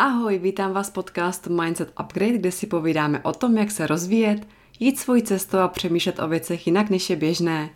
Ahoj, 0.00 0.38
vítám 0.38 0.72
vás 0.72 0.88
v 0.88 0.92
podcastu 0.92 1.52
Mindset 1.52 1.92
Upgrade, 2.00 2.38
kde 2.38 2.52
si 2.52 2.66
povídáme 2.66 3.20
o 3.22 3.32
tom, 3.32 3.58
jak 3.58 3.70
se 3.70 3.86
rozvíjet, 3.86 4.46
jít 4.80 4.98
svojí 4.98 5.22
cestou 5.22 5.58
a 5.58 5.68
přemýšlet 5.68 6.18
o 6.18 6.28
věcech 6.28 6.66
jinak, 6.66 6.90
než 6.90 7.10
je 7.10 7.16
běžné. 7.16 7.70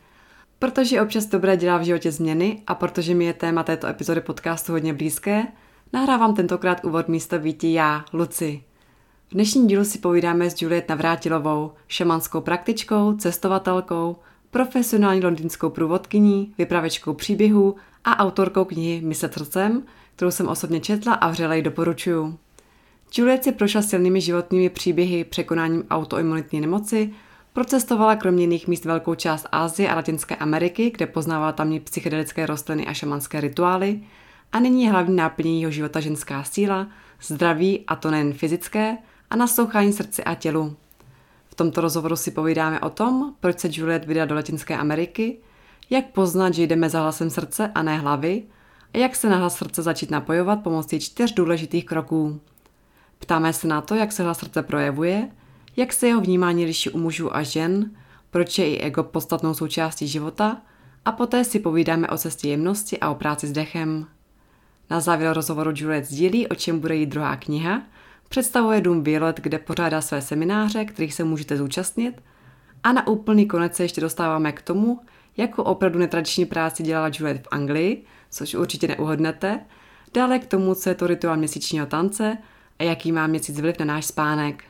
Protože 0.58 1.03
občas 1.03 1.27
dobré 1.27 1.56
dělá 1.56 1.79
v 1.79 1.82
životě 1.82 2.12
změny 2.12 2.62
a 2.66 2.74
protože 2.74 3.14
mi 3.14 3.24
je 3.24 3.32
téma 3.32 3.62
této 3.62 3.87
epizody 3.87 4.21
podcastu 4.21 4.72
hodně 4.72 4.95
blízké, 4.95 5.46
nahrávám 5.93 6.35
tentokrát 6.35 6.84
úvod 6.84 7.08
místo 7.08 7.38
víti 7.38 7.72
já, 7.72 8.04
Luci. 8.12 8.62
V 9.29 9.34
dnešním 9.34 9.66
dílu 9.66 9.84
si 9.84 9.98
povídáme 9.98 10.50
s 10.50 10.62
Juliet 10.62 10.89
Navrátilovou, 10.89 11.73
šamanskou 11.89 12.41
praktičkou, 12.41 13.16
cestovatelkou, 13.16 14.16
profesionální 14.50 15.20
londýnskou 15.20 15.70
průvodkyní, 15.70 16.54
vypravečkou 16.59 17.14
příběhů 17.14 17.77
a 18.04 18.18
autorkou 18.18 18.64
knihy 18.64 19.00
Myslet 19.00 19.34
srdcem, 19.34 19.82
kterou 20.16 20.30
jsem 20.30 20.48
osobně 20.48 20.80
četla 20.80 21.14
a 21.14 21.30
vřele 21.30 21.56
ji 21.56 21.62
doporučuju. 21.62 22.38
Juliet 23.14 23.45
si 23.45 23.52
prošla 23.52 23.82
silnými 23.82 24.20
životními 24.20 24.70
příběhy 24.70 25.24
překonáním 25.24 25.84
autoimunitní 25.91 26.60
nemoci, 26.60 27.10
procestovala 27.52 28.16
kromě 28.16 28.42
jiných 28.42 28.68
míst 28.68 28.84
velkou 28.84 29.14
část 29.14 29.46
Asie 29.52 29.88
a 29.88 29.95
Latinské 29.95 30.37
Ameriky, 30.37 30.90
kde 30.90 31.06
poznávala 31.06 31.52
tamní 31.52 31.80
psychedelické 31.80 32.46
rostliny 32.46 32.87
a 32.87 32.95
šamanské 32.95 33.40
rituály 33.40 34.01
a 34.52 34.60
nyní 34.60 34.84
je 34.84 34.90
hlavní 34.90 35.16
náplní 35.16 35.60
jeho 35.62 35.70
života 35.73 36.01
ženská 36.01 36.45
síla, 36.45 36.88
zdraví 37.23 37.84
a 37.87 37.96
to 37.96 38.10
nejen 38.10 38.32
fyzické 38.32 38.96
a 39.30 39.37
naslouchání 39.37 39.92
srdci 39.92 40.24
a 40.24 40.34
tělu. 40.34 40.76
V 41.46 41.54
tomto 41.54 41.80
rozhovoru 41.80 42.16
si 42.16 42.30
povídáme 42.30 42.80
o 42.80 42.90
tom, 42.90 43.34
proč 43.40 43.59
se 43.59 43.68
Juliet 43.73 44.04
vydala 44.04 44.26
do 44.26 44.34
Latinské 44.34 44.76
Ameriky, 44.76 45.38
jak 45.90 46.06
poznat, 46.06 46.54
že 46.54 46.62
jdeme 46.62 46.90
za 46.90 47.01
hlasem 47.01 47.30
srdce 47.30 47.70
a 47.74 47.82
ne 47.82 47.98
hlavy 47.98 48.42
jak 49.01 49.16
se 49.16 49.28
na 49.28 49.37
hlas 49.37 49.56
srdce 49.56 49.82
začít 49.82 50.10
napojovat 50.10 50.62
pomocí 50.62 51.01
čtyř 51.01 51.34
důležitých 51.34 51.84
kroků. 51.84 52.41
Ptáme 53.18 53.52
se 53.52 53.68
na 53.68 53.80
to, 53.80 53.95
jak 53.95 54.12
se 54.12 54.23
hlas 54.23 54.38
srdce 54.38 54.62
projevuje, 54.62 55.29
jak 55.76 55.93
se 55.93 56.07
jeho 56.07 56.21
vnímání 56.21 56.65
liší 56.65 56.90
u 56.90 56.98
mužů 56.98 57.37
a 57.37 57.43
žen, 57.43 57.90
proč 58.30 58.59
je 58.59 58.70
i 58.70 58.79
ego 58.79 59.02
podstatnou 59.02 59.54
součástí 59.54 60.09
života 60.09 60.63
a 61.04 61.13
poté 61.13 61.45
si 61.45 61.59
povídáme 61.59 62.09
o 62.09 62.18
cestě 62.18 62.48
jemnosti 62.48 62.98
a 63.01 63.10
o 63.10 63.15
práci 63.15 63.46
s 63.46 63.52
dechem. 63.52 64.06
Na 64.91 65.00
závěr 65.00 65.32
rozhovoru 65.32 65.72
Juliet 65.75 66.04
sdílí, 66.04 66.48
o 66.48 66.54
čem 66.54 66.81
bude 66.81 66.97
jít 66.97 67.06
druhá 67.06 67.37
kniha, 67.37 67.82
představuje 68.28 68.81
Dům 68.81 69.03
Violet, 69.03 69.41
kde 69.41 69.59
pořádá 69.59 70.00
své 70.00 70.22
semináře, 70.22 70.84
kterých 70.84 71.15
se 71.15 71.25
můžete 71.25 71.56
zúčastnit 71.56 72.22
a 72.82 72.93
na 72.93 73.06
úplný 73.06 73.47
konec 73.47 73.76
se 73.76 73.82
ještě 73.82 74.00
dostáváme 74.00 74.53
k 74.53 74.62
tomu, 74.62 75.00
jakou 75.37 75.62
opravdu 75.62 75.98
netradiční 75.98 76.47
práci 76.47 76.82
dělala 76.82 77.10
Juliet 77.15 77.43
v 77.43 77.48
Anglii, 77.50 78.04
což 78.33 78.55
určitě 78.55 78.88
neuhodnete, 78.88 79.61
dále 80.15 80.38
k 80.38 80.47
tomu, 80.47 80.75
co 80.75 80.88
je 80.88 80.94
to 80.94 81.06
rituál 81.06 81.37
měsíčního 81.37 81.87
tance 81.87 82.38
a 82.78 82.83
jaký 82.83 83.12
má 83.12 83.27
měsíc 83.27 83.61
vliv 83.61 83.78
na 83.78 83.84
náš 83.84 84.06
spánek. 84.06 84.65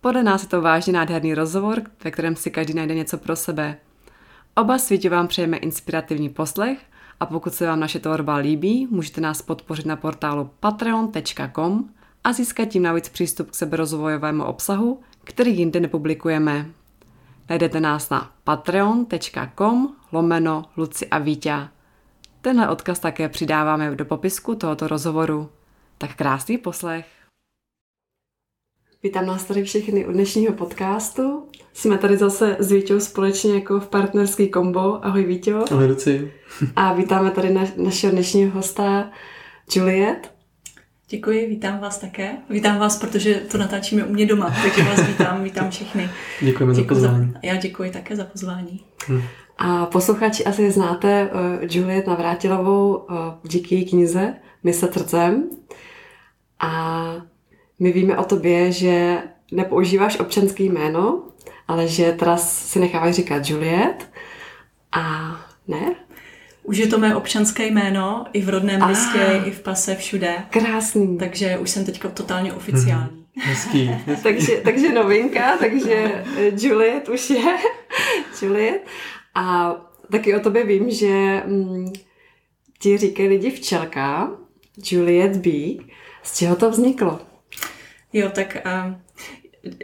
Podle 0.00 0.22
nás 0.22 0.42
je 0.42 0.48
to 0.48 0.62
vážně 0.62 0.92
nádherný 0.92 1.34
rozhovor, 1.34 1.82
ve 2.04 2.10
kterém 2.10 2.36
si 2.36 2.50
každý 2.50 2.74
najde 2.74 2.94
něco 2.94 3.18
pro 3.18 3.36
sebe. 3.36 3.76
Oba 4.56 4.78
světě 4.78 5.10
vám 5.10 5.28
přejeme 5.28 5.56
inspirativní 5.56 6.28
poslech 6.28 6.78
a 7.20 7.26
pokud 7.26 7.54
se 7.54 7.66
vám 7.66 7.80
naše 7.80 7.98
tvorba 7.98 8.36
líbí, 8.36 8.88
můžete 8.90 9.20
nás 9.20 9.42
podpořit 9.42 9.86
na 9.86 9.96
portálu 9.96 10.50
patreon.com 10.60 11.88
a 12.24 12.32
získat 12.32 12.64
tím 12.64 12.82
navíc 12.82 13.08
přístup 13.08 13.50
k 13.50 13.54
seberozvojovému 13.54 14.44
obsahu, 14.44 15.00
který 15.24 15.58
jinde 15.58 15.80
nepublikujeme. 15.80 16.66
Najdete 17.48 17.80
nás 17.80 18.10
na 18.10 18.30
patreon.com 18.44 19.94
lomeno 20.12 20.64
Luci 20.76 21.06
a 21.06 21.18
Vítě. 21.18 21.68
Tenhle 22.44 22.68
odkaz 22.68 22.98
také 22.98 23.28
přidáváme 23.28 23.96
do 23.96 24.04
popisku 24.04 24.54
tohoto 24.54 24.88
rozhovoru. 24.88 25.50
Tak 25.98 26.14
krásný 26.14 26.58
poslech. 26.58 27.06
Vítám 29.02 29.26
nás 29.26 29.44
tady 29.44 29.64
všechny 29.64 30.06
u 30.06 30.12
dnešního 30.12 30.52
podcastu. 30.52 31.48
Jsme 31.72 31.98
tady 31.98 32.16
zase 32.16 32.56
s 32.58 32.72
Vítěou 32.72 33.00
společně 33.00 33.54
jako 33.54 33.80
v 33.80 33.88
partnerský 33.88 34.48
kombo. 34.48 35.06
Ahoj 35.06 35.24
Víťo. 35.24 35.64
Ahoj 35.70 35.86
Luci. 35.86 36.32
A 36.76 36.92
vítáme 36.92 37.30
tady 37.30 37.50
na, 37.50 37.64
našeho 37.76 38.12
dnešního 38.12 38.50
hosta 38.50 39.10
Juliet. 39.76 40.34
Děkuji, 41.08 41.46
vítám 41.46 41.80
vás 41.80 41.98
také. 41.98 42.36
Vítám 42.50 42.78
vás, 42.78 42.98
protože 42.98 43.34
to 43.34 43.58
natáčíme 43.58 44.04
u 44.04 44.12
mě 44.12 44.26
doma, 44.26 44.54
takže 44.62 44.82
vás 44.82 45.08
vítám, 45.08 45.44
vítám 45.44 45.70
všechny. 45.70 46.10
Děkujeme 46.40 46.74
děkuji 46.74 46.94
za 46.94 47.08
pozvání. 47.08 47.32
Za, 47.32 47.38
já 47.42 47.56
děkuji 47.56 47.90
také 47.90 48.16
za 48.16 48.24
pozvání. 48.24 48.84
Hmm. 49.06 49.22
A 49.58 49.86
posluchači 49.86 50.44
asi 50.44 50.70
znáte 50.70 51.30
uh, 51.32 51.68
Juliet 51.70 52.06
Navrátilovou 52.06 52.96
uh, 52.96 53.16
díky 53.42 53.84
knize 53.84 54.34
Myslet 54.64 54.94
srdcem. 54.94 55.50
A 56.60 57.04
my 57.78 57.92
víme 57.92 58.18
o 58.18 58.24
tobě, 58.24 58.72
že 58.72 59.18
nepoužíváš 59.52 60.20
občanský 60.20 60.64
jméno, 60.64 61.22
ale 61.68 61.88
že 61.88 62.12
teda 62.12 62.36
si 62.36 62.80
necháváš 62.80 63.14
říkat 63.14 63.48
Juliet. 63.48 64.10
A 64.92 65.36
ne? 65.68 65.94
Už 66.62 66.76
je 66.76 66.86
to 66.86 66.98
mé 66.98 67.16
občanské 67.16 67.66
jméno, 67.66 68.24
i 68.32 68.42
v 68.42 68.48
rodném 68.48 68.82
ah, 68.82 68.86
listě, 68.86 69.42
i 69.44 69.50
v 69.50 69.60
pase, 69.60 69.94
všude. 69.94 70.34
Krásný. 70.50 71.18
Takže 71.18 71.58
už 71.58 71.70
jsem 71.70 71.84
teďka 71.84 72.08
totálně 72.08 72.52
oficiální. 72.52 73.10
Hmm. 73.10 73.24
Hezký, 73.36 73.84
hezký. 73.84 74.22
takže, 74.22 74.60
takže 74.64 74.92
novinka, 74.92 75.56
takže 75.56 76.24
Juliet 76.58 77.08
už 77.08 77.30
je 77.30 77.56
Juliet. 78.42 78.86
A 79.34 79.76
taky 80.12 80.34
o 80.34 80.40
tobě 80.40 80.64
vím, 80.64 80.90
že 80.90 81.42
mm, 81.46 81.92
ti 82.78 82.98
říkají 82.98 83.28
lidi 83.28 83.50
včelka, 83.50 84.30
Juliet 84.90 85.36
B. 85.36 85.50
Z 86.22 86.38
čeho 86.38 86.56
to 86.56 86.70
vzniklo? 86.70 87.20
Jo, 88.12 88.30
tak 88.34 88.56
uh, 88.66 88.94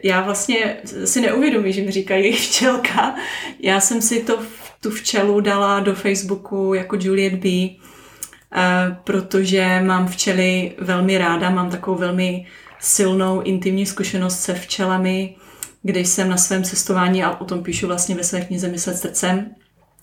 já 0.02 0.20
vlastně 0.20 0.76
si 1.04 1.20
neuvědomím, 1.20 1.72
že 1.72 1.82
mi 1.82 1.90
říkají 1.90 2.32
včelka. 2.32 3.14
Já 3.60 3.80
jsem 3.80 4.02
si 4.02 4.22
to, 4.22 4.38
tu 4.80 4.90
včelu 4.90 5.40
dala 5.40 5.80
do 5.80 5.94
Facebooku 5.94 6.74
jako 6.74 6.96
Juliet 7.00 7.34
B., 7.34 7.48
uh, 7.48 8.96
protože 9.04 9.80
mám 9.84 10.08
včely 10.08 10.72
velmi 10.78 11.18
ráda, 11.18 11.50
mám 11.50 11.70
takovou 11.70 11.96
velmi 11.96 12.46
silnou 12.80 13.40
intimní 13.40 13.86
zkušenost 13.86 14.40
se 14.40 14.54
včelami, 14.54 15.36
kde 15.82 16.00
jsem 16.00 16.28
na 16.28 16.36
svém 16.36 16.64
cestování, 16.64 17.24
a 17.24 17.40
o 17.40 17.44
tom 17.44 17.62
píšu 17.62 17.86
vlastně 17.86 18.14
ve 18.14 18.24
své 18.24 18.40
knize 18.40 18.68
Myslet 18.68 18.96
srdcem, 18.96 19.50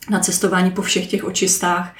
na 0.09 0.19
cestování 0.19 0.71
po 0.71 0.81
všech 0.81 1.07
těch 1.07 1.23
očistách, 1.23 1.95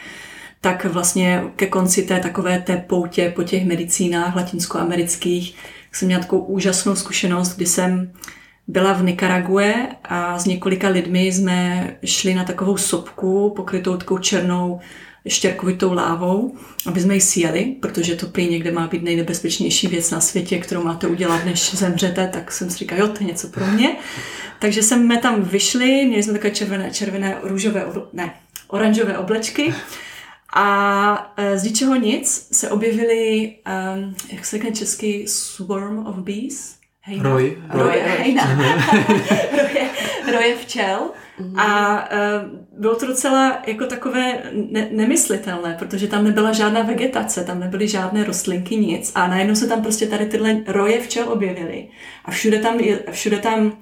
tak 0.62 0.86
vlastně 0.86 1.44
ke 1.56 1.68
konci 1.68 2.04
té 2.04 2.20
takové 2.20 2.60
té 2.60 2.78
poutě 2.78 3.34
po 3.36 3.44
těch 3.44 3.66
medicínách 3.66 4.36
latinskoamerických 4.36 5.56
jsem 5.92 6.06
měla 6.08 6.22
takovou 6.22 6.46
úžasnou 6.46 6.96
zkušenost, 6.96 7.56
kdy 7.56 7.66
jsem 7.66 8.12
byla 8.68 8.94
v 8.94 9.04
Nikarague 9.04 9.88
a 10.04 10.40
s 10.40 10.46
několika 10.46 10.90
lidmi 10.90 11.26
jsme 11.26 11.90
šli 12.06 12.34
na 12.34 12.44
takovou 12.44 12.78
sopku 12.78 13.54
pokrytou 13.56 13.98
takovou 13.98 14.18
černou 14.20 14.80
štěrkovitou 15.28 15.94
lávou, 15.94 16.56
aby 16.86 17.02
jsme 17.02 17.14
ji 17.14 17.22
sjeli, 17.22 17.76
protože 17.80 18.16
to 18.16 18.28
prý 18.28 18.48
někde 18.48 18.72
má 18.72 18.88
být 18.88 19.04
nejnebezpečnější 19.04 19.88
věc 19.88 20.12
na 20.12 20.22
světě, 20.22 20.58
kterou 20.58 20.84
máte 20.84 21.08
udělat, 21.08 21.46
než 21.46 21.76
zemřete, 21.76 22.28
tak 22.34 22.52
jsem 22.52 22.70
si 22.70 22.78
říkala, 22.78 23.02
jo, 23.02 23.08
to 23.08 23.18
je 23.20 23.28
něco 23.28 23.48
pro 23.48 23.66
mě. 23.66 23.96
Takže 24.60 24.84
jsme 24.84 25.18
tam 25.18 25.42
vyšli, 25.42 26.06
měli 26.06 26.24
jsme 26.24 26.34
takové 26.34 26.52
červené, 26.52 26.92
červené, 26.92 27.38
růžové, 27.44 27.86
ne, 28.14 28.34
oranžové 28.68 29.18
oblečky 29.18 29.74
a 30.54 31.34
e, 31.38 31.58
z 31.60 31.64
ničeho 31.64 31.96
nic 31.96 32.48
se 32.52 32.70
objevily, 32.70 33.56
um, 33.96 34.16
jak 34.32 34.46
se 34.46 34.58
řekne 34.58 34.72
český, 34.72 35.28
swarm 35.28 36.06
of 36.08 36.16
bees? 36.16 36.78
Hejna. 37.02 37.24
Roj. 37.24 37.58
Roje, 37.70 38.04
hejna. 38.04 38.44
roje, 39.52 39.90
roje 40.28 40.56
včel. 40.56 41.12
Mm. 41.40 41.60
A 41.60 41.96
uh, 42.12 42.80
bylo 42.80 42.96
to 42.96 43.08
docela 43.08 43.62
jako 43.68 43.86
takové 43.86 44.44
ne- 44.72 44.88
nemyslitelné, 44.92 45.76
protože 45.80 46.08
tam 46.08 46.24
nebyla 46.24 46.52
žádná 46.52 46.82
vegetace, 46.82 47.44
tam 47.44 47.60
nebyly 47.60 47.88
žádné 47.88 48.24
rostlinky, 48.24 48.76
nic. 48.76 49.12
A 49.16 49.28
najednou 49.28 49.56
se 49.56 49.68
tam 49.68 49.82
prostě 49.82 50.08
tady 50.08 50.26
tyhle 50.26 50.62
roje 50.68 51.02
včel 51.02 51.32
objevily. 51.32 51.88
A 52.26 52.32
všude 52.32 52.60
tam, 52.60 52.80
všude 53.12 53.38
tam 53.38 53.78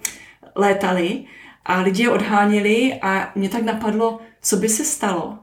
létali 0.55 1.23
a 1.65 1.81
lidi 1.81 2.03
je 2.03 2.09
odháněli 2.09 2.99
a 3.01 3.31
mě 3.35 3.49
tak 3.49 3.61
napadlo, 3.61 4.19
co 4.41 4.57
by 4.57 4.69
se 4.69 4.83
stalo, 4.83 5.37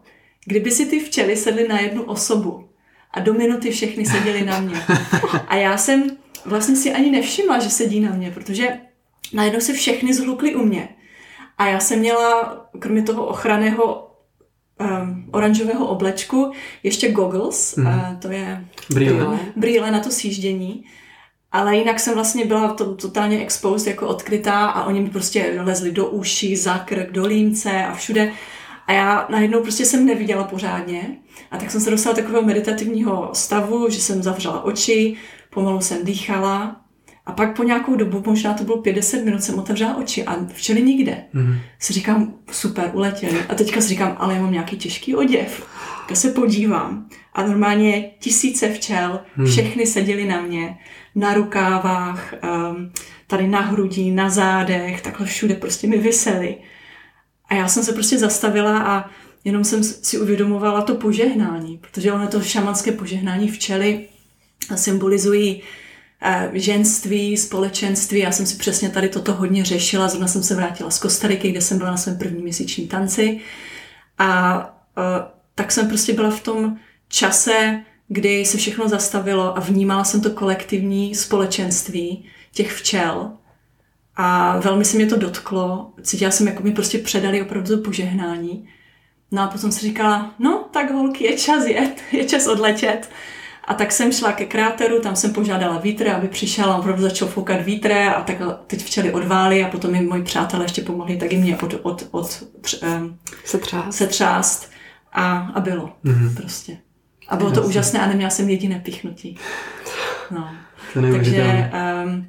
kdyby 0.44 0.70
si 0.70 0.86
ty 0.86 1.00
včely 1.00 1.36
sedly 1.36 1.68
na 1.68 1.80
jednu 1.80 2.02
osobu 2.02 2.68
a 3.10 3.20
do 3.20 3.34
minuty 3.34 3.70
všechny 3.70 4.06
seděly 4.06 4.44
na 4.44 4.60
mě. 4.60 4.76
A 5.48 5.56
já 5.56 5.76
jsem 5.76 6.16
vlastně 6.44 6.76
si 6.76 6.92
ani 6.92 7.10
nevšimla, 7.10 7.58
že 7.58 7.70
sedí 7.70 8.00
na 8.00 8.10
mě, 8.10 8.30
protože 8.30 8.68
najednou 9.32 9.60
se 9.60 9.72
všechny 9.72 10.14
zhlukly 10.14 10.54
u 10.54 10.64
mě. 10.64 10.88
A 11.58 11.66
já 11.66 11.80
jsem 11.80 11.98
měla, 11.98 12.56
kromě 12.78 13.02
toho 13.02 13.26
ochranného 13.26 14.10
um, 14.80 15.28
oranžového 15.32 15.86
oblečku, 15.86 16.52
ještě 16.82 17.12
goggles, 17.12 17.76
mm. 17.76 17.86
uh, 17.86 18.18
to 18.18 18.28
je 18.28 18.64
brýle. 18.94 19.38
brýle 19.56 19.90
na 19.90 20.00
to 20.00 20.10
sjíždění. 20.10 20.84
Ale 21.52 21.76
jinak 21.76 22.00
jsem 22.00 22.14
vlastně 22.14 22.44
byla 22.44 22.72
to, 22.72 22.94
totálně 22.94 23.40
exposed, 23.40 23.86
jako 23.86 24.08
odkrytá 24.08 24.66
a 24.66 24.84
oni 24.84 25.00
mi 25.00 25.10
prostě 25.10 25.54
lezli 25.60 25.92
do 25.92 26.06
uší, 26.06 26.56
za 26.56 26.78
krk, 26.78 27.10
do 27.10 27.26
límce 27.26 27.84
a 27.84 27.94
všude. 27.94 28.32
A 28.86 28.92
já 28.92 29.26
najednou 29.30 29.62
prostě 29.62 29.84
jsem 29.84 30.06
neviděla 30.06 30.44
pořádně. 30.44 31.16
A 31.50 31.58
tak 31.58 31.70
jsem 31.70 31.80
se 31.80 31.90
dostala 31.90 32.16
do 32.16 32.22
takového 32.22 32.46
meditativního 32.46 33.30
stavu, 33.32 33.90
že 33.90 34.00
jsem 34.00 34.22
zavřela 34.22 34.64
oči, 34.64 35.16
pomalu 35.50 35.80
jsem 35.80 36.04
dýchala. 36.04 36.81
A 37.26 37.32
pak 37.32 37.56
po 37.56 37.62
nějakou 37.62 37.96
dobu, 37.96 38.22
možná 38.26 38.54
to 38.54 38.64
bylo 38.64 38.82
50 38.82 39.24
minut, 39.24 39.42
jsem 39.42 39.58
otevřela 39.58 39.96
oči 39.96 40.24
a 40.24 40.46
včely 40.54 40.82
nikde. 40.82 41.24
Mm. 41.32 41.58
Si 41.78 41.92
říkám, 41.92 42.34
super, 42.50 42.90
uletěli. 42.94 43.40
A 43.48 43.54
teďka 43.54 43.80
si 43.80 43.88
říkám, 43.88 44.16
ale 44.18 44.34
já 44.34 44.42
mám 44.42 44.52
nějaký 44.52 44.76
těžký 44.76 45.16
oděv. 45.16 45.66
Tak 46.08 46.16
se 46.16 46.30
podívám. 46.30 47.08
A 47.32 47.46
normálně 47.46 48.10
tisíce 48.18 48.68
včel, 48.68 49.20
mm. 49.36 49.46
všechny 49.46 49.86
seděly 49.86 50.24
na 50.24 50.40
mě, 50.40 50.78
na 51.14 51.34
rukávách, 51.34 52.34
um, 52.70 52.92
tady 53.26 53.48
na 53.48 53.60
hrudí, 53.60 54.10
na 54.10 54.30
zádech, 54.30 55.02
takhle 55.02 55.26
všude 55.26 55.54
prostě 55.54 55.86
mi 55.86 55.98
vysely. 55.98 56.56
A 57.48 57.54
já 57.54 57.68
jsem 57.68 57.84
se 57.84 57.92
prostě 57.92 58.18
zastavila 58.18 58.78
a 58.78 59.10
jenom 59.44 59.64
jsem 59.64 59.84
si 59.84 60.18
uvědomovala 60.18 60.82
to 60.82 60.94
požehnání, 60.94 61.78
protože 61.78 62.12
ono 62.12 62.28
to 62.28 62.42
šamanské 62.42 62.92
požehnání 62.92 63.48
včely 63.48 64.06
symbolizují 64.74 65.62
ženství, 66.52 67.36
společenství. 67.36 68.20
Já 68.20 68.32
jsem 68.32 68.46
si 68.46 68.56
přesně 68.56 68.88
tady 68.88 69.08
toto 69.08 69.32
hodně 69.32 69.64
řešila. 69.64 70.08
Zrovna 70.08 70.28
jsem 70.28 70.42
se 70.42 70.54
vrátila 70.54 70.90
z 70.90 70.98
Kostariky, 70.98 71.50
kde 71.50 71.60
jsem 71.60 71.78
byla 71.78 71.90
na 71.90 71.96
svém 71.96 72.18
prvním 72.18 72.42
měsíčním 72.42 72.88
tanci. 72.88 73.40
A 74.18 74.58
uh, 74.96 75.04
tak 75.54 75.72
jsem 75.72 75.88
prostě 75.88 76.12
byla 76.12 76.30
v 76.30 76.40
tom 76.40 76.76
čase, 77.08 77.82
kdy 78.08 78.44
se 78.44 78.58
všechno 78.58 78.88
zastavilo 78.88 79.56
a 79.56 79.60
vnímala 79.60 80.04
jsem 80.04 80.20
to 80.20 80.30
kolektivní 80.30 81.14
společenství 81.14 82.24
těch 82.52 82.72
včel. 82.72 83.32
A 84.16 84.58
velmi 84.58 84.84
se 84.84 84.96
mě 84.96 85.06
to 85.06 85.16
dotklo. 85.16 85.92
Cítila 86.02 86.30
jsem, 86.30 86.48
jako 86.48 86.62
mi 86.62 86.72
prostě 86.72 86.98
předali 86.98 87.42
opravdu 87.42 87.82
požehnání. 87.82 88.68
No 89.30 89.42
a 89.42 89.46
potom 89.46 89.72
si 89.72 89.80
říkala, 89.80 90.34
no 90.38 90.64
tak 90.70 90.90
holky, 90.90 91.24
je 91.24 91.38
čas 91.38 91.66
jet, 91.66 92.02
je 92.12 92.24
čas 92.24 92.46
odletět. 92.46 93.10
A 93.64 93.74
tak 93.74 93.92
jsem 93.92 94.12
šla 94.12 94.32
ke 94.32 94.46
kráteru, 94.46 95.00
tam 95.00 95.16
jsem 95.16 95.32
požádala 95.32 95.78
vítr, 95.78 96.08
aby 96.08 96.28
přišel 96.28 96.72
a 96.72 96.76
opravdu 96.76 97.02
začal 97.02 97.28
foukat 97.28 97.62
vítr 97.62 97.92
a 97.92 98.22
tak 98.22 98.36
teď 98.66 98.84
včely 98.84 99.12
odvály 99.12 99.64
a 99.64 99.68
potom 99.68 99.92
mi 99.92 100.00
moji 100.00 100.22
přátelé 100.22 100.64
ještě 100.64 100.82
pomohli 100.82 101.16
taky 101.16 101.36
mě 101.36 101.56
od, 101.56 101.74
od, 101.82 102.08
od 102.10 102.44
um, 102.82 103.18
setřást. 103.44 103.98
setřást 103.98 104.70
a, 105.12 105.38
a 105.54 105.60
bylo 105.60 105.92
mm-hmm. 106.04 106.36
prostě. 106.36 106.76
A 107.28 107.36
bylo 107.36 107.50
to 107.50 107.60
Jasně. 107.60 107.68
úžasné 107.68 108.00
a 108.00 108.06
neměla 108.06 108.30
jsem 108.30 108.48
jediné 108.48 108.80
pichnutí. 108.84 109.38
No. 110.30 110.48
Takže, 110.94 111.70
um, 112.04 112.26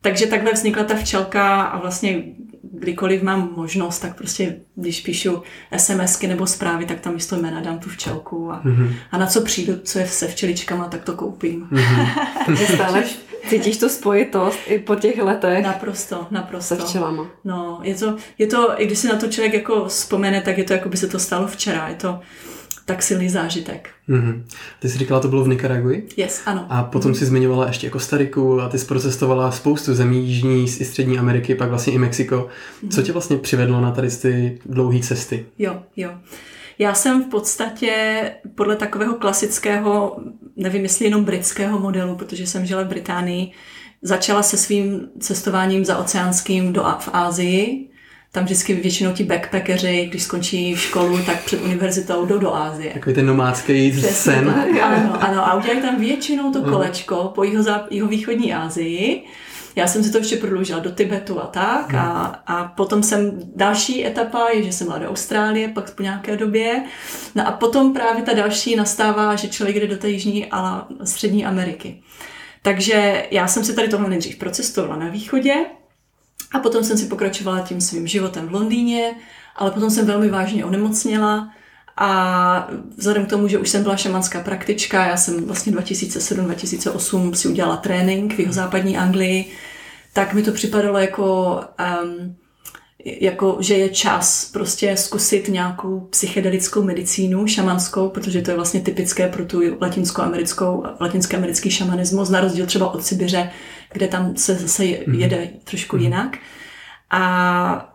takže 0.00 0.26
takhle 0.26 0.52
vznikla 0.52 0.84
ta 0.84 0.94
včelka 0.94 1.62
a 1.62 1.78
vlastně 1.78 2.22
kdykoliv 2.62 3.22
mám 3.22 3.52
možnost, 3.56 3.98
tak 3.98 4.16
prostě, 4.16 4.56
když 4.74 5.00
píšu 5.00 5.42
SMSky 5.76 6.26
nebo 6.26 6.46
zprávy, 6.46 6.86
tak 6.86 7.00
tam 7.00 7.14
místo 7.14 7.36
jména 7.36 7.60
dám 7.60 7.78
tu 7.78 7.90
včelku 7.90 8.52
a, 8.52 8.62
mm-hmm. 8.64 8.94
a 9.10 9.18
na 9.18 9.26
co 9.26 9.40
přijdu, 9.40 9.72
co 9.84 9.98
je 9.98 10.06
se 10.06 10.28
včeličkama, 10.28 10.88
tak 10.88 11.04
to 11.04 11.12
koupím. 11.12 11.68
Mm-hmm. 12.46 12.74
stále 12.74 13.04
cítíš 13.48 13.78
tu 13.78 13.88
spojitost 13.88 14.58
i 14.66 14.78
po 14.78 14.96
těch 14.96 15.18
letech? 15.18 15.64
Naprosto, 15.64 16.26
naprosto. 16.30 16.76
Se 16.76 16.82
včelama. 16.82 17.26
No, 17.44 17.80
je 17.82 17.94
to, 17.94 18.16
je 18.38 18.46
to, 18.46 18.82
i 18.82 18.86
když 18.86 18.98
si 18.98 19.08
na 19.08 19.16
to 19.16 19.28
člověk 19.28 19.54
jako 19.54 19.84
vzpomene, 19.84 20.40
tak 20.40 20.58
je 20.58 20.64
to, 20.64 20.72
jako 20.72 20.88
by 20.88 20.96
se 20.96 21.08
to 21.08 21.18
stalo 21.18 21.48
včera. 21.48 21.88
Je 21.88 21.94
to, 21.94 22.20
tak 22.84 23.02
silný 23.02 23.28
zážitek. 23.28 23.90
Mm-hmm. 24.08 24.42
Ty 24.80 24.88
jsi 24.88 24.98
říkala, 24.98 25.20
to 25.20 25.28
bylo 25.28 25.44
v 25.44 25.48
Nikaragui? 25.48 26.02
Yes, 26.16 26.42
ano. 26.46 26.66
A 26.68 26.82
potom 26.82 27.12
mm-hmm. 27.12 27.18
si 27.18 27.26
zmiňovala 27.26 27.66
ještě 27.66 27.90
Kostariku 27.90 28.60
a 28.60 28.68
ty 28.68 28.78
jsi 28.78 28.86
procestovala 28.86 29.50
spoustu 29.50 29.94
zemí 29.94 30.26
Jižní 30.28 30.64
i 30.64 30.84
Střední 30.84 31.18
Ameriky, 31.18 31.54
pak 31.54 31.68
vlastně 31.68 31.92
i 31.92 31.98
Mexiko. 31.98 32.36
Mm-hmm. 32.36 32.90
Co 32.90 33.02
tě 33.02 33.12
vlastně 33.12 33.36
přivedlo 33.36 33.80
na 33.80 33.90
tady 33.90 34.10
ty 34.10 34.58
dlouhé 34.66 35.00
cesty? 35.00 35.46
Jo, 35.58 35.82
jo. 35.96 36.10
Já 36.78 36.94
jsem 36.94 37.24
v 37.24 37.26
podstatě 37.26 38.22
podle 38.54 38.76
takového 38.76 39.14
klasického, 39.14 40.16
nevím 40.56 40.82
jestli 40.82 41.04
jenom 41.04 41.24
britského 41.24 41.78
modelu, 41.78 42.16
protože 42.16 42.46
jsem 42.46 42.66
žila 42.66 42.82
v 42.82 42.88
Británii, 42.88 43.52
začala 44.02 44.42
se 44.42 44.56
svým 44.56 45.08
cestováním 45.20 45.84
za 45.84 45.98
oceánským 45.98 46.72
do, 46.72 46.82
v 46.82 47.08
Ázii, 47.12 47.89
tam 48.32 48.44
vždycky 48.44 48.74
většinou 48.74 49.12
ti 49.12 49.24
backpackeři, 49.24 50.06
když 50.10 50.22
skončí 50.22 50.76
školu, 50.76 51.18
tak 51.26 51.44
před 51.44 51.62
univerzitou 51.62 52.26
jdou 52.26 52.38
do 52.38 52.54
Ázie. 52.54 52.92
Takový 52.92 53.14
ten 53.14 53.26
nomádský 53.26 53.92
sen. 53.92 54.50
Ano, 54.82 55.22
ano, 55.22 55.46
a 55.46 55.54
udělají 55.54 55.80
tam 55.80 56.00
většinou 56.00 56.52
to 56.52 56.62
kolečko 56.62 57.32
po 57.34 57.44
jeho, 57.44 57.64
jeho 57.90 58.08
východní 58.08 58.54
Ázii. 58.54 59.24
Já 59.76 59.86
jsem 59.86 60.04
si 60.04 60.12
to 60.12 60.18
ještě 60.18 60.36
prodloužila 60.36 60.78
do 60.78 60.90
Tibetu 60.90 61.40
a 61.40 61.46
tak. 61.46 61.94
A, 61.94 62.42
a 62.46 62.64
potom 62.64 63.02
jsem, 63.02 63.40
další 63.56 64.06
etapa 64.06 64.48
je, 64.54 64.62
že 64.62 64.72
jsem 64.72 64.86
byla 64.86 64.98
do 64.98 65.08
Austrálie, 65.08 65.68
pak 65.68 65.94
po 65.94 66.02
nějaké 66.02 66.36
době. 66.36 66.84
No 67.34 67.48
a 67.48 67.52
potom 67.52 67.92
právě 67.92 68.22
ta 68.22 68.32
další 68.32 68.76
nastává, 68.76 69.36
že 69.36 69.48
člověk 69.48 69.76
jde 69.76 69.86
do 69.86 69.96
té 69.96 70.08
jižní 70.08 70.46
a 70.50 70.86
střední 71.04 71.46
Ameriky. 71.46 72.02
Takže 72.62 73.26
já 73.30 73.48
jsem 73.48 73.64
si 73.64 73.74
tady 73.74 73.88
tohle 73.88 74.08
nejdřív 74.08 74.36
procestovala 74.36 74.96
na 74.96 75.08
východě, 75.08 75.54
a 76.52 76.58
potom 76.58 76.84
jsem 76.84 76.98
si 76.98 77.06
pokračovala 77.06 77.60
tím 77.60 77.80
svým 77.80 78.06
životem 78.06 78.48
v 78.48 78.52
Londýně, 78.52 79.14
ale 79.56 79.70
potom 79.70 79.90
jsem 79.90 80.06
velmi 80.06 80.30
vážně 80.30 80.64
onemocněla 80.64 81.50
a 81.96 82.70
vzhledem 82.96 83.26
k 83.26 83.30
tomu, 83.30 83.48
že 83.48 83.58
už 83.58 83.68
jsem 83.68 83.82
byla 83.82 83.96
šamanská 83.96 84.40
praktička, 84.40 85.06
já 85.06 85.16
jsem 85.16 85.44
vlastně 85.44 85.72
2007-2008 85.72 87.32
si 87.32 87.48
udělala 87.48 87.76
trénink 87.76 88.34
v 88.34 88.38
jeho 88.38 88.52
západní 88.52 88.98
Anglii, 88.98 89.52
tak 90.12 90.34
mi 90.34 90.42
to 90.42 90.52
připadalo 90.52 90.98
jako, 90.98 91.60
um, 92.04 92.36
jako, 93.04 93.56
že 93.60 93.74
je 93.74 93.88
čas 93.88 94.50
prostě 94.52 94.96
zkusit 94.96 95.48
nějakou 95.48 96.00
psychedelickou 96.00 96.82
medicínu, 96.82 97.46
šamanskou, 97.46 98.08
protože 98.08 98.42
to 98.42 98.50
je 98.50 98.56
vlastně 98.56 98.80
typické 98.80 99.28
pro 99.28 99.44
tu 99.44 99.60
latinskoamerickou, 99.80 100.84
latinský 101.00 101.36
americký 101.36 101.70
šamanismus, 101.70 102.28
na 102.28 102.40
rozdíl 102.40 102.66
třeba 102.66 102.94
od 102.94 103.04
Sibiře, 103.04 103.50
kde 103.92 104.08
tam 104.08 104.36
se 104.36 104.54
zase 104.54 104.84
mhm. 104.84 105.20
jede 105.20 105.36
mm-hmm. 105.36 105.58
trošku 105.64 105.96
jinak. 105.96 106.38
A, 107.10 107.20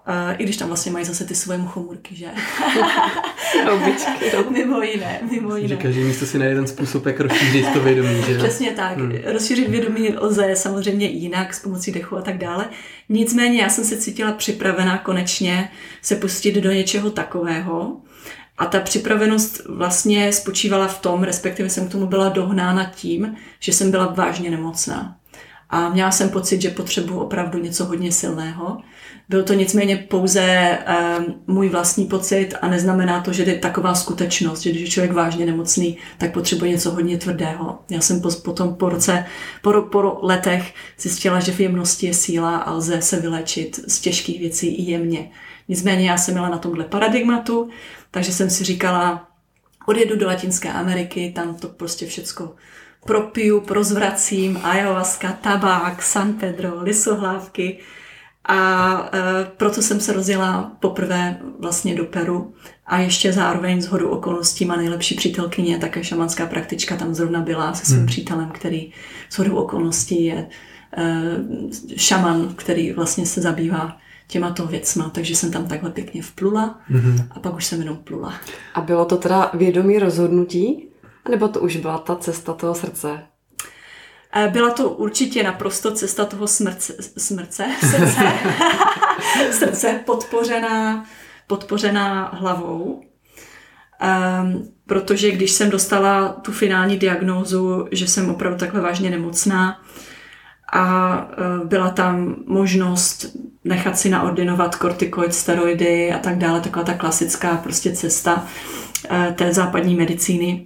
a 0.06 0.31
i 0.31 0.44
když 0.44 0.57
tam 0.57 0.67
vlastně 0.67 0.91
mají 0.91 1.06
zase 1.06 1.25
ty 1.25 1.35
svoje 1.35 1.57
muchomurky, 1.59 2.15
že? 2.15 2.25
Obyčky. 3.73 4.31
mimo 4.50 4.81
jiné, 4.81 5.19
mimo 5.31 5.56
jiné. 5.56 5.67
Že 5.67 5.75
každý 5.75 6.03
místo 6.03 6.25
si 6.25 6.39
najde 6.39 6.56
ten 6.56 6.67
způsob, 6.67 7.06
jak 7.06 7.19
rozšířit 7.19 7.73
to 7.73 7.79
vědomí, 7.79 8.21
že? 8.27 8.38
Přesně 8.38 8.71
tak. 8.71 8.97
Hmm. 8.97 9.17
Rozšířit 9.25 9.69
vědomí 9.69 10.09
lze 10.17 10.56
samozřejmě 10.56 11.06
jinak, 11.06 11.53
s 11.53 11.59
pomocí 11.59 11.91
dechu 11.91 12.17
a 12.17 12.21
tak 12.21 12.38
dále. 12.38 12.69
Nicméně 13.09 13.62
já 13.62 13.69
jsem 13.69 13.83
se 13.83 13.97
cítila 13.97 14.31
připravená 14.31 14.97
konečně 14.97 15.71
se 16.01 16.15
pustit 16.15 16.56
do 16.56 16.71
něčeho 16.71 17.11
takového. 17.11 17.97
A 18.57 18.65
ta 18.65 18.79
připravenost 18.79 19.61
vlastně 19.69 20.33
spočívala 20.33 20.88
v 20.88 21.00
tom, 21.00 21.23
respektive 21.23 21.69
jsem 21.69 21.88
k 21.88 21.91
tomu 21.91 22.07
byla 22.07 22.29
dohnána 22.29 22.91
tím, 22.95 23.35
že 23.59 23.73
jsem 23.73 23.91
byla 23.91 24.06
vážně 24.06 24.51
nemocná 24.51 25.16
a 25.69 25.90
měla 25.90 26.11
jsem 26.11 26.30
pocit, 26.30 26.61
že 26.61 26.69
potřebuji 26.69 27.19
opravdu 27.19 27.59
něco 27.59 27.85
hodně 27.85 28.11
silného. 28.11 28.78
Byl 29.29 29.44
to 29.44 29.53
nicméně 29.53 29.97
pouze 29.97 30.77
um, 31.17 31.41
můj 31.47 31.69
vlastní 31.69 32.05
pocit 32.05 32.53
a 32.61 32.67
neznamená 32.67 33.21
to, 33.21 33.33
že 33.33 33.44
je 33.44 33.59
taková 33.59 33.95
skutečnost, 33.95 34.59
že 34.61 34.69
když 34.69 34.81
je 34.81 34.87
člověk 34.87 35.13
vážně 35.13 35.45
nemocný, 35.45 35.97
tak 36.17 36.33
potřebuje 36.33 36.71
něco 36.71 36.91
hodně 36.91 37.17
tvrdého. 37.17 37.79
Já 37.89 38.01
jsem 38.01 38.21
po, 38.21 38.29
potom 38.31 38.75
po 38.75 38.89
roce, 38.89 39.25
po, 39.61 39.81
po 39.81 40.19
letech 40.21 40.73
zjistila, 40.99 41.39
že 41.39 41.51
v 41.51 41.59
jemnosti 41.59 42.05
je 42.05 42.13
síla 42.13 42.57
a 42.57 42.73
lze 42.73 43.01
se 43.01 43.19
vylečit 43.19 43.79
z 43.87 43.99
těžkých 43.99 44.39
věcí 44.39 44.67
i 44.67 44.91
jemně. 44.91 45.31
Nicméně 45.67 46.09
já 46.09 46.17
jsem 46.17 46.33
měla 46.33 46.49
na 46.49 46.57
tomhle 46.57 46.83
paradigmatu, 46.83 47.69
takže 48.11 48.33
jsem 48.33 48.49
si 48.49 48.63
říkala, 48.63 49.27
odjedu 49.85 50.15
do 50.15 50.27
Latinské 50.27 50.71
Ameriky, 50.71 51.31
tam 51.35 51.55
to 51.55 51.67
prostě 51.67 52.05
všecko 52.05 52.55
propiju, 53.05 53.61
prozvracím, 53.61 54.59
ayahuasca, 54.63 55.31
tabák, 55.31 56.03
San 56.03 56.33
Pedro, 56.33 56.83
lisohlávky 56.83 57.79
a 58.47 59.09
e, 59.14 59.45
proto 59.57 59.81
jsem 59.81 59.99
se 59.99 60.14
rozjela 60.14 60.71
poprvé 60.80 61.40
vlastně 61.59 61.95
do 61.95 62.06
Peru 62.06 62.54
a 62.85 62.99
ještě 62.99 63.33
zároveň 63.33 63.81
z 63.81 63.87
hodu 63.87 64.09
okolností 64.09 64.66
má 64.66 64.75
nejlepší 64.75 65.16
přítelkyně, 65.16 65.78
také 65.78 66.04
šamanská 66.04 66.45
praktička 66.45 66.95
tam 66.95 67.16
zrovna 67.16 67.42
byla 67.42 67.73
se 67.73 67.85
svým 67.85 67.97
hmm. 67.97 68.07
přítelem, 68.07 68.49
který 68.49 68.92
z 69.30 69.37
hodu 69.37 69.57
okolností 69.57 70.25
je 70.25 70.47
e, 70.97 71.97
šaman, 71.97 72.54
který 72.56 72.94
vlastně 72.94 73.25
se 73.25 73.42
zabývá 73.42 73.97
těmato 74.28 74.66
věcma, 74.66 75.09
takže 75.09 75.35
jsem 75.35 75.52
tam 75.52 75.68
takhle 75.68 75.92
pěkně 75.92 76.21
vplula 76.21 76.80
mm-hmm. 76.92 77.28
a 77.31 77.40
pak 77.40 77.56
už 77.56 77.66
jsem 77.66 77.80
jenom 77.80 77.97
plula. 77.97 78.33
A 78.73 78.81
bylo 78.81 79.06
to 79.06 79.18
teda 79.18 79.52
vědomí 79.54 79.99
rozhodnutí? 79.99 80.87
Nebo 81.30 81.47
to 81.47 81.59
už 81.59 81.78
byla 81.78 81.97
ta 81.97 82.16
cesta 82.16 82.54
toho 82.54 82.75
srdce? 82.75 83.19
Eh, 84.37 84.47
byla 84.47 84.71
to 84.71 84.89
určitě 84.89 85.44
naprosto 85.44 85.92
cesta 85.92 86.25
toho 86.25 86.47
smrce, 86.47 86.94
smrce 87.18 87.65
srdce, 87.80 88.31
srdce 89.51 89.99
podpořená, 90.06 91.06
podpořená 91.47 92.31
hlavou. 92.33 93.01
Um, 94.42 94.68
protože 94.85 95.31
když 95.31 95.51
jsem 95.51 95.69
dostala 95.69 96.27
tu 96.30 96.51
finální 96.51 96.97
diagnózu, 96.97 97.87
že 97.92 98.07
jsem 98.07 98.30
opravdu 98.30 98.59
takhle 98.59 98.81
vážně 98.81 99.09
nemocná, 99.09 99.81
a 100.73 101.18
e, 101.18 101.65
byla 101.65 101.89
tam 101.89 102.35
možnost 102.45 103.25
nechat 103.63 103.97
si 103.97 104.09
naordinovat 104.09 104.75
kortikoid, 104.75 105.33
steroidy 105.33 106.13
a 106.13 106.19
tak 106.19 106.37
dále, 106.37 106.61
taková 106.61 106.85
ta 106.85 106.94
klasická 106.94 107.56
prostě 107.57 107.95
cesta 107.95 108.45
e, 109.09 109.33
té 109.33 109.54
západní 109.54 109.95
medicíny. 109.95 110.65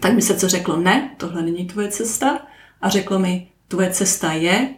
Tak 0.00 0.12
mi 0.12 0.22
se 0.22 0.34
co 0.34 0.48
řeklo, 0.48 0.76
ne, 0.76 1.10
tohle 1.16 1.42
není 1.42 1.66
tvoje 1.66 1.88
cesta 1.88 2.38
a 2.80 2.88
řeklo 2.88 3.18
mi, 3.18 3.48
tvoje 3.68 3.90
cesta 3.90 4.32
je 4.32 4.74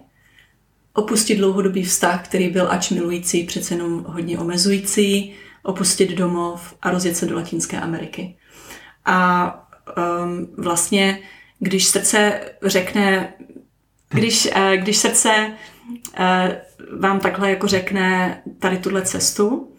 opustit 0.95 1.39
dlouhodobý 1.39 1.83
vztah, 1.83 2.25
který 2.25 2.49
byl 2.49 2.71
ač 2.71 2.91
milující, 2.91 3.45
přece 3.45 3.75
jenom 3.75 4.05
hodně 4.09 4.39
omezující, 4.39 5.35
opustit 5.63 6.11
domov 6.11 6.75
a 6.83 6.91
rozjet 6.91 7.17
se 7.17 7.27
do 7.27 7.37
Latinské 7.37 7.81
Ameriky. 7.81 8.37
A 9.05 9.69
um, 9.97 10.49
vlastně, 10.59 11.19
když 11.59 11.85
srdce 11.85 12.41
řekne, 12.63 13.33
když, 14.09 14.47
uh, 14.57 14.73
když 14.77 14.97
srdce 14.97 15.53
uh, 16.19 17.01
vám 17.01 17.21
takhle 17.21 17.51
jako 17.51 17.67
řekne 17.67 18.43
tady 18.59 18.79
tuhle 18.79 19.03
cestu, 19.03 19.70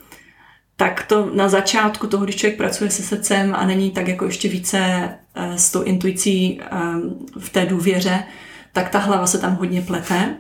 tak 0.76 1.06
to 1.06 1.30
na 1.34 1.50
začátku 1.50 2.08
toho, 2.08 2.24
když 2.24 2.36
člověk 2.36 2.58
pracuje 2.58 2.90
se 2.90 3.04
srdcem 3.04 3.56
a 3.56 3.66
není 3.66 3.92
tak 3.92 4.08
jako 4.08 4.26
ještě 4.26 4.50
více 4.50 5.10
uh, 5.38 5.56
s 5.56 5.72
tou 5.72 5.84
intuicí 5.84 6.60
um, 6.62 7.28
v 7.40 7.50
té 7.50 7.66
důvěře, 7.66 8.24
tak 8.74 8.90
ta 8.90 9.00
hlava 9.00 9.28
se 9.28 9.38
tam 9.38 9.56
hodně 9.56 9.82
plete 9.82 10.38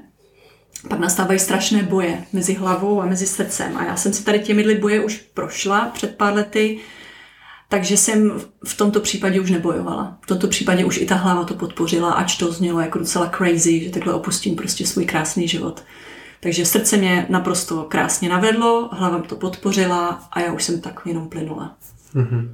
pak 0.89 0.99
nastávají 0.99 1.39
strašné 1.39 1.83
boje 1.83 2.23
mezi 2.33 2.53
hlavou 2.53 3.01
a 3.01 3.05
mezi 3.05 3.27
srdcem. 3.27 3.77
A 3.77 3.83
já 3.83 3.95
jsem 3.95 4.13
si 4.13 4.23
tady 4.23 4.39
těmi 4.39 4.75
boje 4.75 5.05
už 5.05 5.17
prošla 5.33 5.85
před 5.85 6.15
pár 6.17 6.33
lety, 6.33 6.79
takže 7.69 7.97
jsem 7.97 8.41
v 8.65 8.77
tomto 8.77 8.99
případě 8.99 9.39
už 9.39 9.51
nebojovala. 9.51 10.17
V 10.21 10.27
tomto 10.27 10.47
případě 10.47 10.85
už 10.85 10.97
i 10.97 11.05
ta 11.05 11.15
hlava 11.15 11.43
to 11.43 11.53
podpořila, 11.53 12.11
ač 12.11 12.35
to 12.35 12.51
znělo 12.51 12.79
jako 12.79 12.99
docela 12.99 13.31
crazy, 13.37 13.83
že 13.83 13.89
takhle 13.89 14.13
opustím 14.13 14.55
prostě 14.55 14.87
svůj 14.87 15.05
krásný 15.05 15.47
život. 15.47 15.83
Takže 16.43 16.65
srdce 16.65 16.97
mě 16.97 17.25
naprosto 17.29 17.83
krásně 17.83 18.29
navedlo, 18.29 18.89
hlava 18.91 19.19
to 19.19 19.35
podpořila 19.35 20.23
a 20.31 20.39
já 20.39 20.53
už 20.53 20.63
jsem 20.63 20.81
tak 20.81 21.01
jenom 21.05 21.29
plynula. 21.29 21.75
Mm-hmm. 22.15 22.49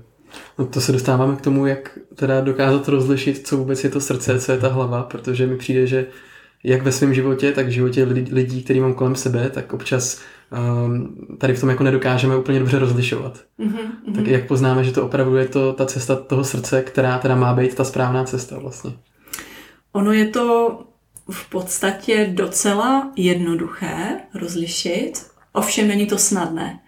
No 0.60 0.65
to 0.65 0.82
se 0.82 0.91
dostáváme 0.91 1.36
k 1.36 1.41
tomu, 1.41 1.65
jak 1.65 2.00
teda 2.15 2.41
dokázat 2.41 2.88
rozlišit, 2.88 3.48
co 3.48 3.58
vůbec 3.58 3.84
je 3.84 3.89
to 3.89 4.01
srdce, 4.01 4.39
co 4.39 4.51
je 4.51 4.58
ta 4.58 4.67
hlava, 4.67 5.03
protože 5.03 5.48
mi 5.48 5.58
přijde, 5.58 5.88
že 5.88 6.08
jak 6.63 6.84
ve 6.84 6.91
svém 6.91 7.13
životě, 7.13 7.51
tak 7.51 7.67
v 7.67 7.70
životě 7.70 8.03
lidí, 8.32 8.63
který 8.63 8.79
mám 8.79 8.94
kolem 8.94 9.15
sebe, 9.15 9.50
tak 9.50 9.74
občas 9.74 10.22
um, 10.86 11.15
tady 11.38 11.53
v 11.53 11.60
tom 11.60 11.70
jako 11.70 11.84
nedokážeme 11.84 12.38
úplně 12.38 12.60
dobře 12.60 12.79
rozlišovat. 12.79 13.41
Mm-hmm, 13.60 14.15
tak 14.15 14.27
jak 14.27 14.48
poznáme, 14.48 14.84
že 14.84 14.91
to 14.91 15.06
opravdu 15.06 15.36
je 15.36 15.48
to 15.48 15.74
ta 15.74 15.86
cesta 15.86 16.15
toho 16.15 16.44
srdce, 16.44 16.82
která 16.82 17.17
teda 17.17 17.36
má 17.36 17.53
být 17.53 17.75
ta 17.75 17.84
správná 17.84 18.24
cesta 18.24 18.60
vlastně? 18.60 18.91
Ono 19.91 20.12
je 20.12 20.25
to 20.25 20.79
v 21.31 21.50
podstatě 21.50 22.29
docela 22.34 23.12
jednoduché 23.15 24.19
rozlišit, 24.34 25.25
ovšem 25.53 25.88
není 25.88 26.05
to 26.05 26.17
snadné. 26.17 26.79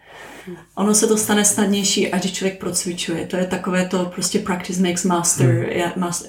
Ono 0.76 0.94
se 0.94 1.08
to 1.08 1.18
stane 1.18 1.46
snadnější, 1.46 2.12
ať 2.12 2.32
člověk 2.32 2.60
procvičuje. 2.60 3.28
To 3.28 3.38
je 3.38 3.46
takové 3.46 3.86
to 3.86 4.06
prostě 4.06 4.40
practice 4.40 4.82
makes 4.82 5.06
master, 5.06 5.48
hmm. 5.48 5.64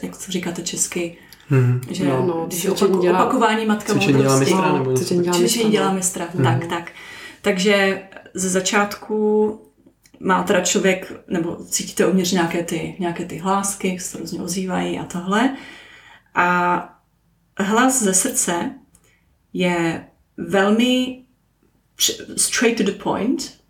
jak 0.02 0.16
to 0.26 0.32
říkáte 0.32 0.62
česky, 0.62 1.16
Hmm. 1.50 1.80
Že 1.90 2.04
no, 2.04 2.26
no, 2.26 2.44
když 2.46 2.66
opaku, 2.66 3.00
dělá, 3.00 3.24
opakování 3.24 3.66
matka 3.66 3.92
cvičení 3.92 4.22
dělá 4.22 4.38
mistra, 4.38 4.72
nebo 4.72 4.94
cvičení 4.94 5.22
dělá 5.22 5.38
mistra, 5.38 5.68
dělá 5.70 5.92
mistra. 5.92 6.26
Hmm. 6.34 6.44
tak, 6.44 6.66
tak. 6.66 6.92
Takže 7.42 8.02
ze 8.34 8.48
začátku 8.48 9.60
má 10.20 10.42
teda 10.42 10.60
člověk, 10.60 11.12
nebo 11.28 11.56
cítíte 11.64 12.06
uvnitř 12.06 12.32
nějaké 12.32 12.62
ty, 12.62 12.96
nějaké 12.98 13.24
ty 13.24 13.38
hlásky, 13.38 13.98
se 14.00 14.18
různě 14.18 14.40
ozývají 14.40 14.98
a 14.98 15.04
tohle. 15.04 15.56
A 16.34 16.99
hlas 17.62 18.02
ze 18.02 18.14
srdce 18.14 18.74
je 19.52 20.06
velmi 20.36 21.22
straight 22.36 22.78
to 22.78 22.92
the 22.92 22.98
point, 23.02 23.60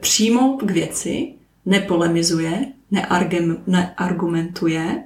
přímo 0.00 0.56
k 0.56 0.70
věci, 0.70 1.34
nepolemizuje, 1.66 2.72
neargumentuje, 3.66 5.04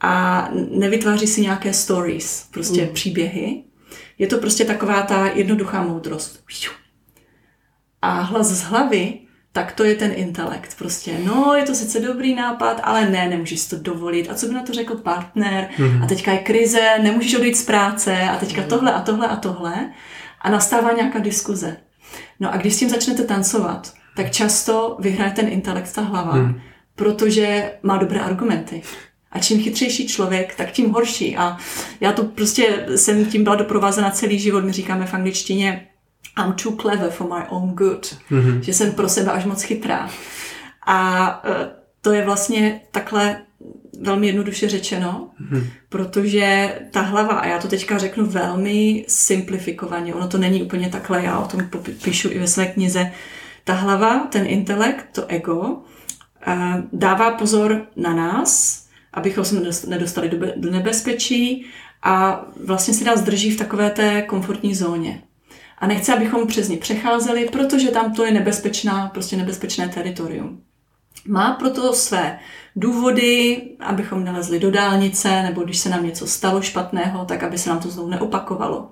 a 0.00 0.48
nevytváří 0.70 1.26
si 1.26 1.40
nějaké 1.40 1.72
stories, 1.72 2.48
prostě 2.50 2.82
mm. 2.82 2.94
příběhy. 2.94 3.64
Je 4.18 4.26
to 4.26 4.38
prostě 4.38 4.64
taková 4.64 5.02
ta 5.02 5.26
jednoduchá 5.26 5.82
moudrost. 5.82 6.44
A 8.02 8.20
hlas 8.20 8.46
z 8.46 8.62
hlavy, 8.62 9.18
tak 9.56 9.72
to 9.72 9.84
je 9.84 9.94
ten 9.94 10.12
intelekt. 10.14 10.78
Prostě, 10.78 11.18
no, 11.24 11.54
je 11.54 11.62
to 11.62 11.74
sice 11.74 12.00
dobrý 12.00 12.34
nápad, 12.34 12.80
ale 12.82 13.10
ne, 13.10 13.28
nemůžeš 13.28 13.66
to 13.66 13.76
dovolit. 13.76 14.30
A 14.30 14.34
co 14.34 14.46
by 14.46 14.54
na 14.54 14.62
to 14.62 14.72
řekl 14.72 14.96
partner? 14.96 15.68
Mm. 15.78 16.02
A 16.02 16.06
teďka 16.06 16.32
je 16.32 16.38
krize, 16.38 16.98
nemůžeš 17.02 17.34
odejít 17.34 17.56
z 17.56 17.64
práce 17.64 18.20
a 18.20 18.36
teďka 18.36 18.60
mm. 18.60 18.68
tohle 18.68 18.92
a 18.92 19.00
tohle 19.00 19.28
a 19.28 19.36
tohle. 19.36 19.92
A 20.40 20.50
nastává 20.50 20.92
nějaká 20.92 21.18
diskuze. 21.18 21.76
No 22.40 22.52
a 22.52 22.56
když 22.56 22.74
s 22.74 22.78
tím 22.78 22.88
začnete 22.88 23.24
tancovat, 23.24 23.92
tak 24.16 24.30
často 24.30 24.96
vyhraje 25.00 25.30
ten 25.30 25.48
intelekt, 25.48 25.92
ta 25.94 26.00
hlava, 26.00 26.36
mm. 26.36 26.60
protože 26.94 27.72
má 27.82 27.96
dobré 27.96 28.20
argumenty. 28.20 28.82
A 29.32 29.38
čím 29.38 29.62
chytřejší 29.62 30.08
člověk, 30.08 30.54
tak 30.54 30.70
tím 30.70 30.90
horší. 30.90 31.36
A 31.36 31.56
já 32.00 32.12
to 32.12 32.24
prostě 32.24 32.86
jsem 32.96 33.26
tím 33.26 33.44
byla 33.44 33.56
doprovázena 33.56 34.10
celý 34.10 34.38
život. 34.38 34.64
My 34.64 34.72
říkáme 34.72 35.06
v 35.06 35.14
angličtině 35.14 35.86
I'm 36.38 36.52
too 36.52 36.76
clever 36.76 37.10
for 37.10 37.26
my 37.26 37.44
own 37.48 37.74
good. 37.74 38.16
Mm-hmm. 38.30 38.60
Že 38.60 38.74
jsem 38.74 38.92
pro 38.92 39.08
sebe 39.08 39.32
až 39.32 39.44
moc 39.44 39.62
chytrá. 39.62 40.10
A 40.86 41.42
e, 41.44 41.70
to 42.00 42.12
je 42.12 42.24
vlastně 42.24 42.80
takhle 42.90 43.42
velmi 44.00 44.26
jednoduše 44.26 44.68
řečeno, 44.68 45.30
mm-hmm. 45.40 45.66
protože 45.88 46.74
ta 46.90 47.00
hlava, 47.00 47.34
a 47.34 47.46
já 47.46 47.58
to 47.58 47.68
teďka 47.68 47.98
řeknu 47.98 48.26
velmi 48.26 49.04
simplifikovaně, 49.08 50.14
ono 50.14 50.28
to 50.28 50.38
není 50.38 50.62
úplně 50.62 50.88
takhle, 50.88 51.24
já 51.24 51.38
o 51.38 51.48
tom 51.48 51.60
píšu 52.04 52.28
i 52.30 52.38
ve 52.38 52.46
své 52.46 52.66
knize, 52.66 53.12
ta 53.64 53.74
hlava, 53.74 54.18
ten 54.18 54.46
intelekt, 54.46 55.06
to 55.12 55.26
ego, 55.26 55.78
e, 56.46 56.56
dává 56.92 57.30
pozor 57.30 57.86
na 57.96 58.14
nás, 58.14 58.82
abychom 59.12 59.44
se 59.44 59.86
nedostali 59.86 60.28
do, 60.28 60.70
nebezpečí 60.70 61.66
a 62.02 62.44
vlastně 62.64 62.94
si 62.94 63.04
nás 63.04 63.20
drží 63.20 63.50
v 63.50 63.58
takové 63.58 63.90
té 63.90 64.22
komfortní 64.22 64.74
zóně. 64.74 65.22
A 65.78 65.86
nechce, 65.86 66.14
abychom 66.14 66.46
přes 66.46 66.68
ní 66.68 66.76
přecházeli, 66.76 67.48
protože 67.52 67.88
tam 67.88 68.12
to 68.12 68.24
je 68.24 68.32
nebezpečná, 68.32 69.08
prostě 69.08 69.36
nebezpečné 69.36 69.88
teritorium. 69.88 70.60
Má 71.28 71.52
proto 71.52 71.92
své 71.92 72.38
důvody, 72.76 73.62
abychom 73.80 74.24
nalezli 74.24 74.58
do 74.58 74.70
dálnice, 74.70 75.42
nebo 75.42 75.62
když 75.62 75.78
se 75.78 75.88
nám 75.88 76.06
něco 76.06 76.26
stalo 76.26 76.62
špatného, 76.62 77.24
tak 77.24 77.42
aby 77.42 77.58
se 77.58 77.70
nám 77.70 77.78
to 77.80 77.90
znovu 77.90 78.08
neopakovalo. 78.08 78.88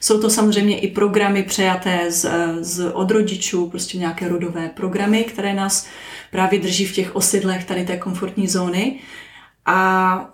Jsou 0.00 0.20
to 0.20 0.30
samozřejmě 0.30 0.78
i 0.78 0.88
programy 0.88 1.42
přejaté 1.42 2.10
z, 2.10 2.30
z 2.60 2.92
od 2.92 3.10
rodičů, 3.10 3.70
prostě 3.70 3.98
nějaké 3.98 4.28
rodové 4.28 4.68
programy, 4.68 5.24
které 5.24 5.54
nás 5.54 5.86
právě 6.30 6.60
drží 6.60 6.86
v 6.86 6.94
těch 6.94 7.16
osidlech 7.16 7.64
tady 7.64 7.84
té 7.84 7.96
komfortní 7.96 8.48
zóny. 8.48 8.98
A 9.66 10.32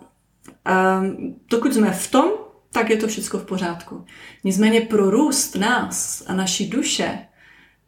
um, 1.00 1.36
dokud 1.50 1.74
jsme 1.74 1.90
v 1.90 2.10
tom, 2.10 2.30
tak 2.73 2.90
je 2.90 2.96
to 2.96 3.08
všechno 3.08 3.38
v 3.38 3.44
pořádku. 3.44 4.04
Nicméně 4.44 4.80
pro 4.80 5.11
růst 5.11 5.54
nás 5.54 6.23
a 6.26 6.35
naší 6.35 6.66
duše 6.66 7.18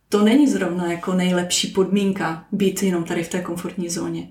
to 0.08 0.24
není 0.24 0.48
zrovna 0.48 0.92
jako 0.92 1.14
nejlepší 1.14 1.68
podmínka 1.68 2.44
být 2.52 2.82
jenom 2.82 3.04
tady 3.04 3.24
v 3.24 3.28
té 3.28 3.40
komfortní 3.40 3.88
zóně. 3.88 4.28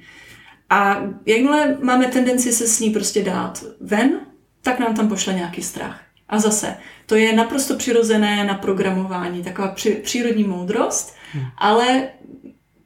A 0.70 1.02
jakmile 1.26 1.78
máme 1.82 2.08
tendenci 2.08 2.54
se 2.54 2.68
s 2.68 2.80
ní 2.80 2.90
prostě 2.90 3.24
dát 3.24 3.64
ven, 3.82 4.20
tak 4.62 4.80
nám 4.80 4.96
tam 4.96 5.10
pošle 5.10 5.34
nějaký 5.34 5.64
strach. 5.64 6.02
A 6.30 6.40
zase, 6.40 6.78
to 7.06 7.16
je 7.16 7.34
naprosto 7.34 7.76
přirozené 7.76 8.44
na 8.44 8.54
programování, 8.54 9.44
taková 9.44 9.68
při, 9.68 9.92
přírodní 9.92 10.44
moudrost, 10.44 11.16
hmm. 11.34 11.46
ale 11.58 12.10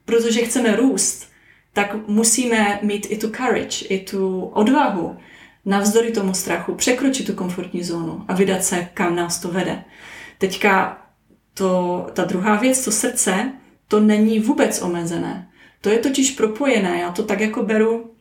protože 0.06 0.41
chceme 0.41 0.75
růst, 0.75 1.32
tak 1.74 2.08
musíme 2.08 2.80
mít 2.82 3.08
i 3.10 3.18
tu 3.18 3.30
courage, 3.30 3.86
i 3.86 4.00
tu 4.00 4.41
odvahu 4.41 5.18
navzdory 5.65 6.12
tomu 6.12 6.34
strachu 6.34 6.75
překročit 6.75 7.27
tu 7.27 7.34
komfortní 7.34 7.84
zónu 7.84 8.25
a 8.27 8.36
vydat 8.36 8.63
se, 8.63 8.88
kam 8.94 9.15
nás 9.15 9.39
to 9.39 9.48
vede. 9.48 9.84
Teďka 10.38 11.01
to, 11.53 12.08
ta 12.13 12.25
druhá 12.25 12.56
věc, 12.56 12.86
to 12.86 12.91
srdce, 12.91 13.51
to 13.88 14.00
není 14.00 14.39
vůbec 14.39 14.82
omezené. 14.82 15.50
To 15.82 15.89
je 15.89 16.00
totiž 16.00 16.32
propojené. 16.32 17.00
Já 17.00 17.12
to 17.12 17.24
tak 17.24 17.39
jako 17.39 17.63
beru, 17.63 18.12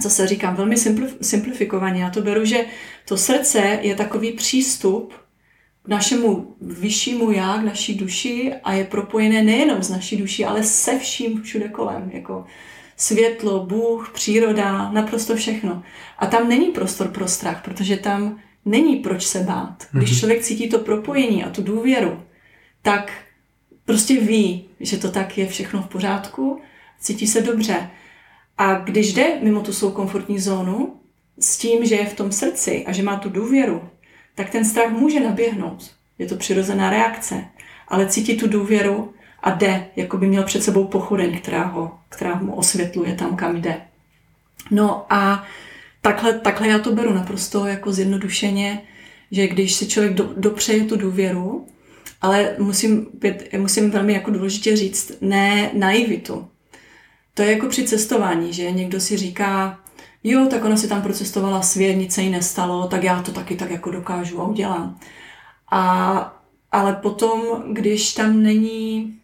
zase 0.00 0.26
říkám 0.26 0.56
velmi 0.56 0.76
simplifikovaně, 1.22 2.02
já 2.02 2.10
to 2.10 2.20
beru, 2.20 2.44
že 2.44 2.64
to 3.08 3.16
srdce 3.16 3.78
je 3.82 3.94
takový 3.94 4.32
přístup 4.32 5.14
k 5.82 5.88
našemu 5.88 6.56
vyššímu 6.60 7.30
já, 7.30 7.58
k 7.58 7.64
naší 7.64 7.94
duši 7.94 8.54
a 8.64 8.72
je 8.72 8.84
propojené 8.84 9.42
nejenom 9.42 9.82
s 9.82 9.90
naší 9.90 10.16
duší, 10.16 10.44
ale 10.44 10.62
se 10.62 10.98
vším 10.98 11.42
všude 11.42 11.68
kolem. 11.68 12.10
Jako 12.14 12.44
světlo, 12.96 13.66
Bůh, 13.66 14.10
příroda, 14.14 14.90
naprosto 14.92 15.36
všechno. 15.36 15.82
A 16.18 16.26
tam 16.26 16.48
není 16.48 16.66
prostor 16.66 17.08
pro 17.08 17.28
strach, 17.28 17.62
protože 17.64 17.96
tam 17.96 18.38
není 18.64 18.96
proč 18.96 19.26
se 19.26 19.38
bát. 19.38 19.86
Když 19.92 20.10
mhm. 20.10 20.18
člověk 20.18 20.42
cítí 20.42 20.68
to 20.68 20.78
propojení 20.78 21.44
a 21.44 21.50
tu 21.50 21.62
důvěru, 21.62 22.22
tak 22.82 23.12
prostě 23.84 24.20
ví, 24.20 24.64
že 24.80 24.96
to 24.96 25.10
tak 25.10 25.38
je 25.38 25.46
všechno 25.46 25.82
v 25.82 25.88
pořádku, 25.88 26.60
cítí 27.00 27.26
se 27.26 27.42
dobře. 27.42 27.90
A 28.58 28.74
když 28.74 29.12
jde 29.12 29.40
mimo 29.42 29.60
tu 29.60 29.72
svou 29.72 29.90
komfortní 29.90 30.38
zónu, 30.38 30.96
s 31.38 31.58
tím, 31.58 31.86
že 31.86 31.94
je 31.94 32.06
v 32.06 32.14
tom 32.14 32.32
srdci 32.32 32.84
a 32.86 32.92
že 32.92 33.02
má 33.02 33.16
tu 33.16 33.28
důvěru, 33.28 33.82
tak 34.34 34.50
ten 34.50 34.64
strach 34.64 34.90
může 34.90 35.20
naběhnout. 35.20 35.90
Je 36.18 36.26
to 36.26 36.36
přirozená 36.36 36.90
reakce. 36.90 37.44
Ale 37.88 38.06
cítí 38.06 38.36
tu 38.36 38.48
důvěru 38.48 39.14
a 39.42 39.50
jde, 39.50 39.86
jako 39.96 40.16
by 40.16 40.26
měl 40.26 40.42
před 40.42 40.62
sebou 40.62 40.84
pochodeň, 40.84 41.38
která, 41.38 41.64
ho, 41.64 41.98
která 42.16 42.34
mu 42.34 42.54
osvětluje 42.54 43.14
tam, 43.14 43.36
kam 43.36 43.56
jde. 43.56 43.80
No 44.70 45.06
a 45.10 45.46
takhle, 46.00 46.38
takhle 46.38 46.68
já 46.68 46.78
to 46.78 46.92
beru 46.92 47.14
naprosto 47.14 47.66
jako 47.66 47.92
zjednodušeně, 47.92 48.82
že 49.30 49.48
když 49.48 49.74
si 49.74 49.86
člověk 49.86 50.14
do, 50.14 50.30
dopřeje 50.36 50.84
tu 50.84 50.96
důvěru, 50.96 51.66
ale 52.22 52.56
musím, 52.58 53.06
musím 53.58 53.90
velmi 53.90 54.12
jako 54.12 54.30
důležitě 54.30 54.76
říct, 54.76 55.12
ne 55.20 55.70
naivitu. 55.74 56.48
To 57.34 57.42
je 57.42 57.52
jako 57.52 57.66
při 57.66 57.84
cestování, 57.84 58.52
že 58.52 58.70
někdo 58.70 59.00
si 59.00 59.16
říká, 59.16 59.80
jo, 60.24 60.46
tak 60.50 60.64
ona 60.64 60.76
si 60.76 60.88
tam 60.88 61.02
procestovala 61.02 61.62
svět, 61.62 61.94
nic 61.94 62.12
se 62.14 62.22
jí 62.22 62.30
nestalo, 62.30 62.88
tak 62.88 63.02
já 63.04 63.22
to 63.22 63.32
taky 63.32 63.56
tak 63.56 63.70
jako 63.70 63.90
dokážu 63.90 64.40
a 64.40 64.48
udělám. 64.48 64.98
A, 65.70 66.42
ale 66.72 66.92
potom, 66.92 67.40
když 67.72 68.14
tam 68.14 68.42
není, 68.42 69.14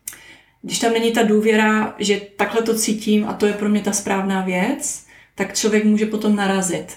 když 0.62 0.78
tam 0.78 0.92
není 0.92 1.12
ta 1.12 1.22
důvěra, 1.22 1.94
že 1.98 2.20
takhle 2.36 2.62
to 2.62 2.74
cítím 2.74 3.28
a 3.28 3.32
to 3.32 3.46
je 3.46 3.52
pro 3.52 3.68
mě 3.68 3.80
ta 3.80 3.92
správná 3.92 4.40
věc, 4.40 5.06
tak 5.34 5.54
člověk 5.54 5.84
může 5.84 6.06
potom 6.06 6.36
narazit. 6.36 6.96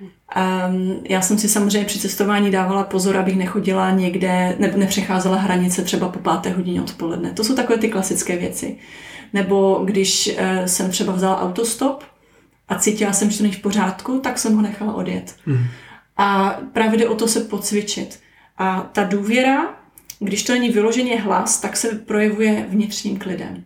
Um, 0.00 1.00
já 1.08 1.20
jsem 1.20 1.38
si 1.38 1.48
samozřejmě 1.48 1.84
při 1.84 1.98
cestování 1.98 2.50
dávala 2.50 2.84
pozor, 2.84 3.16
abych 3.16 3.36
nechodila 3.36 3.90
někde, 3.90 4.56
ne, 4.58 4.72
nepřecházela 4.76 5.36
hranice 5.36 5.82
třeba 5.82 6.08
po 6.08 6.18
páté 6.18 6.50
hodině 6.50 6.82
odpoledne. 6.82 7.32
To 7.32 7.44
jsou 7.44 7.54
takové 7.54 7.78
ty 7.78 7.88
klasické 7.88 8.36
věci. 8.36 8.76
Nebo 9.32 9.80
když 9.84 10.30
uh, 10.32 10.64
jsem 10.66 10.90
třeba 10.90 11.12
vzala 11.12 11.42
autostop 11.42 12.04
a 12.68 12.78
cítila 12.78 13.12
jsem, 13.12 13.30
že 13.30 13.38
to 13.38 13.42
není 13.42 13.54
v 13.54 13.62
pořádku, 13.62 14.20
tak 14.20 14.38
jsem 14.38 14.54
ho 14.54 14.62
nechala 14.62 14.94
odjet. 14.94 15.36
Mm. 15.46 15.66
A 16.16 16.58
právě 16.72 16.98
jde 16.98 17.08
o 17.08 17.14
to 17.14 17.28
se 17.28 17.40
pocvičit. 17.40 18.20
A 18.58 18.80
ta 18.92 19.04
důvěra, 19.04 19.83
když 20.18 20.42
to 20.42 20.52
není 20.52 20.68
vyloženě 20.68 21.20
hlas, 21.20 21.60
tak 21.60 21.76
se 21.76 21.88
projevuje 21.88 22.66
vnitřním 22.68 23.18
klidem. 23.18 23.64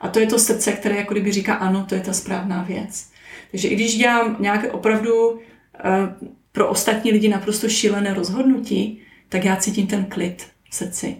A 0.00 0.08
to 0.08 0.20
je 0.20 0.26
to 0.26 0.38
srdce, 0.38 0.72
které 0.72 0.96
jako 0.96 1.14
kdyby 1.14 1.32
říká 1.32 1.54
ano, 1.54 1.86
to 1.88 1.94
je 1.94 2.00
ta 2.00 2.12
správná 2.12 2.62
věc. 2.62 3.10
Takže 3.50 3.68
i 3.68 3.74
když 3.74 3.96
dělám 3.96 4.36
nějaké 4.40 4.70
opravdu 4.70 5.40
Eh, 5.84 6.14
pro 6.52 6.68
ostatní 6.68 7.12
lidi 7.12 7.28
naprosto 7.28 7.68
šílené 7.68 8.14
rozhodnutí, 8.14 9.00
tak 9.28 9.44
já 9.44 9.56
cítím 9.56 9.86
ten 9.86 10.04
klid 10.04 10.46
v 10.70 10.74
srdci. 10.74 11.16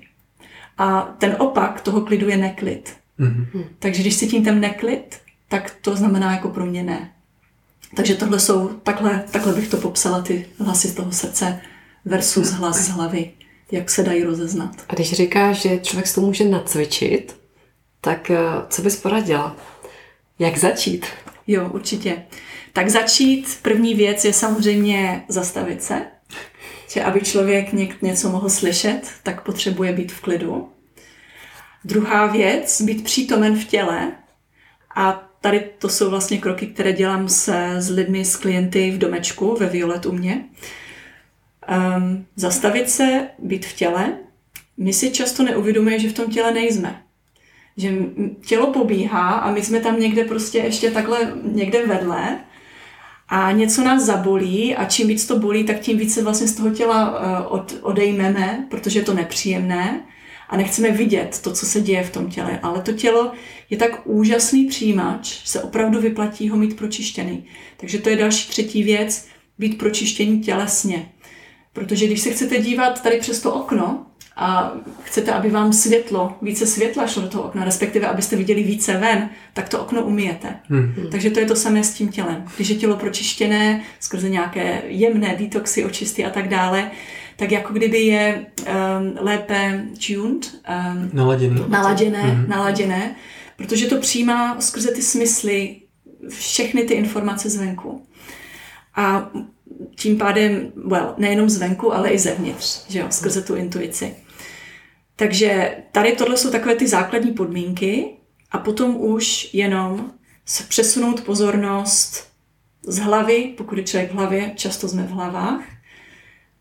A 0.79 1.03
ten 1.19 1.37
opak 1.39 1.81
toho 1.81 2.01
klidu 2.01 2.29
je 2.29 2.37
neklid. 2.37 2.97
Mm-hmm. 3.21 3.65
Takže 3.79 4.03
když 4.03 4.19
cítím 4.19 4.45
ten 4.45 4.61
neklid, 4.61 5.19
tak 5.49 5.77
to 5.81 5.97
znamená 5.97 6.33
jako 6.33 6.49
pro 6.49 6.67
mě 6.67 6.83
ne. 6.83 7.13
Takže 7.97 8.15
tohle 8.15 8.41
jsou, 8.41 8.69
takhle, 8.69 9.25
takhle 9.31 9.53
bych 9.53 9.69
to 9.69 9.77
popsala, 9.77 10.23
ty 10.23 10.47
hlasy 10.59 10.89
z 10.89 10.95
toho 10.95 11.13
srdce 11.13 11.61
versus 12.05 12.51
hlas 12.51 12.77
z 12.77 12.89
hlavy, 12.89 13.31
jak 13.73 13.91
se 13.91 14.03
dají 14.03 14.23
rozeznat. 14.23 14.75
A 14.89 14.95
když 14.95 15.13
říkáš, 15.13 15.63
že 15.63 15.79
člověk 15.79 16.07
si 16.07 16.15
to 16.15 16.21
může 16.21 16.45
nacvičit, 16.45 17.37
tak 18.01 18.31
eh, 18.31 18.39
co 18.69 18.83
bys 18.83 18.97
poradila? 18.97 19.57
Jak 20.39 20.59
začít? 20.59 21.07
Jo, 21.47 21.71
určitě. 21.73 22.23
Tak 22.73 22.89
začít, 22.89 23.59
první 23.63 23.95
věc 23.95 24.25
je 24.25 24.33
samozřejmě 24.33 25.25
zastavit 25.29 25.83
se. 25.83 26.03
Že 26.89 27.03
aby 27.03 27.21
člověk 27.21 27.73
něco 28.03 28.31
mohl 28.31 28.51
slyšet, 28.51 29.01
tak 29.23 29.45
potřebuje 29.45 29.93
být 29.93 30.13
v 30.13 30.21
klidu. 30.21 30.69
Druhá 31.85 32.27
věc, 32.27 32.81
být 32.81 33.05
přítomen 33.05 33.57
v 33.57 33.65
těle. 33.65 34.13
A 34.97 35.29
tady 35.41 35.71
to 35.79 35.89
jsou 35.89 36.11
vlastně 36.11 36.39
kroky, 36.39 36.67
které 36.67 36.93
dělám 36.93 37.29
s, 37.29 37.53
s 37.79 37.91
lidmi, 37.91 38.25
s 38.25 38.37
klienty 38.37 38.91
v 38.91 38.99
domečku 38.99 39.57
ve 39.61 39.67
Violet 39.67 40.07
u 40.07 40.13
mě. 40.13 40.45
Um, 41.69 42.27
zastavit 42.37 42.91
se, 42.91 43.29
být 43.39 43.67
v 43.67 43.73
těle. 43.73 44.13
My 44.77 44.93
si 44.93 45.11
často 45.11 45.43
neuvědomujeme, 45.43 46.03
že 46.03 46.09
v 46.09 46.13
tom 46.13 46.31
těle 46.31 46.55
nejsme. 46.55 47.03
Že 47.77 47.93
tělo 48.47 48.67
pobíhá 48.67 49.31
a 49.31 49.51
my 49.51 49.63
jsme 49.63 49.81
tam 49.81 50.01
někde 50.01 50.25
prostě 50.25 50.59
ještě 50.59 50.91
takhle 50.91 51.33
někde 51.43 51.87
vedle 51.87 52.39
a 53.29 53.53
něco 53.53 53.85
nás 53.85 54.03
zabolí 54.03 54.77
a 54.77 54.85
čím 54.85 55.09
víc 55.09 55.27
to 55.27 55.39
bolí, 55.39 55.65
tak 55.65 55.81
tím 55.81 55.99
víc 55.99 56.15
se 56.15 56.23
vlastně 56.23 56.49
z 56.49 56.55
toho 56.55 56.71
těla 56.71 57.21
eh, 57.21 57.47
od, 57.47 57.75
odejmeme, 57.83 58.67
protože 58.71 58.99
je 58.99 59.05
to 59.05 59.15
nepříjemné 59.15 60.01
a 60.49 60.57
nechceme 60.57 60.91
vidět 60.91 61.41
to, 61.43 61.53
co 61.53 61.67
se 61.67 61.81
děje 61.81 62.05
v 62.05 62.13
tom 62.13 62.31
těle. 62.31 62.59
Ale 62.63 62.83
to 62.83 62.93
tělo 62.93 63.33
je 63.71 63.77
tak 63.77 64.01
úžasný 64.05 64.65
přijímač, 64.65 65.41
se 65.45 65.63
opravdu 65.63 66.01
vyplatí 66.01 66.49
ho 66.49 66.57
mít 66.57 66.77
pročištěný. 66.77 67.45
Takže 67.77 67.99
to 67.99 68.09
je 68.09 68.17
další 68.17 68.49
třetí 68.49 68.83
věc, 68.83 69.29
být 69.59 69.79
pročištění 69.79 70.41
tělesně. 70.41 71.09
Protože 71.79 72.07
když 72.07 72.21
se 72.21 72.31
chcete 72.31 72.59
dívat 72.59 73.03
tady 73.03 73.19
přes 73.19 73.41
to 73.41 73.55
okno, 73.55 74.07
a 74.41 74.73
chcete, 75.03 75.33
aby 75.33 75.51
vám 75.51 75.73
světlo, 75.73 76.37
více 76.43 76.67
světla 76.67 77.07
šlo 77.07 77.23
do 77.23 77.29
toho 77.29 77.45
okna, 77.45 77.65
respektive 77.65 78.07
abyste 78.07 78.37
viděli 78.37 78.63
více 78.63 78.97
ven, 78.97 79.31
tak 79.53 79.69
to 79.69 79.81
okno 79.81 80.03
umíjete. 80.03 80.55
Hmm. 80.69 80.95
Takže 81.11 81.31
to 81.31 81.41
je 81.41 81.47
to 81.47 81.57
samé 81.57 81.85
s 81.85 81.95
tím 81.95 82.09
tělem. 82.09 82.45
Když 82.57 82.69
je 82.69 82.77
tělo 82.77 82.97
pročištěné 82.97 83.83
skrze 84.01 84.29
nějaké 84.29 84.83
jemné 84.87 85.37
detoxy, 85.39 85.85
očisty 85.85 86.25
a 86.25 86.31
tak 86.31 86.49
dále, 86.49 86.91
tak 87.37 87.53
jako 87.53 87.73
kdyby 87.73 87.99
je 87.99 88.47
um, 88.59 89.19
lépe 89.21 89.85
tuned, 90.07 90.55
um, 90.95 91.11
naladěný. 91.13 91.65
naladěné, 91.69 92.23
hmm. 92.23 92.49
naladěné, 92.49 93.15
protože 93.57 93.87
to 93.87 93.97
přijímá 93.97 94.61
skrze 94.61 94.91
ty 94.91 95.03
smysly 95.03 95.77
všechny 96.29 96.83
ty 96.83 96.95
informace 96.95 97.51
zvenku. 97.51 98.07
A 98.97 99.31
tím 99.97 100.19
pádem, 100.19 100.73
well, 100.77 101.15
nejenom 101.17 101.51
zvenku, 101.51 101.95
ale 101.95 102.11
i 102.11 102.19
zevnitř, 102.19 102.85
že 102.89 102.99
jo, 102.99 103.07
skrze 103.11 103.43
tu 103.43 103.55
intuici. 103.55 104.17
Takže 105.17 105.77
tady 105.93 106.13
tohle 106.13 106.37
jsou 106.37 106.51
takové 106.51 106.75
ty 106.75 106.89
základní 106.89 107.33
podmínky 107.33 108.17
a 108.51 108.59
potom 108.59 108.97
už 108.97 109.55
jenom 109.55 110.13
se 110.47 110.65
přesunout 110.65 111.21
pozornost 111.21 112.29
z 112.83 112.99
hlavy, 112.99 113.55
pokud 113.57 113.79
je 113.79 113.85
člověk 113.85 114.11
v 114.11 114.15
hlavě, 114.15 114.53
často 114.57 114.89
jsme 114.89 115.03
v 115.03 115.11
hlavách, 115.11 115.63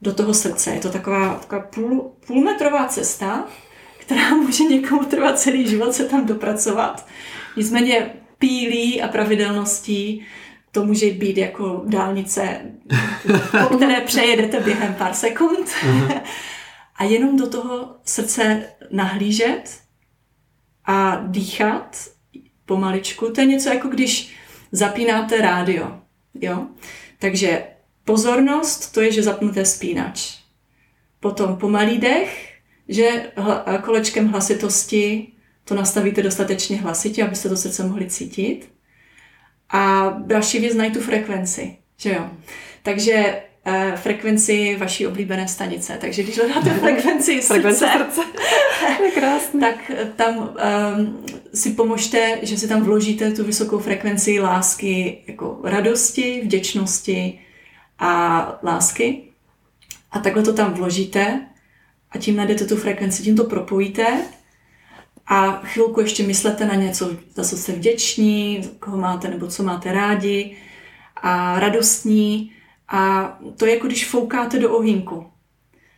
do 0.01 0.13
toho 0.13 0.33
srdce. 0.33 0.71
Je 0.71 0.79
to 0.79 0.89
taková, 0.89 1.35
taková 1.35 1.61
půl, 1.61 2.11
půlmetrová 2.27 2.87
cesta, 2.87 3.47
která 3.97 4.29
může 4.35 4.63
někomu 4.63 5.03
trvat 5.05 5.39
celý 5.39 5.67
život 5.67 5.93
se 5.93 6.05
tam 6.05 6.25
dopracovat. 6.25 7.07
Nicméně 7.57 8.09
pílí 8.39 9.01
a 9.01 9.07
pravidelností 9.07 10.25
to 10.77 10.85
může 10.85 11.11
být 11.11 11.37
jako 11.37 11.83
dálnice, 11.85 12.61
po 13.67 13.75
které 13.75 14.01
přejedete 14.01 14.59
během 14.59 14.93
pár 14.93 15.13
sekund. 15.13 15.67
Uh-huh 15.67 16.21
a 16.95 17.03
jenom 17.03 17.37
do 17.37 17.49
toho 17.49 17.95
srdce 18.05 18.63
nahlížet 18.91 19.79
a 20.85 21.21
dýchat 21.27 21.97
pomaličku. 22.65 23.31
To 23.31 23.41
je 23.41 23.47
něco 23.47 23.69
jako 23.69 23.87
když 23.87 24.35
zapínáte 24.71 25.41
rádio. 25.41 25.99
Jo? 26.41 26.67
Takže 27.19 27.63
pozornost, 28.05 28.93
to 28.93 29.01
je, 29.01 29.11
že 29.11 29.23
zapnuté 29.23 29.65
spínač. 29.65 30.37
Potom 31.19 31.55
pomalý 31.55 31.97
dech, 31.97 32.53
že 32.87 33.31
kolečkem 33.83 34.27
hlasitosti 34.27 35.27
to 35.63 35.75
nastavíte 35.75 36.23
dostatečně 36.23 36.77
hlasitě, 36.77 37.23
abyste 37.23 37.49
to 37.49 37.57
srdce 37.57 37.83
mohli 37.83 38.09
cítit. 38.09 38.76
A 39.69 40.09
další 40.09 40.59
věc, 40.59 40.75
najít 40.75 40.93
tu 40.93 41.01
frekvenci. 41.01 41.77
Že 41.97 42.09
jo? 42.09 42.29
Takže 42.83 43.41
uh, 43.67 43.95
frekvenci 43.95 44.75
vaší 44.79 45.07
oblíbené 45.07 45.47
stanice. 45.47 45.97
Takže 46.01 46.23
když 46.23 46.37
hledáte 46.37 46.69
frekvenci 46.79 47.41
srdce, 47.41 47.73
srdce. 47.73 48.21
tak 49.59 49.91
eh, 49.91 50.11
tam 50.15 50.37
um, 50.37 51.25
si 51.53 51.69
pomožte, 51.69 52.39
že 52.41 52.57
si 52.57 52.67
tam 52.67 52.83
vložíte 52.83 53.31
tu 53.31 53.43
vysokou 53.43 53.79
frekvenci 53.79 54.39
lásky, 54.39 55.23
jako 55.27 55.59
radosti, 55.63 56.41
vděčnosti 56.43 57.39
a 57.99 58.59
lásky. 58.63 59.23
A 60.11 60.19
takhle 60.19 60.43
to 60.43 60.53
tam 60.53 60.73
vložíte 60.73 61.41
a 62.11 62.17
tím 62.17 62.35
najdete 62.35 62.65
tu 62.65 62.75
frekvenci, 62.75 63.23
tím 63.23 63.35
to 63.35 63.43
propojíte 63.43 64.21
a 65.27 65.51
chvilku 65.51 66.01
ještě 66.01 66.23
myslete 66.23 66.65
na 66.65 66.73
něco, 66.75 67.09
za 67.35 67.43
co 67.43 67.57
jste 67.57 67.71
vděční, 67.71 68.69
koho 68.79 68.97
máte 68.97 69.27
nebo 69.27 69.47
co 69.47 69.63
máte 69.63 69.93
rádi 69.93 70.57
a 71.15 71.59
radostní 71.59 72.51
a 72.87 73.33
to 73.57 73.65
je 73.65 73.73
jako 73.73 73.87
když 73.87 74.09
foukáte 74.09 74.59
do 74.59 74.77
ohýnku. 74.77 75.31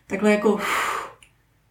Takhle 0.07 0.31
jako 0.31 0.53
uf, 0.53 1.09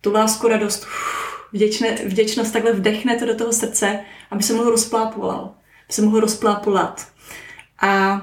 tu 0.01 0.13
lásku, 0.13 0.49
radost, 0.49 0.83
uf, 0.83 1.49
vděčné, 1.53 1.95
vděčnost 1.95 2.53
takhle 2.53 2.73
vdechnete 2.73 3.27
do 3.27 3.35
toho 3.35 3.53
srdce, 3.53 4.01
aby 4.31 4.43
se 4.43 4.55
mohl 4.55 4.71
rozplápolal, 4.71 5.41
aby 5.85 5.93
se 5.93 6.03
mohl 6.03 6.21
rozplápolat. 6.21 7.07
A 7.81 8.23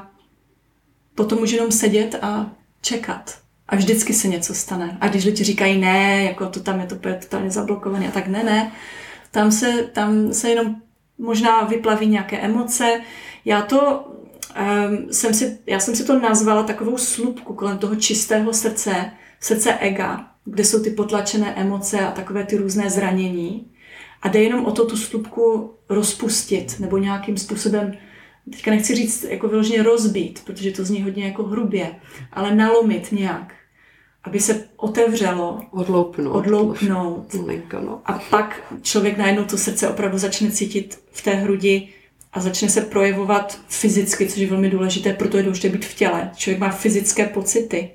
potom 1.15 1.39
může 1.39 1.55
jenom 1.55 1.71
sedět 1.71 2.15
a 2.21 2.51
čekat. 2.81 3.37
A 3.67 3.75
vždycky 3.75 4.13
se 4.13 4.27
něco 4.27 4.53
stane. 4.53 4.97
A 5.01 5.07
když 5.07 5.25
lidi 5.25 5.43
říkají 5.43 5.81
ne, 5.81 6.23
jako 6.23 6.45
to 6.45 6.59
tam 6.59 6.79
je 6.79 6.85
to 6.85 6.95
totálně 6.95 7.51
zablokované, 7.51 8.07
a 8.07 8.11
tak 8.11 8.27
ne, 8.27 8.43
ne. 8.43 8.71
Tam 9.35 9.51
se, 9.51 9.89
tam 9.93 10.33
se 10.33 10.49
jenom 10.49 10.75
možná 11.17 11.63
vyplaví 11.63 12.07
nějaké 12.07 12.37
emoce. 12.37 13.01
Já 13.45 13.61
to 13.61 14.07
um, 14.89 15.13
jsem 15.13 15.33
si, 15.33 15.59
já 15.67 15.79
jsem 15.79 15.95
si 15.95 16.03
to 16.03 16.19
nazvala 16.19 16.63
takovou 16.63 16.97
slupku 16.97 17.53
kolem 17.53 17.77
toho 17.77 17.95
čistého 17.95 18.53
srdce, 18.53 19.11
srdce 19.39 19.73
ega, 19.73 20.31
kde 20.45 20.63
jsou 20.63 20.83
ty 20.83 20.89
potlačené 20.89 21.55
emoce 21.55 21.99
a 21.99 22.11
takové 22.11 22.43
ty 22.43 22.57
různé 22.57 22.89
zranění. 22.89 23.71
A 24.21 24.27
jde 24.27 24.43
jenom 24.43 24.65
o 24.65 24.71
to 24.71 24.85
tu 24.85 24.97
slupku 24.97 25.73
rozpustit 25.89 26.79
nebo 26.79 26.97
nějakým 26.97 27.37
způsobem, 27.37 27.93
teďka 28.51 28.71
nechci 28.71 28.95
říct 28.95 29.23
jako 29.23 29.47
vyloženě 29.47 29.83
rozbít, 29.83 30.41
protože 30.45 30.71
to 30.71 30.85
zní 30.85 31.03
hodně 31.03 31.25
jako 31.25 31.43
hrubě, 31.43 31.95
ale 32.33 32.55
nalomit 32.55 33.11
nějak, 33.11 33.53
aby 34.25 34.39
se 34.39 34.67
otevřelo, 34.77 35.61
Odloupnout. 35.71 36.35
odloupnout. 36.35 37.33
Malinko, 37.33 37.79
no. 37.79 38.01
A 38.05 38.19
pak 38.29 38.73
člověk 38.81 39.17
najednou 39.17 39.43
to 39.43 39.57
srdce 39.57 39.89
opravdu 39.89 40.17
začne 40.17 40.51
cítit 40.51 40.99
v 41.11 41.21
té 41.23 41.31
hrudi 41.31 41.87
a 42.33 42.41
začne 42.41 42.69
se 42.69 42.81
projevovat 42.81 43.59
fyzicky, 43.67 44.27
což 44.27 44.37
je 44.37 44.47
velmi 44.47 44.69
důležité, 44.69 45.13
proto 45.13 45.37
je 45.37 45.43
důležité 45.43 45.69
být 45.69 45.85
v 45.85 45.93
těle. 45.93 46.31
Člověk 46.35 46.59
má 46.59 46.69
fyzické 46.69 47.25
pocity. 47.25 47.89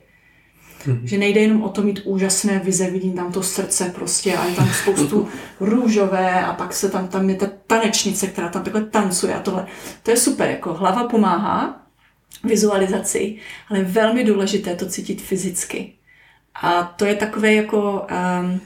Mm-hmm. 0.87 1.01
Že 1.05 1.19
nejde 1.19 1.40
jenom 1.40 1.62
o 1.62 1.69
to 1.69 1.83
mít 1.83 2.01
úžasné 2.05 2.59
vize, 2.59 2.90
vidím 2.90 3.12
tam 3.12 3.33
to 3.33 3.43
srdce 3.43 3.93
prostě 3.95 4.37
a 4.37 4.45
je 4.47 4.55
tam 4.55 4.69
spoustu 4.83 5.29
růžové 5.61 6.45
a 6.45 6.53
pak 6.53 6.73
se 6.73 6.90
tam, 6.90 7.09
tam 7.09 7.31
je 7.31 7.37
ta 7.37 7.47
tanečnice, 7.66 8.27
která 8.27 8.49
tam 8.49 8.62
takhle 8.62 8.85
tancuje 8.85 9.35
a 9.35 9.40
tohle. 9.40 9.66
To 10.03 10.11
je 10.11 10.16
super, 10.16 10.51
jako 10.51 10.75
hlava 10.75 11.09
pomáhá 11.09 11.87
vizualizaci, 12.45 13.37
ale 13.69 13.79
je 13.79 13.85
velmi 13.85 14.25
důležité 14.25 14.77
to 14.77 14.87
cítit 14.87 15.23
fyzicky. 15.23 15.93
A 16.54 16.82
to 16.82 17.04
je 17.04 17.14
takové 17.14 17.54
jako 17.54 18.06
um, 18.42 18.60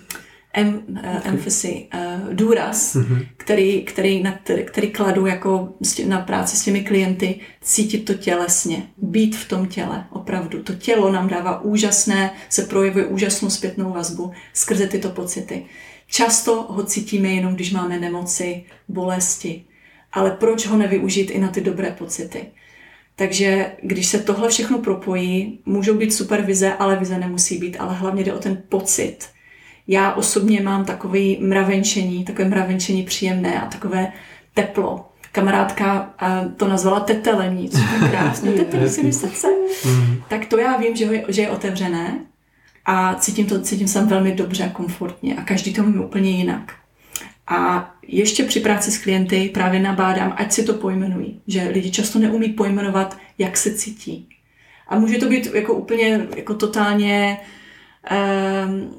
em, 0.53 0.83
uh, 0.89 0.99
emphasis, 1.25 1.75
uh, 1.95 2.35
důraz, 2.35 2.97
mm-hmm. 2.97 3.27
který, 3.37 3.83
který, 3.83 4.23
na, 4.23 4.39
který 4.67 4.91
kladu 4.91 5.27
jako 5.27 5.75
na 6.07 6.21
práci 6.21 6.57
s 6.57 6.65
těmi 6.65 6.81
klienty, 6.85 7.41
cítit 7.61 7.99
to 7.99 8.15
tělesně, 8.15 8.83
být 8.97 9.37
v 9.37 9.49
tom 9.49 9.67
těle, 9.67 10.05
opravdu. 10.11 10.63
To 10.63 10.75
tělo 10.75 11.13
nám 11.13 11.29
dává 11.29 11.61
úžasné, 11.61 12.31
se 12.49 12.63
projevuje 12.63 13.07
úžasnou 13.07 13.51
zpětnou 13.51 13.93
vazbu 13.93 14.33
skrze 14.53 14.87
tyto 14.87 15.11
pocity. 15.11 15.65
Často 16.07 16.63
ho 16.63 16.83
cítíme 16.83 17.29
jenom, 17.29 17.55
když 17.55 17.73
máme 17.73 17.99
nemoci, 17.99 18.65
bolesti. 18.89 19.65
Ale 20.13 20.31
proč 20.31 20.67
ho 20.67 20.77
nevyužít 20.77 21.31
i 21.31 21.39
na 21.39 21.49
ty 21.49 21.61
dobré 21.61 21.91
pocity? 21.99 22.47
Takže 23.17 23.73
když 23.83 24.07
se 24.07 24.19
tohle 24.19 24.49
všechno 24.49 24.79
propojí, 24.79 25.59
můžou 25.67 25.95
být 25.95 26.15
super 26.15 26.43
vize, 26.43 26.75
ale 26.75 26.97
vize 26.97 27.19
nemusí 27.19 27.59
být, 27.59 27.77
ale 27.81 27.95
hlavně 27.95 28.25
jde 28.25 28.33
o 28.33 28.39
ten 28.39 28.63
pocit. 28.69 29.19
Já 29.89 30.13
osobně 30.13 30.61
mám 30.61 30.85
takové 30.85 31.21
mravenčení, 31.41 32.25
takové 32.25 32.49
mravenčení 32.49 33.03
příjemné 33.03 33.61
a 33.63 33.67
takové 33.67 34.13
teplo. 34.55 35.09
Kamarádka 35.33 36.15
to 36.57 36.69
nazvala 36.69 37.01
tetelení, 37.01 37.69
což 37.69 37.81
je 37.81 38.09
krásné, 38.09 38.53
tetelení 38.57 38.91
si 38.91 39.03
mi 39.03 39.13
srdce. 39.13 39.49
Tak 40.29 40.47
to 40.47 40.59
já 40.59 40.77
vím, 40.77 40.97
že, 40.97 41.05
je, 41.05 41.25
že 41.29 41.43
je 41.43 41.51
otevřené 41.51 42.19
a 42.85 43.15
cítím, 43.15 43.47
to, 43.47 43.61
cítím 43.61 43.89
se 43.89 44.05
velmi 44.05 44.33
dobře 44.33 44.65
a 44.65 44.69
komfortně 44.69 45.37
a 45.37 45.43
každý 45.43 45.75
to 45.75 45.83
mluví 45.83 45.99
úplně 45.99 46.31
jinak. 46.31 46.73
A 47.47 47.91
ještě 48.09 48.45
při 48.45 48.61
práci 48.61 48.91
s 48.91 48.99
klienty 48.99 49.51
právě 49.55 49.81
nabádám, 49.81 50.35
ať 50.37 50.53
si 50.53 50.65
to 50.65 50.75
pojmenují. 50.75 51.41
Že 51.47 51.69
lidi 51.73 51.91
často 51.91 52.19
neumí 52.19 52.49
pojmenovat, 52.49 53.19
jak 53.39 53.57
se 53.57 53.75
cítí. 53.75 54.29
A 54.89 54.99
může 54.99 55.19
to 55.19 55.29
být 55.29 55.55
jako 55.55 55.75
úplně 55.75 56.27
jako 56.37 56.55
totálně 56.55 57.37
um, 58.11 58.91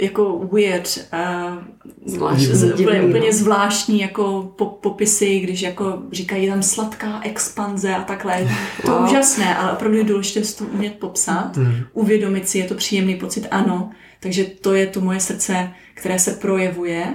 jako 0.00 0.48
weird, 0.52 0.98
uh, 1.12 1.58
Zvláštní, 2.06 2.46
z, 2.46 2.80
úplně, 2.80 3.02
no. 3.02 3.08
úplně 3.08 3.32
zvláštní 3.32 4.00
jako 4.00 4.52
po, 4.56 4.66
popisy, 4.66 5.40
když 5.40 5.62
jako 5.62 6.02
říkají 6.12 6.48
tam 6.48 6.62
sladká 6.62 7.20
expanze 7.24 7.94
a 7.94 8.02
takhle. 8.04 8.48
To 8.84 8.90
je 8.90 8.96
Wow. 8.98 9.04
úžasné, 9.04 9.56
ale 9.56 9.72
opravdu 9.72 9.96
je 9.98 10.04
důležité 10.04 10.44
si 10.44 10.58
to 10.58 10.64
umět 10.64 10.94
popsat, 10.94 11.56
Mm. 11.56 11.74
uvědomit 11.92 12.48
si, 12.48 12.58
je 12.58 12.64
to 12.64 12.74
příjemný 12.74 13.14
pocit, 13.14 13.46
ano. 13.50 13.90
Takže 14.20 14.44
to 14.44 14.74
je 14.74 14.86
to 14.86 15.00
moje 15.00 15.20
srdce, 15.20 15.70
které 15.94 16.18
se 16.18 16.30
projevuje. 16.30 17.06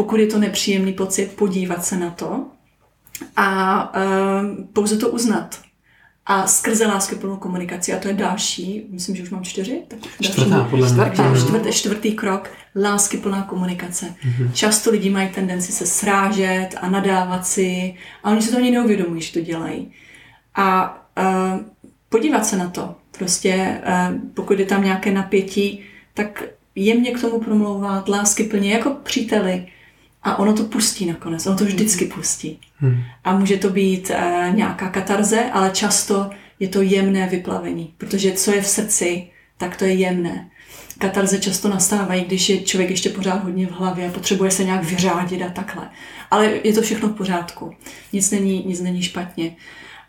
Pokud 0.00 0.20
je 0.20 0.26
to 0.26 0.38
nepříjemný 0.38 0.92
pocit, 0.92 1.32
podívat 1.36 1.84
se 1.84 1.96
na 1.96 2.10
to 2.10 2.46
a 3.36 3.92
uh, 3.94 4.64
pouze 4.72 4.96
to 4.96 5.08
uznat. 5.08 5.60
A 6.26 6.46
skrze 6.46 6.86
láskyplnou 6.86 7.36
komunikaci, 7.36 7.92
a 7.92 7.98
to 7.98 8.08
je 8.08 8.14
další, 8.14 8.86
myslím, 8.90 9.16
že 9.16 9.22
už 9.22 9.30
mám 9.30 9.44
čtyři, 9.44 9.82
tak 9.88 9.98
Čtvrtá, 10.20 10.50
další, 10.50 10.70
podle 10.70 10.88
mě. 10.92 11.04
takže 11.06 11.22
Mhm. 11.22 11.36
čtvrtý, 11.40 11.72
čtvrtý 11.72 12.12
krok, 12.12 12.48
láskyplná 12.82 13.42
komunikace. 13.42 14.14
Mhm. 14.24 14.52
Často 14.52 14.90
lidi 14.90 15.10
mají 15.10 15.28
tendenci 15.28 15.72
se 15.72 15.86
srážet 15.86 16.68
a 16.80 16.90
nadávat 16.90 17.46
si 17.46 17.94
a 18.24 18.30
oni 18.30 18.42
si 18.42 18.50
to 18.50 18.56
ani 18.56 18.70
neuvědomují, 18.70 19.20
že 19.22 19.32
to 19.32 19.40
dělají. 19.40 19.92
A 20.54 20.98
uh, 21.18 21.60
podívat 22.08 22.46
se 22.46 22.56
na 22.56 22.68
to. 22.70 22.94
Prostě 23.18 23.80
uh, 23.86 24.20
pokud 24.34 24.58
je 24.58 24.66
tam 24.66 24.84
nějaké 24.84 25.10
napětí, 25.12 25.80
tak 26.14 26.42
jemně 26.74 27.10
k 27.10 27.20
tomu 27.20 27.40
promlouvat, 27.40 28.08
láskyplně, 28.08 28.72
jako 28.72 28.90
příteli. 28.90 29.66
A 30.22 30.38
ono 30.38 30.52
to 30.52 30.64
pustí 30.64 31.06
nakonec, 31.06 31.46
ono 31.46 31.56
to 31.56 31.64
vždycky 31.64 32.04
pustí. 32.04 32.60
Hmm. 32.76 33.02
A 33.24 33.38
může 33.38 33.56
to 33.56 33.70
být 33.70 34.10
uh, 34.10 34.54
nějaká 34.54 34.88
katarze, 34.88 35.50
ale 35.52 35.70
často 35.70 36.30
je 36.60 36.68
to 36.68 36.82
jemné 36.82 37.26
vyplavení, 37.26 37.94
protože 37.98 38.32
co 38.32 38.54
je 38.54 38.62
v 38.62 38.68
srdci, 38.68 39.28
tak 39.56 39.76
to 39.76 39.84
je 39.84 39.94
jemné. 39.94 40.50
Katarze 40.98 41.38
často 41.38 41.68
nastávají, 41.68 42.24
když 42.24 42.48
je 42.48 42.60
člověk 42.60 42.90
ještě 42.90 43.10
pořád 43.10 43.44
hodně 43.44 43.66
v 43.66 43.70
hlavě 43.70 44.08
a 44.08 44.12
potřebuje 44.12 44.50
se 44.50 44.64
nějak 44.64 44.84
vyřádit 44.84 45.42
a 45.42 45.50
takhle. 45.50 45.90
Ale 46.30 46.52
je 46.64 46.72
to 46.72 46.82
všechno 46.82 47.08
v 47.08 47.12
pořádku. 47.12 47.74
Nic 48.12 48.30
není, 48.30 48.64
nic 48.66 48.80
není 48.80 49.02
špatně. 49.02 49.56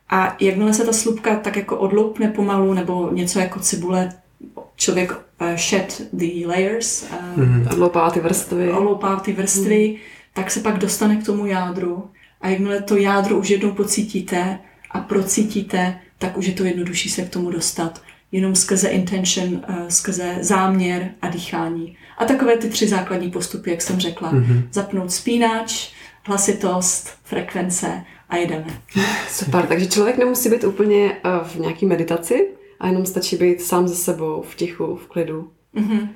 A 0.10 0.38
jakmile 0.39 0.74
se 0.74 0.86
ta 0.86 0.93
slupka 0.93 1.36
tak 1.36 1.56
jako 1.56 1.78
odloupne 1.78 2.28
pomalu, 2.28 2.74
nebo 2.74 3.12
něco 3.12 3.39
jako 3.39 3.60
cibule, 3.60 4.13
člověk 4.76 5.12
shed 5.56 5.93
the 6.13 6.47
layers, 6.47 7.04
uh, 7.38 7.43
Mhm. 7.43 7.67
Odloupá 7.71 8.10
ty 8.10 8.19
vrstvy. 8.19 8.71
oloupá 8.71 9.15
ty 9.15 9.34
vrstvy, 9.34 9.88
Hmm. 9.88 9.97
tak 10.34 10.51
se 10.51 10.60
pak 10.60 10.77
dostane 10.77 11.15
k 11.15 11.25
tomu 11.25 11.45
jádru. 11.45 12.10
A 12.41 12.47
jakmile 12.49 12.82
to 12.82 12.97
jádro 12.97 13.38
už 13.38 13.49
jednou 13.49 13.71
pocítíte 13.71 14.60
a 14.91 14.99
procítíte, 14.99 15.99
tak 16.17 16.38
už 16.38 16.45
je 16.45 16.54
to 16.54 16.63
jednodušší 16.63 17.10
se 17.10 17.21
k 17.21 17.30
tomu 17.30 17.51
dostat. 17.51 18.01
Jenom 18.32 18.56
skrze 18.56 18.88
intention, 18.89 19.62
eh, 19.67 19.75
skrze 19.89 20.38
záměr 20.41 21.10
a 21.21 21.27
dýchání. 21.30 21.97
A 22.17 22.25
takové 22.25 22.58
ty 22.58 22.69
tři 22.69 22.88
základní 22.88 23.32
postupy, 23.32 23.69
jak 23.71 23.82
jsem 23.82 23.99
řekla. 23.99 24.32
Mhm. 24.32 24.67
Zapnout 24.71 25.12
spínač, 25.12 25.89
hlasitost, 26.23 27.10
frekvence 27.23 28.04
a 28.30 28.36
jedeme. 28.36 28.65
Super, 29.30 29.65
takže 29.65 29.88
člověk 29.88 30.17
nemusí 30.17 30.49
být 30.49 30.63
úplně 30.63 31.12
eh, 31.12 31.30
v 31.43 31.56
nějaký 31.60 31.86
meditaci 31.86 32.47
a 32.82 32.88
jenom 32.88 33.06
stačí 33.06 33.36
být 33.36 33.62
sám 33.62 33.88
ze 33.88 33.96
sebou, 33.96 34.44
v 34.50 34.56
tichu, 34.56 34.96
v 34.96 35.08
klidu. 35.08 35.52
Mhm. 35.74 36.10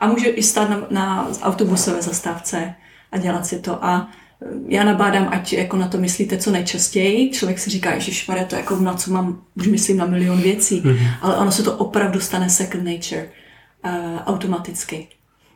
A 0.00 0.06
může 0.06 0.28
i 0.28 0.42
stát 0.42 0.70
na, 0.70 0.82
na 0.90 1.28
autobusové 1.42 2.02
zastávce 2.02 2.74
a 3.12 3.18
dělat 3.18 3.46
si 3.46 3.60
to. 3.60 3.84
A 3.84 4.08
eh, 4.42 4.46
já 4.68 4.84
nabádám, 4.84 5.28
ať 5.32 5.52
jako 5.52 5.76
na 5.76 5.88
to 5.88 5.98
myslíte 5.98 6.36
co 6.38 6.50
nejčastěji. 6.50 7.30
Člověk 7.30 7.58
si 7.58 7.70
říká, 7.70 7.98
že 7.98 8.12
to 8.48 8.54
je 8.54 8.60
jako 8.60 8.76
na 8.76 8.94
co 8.94 9.12
mám, 9.12 9.42
už 9.56 9.66
myslím 9.66 9.96
na 9.96 10.06
milion 10.06 10.40
věcí, 10.40 10.82
Mhm. 10.84 11.06
ale 11.20 11.36
ono 11.36 11.52
se 11.52 11.62
to 11.62 11.76
opravdu 11.76 12.20
stane 12.20 12.50
second 12.50 12.84
nature 12.84 13.28
uh, 13.84 13.90
automaticky. 14.26 15.08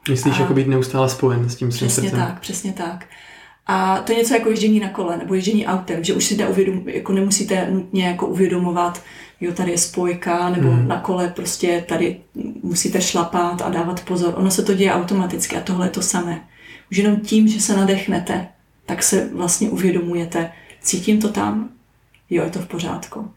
Myslíš, 0.08 0.38
A- 0.38 0.40
jako 0.42 0.54
být 0.54 0.66
neustále 0.68 1.08
spojen 1.08 1.48
s 1.48 1.56
tím 1.56 1.72
svým 1.72 1.88
Přesně 1.88 2.08
srdcem? 2.10 2.26
tak, 2.26 2.40
přesně 2.40 2.72
tak. 2.72 3.04
A 3.66 3.98
to 3.98 4.12
je 4.12 4.18
něco 4.18 4.34
jako 4.34 4.50
ježdění 4.50 4.80
na 4.80 4.88
kole 4.88 5.16
nebo 5.16 5.34
ježdění 5.34 5.66
autem, 5.66 6.04
že 6.04 6.14
už 6.14 6.24
si 6.24 6.36
jde 6.36 6.46
uvědom, 6.48 6.88
jako 6.88 7.12
nemusíte 7.12 7.68
nutně 7.70 8.06
jako 8.06 8.26
uvědomovat, 8.26 9.02
jo, 9.40 9.52
tady 9.52 9.70
je 9.70 9.78
spojka, 9.78 10.48
nebo 10.50 10.70
Mhm. 10.72 10.88
na 10.88 11.00
kole 11.00 11.28
prostě 11.36 11.84
tady 11.88 12.20
musíte 12.62 13.00
šlapat 13.00 13.62
a 13.62 13.68
dávat 13.68 14.04
pozor. 14.04 14.34
Ono 14.36 14.50
se 14.50 14.62
to 14.62 14.74
děje 14.74 14.92
automaticky 14.92 15.56
a 15.56 15.60
tohle 15.60 15.86
je 15.86 15.90
to 15.90 16.02
samé. 16.02 16.44
Už 16.90 16.96
jenom 16.96 17.20
tím, 17.20 17.48
že 17.48 17.60
se 17.60 17.76
nadechnete, 17.76 18.48
tak 18.86 19.02
se 19.02 19.28
vlastně 19.34 19.70
uvědomujete, 19.70 20.52
cítím 20.80 21.20
to 21.20 21.28
tam, 21.28 21.68
jo, 22.30 22.44
je 22.44 22.50
to 22.50 22.58
v 22.58 22.66
pořádku. 22.66 23.30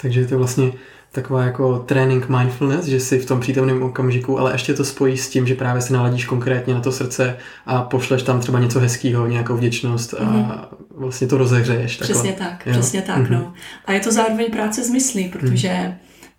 Takže 0.00 0.20
je 0.20 0.26
to 0.26 0.38
vlastně 0.38 0.72
taková 1.14 1.44
jako 1.44 1.78
trénink 1.78 2.28
mindfulness, 2.28 2.84
že 2.86 3.00
si 3.00 3.18
v 3.18 3.26
tom 3.26 3.40
přítomném 3.40 3.82
okamžiku, 3.82 4.38
ale 4.38 4.52
ještě 4.54 4.74
to 4.74 4.84
spojí 4.84 5.18
s 5.18 5.28
tím, 5.28 5.46
že 5.46 5.54
právě 5.54 5.82
si 5.82 5.92
naladíš 5.92 6.24
konkrétně 6.24 6.74
na 6.74 6.80
to 6.80 6.92
srdce 6.92 7.36
a 7.66 7.82
pošleš 7.82 8.22
tam 8.22 8.40
třeba 8.40 8.58
něco 8.60 8.80
hezkého, 8.80 9.26
nějakou 9.26 9.56
vděčnost 9.56 10.14
a 10.14 10.24
Mhm. 10.24 10.52
vlastně 10.90 11.26
to 11.26 11.38
rozehřeješ. 11.38 11.96
Takhle. 11.96 12.14
Přesně 12.14 12.32
tak, 12.32 12.66
Jo. 12.66 12.72
přesně 12.72 13.02
tak, 13.02 13.16
Mhm. 13.18 13.32
no. 13.32 13.52
A 13.84 13.92
je 13.92 14.00
to 14.00 14.12
zároveň 14.12 14.50
práce 14.52 14.84
s 14.84 14.90
myslí, 14.90 15.28
protože 15.28 15.96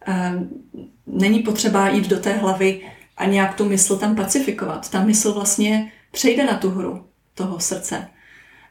um, 0.07 0.49
není 1.07 1.39
potřeba 1.39 1.89
jít 1.89 2.07
do 2.09 2.17
té 2.17 2.33
hlavy 2.33 2.81
a 3.17 3.25
nějak 3.25 3.53
tu 3.55 3.65
mysl 3.69 3.95
tam 3.97 4.15
pacifikovat. 4.15 4.89
Ta 4.89 5.03
mysl 5.03 5.33
vlastně 5.33 5.91
přejde 6.11 6.45
na 6.45 6.53
tu 6.57 6.69
hru 6.69 7.01
toho 7.35 7.59
srdce. 7.59 8.07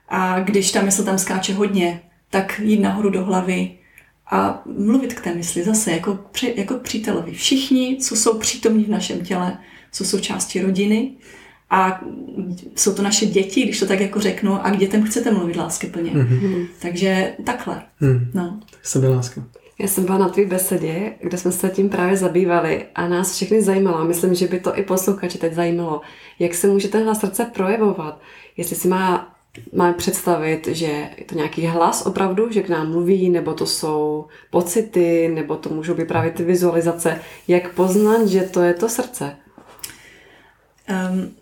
A 0.09 0.41
když 0.41 0.73
ta 0.73 0.83
mysl 0.83 1.05
tam 1.05 1.19
skáče 1.19 1.55
hodně, 1.55 2.01
tak 2.31 2.61
jít 2.65 2.81
nahoru 2.81 3.11
do 3.11 3.25
hlavy 3.25 3.71
a 4.31 4.63
mluvit 4.79 5.15
k 5.15 5.21
té 5.21 5.35
mysli 5.35 5.63
zase 5.63 5.91
jako, 5.91 6.19
při, 6.33 6.55
jako 6.57 6.75
k 6.75 6.83
přítelovi. 6.83 7.33
Všichni, 7.33 7.97
co 8.01 8.17
jsou 8.17 8.39
přítomní 8.39 8.85
v 8.85 8.91
našem 8.91 9.21
těle, 9.21 9.59
co 9.93 10.05
jsou 10.05 10.21
části 10.21 10.63
rodiny 10.63 11.13
a 11.71 12.05
jsou 12.77 12.95
to 12.95 13.03
naše 13.03 13.27
děti, 13.27 13.63
když 13.63 13.81
to 13.81 13.87
tak 13.87 14.01
jako 14.01 14.21
řeknu, 14.21 14.67
a 14.67 14.71
k 14.71 14.77
dětem 14.77 15.05
chcete 15.05 15.31
mluvit 15.31 15.57
láskyplně. 15.57 16.11
Mhm. 16.11 16.39
Hmm. 16.39 16.67
Takže 16.79 17.35
takhle. 17.45 17.83
Hmm. 18.01 18.31
No. 18.35 18.61
Sebeláska. 18.83 19.45
Já 19.79 19.89
jsem 19.89 20.05
byla 20.05 20.19
na 20.19 20.29
tvý 20.29 20.45
besedě, 20.45 21.13
kde 21.23 21.39
jsme 21.39 21.53
se 21.53 21.69
tím 21.69 21.89
právě 21.89 22.17
zabývali 22.17 22.87
a 22.95 23.09
nás 23.09 23.35
všechny 23.35 23.63
zajímalo, 23.63 24.05
myslím, 24.05 24.35
že 24.35 24.47
by 24.49 24.61
to 24.61 24.79
i 24.79 24.83
posluchači 24.83 25.39
teď 25.39 25.55
zajímalo, 25.55 26.01
jak 26.39 26.55
se 26.55 26.67
může 26.67 26.89
ten 26.89 27.05
hlas 27.05 27.21
srdce 27.21 27.45
projevovat. 27.45 28.21
Jestli 28.57 28.77
si 28.77 28.89
má 28.89 29.34
máme 29.73 29.95
představit, 29.95 30.67
že 30.67 30.87
je 30.87 31.25
to 31.27 31.35
nějaký 31.35 31.67
hlas 31.67 32.07
opravdu, 32.07 32.53
že 32.53 32.63
k 32.63 32.69
nám 32.69 32.91
mluví, 32.91 33.31
nebo 33.31 33.55
to 33.55 33.67
jsou 33.67 34.27
pocity, 34.51 35.29
nebo 35.29 35.57
to 35.57 35.69
můžou 35.71 35.95
být 35.95 36.09
právě 36.09 36.31
ty 36.31 36.45
vizualizace. 36.45 37.21
Jak 37.49 37.75
poznat, 37.75 38.27
že 38.27 38.41
to 38.41 38.63
je 38.63 38.75
to 38.75 38.89
srdce? 38.89 39.37
Um, 41.11 41.35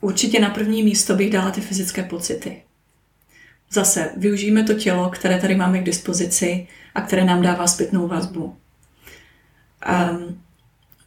určitě 0.00 0.40
na 0.40 0.50
první 0.50 0.82
místo 0.82 1.16
bych 1.16 1.30
dala 1.30 1.50
ty 1.50 1.60
fyzické 1.60 2.02
pocity. 2.02 2.62
Zase 3.72 4.10
využijeme 4.16 4.64
to 4.64 4.74
tělo, 4.74 5.10
které 5.10 5.40
tady 5.40 5.54
máme 5.54 5.78
k 5.78 5.84
dispozici 5.84 6.68
a 6.94 7.00
které 7.00 7.24
nám 7.24 7.42
dává 7.42 7.66
zpětnou 7.66 8.08
vazbu. 8.08 8.56
Um, 10.12 10.40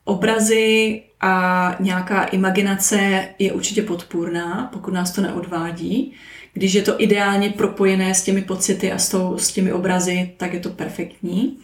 obrazy 0.04 1.04
a 1.22 1.76
nějaká 1.80 2.24
imaginace 2.24 3.28
je 3.40 3.54
určitě 3.54 3.82
podpůrná, 3.82 4.70
pokud 4.74 4.94
nás 4.94 5.12
to 5.12 5.22
neodvádí. 5.22 6.14
Když 6.54 6.74
je 6.74 6.82
to 6.82 7.02
ideálně 7.02 7.50
propojené 7.50 8.16
s 8.16 8.24
těmi 8.24 8.42
pocity 8.42 8.92
a 8.92 8.98
s, 8.98 9.10
tou, 9.10 9.38
s 9.38 9.52
těmi 9.52 9.74
obrazy, 9.74 10.32
tak 10.38 10.54
je 10.54 10.60
to 10.60 10.70
perfektní. 10.70 11.58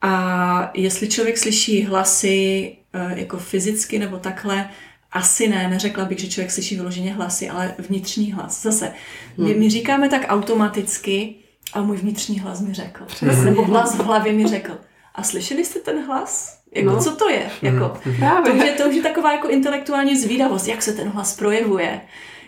A 0.00 0.70
jestli 0.74 1.08
člověk 1.08 1.38
slyší 1.38 1.84
hlasy 1.84 2.76
eh, 2.92 3.20
jako 3.20 3.38
fyzicky 3.38 3.98
nebo 3.98 4.16
takhle, 4.16 4.68
asi 5.12 5.48
ne, 5.48 5.68
neřekla 5.68 6.04
bych, 6.04 6.18
že 6.18 6.28
člověk 6.28 6.50
slyší 6.50 6.76
vyloženě 6.76 7.12
hlasy, 7.12 7.48
ale 7.48 7.74
vnitřní 7.78 8.32
hlas. 8.32 8.62
Zase, 8.62 8.92
my, 9.36 9.54
my 9.54 9.70
říkáme 9.70 10.08
tak 10.08 10.26
automaticky, 10.28 11.34
a 11.72 11.82
můj 11.82 11.96
vnitřní 11.96 12.40
hlas 12.40 12.60
mi 12.60 12.74
řekl. 12.74 13.04
Přesně. 13.04 13.44
Nebo 13.44 13.64
hlas 13.64 13.94
v 13.94 14.04
hlavě 14.04 14.32
mi 14.32 14.46
řekl. 14.46 14.78
A 15.14 15.22
slyšeli 15.22 15.64
jste 15.64 15.78
ten 15.78 16.06
hlas? 16.06 16.58
Jako, 16.74 16.90
no. 16.90 17.02
co 17.02 17.16
to 17.16 17.28
je? 17.28 17.50
Jako, 17.62 18.00
to, 18.44 18.52
už 18.54 18.64
je, 18.64 18.72
to 18.72 18.88
už 18.88 18.94
je 18.94 19.02
taková 19.02 19.32
jako 19.32 19.48
intelektuální 19.48 20.16
zvídavost, 20.16 20.68
jak 20.68 20.82
se 20.82 20.92
ten 20.92 21.08
hlas 21.08 21.36
projevuje. 21.36 22.00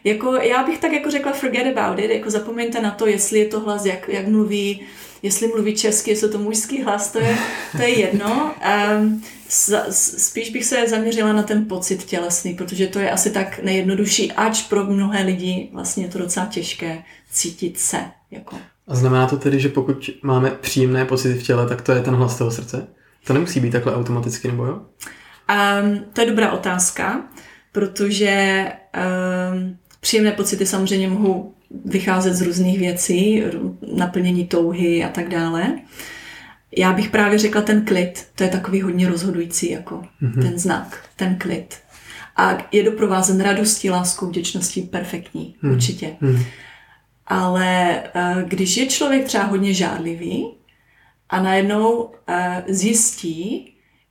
Jako, 0.05 0.35
já 0.35 0.63
bych 0.63 0.79
tak 0.79 0.93
jako 0.93 1.11
řekla 1.11 1.33
forget 1.33 1.77
about 1.77 1.99
it, 1.99 2.11
jako 2.11 2.31
zapomeňte 2.31 2.81
na 2.81 2.91
to, 2.91 3.07
jestli 3.07 3.39
je 3.39 3.45
to 3.45 3.61
hlas, 3.61 3.85
jak, 3.85 4.09
jak 4.09 4.29
mluví, 4.29 4.83
jestli 5.23 5.49
mluví 5.49 5.77
česky, 5.77 6.11
jestli 6.11 6.29
to 6.29 6.39
mužský 6.39 6.83
hlas, 6.83 7.13
to 7.13 7.19
je, 7.19 7.37
to 7.77 7.83
je 7.83 7.99
jedno. 7.99 8.55
Um, 8.99 9.23
spíš 9.91 10.51
bych 10.51 10.65
se 10.65 10.89
zaměřila 10.89 11.33
na 11.33 11.43
ten 11.43 11.65
pocit 11.65 12.05
tělesný, 12.05 12.55
protože 12.55 12.87
to 12.87 12.99
je 12.99 13.11
asi 13.11 13.31
tak 13.31 13.63
nejjednodušší, 13.63 14.33
ač 14.33 14.63
pro 14.63 14.85
mnohé 14.85 15.23
lidi 15.23 15.71
vlastně 15.73 16.05
je 16.05 16.11
to 16.11 16.19
docela 16.19 16.47
těžké 16.47 17.03
cítit 17.31 17.79
se. 17.79 17.99
Jako. 18.31 18.57
A 18.89 18.95
znamená 18.95 19.27
to 19.27 19.37
tedy, 19.37 19.61
že 19.61 19.69
pokud 19.69 20.11
máme 20.23 20.51
příjemné 20.51 21.05
pocity 21.05 21.39
v 21.39 21.43
těle, 21.43 21.69
tak 21.69 21.83
to 21.83 21.93
je 21.93 22.03
ten 22.03 22.15
hlas 22.15 22.39
toho 22.39 22.51
srdce? 22.51 22.87
To 23.27 23.33
nemusí 23.33 23.61
být 23.61 23.71
takhle 23.71 23.97
automaticky, 23.97 24.49
nebo 24.49 24.67
jo? 24.67 24.83
Um, 25.83 26.05
to 26.13 26.21
je 26.21 26.27
dobrá 26.27 26.53
otázka, 26.53 27.23
protože 27.73 28.67
um, 29.53 29.77
příjemné 30.01 30.33
pocity 30.33 30.67
samozřejmě 30.67 31.09
mohou 31.09 31.55
vycházet 31.85 32.35
z 32.35 32.43
různých 32.43 32.79
věcí, 32.79 33.43
naplnění 33.97 34.47
touhy 34.47 35.05
a 35.05 35.09
tak 35.09 35.29
dále. 35.29 35.79
Já 36.77 36.93
bych 36.93 37.11
právě 37.11 37.39
řekla 37.39 37.63
ten 37.63 37.85
klid, 37.85 38.27
to 38.35 38.43
je 38.43 38.49
takový 38.49 38.83
hodně 38.83 39.09
rozhodující, 39.09 39.71
jako 39.71 40.03
mm-hmm. 40.23 40.43
ten 40.43 40.59
znak, 40.59 41.05
ten 41.17 41.37
klid. 41.39 41.75
A 42.37 42.59
je 42.73 42.83
doprovázen 42.83 43.41
radostí, 43.41 43.91
láskou, 43.91 44.27
vděčností, 44.27 44.83
perfektní, 44.83 45.55
mm. 45.63 45.73
určitě. 45.73 46.17
Mm. 46.21 46.43
Ale 47.27 48.03
eh, 48.15 48.45
když 48.49 48.77
je 48.77 48.87
člověk 48.87 49.25
třeba 49.25 49.45
hodně 49.45 49.75
žádlivý 49.75 50.55
a 51.31 51.43
najednou 51.43 52.11
eh, 52.27 52.65
zjistí, 52.69 53.70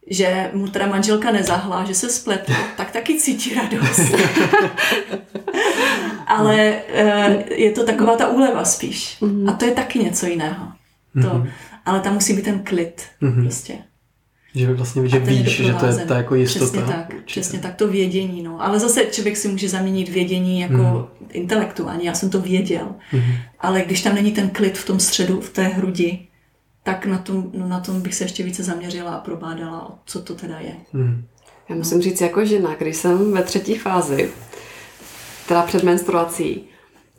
že 0.10 0.52
mu 0.54 0.68
teda 0.68 0.88
manželka 0.88 1.32
nezahla, 1.32 1.86
že 1.86 1.96
se 1.96 2.10
spletl, 2.10 2.54
tak 2.78 2.92
taky 2.92 3.20
cítí 3.20 3.54
radost. 3.54 4.00
Ale 6.28 6.76
uh, 6.94 7.34
je 7.52 7.72
to 7.72 7.86
taková 7.86 8.16
ta 8.16 8.28
úleva 8.30 8.66
spíš. 8.66 9.18
Mm-hmm. 9.22 9.50
A 9.50 9.54
to 9.54 9.66
je 9.66 9.72
taky 9.72 10.00
něco 10.00 10.26
jiného. 10.26 10.68
To, 11.14 11.20
mm-hmm. 11.20 11.50
Ale 11.86 12.00
tam 12.00 12.14
musí 12.14 12.34
být 12.34 12.46
ten 12.46 12.60
klid 12.60 13.04
mm-hmm. 13.22 13.42
prostě. 13.44 13.74
Že 14.56 14.74
vlastně 14.74 15.08
že 15.08 15.20
víš, 15.20 15.58
že 15.58 15.74
to 15.74 15.86
je 15.86 15.94
ta 15.94 16.18
jako 16.18 16.36
jistota. 16.36 16.66
Přesně 16.66 16.82
tak, 16.82 17.06
určitě. 17.10 17.24
přesně 17.26 17.60
tak, 17.60 17.76
to 17.76 17.88
vědění. 17.88 18.44
No. 18.44 18.64
Ale 18.64 18.80
zase 18.80 19.06
člověk 19.06 19.38
si 19.38 19.48
může 19.48 19.70
zaměnit 19.70 20.10
vědění 20.10 20.60
jako 20.60 20.78
mm. 20.78 21.28
intelektuálně, 21.32 22.08
já 22.08 22.14
jsem 22.14 22.30
to 22.30 22.42
věděl. 22.42 22.88
Mm. 23.14 23.22
Ale 23.60 23.82
když 23.82 24.02
tam 24.02 24.16
není 24.16 24.32
ten 24.32 24.50
klid 24.50 24.78
v 24.78 24.86
tom 24.86 25.00
středu, 25.00 25.42
v 25.42 25.50
té 25.50 25.64
hrudi, 25.64 26.20
tak 26.84 27.06
na 27.06 27.18
tom, 27.18 27.52
no 27.54 27.68
na 27.68 27.80
tom 27.80 28.02
bych 28.02 28.16
se 28.16 28.24
ještě 28.24 28.44
více 28.44 28.64
zaměřila 28.64 29.12
a 29.12 29.20
probádala, 29.20 30.00
co 30.06 30.22
to 30.22 30.36
teda 30.36 30.60
je. 30.60 30.76
Hmm. 30.94 31.26
Já 31.70 31.76
musím 31.76 32.02
říct, 32.02 32.22
jako 32.22 32.46
žena, 32.46 32.76
když 32.76 32.96
jsem 32.96 33.32
ve 33.32 33.44
třetí 33.44 33.76
fázi, 33.76 34.30
teda 35.48 35.62
před 35.62 35.84
menstruací, 35.84 36.70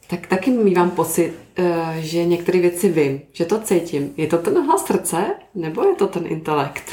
tak 0.06 0.26
taky 0.26 0.50
mývám 0.50 0.90
pocit, 0.90 1.32
eh, 1.56 1.94
že 1.98 2.24
některé 2.24 2.60
věci 2.60 2.88
vím, 2.88 3.20
že 3.32 3.44
to 3.44 3.60
cítím. 3.60 4.10
Je 4.16 4.26
to 4.26 4.38
ten 4.38 4.66
hlas 4.66 4.86
srdce, 4.86 5.24
nebo 5.54 5.84
je 5.84 5.94
to 5.94 6.06
ten 6.06 6.26
intelekt? 6.26 6.90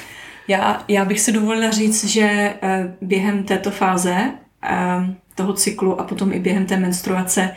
Já, 0.48 0.84
já 0.88 1.06
bych 1.06 1.20
si 1.20 1.32
dovolila 1.32 1.72
říct, 1.72 2.06
že 2.06 2.54
eh, 2.62 2.96
během 3.02 3.44
této 3.44 3.72
fáze 3.72 4.32
eh, 4.64 5.16
toho 5.36 5.54
cyklu 5.54 6.02
a 6.02 6.04
potom 6.04 6.34
i 6.34 6.40
během 6.40 6.66
té 6.66 6.78
menstruace 6.78 7.56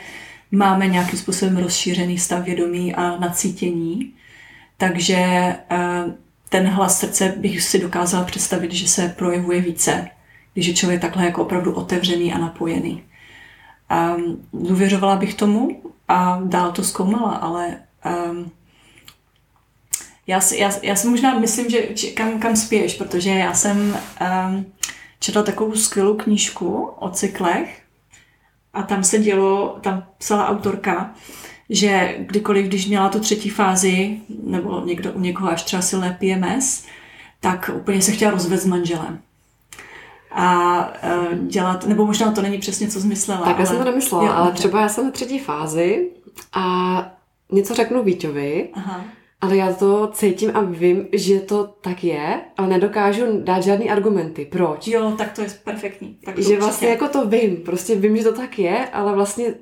máme 0.51 0.87
nějakým 0.87 1.19
způsobem 1.19 1.57
rozšířený 1.57 2.19
stav 2.19 2.45
vědomí 2.45 2.95
a 2.95 3.17
nacítění. 3.17 4.13
Takže 4.81 5.17
eh, 5.17 6.05
ten 6.49 6.67
hlas 6.67 7.01
srdce 7.01 7.35
bych 7.37 7.63
si 7.63 7.79
dokázala 7.79 8.25
představit, 8.25 8.73
že 8.73 8.89
se 8.89 9.15
projevuje 9.19 9.61
více, 9.61 10.09
když 10.53 10.67
je 10.67 10.75
člověk 10.75 11.01
takhle 11.01 11.25
jako 11.25 11.43
opravdu 11.43 11.75
otevřený 11.75 12.33
a 12.33 12.39
napojený. 12.39 13.05
Um, 14.17 14.49
důvěřovala 14.53 15.17
bych 15.17 15.35
tomu 15.35 15.83
a 16.09 16.41
dál 16.45 16.73
to 16.73 16.85
zkoumala, 16.85 17.31
ale 17.31 17.77
um, 18.31 18.51
já, 20.27 20.41
si, 20.41 20.59
já, 20.59 20.73
já 20.83 20.97
si 20.97 21.09
možná 21.09 21.39
myslím, 21.39 21.71
že 21.71 21.81
kam, 22.15 22.39
kam 22.39 22.57
spěješ, 22.57 22.95
protože 22.95 23.31
já 23.31 23.55
jsem 23.55 23.99
um, 24.49 24.67
četla 25.19 25.43
takovou 25.43 25.75
skvělou 25.75 26.17
knížku 26.17 26.85
o 26.85 27.11
cyklech 27.11 27.83
a 28.73 28.83
tam 28.83 29.05
se 29.05 29.19
dělo, 29.19 29.79
tam 29.81 30.07
psala 30.19 30.49
autorka, 30.49 31.15
že 31.71 32.15
kdykoliv, 32.19 32.67
když 32.67 32.87
měla 32.87 33.09
tu 33.09 33.21
třetí 33.21 33.51
fázi, 33.51 34.21
nebo 34.45 34.83
někdo, 34.85 35.13
u 35.13 35.21
někoho 35.21 35.51
až 35.51 35.63
třeba 35.63 35.83
silné 35.83 36.19
PMS, 36.21 36.85
tak 37.41 37.71
úplně 37.75 38.03
se 38.03 38.13
chtěla 38.13 38.31
rozvést 38.31 38.63
s 38.63 38.67
manželem. 38.67 39.19
A 40.31 40.79
uh, 40.89 41.39
dělat, 41.39 41.87
nebo 41.87 42.07
možná 42.07 42.33
to 42.33 42.43
není 42.43 42.59
přesně, 42.59 42.89
co 42.89 43.01
zmyslela. 43.01 43.41
Tak 43.41 43.49
ale, 43.49 43.61
já 43.61 43.67
jsem 43.67 43.79
to 43.79 43.85
nemyslela, 43.85 44.25
jo, 44.25 44.33
ale 44.33 44.53
třeba 44.53 44.81
já 44.81 44.89
jsem 44.89 45.05
na 45.05 45.11
třetí 45.11 45.39
fázi 45.39 46.11
a 46.53 47.17
něco 47.53 47.75
řeknu 47.75 48.03
Víťovi, 48.03 48.69
Aha. 48.75 49.05
ale 49.41 49.57
já 49.57 49.73
to 49.73 50.11
cítím 50.15 50.51
a 50.55 50.61
vím, 50.61 51.07
že 51.13 51.41
to 51.41 51.65
tak 51.81 52.05
je, 52.05 52.41
ale 52.57 52.69
nedokážu 52.69 53.25
dát 53.43 53.61
žádný 53.61 53.91
argumenty. 53.91 54.45
Proč? 54.45 54.87
Jo, 54.87 55.15
tak 55.19 55.33
to 55.33 55.43
je 55.43 55.49
perfektní. 55.65 56.19
Tak 56.25 56.35
to 56.35 56.43
že 56.43 56.59
vlastně 56.59 56.89
jako 56.89 57.09
to 57.09 57.27
vím, 57.27 57.57
prostě 57.57 57.95
vím, 57.95 58.17
že 58.17 58.25
to 58.25 58.33
tak 58.33 58.59
je, 58.59 58.87
ale 58.87 59.15
vlastně 59.15 59.55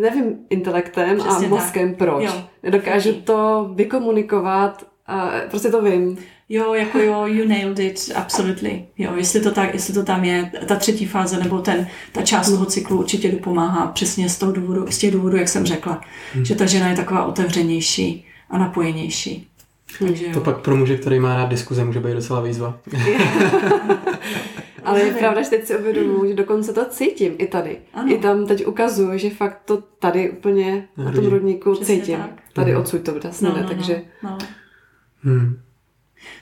nevím 0.00 0.36
intelektem 0.50 1.18
Přesně 1.18 1.46
a 1.46 1.50
mozkem 1.50 1.88
tak. 1.88 1.98
proč. 1.98 2.24
Jo. 2.24 2.44
Nedokážu 2.62 3.12
to 3.12 3.70
vykomunikovat 3.74 4.86
a 5.06 5.30
prostě 5.50 5.68
to 5.68 5.82
vím. 5.82 6.18
Jo, 6.48 6.74
jako 6.74 6.98
jo, 6.98 7.26
you 7.26 7.48
nailed 7.48 7.78
it, 7.78 8.12
absolutely. 8.14 8.84
Jo, 8.98 9.12
jestli 9.16 9.40
to, 9.40 9.50
tak, 9.50 9.74
jestli 9.74 9.94
to 9.94 10.02
tam 10.02 10.24
je, 10.24 10.50
ta 10.66 10.76
třetí 10.76 11.06
fáze 11.06 11.38
nebo 11.38 11.58
ten, 11.58 11.88
ta 12.12 12.22
část 12.22 12.50
toho 12.50 12.66
cyklu 12.66 12.98
určitě 12.98 13.28
pomáhá 13.28 13.86
přesně 13.86 14.28
z 14.28 14.38
toho 14.38 14.52
důvodu, 14.52 14.86
z 14.90 14.98
těch 14.98 15.10
důvodů, 15.10 15.36
jak 15.36 15.48
jsem 15.48 15.66
řekla, 15.66 16.00
hmm. 16.34 16.44
že 16.44 16.54
ta 16.54 16.66
žena 16.66 16.88
je 16.88 16.96
taková 16.96 17.24
otevřenější 17.24 18.26
a 18.50 18.58
napojenější. 18.58 19.48
Takže 19.98 20.24
to 20.24 20.38
jo. 20.38 20.44
pak 20.44 20.60
pro 20.60 20.76
muže, 20.76 20.96
který 20.96 21.20
má 21.20 21.36
rád 21.36 21.48
diskuze, 21.48 21.84
může 21.84 22.00
být 22.00 22.14
docela 22.14 22.40
výzva. 22.40 22.78
Ale 24.84 25.00
je 25.00 25.14
pravda, 25.14 25.42
že 25.42 25.50
teď 25.50 25.66
si 25.66 25.76
uvědomuji, 25.76 26.30
že 26.30 26.34
dokonce 26.34 26.72
to 26.72 26.84
cítím 26.84 27.34
i 27.38 27.46
tady. 27.46 27.78
Ano. 27.94 28.12
I 28.12 28.18
tam 28.18 28.46
teď 28.46 28.66
ukazuju, 28.66 29.18
že 29.18 29.30
fakt 29.30 29.60
to 29.64 29.82
tady 29.98 30.30
úplně 30.30 30.88
na, 30.96 31.12
tom 31.12 31.26
rodníku 31.26 31.72
Přesně 31.72 31.96
cítím. 31.96 32.16
Tak. 32.16 32.30
Tady 32.52 32.72
mhm. 32.72 32.80
odsud 32.80 33.02
to 33.02 33.14
vlastně 33.14 33.48
no, 33.48 33.56
no, 33.62 33.68
takže... 33.68 34.02
No, 34.22 34.30
no. 34.30 34.38
Hmm. 35.22 35.60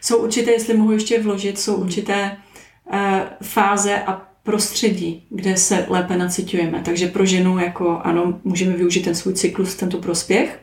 Jsou 0.00 0.16
určité, 0.16 0.50
jestli 0.50 0.76
mohu 0.76 0.92
ještě 0.92 1.22
vložit, 1.22 1.58
jsou 1.58 1.74
hmm. 1.74 1.82
určité 1.82 2.36
uh, 2.92 2.98
fáze 3.42 4.02
a 4.02 4.28
prostředí, 4.42 5.26
kde 5.30 5.56
se 5.56 5.86
lépe 5.88 6.16
nacitujeme. 6.16 6.82
Takže 6.84 7.06
pro 7.06 7.26
ženu, 7.26 7.58
jako 7.58 8.00
ano, 8.04 8.40
můžeme 8.44 8.76
využít 8.76 9.02
ten 9.02 9.14
svůj 9.14 9.34
cyklus, 9.34 9.74
tento 9.74 9.98
prospěch. 9.98 10.60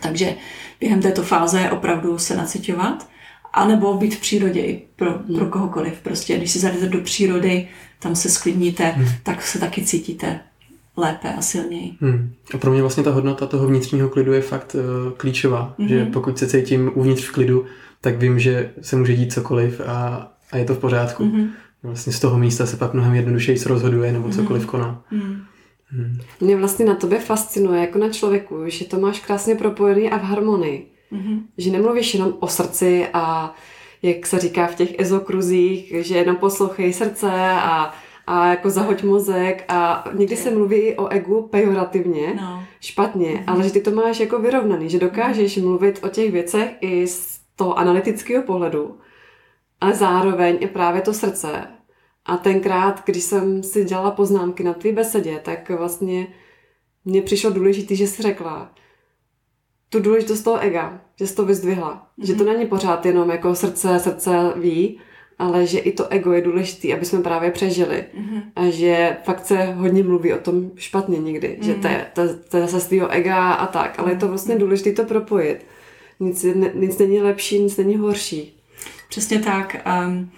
Takže 0.00 0.34
během 0.80 1.02
této 1.02 1.22
fáze 1.22 1.70
opravdu 1.70 2.18
se 2.18 2.36
nacitovat 2.36 3.08
a 3.54 3.66
nebo 3.66 3.94
být 3.94 4.14
v 4.14 4.20
přírodě 4.20 4.60
i 4.60 4.82
pro, 4.96 5.10
hmm. 5.10 5.36
pro 5.36 5.46
kohokoliv. 5.46 6.00
Prostě, 6.02 6.36
když 6.36 6.50
si 6.50 6.58
zajdete 6.58 6.88
do 6.88 7.00
přírody, 7.00 7.68
tam 7.98 8.16
se 8.16 8.28
sklidníte, 8.28 8.84
hmm. 8.84 9.06
tak 9.22 9.42
se 9.42 9.58
taky 9.58 9.84
cítíte 9.84 10.40
lépe 10.96 11.34
a 11.34 11.42
silněji. 11.42 11.92
Hmm. 12.00 12.32
A 12.54 12.58
pro 12.58 12.70
mě 12.70 12.80
vlastně 12.80 13.02
ta 13.02 13.10
hodnota 13.10 13.46
toho 13.46 13.66
vnitřního 13.66 14.08
klidu 14.08 14.32
je 14.32 14.40
fakt 14.40 14.74
uh, 14.74 15.12
klíčová, 15.12 15.74
mm-hmm. 15.78 15.88
že 15.88 16.04
pokud 16.04 16.38
se 16.38 16.46
cítím 16.46 16.90
uvnitř 16.94 17.28
v 17.28 17.32
klidu, 17.32 17.64
tak 18.00 18.18
vím, 18.18 18.38
že 18.38 18.70
se 18.80 18.96
může 18.96 19.16
dít 19.16 19.32
cokoliv 19.32 19.80
a, 19.86 20.28
a 20.52 20.56
je 20.56 20.64
to 20.64 20.74
v 20.74 20.78
pořádku. 20.78 21.24
Mm-hmm. 21.24 21.48
Vlastně 21.82 22.12
z 22.12 22.20
toho 22.20 22.38
místa 22.38 22.66
se 22.66 22.76
pak 22.76 22.94
mnohem 22.94 23.14
jednodušeji 23.14 23.58
se 23.58 23.68
rozhoduje 23.68 24.12
nebo 24.12 24.28
mm-hmm. 24.28 24.36
cokoliv 24.36 24.66
koná. 24.66 25.02
Mm. 25.10 25.42
Hmm. 25.88 26.20
Mě 26.40 26.56
vlastně 26.56 26.86
na 26.86 26.94
tobě 26.94 27.20
fascinuje, 27.20 27.80
jako 27.80 27.98
na 27.98 28.08
člověku, 28.08 28.64
že 28.66 28.84
to 28.84 29.00
máš 29.00 29.20
krásně 29.20 29.54
propojený 29.54 30.10
a 30.10 30.18
v 30.18 30.22
harmonii. 30.22 30.93
Mm-hmm. 31.12 31.42
Že 31.58 31.70
nemluvíš 31.70 32.14
jenom 32.14 32.34
o 32.40 32.48
srdci 32.48 33.06
a 33.12 33.54
jak 34.02 34.26
se 34.26 34.38
říká 34.38 34.66
v 34.66 34.74
těch 34.74 35.00
ezokruzích, 35.00 35.94
že 35.98 36.16
jenom 36.16 36.36
poslouchej 36.36 36.92
srdce 36.92 37.30
a, 37.50 37.94
a 38.26 38.46
jako 38.46 38.70
zahoď 38.70 39.02
mozek 39.02 39.64
a 39.68 40.04
někdy 40.12 40.36
se 40.36 40.50
mluví 40.50 40.94
o 40.94 41.08
egu 41.08 41.42
pejorativně, 41.42 42.34
no. 42.40 42.64
špatně, 42.80 43.28
mm-hmm. 43.28 43.44
ale 43.46 43.64
že 43.64 43.70
ty 43.70 43.80
to 43.80 43.90
máš 43.90 44.20
jako 44.20 44.38
vyrovnaný, 44.38 44.90
že 44.90 44.98
dokážeš 44.98 45.58
mm-hmm. 45.58 45.62
mluvit 45.62 46.00
o 46.04 46.08
těch 46.08 46.32
věcech 46.32 46.70
i 46.80 47.06
z 47.06 47.40
toho 47.56 47.78
analytického 47.78 48.42
pohledu, 48.42 48.98
ale 49.80 49.94
zároveň 49.94 50.56
i 50.60 50.66
právě 50.66 51.02
to 51.02 51.14
srdce. 51.14 51.66
A 52.26 52.36
tenkrát, 52.36 53.02
když 53.06 53.24
jsem 53.24 53.62
si 53.62 53.84
dělala 53.84 54.10
poznámky 54.10 54.64
na 54.64 54.74
tvý 54.74 54.92
besedě, 54.92 55.40
tak 55.44 55.70
vlastně 55.70 56.26
mně 57.04 57.22
přišlo 57.22 57.50
důležité, 57.50 57.94
že 57.94 58.06
jsi 58.06 58.22
řekla, 58.22 58.70
tu 59.94 60.00
důležitost 60.00 60.42
toho 60.42 60.58
ega, 60.60 61.00
že 61.16 61.26
jsi 61.26 61.36
to 61.36 61.44
vyzdvihla. 61.44 62.08
Mm-hmm. 62.18 62.26
Že 62.26 62.34
to 62.34 62.44
není 62.44 62.66
pořád 62.66 63.06
jenom 63.06 63.30
jako 63.30 63.54
srdce, 63.54 63.98
srdce 63.98 64.30
ví, 64.56 65.00
ale 65.38 65.66
že 65.66 65.78
i 65.78 65.92
to 65.92 66.08
ego 66.08 66.32
je 66.32 66.40
důležité, 66.42 66.94
aby 66.94 67.04
jsme 67.04 67.22
právě 67.22 67.50
přežili. 67.50 68.04
Mm-hmm. 68.18 68.42
A 68.56 68.70
že 68.70 69.16
fakt 69.24 69.46
se 69.46 69.64
hodně 69.64 70.02
mluví 70.02 70.32
o 70.32 70.38
tom 70.38 70.70
špatně 70.76 71.18
někdy, 71.18 71.58
mm-hmm. 71.60 71.64
že 71.64 71.74
to 71.74 71.86
je, 71.86 72.06
to, 72.12 72.22
to 72.48 72.56
je 72.56 72.66
zase 72.66 72.96
ega 73.08 73.52
a 73.52 73.66
tak, 73.66 73.98
ale 73.98 74.12
je 74.12 74.16
to 74.16 74.28
vlastně 74.28 74.54
mm-hmm. 74.54 74.58
důležité 74.58 74.92
to 74.92 75.04
propojit. 75.04 75.66
Nic, 76.20 76.44
ne, 76.54 76.70
nic 76.74 76.98
není 76.98 77.20
lepší, 77.20 77.58
nic 77.58 77.76
není 77.76 77.96
horší. 77.96 78.60
Přesně 79.08 79.38
tak. 79.38 79.76
Um, 80.06 80.30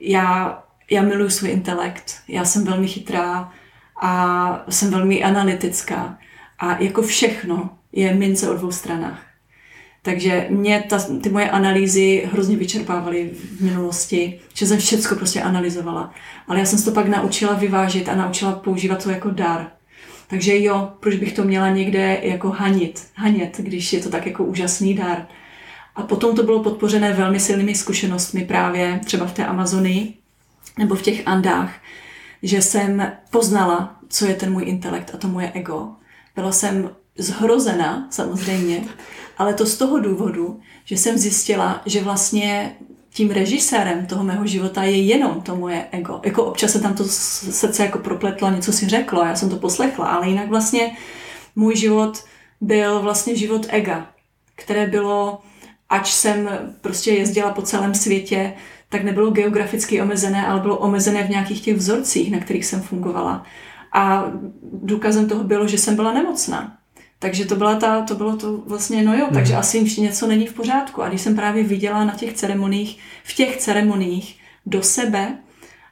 já, 0.00 0.62
já 0.90 1.02
miluji 1.02 1.30
svůj 1.30 1.50
intelekt, 1.50 2.14
já 2.28 2.44
jsem 2.44 2.64
velmi 2.64 2.88
chytrá 2.88 3.52
a 4.02 4.64
jsem 4.68 4.90
velmi 4.90 5.24
analytická. 5.24 6.18
A 6.58 6.78
jako 6.78 7.02
všechno, 7.02 7.70
je 7.92 8.14
mince 8.14 8.50
o 8.50 8.54
dvou 8.54 8.72
stranách. 8.72 9.26
Takže 10.02 10.46
mě 10.50 10.84
ta, 10.88 10.98
ty 11.22 11.28
moje 11.28 11.50
analýzy 11.50 12.28
hrozně 12.32 12.56
vyčerpávaly 12.56 13.30
v 13.34 13.60
minulosti, 13.60 14.40
že 14.54 14.66
jsem 14.66 14.78
všechno 14.78 15.16
prostě 15.16 15.42
analyzovala. 15.42 16.14
Ale 16.48 16.58
já 16.58 16.64
jsem 16.64 16.78
se 16.78 16.84
to 16.84 16.90
pak 16.90 17.08
naučila 17.08 17.52
vyvážit 17.52 18.08
a 18.08 18.14
naučila 18.14 18.52
používat 18.52 19.02
to 19.02 19.10
jako 19.10 19.30
dar. 19.30 19.70
Takže 20.28 20.62
jo, 20.62 20.92
proč 21.00 21.16
bych 21.16 21.32
to 21.32 21.44
měla 21.44 21.70
někde 21.70 22.20
jako 22.22 22.50
hanit, 22.50 23.06
hanět, 23.14 23.56
když 23.58 23.92
je 23.92 24.00
to 24.00 24.10
tak 24.10 24.26
jako 24.26 24.44
úžasný 24.44 24.94
dar. 24.94 25.26
A 25.96 26.02
potom 26.02 26.36
to 26.36 26.42
bylo 26.42 26.62
podpořené 26.62 27.12
velmi 27.12 27.40
silnými 27.40 27.74
zkušenostmi 27.74 28.44
právě 28.44 29.00
třeba 29.04 29.26
v 29.26 29.34
té 29.34 29.46
Amazonii 29.46 30.14
nebo 30.78 30.94
v 30.94 31.02
těch 31.02 31.22
Andách, 31.26 31.72
že 32.42 32.62
jsem 32.62 33.12
poznala, 33.30 33.96
co 34.08 34.26
je 34.26 34.34
ten 34.34 34.52
můj 34.52 34.64
intelekt 34.66 35.14
a 35.14 35.18
to 35.18 35.28
moje 35.28 35.52
ego. 35.54 35.88
Byla 36.34 36.52
jsem 36.52 36.90
zhrozena, 37.22 38.06
samozřejmě, 38.10 38.84
ale 39.38 39.54
to 39.54 39.66
z 39.66 39.76
toho 39.76 39.98
důvodu, 39.98 40.60
že 40.84 40.96
jsem 40.96 41.18
zjistila, 41.18 41.82
že 41.86 42.02
vlastně 42.02 42.76
tím 43.12 43.30
režisérem 43.30 44.06
toho 44.06 44.24
mého 44.24 44.46
života 44.46 44.82
je 44.82 45.02
jenom 45.02 45.40
to 45.40 45.56
moje 45.56 45.86
ego. 45.90 46.20
Jako 46.24 46.44
občas 46.44 46.72
se 46.72 46.80
tam 46.80 46.94
to 46.94 47.04
srdce 47.04 47.84
jako 47.84 47.98
propletlo, 47.98 48.50
něco 48.50 48.72
si 48.72 48.88
řeklo, 48.88 49.24
já 49.24 49.36
jsem 49.36 49.50
to 49.50 49.56
poslechla, 49.56 50.06
ale 50.06 50.28
jinak 50.28 50.48
vlastně 50.48 50.96
můj 51.56 51.76
život 51.76 52.24
byl 52.60 53.00
vlastně 53.02 53.36
život 53.36 53.66
ega, 53.68 54.06
které 54.54 54.86
bylo, 54.86 55.40
ač 55.88 56.12
jsem 56.12 56.50
prostě 56.80 57.10
jezdila 57.10 57.52
po 57.52 57.62
celém 57.62 57.94
světě, 57.94 58.54
tak 58.88 59.04
nebylo 59.04 59.30
geograficky 59.30 60.02
omezené, 60.02 60.46
ale 60.46 60.60
bylo 60.60 60.78
omezené 60.78 61.24
v 61.24 61.30
nějakých 61.30 61.60
těch 61.60 61.76
vzorcích, 61.76 62.30
na 62.30 62.38
kterých 62.38 62.66
jsem 62.66 62.82
fungovala. 62.82 63.44
A 63.92 64.24
důkazem 64.62 65.28
toho 65.28 65.44
bylo, 65.44 65.68
že 65.68 65.78
jsem 65.78 65.96
byla 65.96 66.12
nemocná. 66.12 66.79
Takže 67.22 67.44
to, 67.44 67.56
byla 67.56 67.74
ta, 67.74 68.02
to 68.02 68.14
bylo 68.14 68.36
to 68.36 68.56
vlastně, 68.56 69.02
no 69.02 69.14
jo, 69.14 69.26
mm. 69.28 69.34
takže 69.34 69.54
asi 69.54 70.00
něco 70.00 70.26
není 70.26 70.46
v 70.46 70.54
pořádku. 70.54 71.02
A 71.02 71.08
když 71.08 71.20
jsem 71.20 71.36
právě 71.36 71.64
viděla 71.64 72.04
na 72.04 72.14
těch 72.14 72.32
ceremoniích, 72.32 72.98
v 73.24 73.34
těch 73.34 73.56
ceremoniích 73.56 74.38
do 74.66 74.82
sebe 74.82 75.38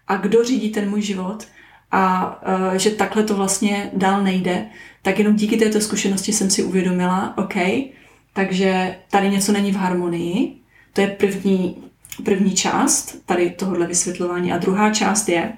a 0.06 0.16
kdo 0.16 0.44
řídí 0.44 0.70
ten 0.70 0.90
můj 0.90 1.02
život 1.02 1.46
a 1.90 2.36
uh, 2.70 2.74
že 2.74 2.90
takhle 2.90 3.22
to 3.22 3.34
vlastně 3.36 3.90
dál 3.92 4.22
nejde, 4.22 4.68
tak 5.02 5.18
jenom 5.18 5.34
díky 5.34 5.56
této 5.56 5.80
zkušenosti 5.80 6.32
jsem 6.32 6.50
si 6.50 6.62
uvědomila, 6.62 7.38
OK, 7.38 7.54
takže 8.32 8.96
tady 9.10 9.30
něco 9.30 9.52
není 9.52 9.72
v 9.72 9.76
harmonii, 9.76 10.56
to 10.92 11.00
je 11.00 11.06
první, 11.06 11.76
první 12.24 12.54
část 12.54 13.26
tady 13.26 13.50
tohohle 13.50 13.86
vysvětlování. 13.86 14.52
A 14.52 14.58
druhá 14.58 14.94
část 14.94 15.28
je, 15.28 15.52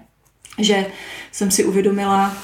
že 0.59 0.87
jsem 1.33 1.51
si 1.51 1.65
uvědomila, 1.65 2.37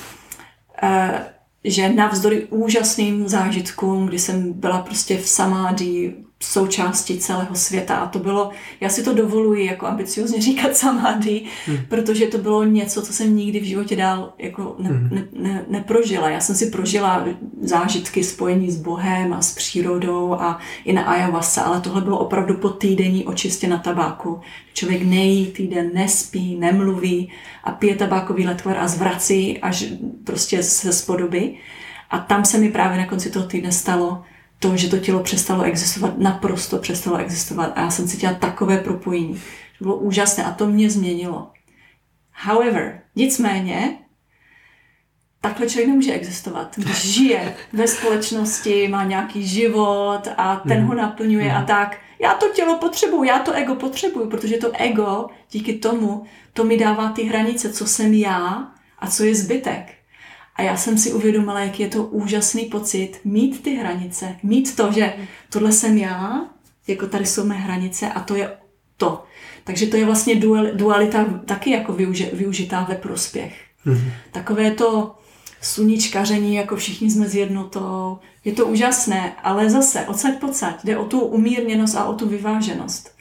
uh, 0.83 1.36
že 1.67 1.93
navzdory 1.93 2.45
úžasným 2.45 3.29
zážitkům, 3.29 4.07
kdy 4.07 4.19
jsem 4.19 4.53
byla 4.53 4.79
prostě 4.79 5.19
v 5.19 5.29
samádi, 5.29 6.15
součástí 6.47 7.19
celého 7.19 7.55
světa 7.55 7.97
a 7.97 8.07
to 8.07 8.19
bylo, 8.19 8.51
já 8.81 8.89
si 8.89 9.03
to 9.03 9.15
dovoluji 9.15 9.67
jako 9.67 9.87
ambiciozně 9.87 10.41
říkat 10.41 10.77
samády, 10.77 11.43
hmm. 11.67 11.79
protože 11.89 12.27
to 12.27 12.39
bylo 12.39 12.65
něco, 12.65 13.03
co 13.03 13.13
jsem 13.13 13.37
nikdy 13.37 13.61
v 13.61 13.65
životě 13.65 13.97
dál 13.97 14.33
jako 14.39 14.77
ne, 14.79 14.89
hmm. 14.89 15.09
ne, 15.13 15.25
ne, 15.33 15.65
neprožila. 15.69 16.31
Já 16.31 16.41
jsem 16.41 16.57
si 16.57 16.71
prožila 16.71 17.27
zážitky 17.61 18.25
spojení 18.25 18.71
s 18.71 18.77
Bohem 18.77 19.33
a 19.33 19.43
s 19.43 19.55
přírodou 19.55 20.35
a 20.35 20.59
i 20.85 20.93
na 20.93 21.03
ayahuasca, 21.03 21.63
ale 21.63 21.81
tohle 21.81 22.01
bylo 22.01 22.19
opravdu 22.19 22.55
po 22.55 22.69
týdení 22.69 23.25
očistě 23.25 23.69
na 23.69 23.79
tabáku. 23.79 24.41
Člověk 24.75 25.03
nejí 25.03 25.47
týden, 25.47 25.91
nespí, 25.95 26.57
nemluví 26.57 27.33
a 27.65 27.73
pije 27.73 27.97
tabákový 27.97 28.47
letvar 28.47 28.79
a 28.79 28.89
zvrací 28.89 29.59
až 29.59 29.85
prostě 30.25 30.63
se 30.63 30.93
spodoby. 30.93 31.55
A 32.11 32.19
tam 32.19 32.45
se 32.45 32.59
mi 32.59 32.71
právě 32.71 32.99
na 32.99 33.07
konci 33.07 33.31
toho 33.31 33.47
týdne 33.47 33.73
stalo, 33.73 34.23
to, 34.59 34.77
že 34.77 34.89
to 34.89 34.99
tělo 34.99 35.21
přestalo 35.21 35.63
existovat, 35.63 36.19
naprosto 36.19 36.79
přestalo 36.79 37.17
existovat. 37.17 37.73
A 37.77 37.81
já 37.81 37.91
jsem 37.91 38.09
cítila 38.09 38.35
takové 38.35 38.79
propojení. 38.79 39.35
To 39.79 39.85
bylo 39.85 39.97
úžasné 39.97 40.45
a 40.45 40.53
to 40.53 40.67
mě 40.67 40.91
změnilo. 40.91 41.51
However, 42.45 43.01
nicméně, 43.17 43.99
takhle 45.41 45.67
člověk 45.67 45.89
nemůže 45.89 46.13
existovat. 46.13 46.77
Když 46.77 47.13
žije 47.15 47.57
ve 47.73 47.89
společnosti, 47.89 48.89
má 48.89 49.05
nějaký 49.05 49.47
život 49.47 50.21
a 50.37 50.57
ten 50.57 50.81
ho 50.81 50.89
mhm. 50.89 50.97
naplňuje 50.97 51.53
a 51.53 51.59
mhm. 51.59 51.67
tak, 51.67 51.97
já 52.19 52.35
to 52.35 52.49
tělo 52.49 52.79
potřebuju, 52.79 53.25
já 53.25 53.39
to 53.39 53.53
ego 53.53 53.75
potřebuju, 53.75 54.31
protože 54.31 54.57
to 54.57 54.73
ego 54.75 55.27
díky 55.51 55.75
tomu, 55.75 56.25
to 56.53 56.65
mi 56.65 56.77
dává 56.77 57.09
ty 57.09 57.23
hranice, 57.23 57.73
co 57.73 57.87
jsem 57.87 58.15
já 58.15 58.73
a 58.99 59.11
co 59.11 59.25
je 59.25 59.35
zbytek. 59.35 59.96
A 60.57 60.63
já 60.63 60.77
jsem 60.77 60.99
si 60.99 61.13
uvědomila, 61.13 61.61
jak 61.61 61.81
je 61.81 61.89
to 61.89 62.05
úžasný 62.05 62.65
pocit 62.65 63.21
mít 63.25 63.63
ty 63.63 63.75
hranice, 63.75 64.37
mít 64.43 64.77
to, 64.77 64.93
že 64.93 65.15
tohle 65.51 65.73
jsem 65.73 65.99
já, 65.99 66.47
jako 66.87 67.07
tady 67.07 67.27
jsou 67.27 67.45
mé 67.45 67.55
hranice 67.55 68.09
a 68.09 68.21
to 68.21 68.35
je 68.35 68.57
to. 68.97 69.25
Takže 69.65 69.87
to 69.87 69.97
je 69.97 70.05
vlastně 70.05 70.41
dualita 70.75 71.25
taky 71.45 71.71
jako 71.71 71.93
využi, 71.93 72.31
využitá 72.33 72.87
ve 72.89 72.95
prospěch. 72.95 73.55
Mm-hmm. 73.87 74.11
Takové 74.33 74.71
to 74.71 75.15
sluníčkaření, 75.61 76.55
jako 76.55 76.77
všichni 76.77 77.11
jsme 77.11 77.29
s 77.29 77.35
jednotou, 77.35 78.19
je 78.45 78.53
to 78.53 78.67
úžasné, 78.67 79.33
ale 79.43 79.71
zase 79.71 80.07
odsaď 80.07 80.39
pocať, 80.39 80.85
jde 80.85 80.99
o 80.99 81.05
tu 81.05 81.21
umírněnost 81.21 81.97
a 81.97 82.05
o 82.05 82.15
tu 82.15 82.29
vyváženost. 82.29 83.17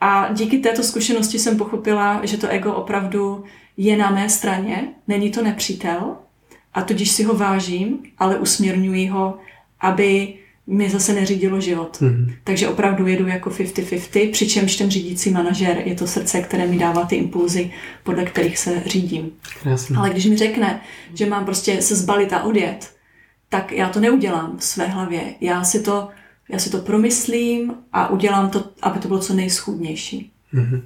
A 0.00 0.32
díky 0.32 0.58
této 0.58 0.82
zkušenosti 0.82 1.38
jsem 1.38 1.58
pochopila, 1.58 2.20
že 2.26 2.36
to 2.36 2.48
ego 2.48 2.74
opravdu 2.74 3.44
je 3.76 3.96
na 3.96 4.10
mé 4.10 4.28
straně, 4.28 4.88
není 5.08 5.30
to 5.30 5.42
nepřítel, 5.42 6.16
a 6.76 6.82
tudíž 6.82 7.10
si 7.10 7.22
ho 7.22 7.34
vážím, 7.34 7.98
ale 8.18 8.38
usměrňuji 8.38 9.06
ho, 9.06 9.38
aby 9.80 10.34
mi 10.66 10.90
zase 10.90 11.12
neřídilo 11.12 11.60
život. 11.60 11.98
Mm-hmm. 12.00 12.34
Takže 12.44 12.68
opravdu 12.68 13.06
jedu 13.06 13.26
jako 13.26 13.50
50-50, 13.50 14.30
přičemž 14.32 14.76
ten 14.76 14.90
řídící 14.90 15.30
manažer 15.30 15.82
je 15.84 15.94
to 15.94 16.06
srdce, 16.06 16.40
které 16.40 16.66
mi 16.66 16.78
dává 16.78 17.04
ty 17.04 17.16
impulzy, 17.16 17.70
podle 18.02 18.24
kterých 18.24 18.58
se 18.58 18.82
řídím. 18.86 19.30
Jasně. 19.64 19.96
Ale 19.96 20.10
když 20.10 20.26
mi 20.26 20.36
řekne, 20.36 20.80
že 21.14 21.26
mám 21.26 21.44
prostě 21.44 21.82
se 21.82 21.96
zbalit 21.96 22.32
a 22.32 22.42
odjet, 22.42 22.94
tak 23.48 23.72
já 23.72 23.88
to 23.88 24.00
neudělám 24.00 24.56
v 24.58 24.64
své 24.64 24.86
hlavě. 24.86 25.20
Já 25.40 25.64
si 25.64 25.82
to, 25.82 26.08
já 26.48 26.58
si 26.58 26.70
to 26.70 26.78
promyslím 26.78 27.74
a 27.92 28.10
udělám 28.10 28.50
to, 28.50 28.64
aby 28.82 28.98
to 28.98 29.08
bylo 29.08 29.20
co 29.20 29.34
nejschůdnější. 29.34 30.32
Mm-hmm. 30.54 30.82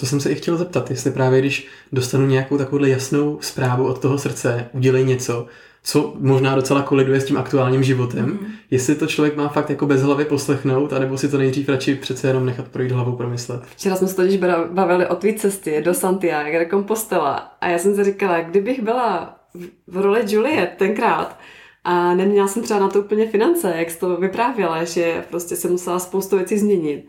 To 0.00 0.06
jsem 0.06 0.20
se 0.20 0.30
i 0.30 0.34
chtěl 0.34 0.56
zeptat, 0.56 0.90
jestli 0.90 1.10
právě 1.10 1.40
když 1.40 1.68
dostanu 1.92 2.26
nějakou 2.26 2.58
takovou 2.58 2.84
jasnou 2.84 3.38
zprávu 3.40 3.86
od 3.86 3.98
toho 3.98 4.18
srdce, 4.18 4.68
udělej 4.72 5.04
něco, 5.04 5.46
co 5.82 6.14
možná 6.18 6.54
docela 6.54 6.82
koliduje 6.82 7.20
s 7.20 7.24
tím 7.24 7.36
aktuálním 7.36 7.82
životem, 7.82 8.26
mm. 8.26 8.46
jestli 8.70 8.94
to 8.94 9.06
člověk 9.06 9.36
má 9.36 9.48
fakt 9.48 9.70
jako 9.70 9.86
bez 9.86 10.02
hlavy 10.02 10.24
poslechnout, 10.24 10.92
anebo 10.92 11.18
si 11.18 11.28
to 11.28 11.38
nejdřív 11.38 11.68
radši 11.68 11.94
přece 11.94 12.28
jenom 12.28 12.46
nechat 12.46 12.68
projít 12.68 12.92
hlavou 12.92 13.12
promyslet. 13.12 13.62
Včera 13.76 13.96
jsme 13.96 14.08
se 14.08 14.16
totiž 14.16 14.40
bavili 14.70 15.06
o 15.06 15.16
tvý 15.16 15.34
cestě 15.34 15.82
do 15.84 15.94
Santiago, 15.94 16.58
do 16.58 16.70
Compostela 16.70 17.56
a 17.60 17.68
já 17.68 17.78
jsem 17.78 17.94
si 17.94 18.04
říkala, 18.04 18.40
kdybych 18.40 18.82
byla 18.82 19.36
v 19.86 19.96
roli 19.96 20.24
Juliet 20.26 20.70
tenkrát. 20.76 21.38
A 21.84 22.14
neměla 22.14 22.48
jsem 22.48 22.62
třeba 22.62 22.80
na 22.80 22.88
to 22.88 23.00
úplně 23.00 23.30
finance, 23.30 23.74
jak 23.76 23.90
jsi 23.90 23.98
to 23.98 24.16
vyprávěla, 24.16 24.84
že 24.84 25.24
prostě 25.30 25.56
jsem 25.56 25.70
musela 25.70 25.98
spoustu 25.98 26.36
věcí 26.36 26.58
změnit. 26.58 27.06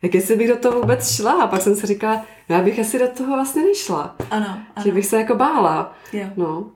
Tak 0.00 0.14
jestli 0.14 0.36
bych 0.36 0.48
do 0.48 0.56
toho 0.56 0.80
vůbec 0.80 1.16
šla, 1.16 1.32
a 1.32 1.46
pak 1.46 1.62
jsem 1.62 1.76
si 1.76 1.86
říkala, 1.86 2.26
no 2.48 2.56
já 2.56 2.62
bych 2.62 2.78
asi 2.78 2.98
do 2.98 3.08
toho 3.08 3.34
vlastně 3.34 3.62
nešla. 3.62 4.16
Ano, 4.30 4.46
ano. 4.46 4.84
Že 4.84 4.92
bych 4.92 5.06
se 5.06 5.16
jako 5.18 5.34
bála. 5.34 5.94
Jo. 6.12 6.26
No. 6.36 6.70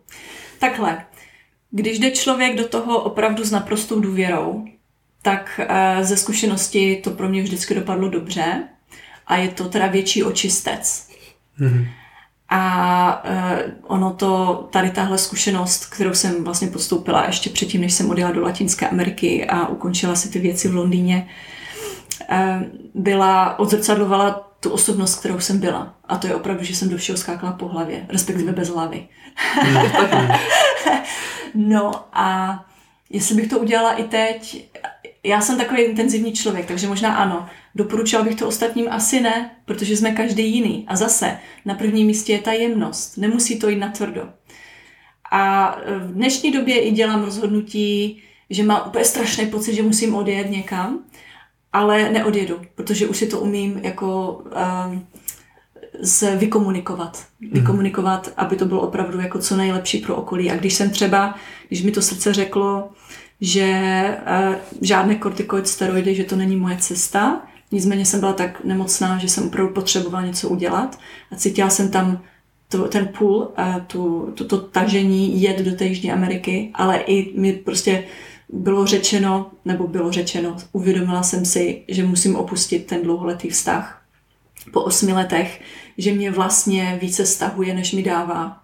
Takhle, 0.59 1.05
když 1.71 1.99
jde 1.99 2.11
člověk 2.11 2.57
do 2.57 2.69
toho 2.69 3.03
opravdu 3.03 3.45
s 3.45 3.51
naprostou 3.51 4.01
důvěrou, 4.01 4.65
tak 5.23 5.61
eh, 5.69 6.05
ze 6.05 6.17
zkušenosti 6.17 7.01
to 7.05 7.11
pro 7.11 7.29
mě 7.29 7.43
vždycky 7.43 7.75
dopadlo 7.75 8.09
dobře 8.09 8.63
a 9.27 9.37
je 9.37 9.49
to 9.49 9.69
teda 9.69 9.87
větší 9.87 10.25
očistec. 10.25 11.09
Mhm. 11.59 11.87
A 12.49 13.25
uh, 13.25 13.73
ono 13.83 14.13
to, 14.13 14.69
tady 14.73 14.91
tahle 14.91 15.19
zkušenost, 15.19 15.87
kterou 15.87 16.15
jsem 16.15 16.45
vlastně 16.45 16.69
podstoupila 16.69 17.27
ještě 17.27 17.51
předtím, 17.51 17.81
než 17.81 17.95
jsem 17.95 18.11
odjela 18.11 18.31
do 18.31 18.43
Latinské 18.43 18.89
Ameriky 18.89 19.47
a 19.47 19.67
ukončila 19.67 20.15
si 20.15 20.29
ty 20.29 20.39
věci 20.39 20.69
v 20.69 20.75
Londýně, 20.75 21.29
byla, 22.95 23.59
odzrcadlovala 23.59 24.51
tu 24.61 24.71
osobnost, 24.71 25.15
kterou 25.15 25.41
jsem 25.41 25.59
byla. 25.59 25.95
A 26.05 26.17
to 26.17 26.27
je 26.27 26.35
opravdu, 26.35 26.65
že 26.65 26.77
jsem 26.77 26.89
do 26.89 26.97
všeho 26.97 27.19
skákala 27.19 27.53
po 27.53 27.69
hlavě, 27.69 28.07
respektive 28.09 28.53
bez 28.53 28.69
hlavy. 28.69 29.09
no 31.55 31.93
a 32.13 32.59
jestli 33.11 33.35
bych 33.35 33.49
to 33.49 33.59
udělala 33.59 33.93
i 33.93 34.05
teď, 34.05 34.71
já 35.25 35.41
jsem 35.41 35.59
takový 35.59 35.83
intenzivní 35.83 36.33
člověk, 36.33 36.67
takže 36.67 36.89
možná 36.89 37.15
ano. 37.15 37.49
Doporučila 37.75 38.23
bych 38.23 38.35
to 38.35 38.49
ostatním 38.49 38.87
asi 38.91 39.21
ne, 39.21 39.51
protože 39.65 39.97
jsme 39.97 40.11
každý 40.11 40.55
jiný. 40.55 40.85
A 40.89 40.97
zase, 40.97 41.39
na 41.65 41.75
prvním 41.75 42.07
místě 42.07 42.33
je 42.33 42.39
ta 42.39 42.53
jemnost. 42.53 43.17
Nemusí 43.17 43.59
to 43.59 43.69
jít 43.69 43.79
na 43.79 43.91
tvrdo. 43.91 44.29
A 45.31 45.77
v 45.99 46.13
dnešní 46.13 46.53
době 46.53 46.81
i 46.81 46.91
dělám 46.91 47.25
rozhodnutí, 47.25 48.23
že 48.51 48.63
mám 48.63 48.83
úplně 48.87 49.05
strašný 49.05 49.47
pocit, 49.47 49.75
že 49.75 49.83
musím 49.83 50.15
odjet 50.15 50.51
někam, 50.51 51.05
ale 51.75 52.11
neodjedu, 52.11 52.61
protože 52.75 53.07
už 53.07 53.17
si 53.17 53.27
to 53.27 53.41
umím 53.41 53.81
jako 53.83 54.43
um, 54.87 55.07
z 56.01 56.37
vykomunikovat. 56.37 57.25
Vykomunikovat, 57.53 58.33
aby 58.37 58.57
to 58.57 58.65
bylo 58.65 58.81
opravdu 58.81 59.21
jako 59.21 59.39
co 59.39 59.57
nejlepší 59.57 59.99
pro 59.99 60.17
okolí. 60.17 60.51
A 60.51 60.57
když 60.57 60.75
jsem 60.75 60.91
třeba, 60.91 61.35
když 61.69 61.83
mi 61.83 61.91
to 61.91 62.03
srdce 62.03 62.35
řeklo, 62.35 62.89
že 63.41 63.69
uh, 64.49 64.55
žádné 64.81 65.15
kortikoid 65.15 65.69
steroidy, 65.69 66.15
že 66.15 66.25
to 66.25 66.37
není 66.37 66.57
moje 66.57 66.77
cesta, 66.77 67.43
nicméně 67.73 68.07
jsem 68.07 68.21
byla 68.21 68.33
tak 68.33 68.65
nemocná, 68.65 69.19
že 69.19 69.29
jsem 69.29 69.47
opravdu 69.47 69.75
potřebovala 69.75 70.27
něco 70.27 70.49
udělat 70.49 70.99
a 71.33 71.37
cítila 71.37 71.71
jsem 71.71 71.91
tam 71.91 72.23
to, 72.69 72.89
ten 72.89 73.09
půl, 73.19 73.37
uh, 73.37 73.81
tu, 73.87 74.33
to, 74.35 74.45
to 74.45 74.59
tažení 74.59 75.43
jet 75.43 75.59
do 75.59 75.77
té 75.77 75.85
Jižní 75.85 76.13
Ameriky, 76.13 76.71
ale 76.75 76.99
i 76.99 77.41
mi 77.41 77.53
prostě 77.53 78.05
bylo 78.55 78.87
řečeno, 78.87 79.51
nebo 79.65 79.87
bylo 79.87 80.13
řečeno, 80.13 80.57
uvědomila 80.73 81.23
jsem 81.23 81.45
si, 81.45 81.83
že 81.89 82.05
musím 82.05 82.37
opustit 82.37 82.87
ten 82.87 83.03
dlouholetý 83.03 83.51
vztah 83.51 84.03
po 84.73 84.81
osmi 84.81 85.13
letech, 85.13 85.61
že 85.99 86.13
mě 86.13 86.31
vlastně 86.31 86.99
více 87.03 87.27
stahuje, 87.27 87.75
než 87.75 87.93
mi 87.93 88.03
dává, 88.03 88.63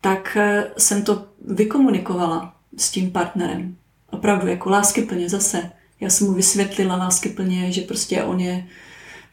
tak 0.00 0.36
eh, 0.40 0.64
jsem 0.78 1.02
to 1.02 1.26
vykomunikovala 1.48 2.54
s 2.76 2.90
tím 2.90 3.10
partnerem. 3.10 3.76
Opravdu, 4.10 4.46
jako 4.46 4.70
láskyplně 4.70 5.28
zase. 5.28 5.70
Já 6.00 6.10
jsem 6.10 6.26
mu 6.26 6.32
vysvětlila 6.32 6.96
láskyplně, 6.96 7.72
že 7.72 7.80
prostě 7.80 8.22
on 8.22 8.40
je, 8.40 8.66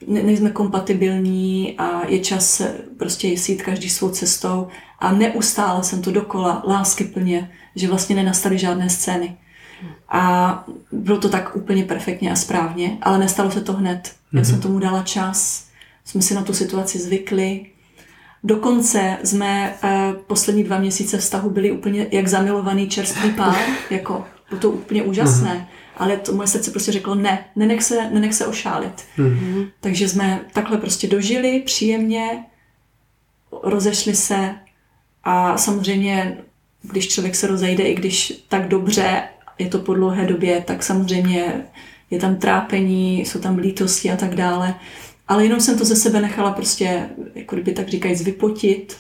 ne, 0.08 0.24
nejsme 0.24 0.50
kompatibilní 0.50 1.76
a 1.78 2.08
je 2.08 2.20
čas 2.20 2.62
prostě 2.98 3.28
jít 3.28 3.62
každý 3.62 3.90
svou 3.90 4.10
cestou. 4.10 4.68
A 5.00 5.12
neustále 5.12 5.84
jsem 5.84 6.02
to 6.02 6.12
dokola 6.12 6.64
láskyplně, 6.68 7.52
že 7.76 7.88
vlastně 7.88 8.16
nenastaly 8.16 8.58
žádné 8.58 8.90
scény. 8.90 9.38
A 10.10 10.66
bylo 10.92 11.18
to 11.18 11.30
tak 11.30 11.56
úplně 11.56 11.84
perfektně 11.84 12.32
a 12.32 12.36
správně, 12.36 12.98
ale 13.02 13.18
nestalo 13.18 13.52
se 13.52 13.62
to 13.62 13.74
hned. 13.74 14.04
Mm-hmm. 14.04 14.38
Já 14.38 14.42
mhm. 14.42 14.46
jsem 14.46 14.62
tomu 14.62 14.80
dala 14.80 15.04
čas, 15.04 15.68
jsme 16.06 16.22
si 16.22 16.34
na 16.34 16.42
tu 16.44 16.54
situaci 16.54 17.00
zvykli. 17.00 17.66
Dokonce 18.44 19.18
jsme 19.24 19.76
uh, 19.84 19.90
poslední 20.28 20.64
dva 20.64 20.80
měsíce 20.80 21.18
vztahu 21.18 21.50
byli 21.50 21.72
úplně 21.72 22.08
jak 22.12 22.28
zamilovaný 22.28 22.90
čerstvý 22.90 23.32
pár, 23.32 23.56
jako 23.90 24.26
bylo 24.50 24.62
to 24.62 24.70
úplně 24.70 25.04
úžasné. 25.04 25.50
Mm-hmm. 25.50 25.84
Ale 25.98 26.18
to 26.18 26.34
moje 26.34 26.48
srdce 26.48 26.72
prostě 26.72 26.92
řeklo 26.92 27.16
ne, 27.16 27.46
nenech 27.56 27.84
se, 27.84 28.10
nenech 28.10 28.34
se 28.34 28.48
ošálit. 28.48 29.04
Mm-hmm. 29.18 29.68
Takže 29.80 30.10
jsme 30.10 30.40
takhle 30.54 30.78
prostě 30.78 31.08
dožili 31.08 31.60
příjemně, 31.66 32.46
rozešli 33.64 34.16
se 34.16 34.56
a 35.24 35.58
samozřejmě, 35.58 36.38
když 36.82 37.08
člověk 37.08 37.36
se 37.36 37.48
rozejde, 37.48 37.84
i 37.84 37.96
když 37.96 38.44
tak 38.48 38.68
dobře 38.68 39.24
je 39.60 39.68
to 39.68 39.80
po 39.80 39.94
dlouhé 39.94 40.26
době, 40.26 40.64
tak 40.68 40.84
samozřejmě 40.84 41.66
je 42.12 42.20
tam 42.20 42.36
trápení, 42.36 43.20
jsou 43.20 43.40
tam 43.40 43.58
lítosti 43.58 44.12
a 44.12 44.16
tak 44.16 44.36
dále. 44.36 44.76
Ale 45.28 45.44
jenom 45.44 45.60
jsem 45.60 45.78
to 45.78 45.86
ze 45.86 45.96
sebe 45.96 46.22
nechala 46.22 46.52
prostě, 46.52 47.10
jako 47.36 47.56
kdyby 47.56 47.72
tak 47.72 47.90
říkajíc, 47.90 48.22
vypotit 48.22 48.98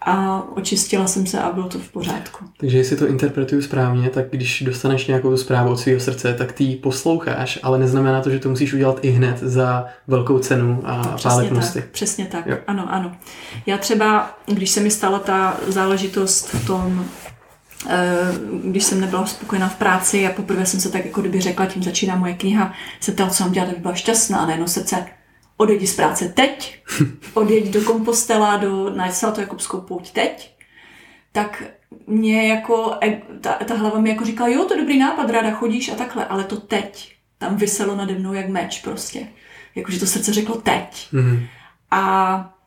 a 0.00 0.42
očistila 0.56 1.06
jsem 1.06 1.26
se 1.26 1.40
a 1.40 1.52
bylo 1.52 1.68
to 1.68 1.78
v 1.78 1.92
pořádku. 1.92 2.44
Takže 2.60 2.78
jestli 2.78 2.96
to 2.96 3.06
interpretuju 3.06 3.62
správně, 3.62 4.10
tak 4.10 4.30
když 4.30 4.62
dostaneš 4.66 5.06
nějakou 5.06 5.36
zprávu 5.36 5.70
od 5.70 5.76
svého 5.76 6.00
srdce, 6.00 6.34
tak 6.34 6.52
ty 6.52 6.64
ji 6.64 6.76
posloucháš, 6.76 7.58
ale 7.62 7.78
neznamená 7.78 8.22
to, 8.22 8.30
že 8.30 8.38
to 8.38 8.48
musíš 8.48 8.72
udělat 8.72 8.98
i 9.02 9.10
hned 9.10 9.38
za 9.38 9.86
velkou 10.06 10.38
cenu 10.38 10.82
a 10.84 11.18
pálet 11.22 11.52
tak, 11.74 11.88
Přesně 11.88 12.26
tak, 12.26 12.46
jo. 12.46 12.56
ano, 12.66 12.92
ano. 12.92 13.12
Já 13.66 13.78
třeba, 13.78 14.38
když 14.46 14.70
se 14.70 14.80
mi 14.80 14.90
stala 14.90 15.18
ta 15.18 15.56
záležitost 15.66 16.48
v 16.48 16.66
tom, 16.66 17.04
když 18.64 18.84
jsem 18.84 19.00
nebyla 19.00 19.26
spokojená 19.26 19.68
v 19.68 19.76
práci 19.76 20.26
a 20.26 20.32
poprvé 20.32 20.66
jsem 20.66 20.80
se 20.80 20.90
tak 20.90 21.04
jako 21.04 21.20
kdyby 21.20 21.40
řekla, 21.40 21.66
tím 21.66 21.82
začíná 21.82 22.16
moje 22.16 22.34
kniha, 22.34 22.72
se 23.00 23.12
ptala, 23.12 23.30
co 23.30 23.44
mám 23.44 23.52
dělat, 23.52 23.68
aby 23.68 23.80
byla 23.80 23.94
šťastná, 23.94 24.46
najednou 24.46 24.66
srdce, 24.66 25.06
odejdi 25.56 25.86
z 25.86 25.96
práce 25.96 26.28
teď, 26.28 26.82
odjeď 27.34 27.70
do 27.70 27.82
kompostela, 27.82 28.56
do, 28.56 28.90
na 28.90 29.12
svatou 29.12 29.42
pouť 29.80 30.10
teď, 30.10 30.56
tak 31.32 31.62
mě 32.06 32.48
jako, 32.48 32.94
e, 33.04 33.22
ta, 33.40 33.52
ta 33.52 33.74
hlava 33.74 34.00
mi 34.00 34.10
jako 34.10 34.24
říkala, 34.24 34.48
jo, 34.48 34.64
to 34.64 34.74
je 34.74 34.80
dobrý 34.80 34.98
nápad, 34.98 35.30
ráda 35.30 35.50
chodíš 35.50 35.88
a 35.88 35.94
takhle, 35.94 36.24
ale 36.24 36.44
to 36.44 36.56
teď, 36.56 37.16
tam 37.38 37.56
vyselo 37.56 37.96
nade 37.96 38.14
mnou 38.14 38.32
jak 38.32 38.48
meč 38.48 38.80
prostě. 38.80 39.26
Jakože 39.74 40.00
to 40.00 40.06
srdce 40.06 40.32
řeklo 40.32 40.56
teď. 40.56 41.08
Mm-hmm. 41.12 41.46
A 41.90 42.57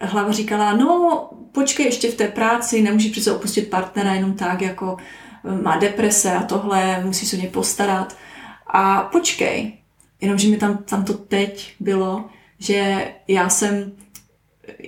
hlava 0.00 0.32
říkala, 0.32 0.76
no 0.76 1.30
počkej 1.52 1.86
ještě 1.86 2.10
v 2.10 2.14
té 2.14 2.28
práci, 2.28 2.82
nemůžeš 2.82 3.10
přece 3.10 3.32
opustit 3.32 3.70
partnera 3.70 4.14
jenom 4.14 4.34
tak, 4.34 4.62
jako 4.62 4.96
eh, 5.44 5.62
má 5.62 5.76
deprese 5.76 6.32
a 6.32 6.42
tohle, 6.42 7.04
musí 7.04 7.26
se 7.26 7.36
o 7.36 7.40
ně 7.40 7.48
postarat. 7.48 8.16
A 8.66 9.02
počkej, 9.02 9.78
jenomže 10.20 10.48
mi 10.48 10.56
tam, 10.56 10.76
tam 10.76 11.04
to 11.04 11.14
teď 11.14 11.74
bylo, 11.80 12.24
že 12.58 13.08
já 13.28 13.48
jsem, 13.48 13.92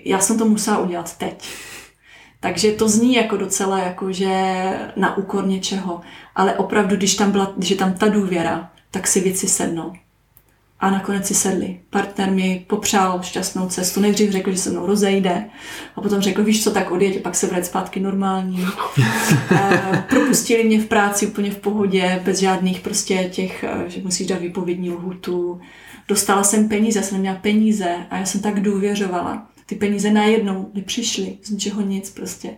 já 0.05 0.19
jsem 0.19 0.39
to 0.39 0.45
musela 0.45 0.79
udělat 0.79 1.17
teď. 1.17 1.49
Takže 2.41 2.73
to 2.73 2.89
zní 2.89 3.15
jako 3.15 3.37
docela 3.37 3.79
jako, 3.79 4.13
že 4.13 4.31
na 4.97 5.17
úkor 5.17 5.47
něčeho. 5.47 6.01
Ale 6.35 6.57
opravdu, 6.57 6.97
když 6.97 7.15
tam 7.15 7.31
byla, 7.31 7.53
když 7.57 7.71
je 7.71 7.77
tam 7.77 7.95
ta 7.95 8.09
důvěra, 8.09 8.71
tak 8.91 9.07
si 9.07 9.21
věci 9.21 9.49
sednou. 9.49 9.93
A 10.81 10.91
nakonec 10.91 11.27
si 11.27 11.35
sedli. 11.35 11.81
Partner 11.91 12.31
mi 12.31 12.65
popřál 12.67 13.23
šťastnou 13.23 13.69
cestu. 13.69 14.01
Nejdřív 14.01 14.31
řekl, 14.31 14.51
že 14.51 14.59
se 14.59 14.71
mnou 14.71 14.87
rozejde. 14.87 15.45
A 15.97 16.01
potom 16.01 16.21
řekl, 16.21 16.45
víš 16.45 16.65
co, 16.65 16.71
tak 16.71 16.91
odjeď, 16.91 17.23
pak 17.23 17.35
se 17.35 17.47
vrát 17.47 17.67
zpátky 17.67 18.01
normální. 18.01 18.67
e, 19.51 20.05
propustili 20.09 20.65
mě 20.65 20.81
v 20.81 20.87
práci 20.87 21.27
úplně 21.27 21.51
v 21.51 21.57
pohodě, 21.57 22.21
bez 22.25 22.39
žádných 22.39 22.81
prostě 22.81 23.31
těch, 23.33 23.65
eh, 23.65 23.91
že 23.91 24.01
musíš 24.03 24.27
dát 24.27 24.41
výpovědní 24.41 24.91
lhutu. 24.91 25.61
Dostala 26.09 26.45
jsem 26.45 26.69
peníze, 26.69 26.99
já 26.99 27.03
jsem 27.03 27.21
měla 27.21 27.37
peníze 27.37 27.97
a 28.11 28.17
já 28.19 28.27
jsem 28.27 28.41
tak 28.41 28.61
důvěřovala. 28.61 29.47
Ty 29.67 29.75
peníze 29.75 30.11
najednou 30.11 30.71
mi 30.75 30.83
přišly, 30.83 31.39
z 31.43 31.51
ničeho 31.51 31.81
nic 31.81 32.11
prostě. 32.11 32.51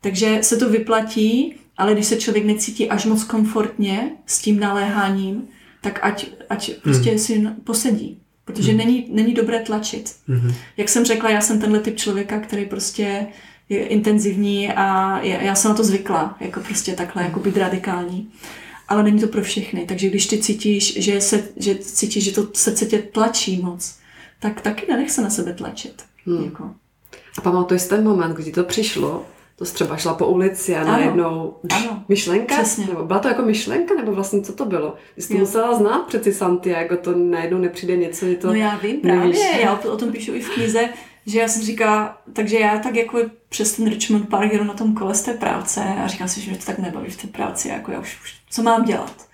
Takže 0.00 0.38
se 0.40 0.56
to 0.56 0.70
vyplatí, 0.70 1.54
ale 1.76 1.94
když 1.94 2.06
se 2.06 2.16
člověk 2.16 2.44
necítí 2.44 2.88
až 2.88 3.04
moc 3.04 3.24
komfortně 3.24 4.10
s 4.26 4.38
tím 4.38 4.60
naléháním, 4.60 5.48
tak 5.82 5.98
ať, 6.02 6.26
ať 6.48 6.72
prostě 6.82 7.10
hmm. 7.10 7.18
si 7.18 7.46
posedí. 7.64 8.18
Protože 8.44 8.68
hmm. 8.68 8.78
není, 8.78 9.06
není 9.10 9.34
dobré 9.34 9.60
tlačit. 9.60 10.14
Hmm. 10.28 10.54
Jak 10.76 10.88
jsem 10.88 11.04
řekla, 11.04 11.30
já 11.30 11.40
jsem 11.40 11.60
tenhle 11.60 11.80
typ 11.80 11.96
člověka, 11.96 12.40
který 12.40 12.66
prostě 12.66 13.26
je 13.68 13.86
intenzivní 13.86 14.72
a 14.72 15.18
je, 15.22 15.38
já 15.42 15.54
jsem 15.54 15.70
na 15.70 15.76
to 15.76 15.84
zvykla, 15.84 16.36
jako 16.40 16.60
prostě 16.60 16.92
takhle, 16.92 17.22
jako 17.22 17.40
být 17.40 17.56
radikální. 17.56 18.30
Ale 18.88 19.02
není 19.02 19.20
to 19.20 19.26
pro 19.26 19.42
všechny. 19.42 19.84
Takže 19.86 20.08
když 20.08 20.26
ty 20.26 20.38
cítíš, 20.38 21.02
že, 21.02 21.20
se, 21.20 21.44
že 21.56 21.74
cítíš, 21.74 22.24
že 22.24 22.32
to 22.32 22.48
srdce 22.52 22.86
tě 22.86 22.98
tlačí 22.98 23.62
moc, 23.62 23.98
tak 24.40 24.60
taky 24.60 24.86
nenech 24.88 25.10
se 25.10 25.22
na 25.22 25.30
sebe 25.30 25.52
tlačit. 25.52 26.02
Hmm. 26.26 26.44
Jako. 26.44 26.70
A 27.38 27.40
pamatuješ 27.40 27.82
ten 27.82 28.04
moment, 28.04 28.36
kdy 28.36 28.52
to 28.52 28.64
přišlo, 28.64 29.26
to 29.64 29.74
třeba 29.74 29.96
šla 29.96 30.14
po 30.14 30.26
ulici 30.26 30.76
a 30.76 30.84
najednou 30.84 31.56
ano, 31.70 32.04
myšlenka? 32.08 32.54
Přesně. 32.54 32.86
Nebo 32.86 33.04
byla 33.04 33.18
to 33.18 33.28
jako 33.28 33.42
myšlenka, 33.42 33.94
nebo 33.94 34.12
vlastně 34.12 34.40
co 34.40 34.52
to 34.52 34.64
bylo? 34.64 34.94
Ty 35.14 35.22
jsi 35.22 35.28
to 35.28 35.38
musela 35.38 35.74
znát 35.74 36.06
přeci 36.06 36.32
Santiago, 36.32 36.96
to 36.96 37.14
najednou 37.16 37.58
nepřijde 37.58 37.96
něco, 37.96 38.26
je 38.26 38.36
to 38.36 38.46
No 38.46 38.54
já 38.54 38.76
vím 38.76 39.00
právě, 39.00 39.60
já 39.60 39.78
o 39.78 39.96
tom 39.96 40.12
píšu 40.12 40.34
i 40.34 40.40
v 40.40 40.50
knize, 40.50 40.88
že 41.26 41.40
já 41.40 41.48
jsem 41.48 41.62
říkala, 41.62 42.22
takže 42.32 42.58
já 42.58 42.78
tak 42.78 42.96
jako 42.96 43.18
přes 43.48 43.76
ten 43.76 43.90
Richmond 43.90 44.28
Park 44.28 44.52
jedu 44.52 44.64
na 44.64 44.74
tom 44.74 44.94
kole 44.94 45.14
z 45.14 45.22
té 45.22 45.34
práce 45.34 45.80
a 46.04 46.06
říkám 46.06 46.28
si, 46.28 46.40
že 46.40 46.50
mě 46.50 46.58
to 46.58 46.66
tak 46.66 46.78
nebaví 46.78 47.10
v 47.10 47.22
té 47.22 47.28
práci, 47.28 47.68
jako 47.68 47.92
já 47.92 48.00
už, 48.00 48.20
už 48.22 48.34
co 48.50 48.62
mám 48.62 48.84
dělat. 48.84 49.26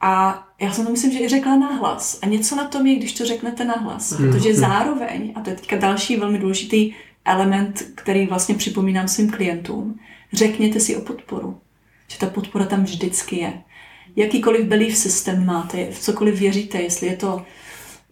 A 0.00 0.44
já 0.60 0.72
jsem 0.72 0.84
to 0.84 0.90
myslím, 0.90 1.12
že 1.12 1.18
i 1.18 1.28
řekla 1.28 1.56
nahlas. 1.56 2.18
A 2.22 2.26
něco 2.26 2.56
na 2.56 2.64
tom 2.64 2.86
je, 2.86 2.96
když 2.96 3.12
to 3.12 3.24
řeknete 3.24 3.64
nahlas. 3.64 4.18
Mm. 4.18 4.32
Protože 4.32 4.54
zároveň, 4.54 5.32
a 5.34 5.40
to 5.40 5.50
je 5.50 5.56
teďka 5.56 5.76
další 5.76 6.16
velmi 6.16 6.38
důležitý 6.38 6.94
element, 7.26 7.82
který 7.94 8.26
vlastně 8.26 8.54
připomínám 8.54 9.08
svým 9.08 9.30
klientům, 9.30 10.00
řekněte 10.32 10.80
si 10.80 10.96
o 10.96 11.00
podporu. 11.00 11.60
Že 12.08 12.18
ta 12.18 12.26
podpora 12.26 12.64
tam 12.64 12.84
vždycky 12.84 13.36
je. 13.36 13.52
Jakýkoliv 14.16 14.66
belief 14.66 14.96
systém 14.96 15.46
máte, 15.46 15.90
v 15.90 16.00
cokoliv 16.00 16.38
věříte, 16.38 16.82
jestli 16.82 17.06
je 17.06 17.16
to 17.16 17.44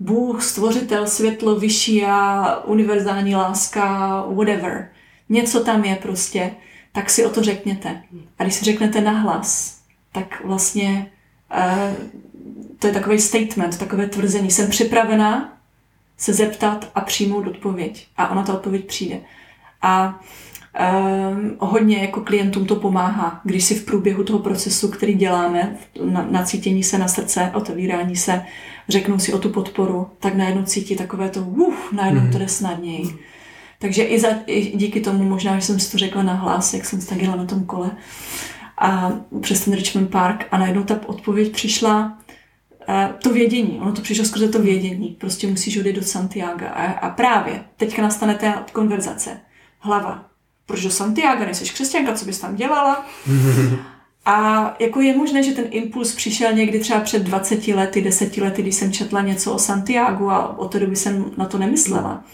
Bůh, 0.00 0.42
stvořitel, 0.42 1.06
světlo, 1.06 1.56
vyšší 1.56 2.04
a 2.04 2.56
univerzální 2.64 3.34
láska, 3.34 4.20
whatever. 4.34 4.90
Něco 5.28 5.64
tam 5.64 5.84
je 5.84 5.96
prostě, 5.96 6.54
tak 6.92 7.10
si 7.10 7.26
o 7.26 7.30
to 7.30 7.42
řekněte. 7.42 8.02
A 8.38 8.42
když 8.42 8.54
si 8.54 8.64
řeknete 8.64 9.00
nahlas, 9.00 9.78
tak 10.12 10.44
vlastně 10.44 11.10
uh, 11.56 12.06
to 12.78 12.86
je 12.86 12.92
takový 12.92 13.20
statement, 13.20 13.78
takové 13.78 14.06
tvrzení. 14.06 14.50
Jsem 14.50 14.70
připravená 14.70 15.53
se 16.16 16.32
zeptat 16.32 16.90
a 16.94 17.00
přijmout 17.00 17.46
odpověď. 17.46 18.06
A 18.16 18.28
ona 18.30 18.42
ta 18.42 18.54
odpověď 18.54 18.86
přijde. 18.86 19.20
A 19.82 20.20
um, 21.30 21.56
hodně 21.58 21.98
jako 21.98 22.20
klientům 22.20 22.66
to 22.66 22.76
pomáhá, 22.76 23.40
když 23.44 23.64
si 23.64 23.74
v 23.74 23.84
průběhu 23.84 24.24
toho 24.24 24.38
procesu, 24.38 24.88
který 24.88 25.14
děláme, 25.14 25.76
na, 26.04 26.26
nacítění 26.30 26.82
se 26.82 26.98
na 26.98 27.08
srdce, 27.08 27.50
otevírání 27.54 28.16
se, 28.16 28.44
řeknou 28.88 29.18
si 29.18 29.32
o 29.32 29.38
tu 29.38 29.48
podporu, 29.50 30.08
tak 30.18 30.34
najednou 30.34 30.62
cítí 30.62 30.96
takové 30.96 31.28
to, 31.28 31.40
uf, 31.40 31.92
najednou 31.92 32.20
mm. 32.20 32.30
to 32.30 32.38
jde 32.38 32.48
snadněji. 32.48 33.18
Takže 33.78 34.02
i, 34.02 34.20
za, 34.20 34.28
i 34.46 34.76
díky 34.76 35.00
tomu 35.00 35.24
možná, 35.24 35.56
že 35.56 35.66
jsem 35.66 35.80
si 35.80 35.92
to 35.92 35.98
řekla 35.98 36.22
na 36.22 36.34
hlas, 36.34 36.74
jak 36.74 36.84
jsem 36.84 37.00
se 37.00 37.08
tak 37.08 37.22
na 37.22 37.44
tom 37.44 37.64
kole 37.64 37.90
a 38.78 39.12
přes 39.40 39.64
ten 39.64 39.74
Richmond 39.74 40.10
Park 40.10 40.46
a 40.50 40.58
najednou 40.58 40.82
ta 40.82 41.00
odpověď 41.06 41.52
přišla 41.52 42.18
to 43.22 43.30
vědění, 43.30 43.78
ono 43.82 43.92
to 43.92 44.02
přišlo 44.02 44.24
skrze 44.24 44.48
to 44.48 44.58
vědění, 44.58 45.16
prostě 45.20 45.46
musíš 45.46 45.78
odejít 45.78 45.96
do 45.96 46.02
Santiago 46.02 46.64
a, 46.64 46.84
a 46.84 47.10
právě 47.10 47.64
teďka 47.76 48.02
nastane 48.02 48.34
ta 48.34 48.66
konverzace. 48.72 49.40
Hlava, 49.78 50.24
proč 50.66 50.82
do 50.82 50.90
Santiago, 50.90 51.44
nejsi 51.44 51.64
křesťanka, 51.64 52.12
co 52.14 52.24
bys 52.24 52.38
tam 52.38 52.56
dělala? 52.56 53.06
A 54.26 54.76
jako 54.78 55.00
je 55.00 55.16
možné, 55.16 55.42
že 55.42 55.52
ten 55.52 55.64
impuls 55.70 56.14
přišel 56.14 56.52
někdy 56.52 56.80
třeba 56.80 57.00
před 57.00 57.22
20 57.22 57.68
lety, 57.68 58.02
10 58.02 58.36
lety, 58.36 58.62
když 58.62 58.74
jsem 58.74 58.92
četla 58.92 59.20
něco 59.20 59.52
o 59.52 59.58
Santiago 59.58 60.28
a 60.28 60.58
od 60.58 60.72
té 60.72 60.80
doby 60.80 60.96
jsem 60.96 61.30
na 61.36 61.44
to 61.44 61.58
nemyslela. 61.58 62.24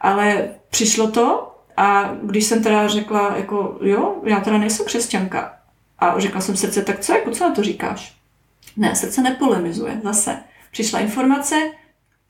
Ale 0.00 0.48
přišlo 0.70 1.10
to 1.10 1.54
a 1.76 2.14
když 2.22 2.44
jsem 2.44 2.62
teda 2.62 2.88
řekla, 2.88 3.36
jako 3.36 3.78
jo, 3.82 4.14
já 4.24 4.40
teda 4.40 4.58
nejsem 4.58 4.86
křesťanka. 4.86 5.54
A 5.98 6.20
řekla 6.20 6.40
jsem 6.40 6.56
srdce, 6.56 6.82
tak 6.82 7.00
co, 7.00 7.12
jako 7.12 7.30
co 7.30 7.44
na 7.44 7.54
to 7.54 7.62
říkáš? 7.62 8.17
Ne, 8.78 8.94
srdce 8.94 9.22
nepolemizuje. 9.22 10.00
Zase 10.04 10.38
přišla 10.70 10.98
informace, 11.00 11.70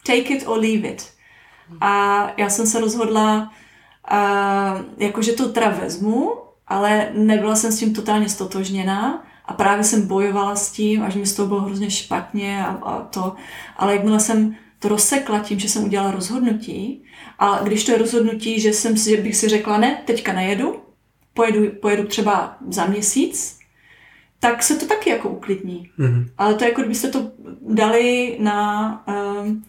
take 0.07 0.19
it 0.19 0.47
or 0.47 0.59
leave 0.59 0.89
it. 0.89 1.07
A 1.81 2.33
já 2.37 2.51
jsem 2.51 2.67
se 2.67 2.81
rozhodla, 2.81 3.53
uh, 4.13 4.81
jakože 4.99 5.33
to 5.33 5.49
teda 5.49 5.69
vezmu, 5.69 6.33
ale 6.67 7.09
nebyla 7.13 7.57
jsem 7.57 7.73
s 7.73 7.79
tím 7.79 7.95
totálně 7.95 8.29
stotožněná 8.29 9.27
a 9.45 9.53
právě 9.53 9.85
jsem 9.85 10.07
bojovala 10.07 10.57
s 10.57 10.73
tím, 10.73 11.03
až 11.03 11.15
mi 11.15 11.27
z 11.27 11.35
toho 11.35 11.49
bylo 11.49 11.61
hrozně 11.61 11.91
špatně 11.91 12.67
a, 12.67 12.69
a 12.69 13.01
to. 13.01 13.35
Ale 13.77 13.95
jakmile 13.95 14.21
jsem 14.21 14.57
to 14.79 14.89
rozsekla 14.89 15.39
tím, 15.39 15.59
že 15.59 15.69
jsem 15.69 15.85
udělala 15.85 16.11
rozhodnutí, 16.11 17.05
a 17.39 17.61
když 17.63 17.85
to 17.85 17.93
je 17.93 17.99
rozhodnutí, 17.99 18.61
že, 18.61 18.73
jsem 18.73 18.97
si, 18.97 19.17
že 19.17 19.23
bych 19.23 19.37
si 19.37 19.49
řekla, 19.49 19.79
ne, 19.79 20.03
teďka 20.05 20.33
nejedu, 20.33 20.83
pojedu, 21.35 21.71
pojedu 21.81 22.07
třeba 22.07 22.57
za 22.69 22.87
měsíc, 22.87 23.58
tak 24.41 24.63
se 24.63 24.77
to 24.77 24.87
taky 24.87 25.11
jako 25.11 25.29
uklidní. 25.29 25.91
Mm-hmm. 25.99 26.29
Ale 26.39 26.55
to 26.55 26.65
je 26.65 26.71
jako 26.71 26.81
kdybyste 26.81 27.09
to 27.09 27.31
dali 27.61 28.37
na 28.41 29.05
um, 29.43 29.65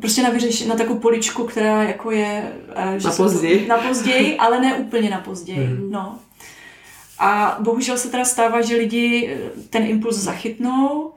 prostě 0.00 0.22
na, 0.22 0.30
vyřeš, 0.30 0.66
na 0.66 0.76
takovou 0.76 0.98
poličku, 0.98 1.44
která 1.44 1.82
jako 1.82 2.10
je... 2.10 2.52
Uh, 2.86 2.94
že 2.96 3.08
na 3.08 3.14
později. 3.14 3.66
Na 3.66 3.78
později, 3.78 4.36
ale 4.36 4.60
ne 4.60 4.74
úplně 4.74 5.10
na 5.10 5.20
později. 5.20 5.58
Mm-hmm. 5.58 5.90
No. 5.90 6.18
A 7.18 7.56
bohužel 7.60 7.98
se 7.98 8.10
teda 8.10 8.24
stává, 8.24 8.60
že 8.62 8.76
lidi 8.76 9.30
eh, 9.32 9.50
ten 9.70 9.86
impuls 9.86 10.16
zachytnou, 10.16 11.12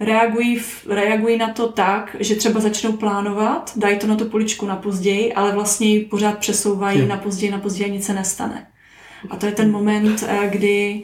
reagují, 0.00 0.62
reagují 0.88 1.36
na 1.36 1.52
to 1.52 1.68
tak, 1.68 2.16
že 2.20 2.34
třeba 2.34 2.60
začnou 2.60 2.92
plánovat, 2.92 3.72
dají 3.76 3.98
to 3.98 4.06
na 4.06 4.16
tu 4.16 4.24
poličku 4.24 4.66
na 4.66 4.76
později, 4.76 5.32
ale 5.32 5.52
vlastně 5.52 5.86
ji 5.86 6.00
pořád 6.00 6.38
přesouvají 6.38 6.98
hmm. 6.98 7.08
na 7.08 7.16
později, 7.16 7.52
na 7.52 7.58
později 7.58 7.90
a 7.90 7.92
nic 7.92 8.06
se 8.06 8.14
nestane. 8.14 8.66
A 9.30 9.36
to 9.36 9.46
je 9.46 9.52
ten 9.52 9.70
moment, 9.70 10.24
eh, 10.28 10.48
kdy 10.48 11.02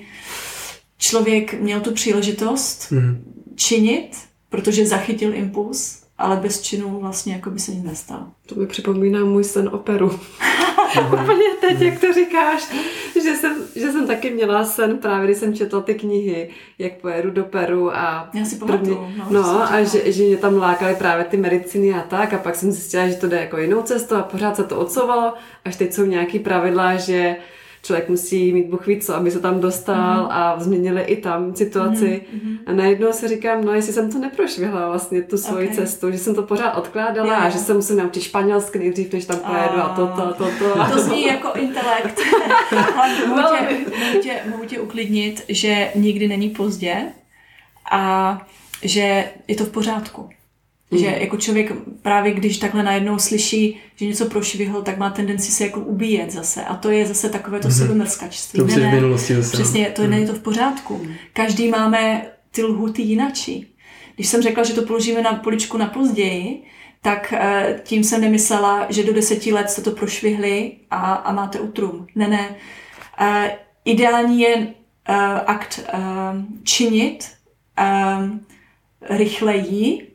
člověk 1.02 1.54
měl 1.54 1.80
tu 1.80 1.92
příležitost 1.92 2.90
hmm. 2.90 3.34
činit, 3.54 4.10
protože 4.48 4.86
zachytil 4.86 5.34
impuls, 5.34 6.02
ale 6.18 6.36
bez 6.36 6.62
činu 6.62 7.00
vlastně 7.00 7.32
jako 7.32 7.50
by 7.50 7.58
se 7.58 7.70
nic 7.70 7.84
nestalo. 7.84 8.26
To 8.46 8.54
mi 8.54 8.66
připomíná 8.66 9.24
můj 9.24 9.44
sen 9.44 9.70
o 9.72 9.78
Peru. 9.78 10.08
Úplně 11.06 11.44
teď, 11.60 11.80
jak 11.80 12.00
to 12.00 12.12
říkáš, 12.12 12.68
že 13.22 13.36
jsem, 13.36 13.56
že 13.76 13.92
jsem 13.92 14.06
taky 14.06 14.30
měla 14.30 14.64
sen 14.64 14.98
právě, 14.98 15.26
když 15.26 15.38
jsem 15.38 15.54
četla 15.54 15.80
ty 15.80 15.94
knihy, 15.94 16.50
jak 16.78 17.00
pojedu 17.00 17.30
do 17.30 17.44
Peru 17.44 17.96
a... 17.96 18.30
Já 18.34 18.44
si 18.44 18.56
pamatuju. 18.56 19.08
No, 19.16 19.42
no 19.42 19.72
a 19.72 19.82
že, 19.82 20.12
že 20.12 20.22
mě 20.22 20.36
tam 20.36 20.56
lákaly 20.56 20.94
právě 20.94 21.24
ty 21.24 21.36
medicíny 21.36 21.94
a 21.94 22.02
tak 22.02 22.32
a 22.32 22.38
pak 22.38 22.54
jsem 22.54 22.72
zjistila, 22.72 23.08
že 23.08 23.14
to 23.14 23.28
jde 23.28 23.40
jako 23.40 23.58
jinou 23.58 23.82
cestou 23.82 24.14
a 24.14 24.22
pořád 24.22 24.56
se 24.56 24.64
to 24.64 24.78
odsouvalo, 24.78 25.34
až 25.64 25.76
teď 25.76 25.92
jsou 25.92 26.04
nějaký 26.04 26.38
pravidla, 26.38 26.96
že 26.96 27.36
člověk 27.82 28.08
musí 28.08 28.52
mít 28.52 28.66
Bůh 28.66 28.86
víc 28.86 29.06
co, 29.06 29.14
aby 29.14 29.30
se 29.30 29.40
tam 29.40 29.60
dostal 29.60 30.24
mm-hmm. 30.24 30.30
a 30.30 30.60
změnili 30.60 31.02
i 31.02 31.16
tam 31.16 31.54
situaci. 31.54 32.22
Mm-hmm. 32.34 32.58
A 32.66 32.72
najednou 32.72 33.12
si 33.12 33.28
říkám, 33.28 33.64
no 33.64 33.72
jestli 33.72 33.92
jsem 33.92 34.12
to 34.12 34.18
neprošvihla 34.18 34.88
vlastně 34.88 35.22
tu 35.22 35.38
svoji 35.38 35.66
okay. 35.66 35.76
cestu, 35.76 36.10
že 36.10 36.18
jsem 36.18 36.34
to 36.34 36.42
pořád 36.42 36.72
odkládala 36.72 37.28
yeah. 37.28 37.44
a 37.44 37.48
že 37.48 37.58
se 37.58 37.74
musím 37.74 37.96
naučit 37.96 38.22
španělsky 38.22 38.78
nejdřív, 38.78 39.12
než 39.12 39.24
tam 39.24 39.38
pojedu 39.38 39.76
a 39.76 39.88
to, 39.88 40.06
to, 40.06 40.34
to, 40.34 40.50
to. 40.58 40.92
To 40.92 40.98
zní 40.98 41.26
jako 41.32 41.52
intelekt. 41.52 42.20
mohu, 43.28 43.42
tě, 43.42 43.76
mohu, 43.98 44.20
tě, 44.22 44.40
mohu 44.50 44.64
tě 44.64 44.80
uklidnit, 44.80 45.44
že 45.48 45.90
nikdy 45.94 46.28
není 46.28 46.50
pozdě 46.50 46.96
a 47.90 48.46
že 48.82 49.24
je 49.48 49.54
to 49.56 49.64
v 49.64 49.70
pořádku. 49.70 50.28
Mm. 50.92 50.98
Že 50.98 51.06
jako 51.20 51.36
člověk 51.36 51.72
právě 52.02 52.32
když 52.32 52.58
takhle 52.58 52.82
najednou 52.82 53.18
slyší, 53.18 53.80
že 53.96 54.06
něco 54.06 54.26
prošvihl, 54.26 54.82
tak 54.82 54.98
má 54.98 55.10
tendenci 55.10 55.52
se 55.52 55.64
jako 55.64 55.80
ubíjet 55.80 56.30
zase. 56.30 56.64
A 56.64 56.76
to 56.76 56.90
je 56.90 57.06
zase 57.06 57.28
takové 57.28 57.60
to 57.60 57.68
mm. 57.68 57.74
sebemrskačství. 57.74 58.58
To 58.58 58.64
už 58.64 58.74
je 58.74 58.88
v 58.88 58.94
minulosti 58.94 59.34
zase. 59.34 59.52
Přesně, 59.52 59.86
to 59.86 60.02
mm. 60.02 60.10
není 60.10 60.26
to 60.26 60.32
v 60.32 60.42
pořádku. 60.42 61.06
Každý 61.32 61.68
máme 61.68 62.26
ty 62.50 62.62
lhuty 62.62 63.02
jinačí. 63.02 63.66
Když 64.14 64.28
jsem 64.28 64.42
řekla, 64.42 64.64
že 64.64 64.74
to 64.74 64.82
položíme 64.82 65.22
na 65.22 65.34
poličku 65.34 65.78
na 65.78 65.86
později, 65.86 66.62
tak 67.02 67.32
eh, 67.32 67.80
tím 67.84 68.04
jsem 68.04 68.20
nemyslela, 68.20 68.86
že 68.90 69.04
do 69.04 69.12
deseti 69.12 69.52
let 69.52 69.70
jste 69.70 69.82
to 69.82 69.90
prošvihli 69.90 70.72
a, 70.90 71.14
a 71.14 71.32
máte 71.32 71.60
utrum. 71.60 72.06
Ne, 72.14 72.28
ne. 72.28 72.54
Eh, 73.20 73.58
ideální 73.84 74.40
je 74.40 74.56
eh, 75.08 75.14
akt 75.46 75.84
činit 76.62 77.30
rychleji, 79.10 80.11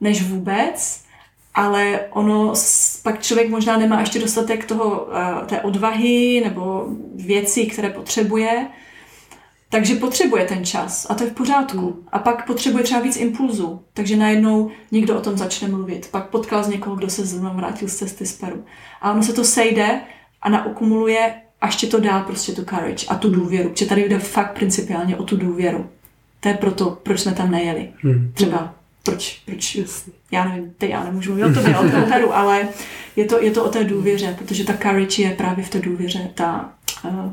než 0.00 0.22
vůbec, 0.22 1.04
ale 1.54 2.00
ono, 2.10 2.52
pak 3.02 3.22
člověk 3.22 3.48
možná 3.48 3.76
nemá 3.76 4.00
ještě 4.00 4.18
dostatek 4.18 4.64
toho, 4.64 5.08
eh, 5.12 5.46
té 5.46 5.60
odvahy 5.60 6.42
nebo 6.44 6.86
věcí, 7.14 7.66
které 7.66 7.90
potřebuje, 7.90 8.66
takže 9.68 9.94
potřebuje 9.94 10.44
ten 10.44 10.64
čas 10.64 11.06
a 11.10 11.14
to 11.14 11.24
je 11.24 11.30
v 11.30 11.34
pořádku. 11.34 11.80
Hmm. 11.80 12.08
A 12.12 12.18
pak 12.18 12.46
potřebuje 12.46 12.84
třeba 12.84 13.00
víc 13.00 13.16
impulzů, 13.16 13.80
takže 13.94 14.16
najednou 14.16 14.70
někdo 14.90 15.18
o 15.18 15.20
tom 15.20 15.38
začne 15.38 15.68
mluvit. 15.68 16.08
Pak 16.10 16.28
potkal 16.28 16.64
z 16.64 16.68
někoho, 16.68 16.96
kdo 16.96 17.10
se 17.10 17.26
zrovna 17.26 17.52
vrátil 17.52 17.88
z 17.88 17.96
cesty 17.96 18.26
z 18.26 18.32
Peru. 18.32 18.64
A 19.00 19.12
ono 19.12 19.22
se 19.22 19.32
to 19.32 19.44
sejde 19.44 20.00
a 20.42 20.48
naokumuluje 20.48 21.34
a 21.60 21.66
ještě 21.66 21.86
to 21.86 22.00
dá 22.00 22.20
prostě 22.20 22.52
tu 22.52 22.64
courage 22.64 23.06
a 23.08 23.14
tu 23.14 23.30
důvěru. 23.30 23.68
Protože 23.68 23.86
tady 23.86 24.08
jde 24.08 24.18
fakt 24.18 24.54
principiálně 24.54 25.16
o 25.16 25.22
tu 25.22 25.36
důvěru. 25.36 25.90
To 26.40 26.48
je 26.48 26.54
proto, 26.54 26.98
proč 27.02 27.20
jsme 27.20 27.32
tam 27.32 27.50
nejeli. 27.50 27.88
Hmm. 28.02 28.32
Třeba 28.34 28.74
proč, 29.02 29.42
proč, 29.46 29.78
já 30.30 30.44
nevím, 30.44 30.74
teď 30.78 30.90
já 30.90 31.04
nemůžu 31.04 31.34
mluvit 31.34 31.44
o 31.44 31.54
tobě, 31.54 31.78
o 31.78 31.82
tom 31.82 31.90
heru, 31.90 32.36
ale 32.36 32.68
je 33.16 33.24
to, 33.24 33.42
je 33.42 33.50
to 33.50 33.64
o 33.64 33.68
té 33.68 33.84
důvěře, 33.84 34.34
protože 34.38 34.64
ta 34.64 34.76
courage 34.76 35.22
je 35.22 35.30
právě 35.30 35.64
v 35.64 35.70
té 35.70 35.78
důvěře, 35.78 36.30
ta 36.34 36.72
uh, 37.04 37.32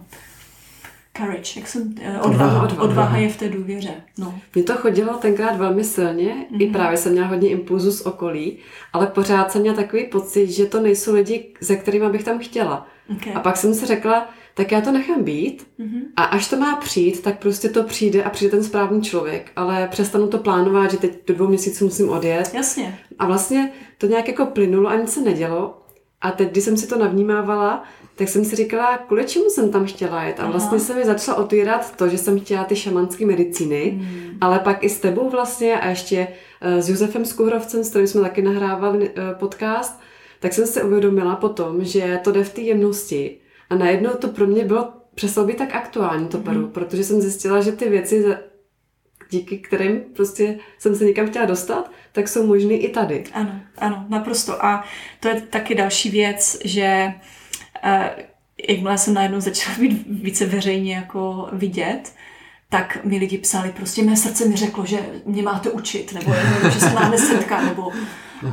courage, 1.17 1.59
jak 1.59 1.67
jsem, 1.67 1.81
uh, 1.81 2.31
odvaha, 2.31 2.63
odvaha, 2.63 2.83
odvaha 2.83 3.17
je 3.17 3.29
v 3.29 3.37
té 3.37 3.49
důvěře. 3.49 3.93
No. 4.17 4.39
Mně 4.55 4.63
to 4.63 4.73
chodilo 4.73 5.13
tenkrát 5.13 5.57
velmi 5.57 5.83
silně, 5.83 6.29
mm-hmm. 6.29 6.61
i 6.61 6.65
mhm. 6.65 6.73
právě 6.73 6.97
jsem 6.97 7.11
měla 7.11 7.27
hodně 7.27 7.49
impulzu 7.49 7.91
z 7.91 8.01
okolí, 8.01 8.57
ale 8.93 9.07
pořád 9.07 9.51
jsem 9.51 9.61
měla 9.61 9.75
takový 9.75 10.03
pocit, 10.03 10.51
že 10.51 10.65
to 10.65 10.81
nejsou 10.81 11.13
lidi, 11.13 11.53
ze 11.61 11.75
kterými 11.75 12.09
bych 12.09 12.23
tam 12.23 12.39
chtěla. 12.39 12.87
Okay. 13.17 13.33
A 13.35 13.39
pak 13.39 13.57
jsem 13.57 13.73
si 13.73 13.85
řekla, 13.85 14.29
tak 14.57 14.71
já 14.71 14.81
to 14.81 14.91
nechám 14.91 15.23
být 15.23 15.67
mm-hmm. 15.79 16.01
a 16.15 16.23
až 16.23 16.47
to 16.49 16.57
má 16.57 16.75
přijít, 16.75 17.21
tak 17.21 17.39
prostě 17.39 17.69
to 17.69 17.83
přijde 17.83 18.23
a 18.23 18.29
přijde 18.29 18.51
ten 18.51 18.63
správný 18.63 19.01
člověk, 19.01 19.51
ale 19.55 19.87
přestanu 19.91 20.27
to 20.27 20.37
plánovat, 20.37 20.91
že 20.91 20.97
teď 20.97 21.11
do 21.27 21.33
dvou 21.33 21.47
měsíců 21.47 21.85
musím 21.85 22.09
odjet. 22.09 22.51
Jasně. 22.53 22.99
A 23.19 23.25
vlastně 23.25 23.71
to 23.97 24.07
nějak 24.07 24.27
jako 24.27 24.45
plynulo 24.45 24.89
a 24.89 24.95
nic 24.95 25.13
se 25.13 25.21
nedělo 25.21 25.81
A 26.21 26.31
teď, 26.31 26.51
když 26.51 26.63
jsem 26.63 26.77
si 26.77 26.87
to 26.87 26.97
navnímávala, 26.97 27.83
tak 28.15 28.29
jsem 28.29 28.45
si 28.45 28.55
říkala, 28.55 28.97
kvůli 28.97 29.25
čemu 29.25 29.45
jsem 29.49 29.71
tam 29.71 29.85
chtěla 29.85 30.23
jet. 30.23 30.39
A 30.39 30.43
Aha. 30.43 30.51
vlastně 30.51 30.79
se 30.79 30.95
mi 30.95 31.05
začalo 31.05 31.37
otvírat 31.37 31.95
to, 31.95 32.09
že 32.09 32.17
jsem 32.17 32.39
chtěla 32.39 32.63
ty 32.63 32.75
šamanské 32.75 33.25
medicíny, 33.25 33.89
Hmm. 33.89 34.37
ale 34.41 34.59
pak 34.59 34.83
i 34.83 34.89
s 34.89 34.99
tebou 34.99 35.29
vlastně 35.29 35.79
a 35.79 35.89
ještě 35.89 36.27
eh, 36.61 36.81
s 36.81 36.89
Josefem 36.89 37.25
Skuhrovcem, 37.25 37.83
s 37.83 37.89
kterým 37.89 38.07
jsme 38.07 38.21
taky 38.21 38.41
nahrávali 38.41 39.11
eh, 39.15 39.35
podcast, 39.39 39.99
tak 40.39 40.53
jsem 40.53 40.67
si 40.67 40.83
uvědomila 40.83 41.35
potom, 41.35 41.83
že 41.83 42.19
to 42.23 42.31
jde 42.31 42.43
v 42.43 42.53
té 42.53 42.61
jemnosti. 42.61 43.37
A 43.69 43.75
najednou 43.75 44.11
to 44.11 44.27
pro 44.27 44.47
mě 44.47 44.65
bylo 44.65 44.93
přestalo 45.15 45.47
být 45.47 45.57
tak 45.57 45.75
aktuální 45.75 46.27
to 46.27 46.37
Mhm. 46.37 46.71
protože 46.71 47.03
jsem 47.03 47.21
zjistila, 47.21 47.61
že 47.61 47.71
ty 47.71 47.89
věci, 47.89 48.25
díky 49.29 49.57
kterým 49.57 49.99
prostě 50.15 50.59
jsem 50.79 50.95
se 50.95 51.05
někam 51.05 51.27
chtěla 51.27 51.45
dostat, 51.45 51.91
tak 52.11 52.27
jsou 52.27 52.45
možné 52.47 52.73
i 52.73 52.89
tady. 52.89 53.23
Ano, 53.33 53.59
ano, 53.77 54.05
naprosto. 54.09 54.65
A 54.65 54.83
to 55.19 55.27
je 55.27 55.41
taky 55.41 55.75
další 55.75 56.09
věc, 56.09 56.57
že 56.65 57.13
eh, 57.83 58.09
jakmile 58.69 58.97
jsem 58.97 59.13
najednou 59.13 59.39
začala 59.39 59.77
být 59.77 60.05
více 60.07 60.45
veřejně 60.45 60.95
jako 60.95 61.49
vidět, 61.51 62.13
tak 62.69 63.03
mi 63.03 63.17
lidi 63.17 63.37
psali, 63.37 63.71
prostě 63.71 64.03
mé 64.03 64.17
srdce 64.17 64.45
mi 64.45 64.55
řeklo, 64.55 64.85
že 64.85 64.97
mě 65.25 65.43
máte 65.43 65.69
učit, 65.69 66.13
nebo, 66.13 66.31
nebo 66.31 66.69
že 66.69 66.79
se 66.79 66.89
máme 66.93 67.17
setkat, 67.17 67.61
nebo 67.63 67.91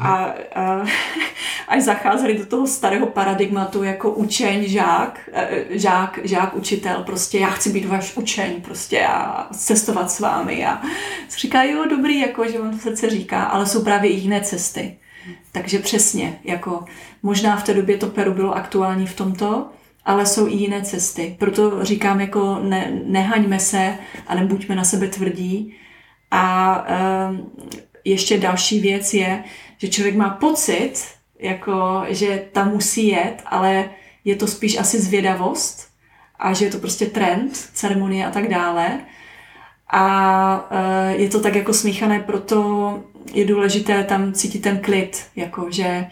a, 0.01 0.35
a 0.55 0.85
až 1.69 1.83
zacházeli 1.83 2.39
do 2.39 2.47
toho 2.47 2.67
starého 2.67 3.07
paradigmatu 3.07 3.83
jako 3.83 4.11
učeň, 4.11 4.65
žák, 4.69 5.21
eh, 5.33 5.65
žák, 5.71 6.19
žák, 6.25 6.57
učitel, 6.57 7.03
prostě 7.03 7.39
já 7.39 7.49
chci 7.51 7.73
být 7.73 7.85
váš 7.85 8.17
učeň, 8.17 8.63
prostě 8.63 9.07
a 9.07 9.49
cestovat 9.53 10.11
s 10.11 10.21
vámi 10.21 10.67
a 10.67 10.83
říká, 11.39 11.63
jo, 11.63 11.85
dobrý, 11.91 12.21
jako, 12.21 12.49
že 12.49 12.59
vám 12.59 12.71
to 12.71 12.79
srdce 12.79 13.11
říká, 13.11 13.43
ale 13.45 13.67
jsou 13.67 13.85
právě 13.85 14.11
i 14.11 14.21
jiné 14.21 14.41
cesty. 14.41 14.97
Takže 15.53 15.79
přesně, 15.79 16.39
jako 16.45 16.85
možná 17.23 17.57
v 17.57 17.65
té 17.65 17.75
době 17.75 17.97
to 17.97 18.07
Peru 18.07 18.35
bylo 18.35 18.57
aktuální 18.57 19.07
v 19.07 19.17
tomto, 19.17 19.67
ale 20.05 20.27
jsou 20.27 20.49
i 20.49 20.53
jiné 20.53 20.83
cesty. 20.83 21.37
Proto 21.39 21.85
říkám, 21.85 22.21
jako 22.21 22.59
ne, 22.63 22.93
nehaňme 23.05 23.59
se 23.59 23.99
a 24.27 24.35
nebuďme 24.35 24.75
na 24.75 24.85
sebe 24.85 25.09
tvrdí. 25.09 25.75
A 26.31 26.87
um, 27.29 27.51
ještě 28.05 28.39
další 28.39 28.81
věc 28.81 29.15
je, 29.15 29.45
že 29.85 29.91
člověk 29.91 30.17
má 30.17 30.31
pocit, 30.31 30.95
jako, 31.39 32.05
že 32.09 32.45
tam 32.53 32.71
musí 32.71 33.09
jet, 33.09 33.43
ale 33.47 33.91
je 34.25 34.37
to 34.37 34.47
spíš 34.47 34.79
asi 34.79 35.01
zvědavost 35.01 35.89
a 36.39 36.53
že 36.53 36.65
je 36.65 36.71
to 36.71 36.79
prostě 36.79 37.07
trend, 37.07 37.57
ceremonie 37.57 38.27
a 38.27 38.31
tak 38.31 38.49
dále. 38.49 39.01
A 39.91 40.71
uh, 40.71 41.21
je 41.21 41.29
to 41.29 41.41
tak 41.41 41.55
jako 41.55 41.75
smíchané, 41.75 42.21
proto 42.21 43.03
je 43.33 43.45
důležité 43.45 44.05
tam 44.05 44.33
cítit 44.33 44.59
ten 44.59 44.79
klid, 44.79 45.27
jako 45.37 45.71
že 45.71 46.07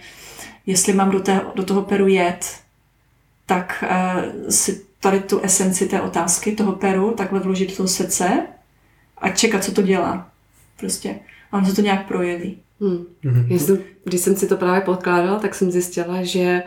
jestli 0.67 0.93
mám 0.93 1.11
do, 1.11 1.21
té, 1.21 1.41
do 1.55 1.65
toho 1.65 1.83
Peru 1.83 2.07
jet, 2.07 2.57
tak 3.47 3.85
uh, 3.85 4.49
si 4.49 4.85
tady 5.01 5.21
tu 5.21 5.41
esenci 5.41 5.89
té 5.89 6.01
otázky 6.01 6.53
toho 6.53 6.73
Peru 6.73 7.15
takhle 7.15 7.41
vložit 7.41 7.79
do 7.79 7.89
srdce 7.89 8.47
a 9.19 9.29
čekat, 9.29 9.65
co 9.65 9.73
to 9.73 9.83
dělá. 9.83 10.29
Prostě. 10.77 11.19
A 11.53 11.57
on 11.57 11.67
se 11.67 11.75
to 11.75 11.81
nějak 11.81 12.07
projeví. 12.09 12.62
Hmm. 12.83 13.05
Mhm. 13.25 13.47
Já 13.49 13.59
jsem, 13.59 13.79
když 14.05 14.21
jsem 14.21 14.37
si 14.37 14.47
to 14.49 14.57
právě 14.57 14.81
podkládala, 14.81 15.39
tak 15.39 15.55
jsem 15.55 15.71
zjistila, 15.71 16.23
že 16.23 16.63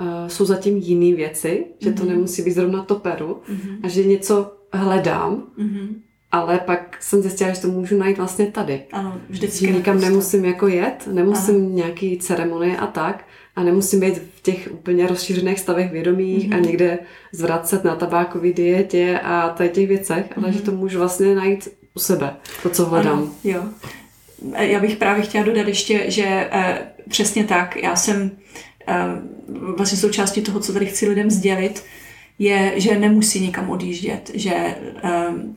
uh, 0.00 0.06
jsou 0.28 0.44
zatím 0.44 0.76
jiné 0.76 1.16
věci, 1.16 1.64
že 1.80 1.92
to 1.92 2.02
Mhm. 2.02 2.12
nemusí 2.12 2.42
být 2.42 2.50
zrovna 2.52 2.82
to 2.84 2.94
peru 2.94 3.40
Mm-hmm. 3.48 3.76
a 3.82 3.88
že 3.88 4.04
něco 4.04 4.52
hledám, 4.72 5.42
Mm-hmm. 5.58 5.88
ale 6.32 6.58
pak 6.58 6.96
jsem 7.00 7.22
zjistila, 7.22 7.50
že 7.52 7.60
to 7.60 7.68
můžu 7.68 7.98
najít 7.98 8.18
vlastně 8.18 8.46
tady. 8.46 8.82
Ano, 8.92 9.20
vždycky. 9.28 9.66
Že 9.66 9.72
nikam 9.72 9.94
naprosto. 9.94 10.10
nemusím 10.10 10.44
jako 10.44 10.66
jet, 10.68 11.08
nemusím 11.12 11.54
ano. 11.56 11.68
nějaký 11.68 12.18
ceremonie 12.18 12.76
a 12.76 12.86
tak 12.86 13.24
a 13.56 13.62
nemusím 13.62 14.00
být 14.00 14.18
v 14.18 14.42
těch 14.42 14.68
úplně 14.72 15.06
rozšířených 15.06 15.60
stavech 15.60 15.92
vědomých 15.92 16.48
Mhm. 16.50 16.58
a 16.58 16.62
někde 16.66 16.98
zvracet 17.32 17.84
na 17.84 17.96
tabákové 17.96 18.52
dietě 18.52 19.20
a 19.24 19.48
tady 19.48 19.68
těch 19.68 19.88
věcech, 19.88 20.24
ale 20.36 20.48
Mhm. 20.48 20.56
že 20.56 20.62
to 20.62 20.72
můžu 20.72 20.98
vlastně 20.98 21.34
najít 21.34 21.68
u 21.94 21.98
sebe, 21.98 22.30
to, 22.62 22.68
co 22.70 22.84
hledám. 22.84 23.18
Ano, 23.18 23.30
jo. 23.44 23.62
E, 24.54 24.66
Já 24.66 24.80
bych 24.80 24.96
právě 24.96 25.22
chtěla 25.22 25.44
dodat 25.44 25.68
ještě, 25.68 26.10
že 26.10 26.48
eh, 26.50 26.78
přesně 27.08 27.44
tak, 27.44 27.76
já 27.76 27.96
jsem 27.96 28.30
eh, 28.88 28.94
vlastně 29.76 29.98
součástí 29.98 30.42
toho, 30.42 30.60
co 30.60 30.72
tady 30.72 30.86
chci 30.86 31.08
lidem 31.08 31.30
sdělit, 31.30 31.84
je, 32.38 32.72
že 32.76 32.98
nemusí 32.98 33.40
nikam 33.40 33.70
odjíždět, 33.70 34.30
že 34.34 34.54
eh, 34.54 34.76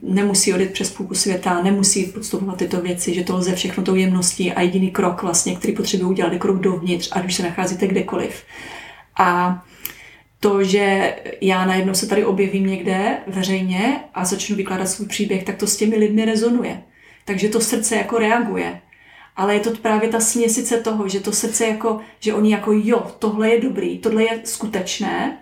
nemusí 0.02 0.54
odjet 0.54 0.74
přes 0.74 0.92
půlku 0.92 1.16
světa, 1.16 1.62
nemusí 1.64 2.06
podstupovat 2.06 2.58
tyto 2.58 2.82
věci, 2.82 3.14
že 3.14 3.24
to 3.24 3.38
lze 3.38 3.56
všechno 3.56 3.84
tou 3.84 3.96
jemností 3.96 4.52
a 4.52 4.62
jediný 4.62 4.92
krok 4.92 5.24
vlastně, 5.24 5.56
který 5.56 5.74
potřebuje 5.74 6.10
udělat, 6.10 6.34
je 6.34 6.40
krok 6.40 6.60
dovnitř, 6.60 7.10
ať 7.12 7.26
už 7.26 7.34
se 7.34 7.44
nacházíte 7.44 7.88
kdekoliv. 7.88 8.44
A 9.20 9.62
to, 10.40 10.64
že 10.64 11.16
já 11.42 11.66
najednou 11.66 11.94
se 11.94 12.08
tady 12.08 12.26
objevím 12.26 12.66
někde 12.66 13.18
veřejně 13.28 14.00
a 14.14 14.26
začnu 14.26 14.56
vykládat 14.56 14.86
svůj 14.86 15.08
příběh, 15.08 15.44
tak 15.44 15.56
to 15.56 15.68
s 15.68 15.78
těmi 15.78 15.96
lidmi 15.96 16.26
rezonuje. 16.26 16.82
Takže 17.26 17.50
to 17.50 17.62
srdce 17.62 17.96
jako 17.96 18.18
reaguje. 18.18 18.82
Ale 19.36 19.54
je 19.54 19.60
to 19.60 19.72
právě 19.72 20.10
ta 20.10 20.20
směsice 20.20 20.82
toho, 20.82 21.08
že 21.08 21.20
to 21.20 21.32
srdce 21.32 21.68
jako, 21.68 22.00
že 22.20 22.34
oni 22.34 22.52
jako 22.52 22.72
jo, 22.74 23.12
tohle 23.20 23.50
je 23.50 23.62
dobrý, 23.62 24.00
tohle 24.00 24.24
je 24.24 24.42
skutečné 24.44 25.38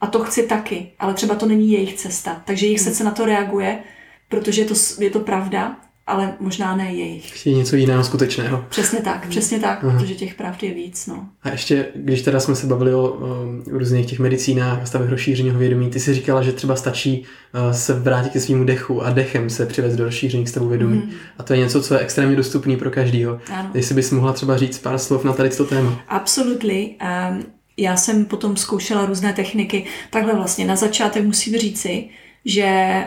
a 0.00 0.06
to 0.06 0.24
chci 0.24 0.42
taky, 0.42 0.92
ale 0.98 1.14
třeba 1.14 1.34
to 1.34 1.46
není 1.46 1.72
jejich 1.72 1.94
cesta. 1.94 2.42
Takže 2.44 2.66
jejich 2.66 2.80
srdce 2.80 3.04
na 3.04 3.10
to 3.10 3.24
reaguje, 3.24 3.82
protože 4.28 4.62
je 4.62 4.68
to, 4.68 4.74
je 4.98 5.10
to 5.10 5.20
pravda, 5.20 5.76
ale 6.06 6.34
možná 6.40 6.76
ne 6.76 6.92
jejich. 6.92 7.30
Ještě 7.30 7.52
něco 7.52 7.76
jiného 7.76 8.04
skutečného. 8.04 8.64
Přesně 8.68 9.00
tak, 9.00 9.28
přesně 9.28 9.60
tak, 9.60 9.84
Aha. 9.84 9.98
protože 9.98 10.14
těch 10.14 10.34
pravd 10.34 10.62
je 10.62 10.74
víc. 10.74 11.06
No. 11.06 11.28
A 11.42 11.50
ještě, 11.50 11.86
když 11.94 12.22
teda 12.22 12.40
jsme 12.40 12.54
se 12.54 12.66
bavili 12.66 12.94
o, 12.94 13.02
o 13.02 13.46
různých 13.70 14.06
těch 14.06 14.18
medicínách 14.18 14.82
a 14.82 14.86
stavech 14.86 15.10
rozšířeného 15.10 15.58
vědomí, 15.58 15.90
ty 15.90 16.00
si 16.00 16.14
říkala, 16.14 16.42
že 16.42 16.52
třeba 16.52 16.76
stačí 16.76 17.24
uh, 17.54 17.70
se 17.70 17.94
vrátit 17.94 18.32
ke 18.32 18.40
svýmu 18.40 18.64
dechu 18.64 19.02
a 19.02 19.10
dechem 19.10 19.50
se 19.50 19.66
přivést 19.66 19.96
do 19.96 20.04
rozšířených 20.04 20.48
stavů 20.48 20.68
vědomí. 20.68 20.96
Mhm. 20.96 21.10
A 21.38 21.42
to 21.42 21.52
je 21.52 21.58
něco, 21.58 21.82
co 21.82 21.94
je 21.94 22.00
extrémně 22.00 22.36
dostupný 22.36 22.76
pro 22.76 22.90
každýho. 22.90 23.40
Ano. 23.52 23.70
Jestli 23.74 23.94
bys 23.94 24.10
mohla 24.10 24.32
třeba 24.32 24.56
říct 24.56 24.78
pár 24.78 24.98
slov 24.98 25.24
na 25.24 25.32
tady 25.32 25.48
to 25.48 25.64
téma. 25.64 26.00
Absolutely. 26.08 26.90
Um, 27.30 27.44
já 27.76 27.96
jsem 27.96 28.24
potom 28.24 28.56
zkoušela 28.56 29.06
různé 29.06 29.32
techniky. 29.32 29.84
Takhle 30.10 30.34
vlastně 30.34 30.64
na 30.64 30.76
začátek 30.76 31.24
musím 31.24 31.58
říci, 31.58 32.04
že 32.44 33.04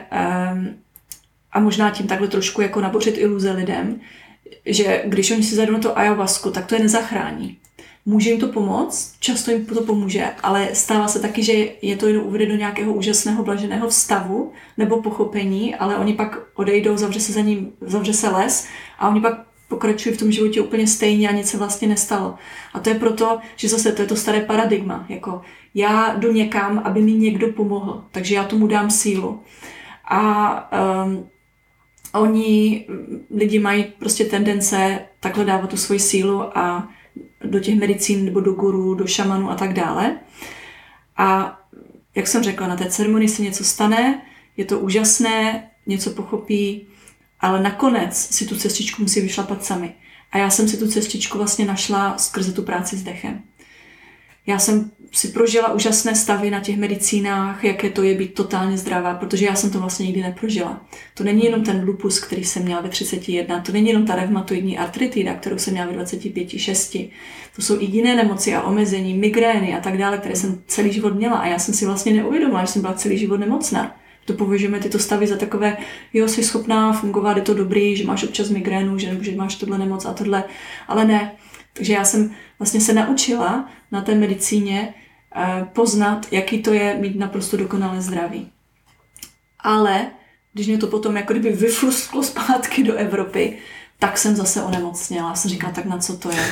um, 0.54 0.70
a 1.52 1.60
možná 1.60 1.92
tím 1.92 2.08
takhle 2.08 2.28
trošku 2.28 2.62
jako 2.62 2.82
nabořit 2.82 3.18
iluze 3.18 3.52
lidem, 3.52 4.00
že 4.66 5.04
když 5.06 5.32
oni 5.32 5.44
si 5.44 5.56
zajdou 5.56 5.74
na 5.74 5.80
to 5.80 5.98
ayahuasku, 5.98 6.52
tak 6.52 6.66
to 6.66 6.76
je 6.76 6.82
nezachrání. 6.82 7.58
Může 8.06 8.30
jim 8.30 8.40
to 8.40 8.48
pomoct, 8.48 9.16
často 9.20 9.52
jim 9.52 9.66
to 9.66 9.82
pomůže, 9.82 10.26
ale 10.44 10.70
stává 10.74 11.08
se 11.08 11.20
taky, 11.20 11.44
že 11.44 11.54
je 11.82 11.96
to 11.96 12.08
jenom 12.08 12.26
uvede 12.26 12.46
do 12.46 12.56
nějakého 12.56 12.94
úžasného 12.94 13.44
blaženého 13.44 13.92
stavu 13.92 14.52
nebo 14.78 15.02
pochopení, 15.02 15.76
ale 15.76 15.98
oni 15.98 16.14
pak 16.14 16.40
odejdou, 16.56 16.98
zavře 16.98 17.20
se 17.20 17.32
za 17.32 17.42
ním, 17.42 17.72
zavře 17.82 18.14
se 18.14 18.30
les 18.30 18.68
a 19.00 19.10
oni 19.10 19.22
pak 19.22 19.34
pokračují 19.68 20.16
v 20.16 20.20
tom 20.20 20.32
životě 20.32 20.62
úplně 20.62 20.88
stejně 20.88 21.30
a 21.30 21.32
nic 21.32 21.50
se 21.50 21.58
vlastně 21.58 21.88
nestalo. 21.88 22.36
A 22.74 22.80
to 22.80 22.90
je 22.90 22.96
proto, 22.96 23.40
že 23.56 23.70
zase 23.70 23.92
to 23.92 24.02
je 24.02 24.08
to 24.08 24.16
staré 24.16 24.42
paradigma, 24.42 25.06
jako 25.10 25.42
já 25.76 26.16
jdu 26.16 26.32
někam, 26.32 26.82
aby 26.84 27.02
mi 27.02 27.12
někdo 27.12 27.48
pomohl, 27.48 28.04
takže 28.12 28.36
já 28.36 28.44
tomu 28.44 28.68
dám 28.68 28.90
sílu. 28.90 29.40
A 30.12 30.72
um, 31.06 31.30
oni, 32.14 32.86
lidi 33.36 33.60
mají 33.60 33.84
prostě 33.84 34.26
tendence 34.26 35.00
takhle 35.20 35.46
dávat 35.46 35.70
tu 35.70 35.78
svoji 35.78 36.00
sílu 36.00 36.58
a 36.58 36.90
do 37.44 37.60
těch 37.60 37.76
medicín 37.76 38.26
nebo 38.26 38.40
do 38.40 38.54
guru, 38.54 38.94
do 38.94 39.08
šamanu 39.08 39.50
a 39.50 39.56
tak 39.56 39.74
dále. 39.74 40.20
A 41.18 41.60
jak 42.16 42.28
jsem 42.28 42.44
řekla, 42.44 42.68
na 42.68 42.76
té 42.76 42.90
ceremonii 42.90 43.30
se 43.30 43.42
něco 43.42 43.64
stane, 43.64 44.22
je 44.58 44.66
to 44.66 44.80
úžasné, 44.80 45.70
něco 45.88 46.10
pochopí, 46.10 46.88
ale 47.40 47.64
nakonec 47.64 48.18
si 48.18 48.46
tu 48.46 48.56
cestičku 48.56 49.02
musí 49.02 49.22
vyšlapat 49.22 49.66
sami. 49.66 49.94
A 50.32 50.38
já 50.38 50.50
jsem 50.50 50.68
si 50.68 50.78
tu 50.78 50.88
cestičku 50.88 51.38
vlastně 51.38 51.66
našla 51.66 52.18
skrze 52.18 52.54
tu 52.54 52.64
práci 52.64 52.98
s 52.98 53.04
dechem. 53.04 53.44
Já 54.48 54.60
jsem 54.60 54.92
si 55.12 55.28
prožila 55.28 55.74
úžasné 55.74 56.16
stavy 56.16 56.52
na 56.52 56.60
těch 56.60 56.78
medicínách, 56.78 57.64
jaké 57.64 57.90
to 57.90 58.04
je 58.04 58.16
být 58.16 58.34
totálně 58.34 58.78
zdravá, 58.78 59.14
protože 59.14 59.46
já 59.46 59.56
jsem 59.56 59.72
to 59.72 59.80
vlastně 59.80 60.06
nikdy 60.06 60.22
neprožila. 60.22 60.82
To 61.14 61.24
není 61.24 61.44
jenom 61.44 61.64
ten 61.64 61.84
lupus, 61.86 62.20
který 62.20 62.44
jsem 62.44 62.64
měla 62.64 62.82
ve 62.82 62.90
31, 62.90 63.60
to 63.60 63.72
není 63.72 63.88
jenom 63.88 64.06
ta 64.06 64.16
reumatoidní 64.16 64.78
artritida, 64.78 65.34
kterou 65.34 65.58
jsem 65.58 65.74
měla 65.74 65.88
ve 65.88 65.94
25, 65.94 66.50
6. 66.50 66.98
To 67.56 67.62
jsou 67.62 67.82
i 67.82 67.86
jiné 67.86 68.16
nemoci 68.16 68.56
a 68.56 68.62
omezení, 68.62 69.14
migrény 69.14 69.78
a 69.78 69.80
tak 69.80 69.98
dále, 69.98 70.18
které 70.18 70.36
jsem 70.36 70.62
celý 70.68 70.94
život 70.94 71.16
měla 71.16 71.38
a 71.38 71.48
já 71.48 71.60
jsem 71.60 71.74
si 71.74 71.86
vlastně 71.86 72.14
neuvědomila, 72.14 72.66
že 72.66 72.72
jsem 72.72 72.82
byla 72.82 72.94
celý 72.94 73.18
život 73.18 73.38
nemocná. 73.38 73.96
To 74.26 74.34
považujeme 74.34 74.80
tyto 74.80 75.00
stavy 75.00 75.28
za 75.28 75.36
takové, 75.36 75.78
jo, 76.14 76.28
jsi 76.28 76.44
schopná 76.44 76.94
fungovat, 76.94 77.38
je 77.38 77.44
to 77.44 77.54
dobrý, 77.54 77.96
že 77.96 78.08
máš 78.08 78.24
občas 78.24 78.50
migrénu, 78.50 78.98
že, 78.98 79.18
že 79.22 79.36
máš 79.36 79.56
tohle 79.56 79.78
nemoc 79.78 80.06
a 80.06 80.14
tohle, 80.14 80.44
ale 80.88 81.06
ne. 81.06 81.32
Takže 81.74 81.94
já 81.94 82.06
jsem 82.06 82.36
vlastně 82.60 82.82
se 82.82 82.94
naučila 82.94 83.70
na 83.92 84.02
té 84.02 84.16
medicíně 84.16 84.94
eh, 85.36 85.68
poznat, 85.74 86.26
jaký 86.32 86.64
to 86.64 86.74
je 86.74 86.98
mít 87.00 87.16
naprosto 87.16 87.58
dokonalé 87.58 88.02
zdraví. 88.02 88.50
Ale 89.60 90.08
když 90.54 90.68
mě 90.68 90.78
to 90.78 90.88
potom 90.88 91.18
jako 91.18 91.34
kdyby 91.34 91.52
vyflusklo 91.52 92.24
zpátky 92.24 92.84
do 92.84 92.96
Evropy, 92.96 93.58
tak 94.00 94.18
jsem 94.18 94.36
zase 94.36 94.64
onemocněla. 94.64 95.36
Jsem 95.36 95.52
říkala, 95.52 95.74
tak 95.74 95.86
na 95.86 95.98
co 95.98 96.18
to 96.18 96.32
je? 96.32 96.46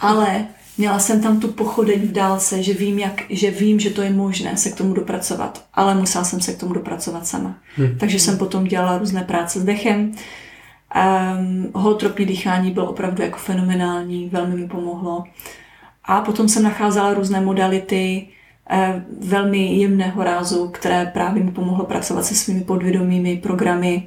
Ale 0.00 0.46
Měla 0.80 0.98
jsem 0.98 1.20
tam 1.20 1.40
tu 1.40 1.48
pochodeň 1.48 2.00
v 2.00 2.12
dálce, 2.12 2.62
že 2.62 2.74
vím, 2.74 2.98
jak, 2.98 3.22
že 3.30 3.50
vím, 3.50 3.80
že 3.80 3.90
to 3.90 4.02
je 4.02 4.10
možné 4.10 4.56
se 4.56 4.70
k 4.70 4.74
tomu 4.74 4.94
dopracovat, 4.94 5.64
ale 5.74 5.94
musela 5.94 6.24
jsem 6.24 6.40
se 6.40 6.52
k 6.52 6.60
tomu 6.60 6.74
dopracovat 6.74 7.26
sama. 7.26 7.58
Hmm. 7.76 7.98
Takže 7.98 8.18
jsem 8.18 8.38
potom 8.38 8.64
dělala 8.64 8.98
různé 8.98 9.24
práce 9.24 9.60
s 9.60 9.64
dechem. 9.64 10.12
Um, 10.94 11.70
holotropní 11.74 12.26
dýchání 12.26 12.70
bylo 12.70 12.90
opravdu 12.90 13.22
jako 13.22 13.38
fenomenální, 13.38 14.28
velmi 14.28 14.56
mi 14.56 14.68
pomohlo. 14.68 15.24
A 16.04 16.20
potom 16.20 16.48
jsem 16.48 16.62
nacházela 16.62 17.14
různé 17.14 17.40
modality, 17.40 18.28
eh, 18.70 19.04
velmi 19.20 19.76
jemného 19.76 20.24
rázu, 20.24 20.68
které 20.68 21.06
právě 21.06 21.44
mi 21.44 21.50
pomohlo 21.50 21.84
pracovat 21.84 22.24
se 22.24 22.34
svými 22.34 22.60
podvědomými 22.60 23.36
programy. 23.36 24.06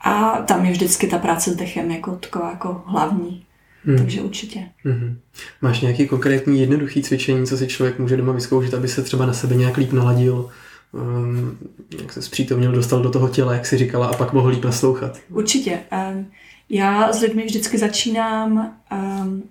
A 0.00 0.42
tam 0.42 0.64
je 0.64 0.72
vždycky 0.72 1.06
ta 1.06 1.18
práce 1.18 1.50
s 1.50 1.56
dechem 1.56 1.90
jako 1.90 2.16
taková 2.16 2.50
jako 2.50 2.82
hlavní. 2.86 3.44
Hmm. 3.84 3.98
Takže 3.98 4.22
určitě. 4.22 4.60
Hmm. 4.84 5.18
Máš 5.62 5.80
nějaký 5.80 6.06
konkrétní 6.06 6.60
jednoduchý 6.60 7.02
cvičení, 7.02 7.46
co 7.46 7.56
si 7.56 7.66
člověk 7.66 7.98
může 7.98 8.16
doma 8.16 8.32
vyzkoušet, 8.32 8.74
aby 8.74 8.88
se 8.88 9.02
třeba 9.02 9.26
na 9.26 9.32
sebe 9.32 9.54
nějak 9.54 9.76
líp 9.76 9.92
naladil, 9.92 10.50
um, 10.92 11.58
jak 12.00 12.12
se 12.12 12.22
zpřítomnil, 12.22 12.72
dostal 12.72 13.02
do 13.02 13.10
toho 13.10 13.28
těla, 13.28 13.54
jak 13.54 13.66
si 13.66 13.78
říkala, 13.78 14.06
a 14.06 14.16
pak 14.16 14.32
mohl 14.32 14.48
líp 14.48 14.64
naslouchat? 14.64 15.18
Určitě. 15.30 15.80
Um, 16.12 16.26
já 16.68 17.12
s 17.12 17.20
lidmi 17.20 17.44
vždycky 17.44 17.78
začínám 17.78 18.76
um, 18.92 19.42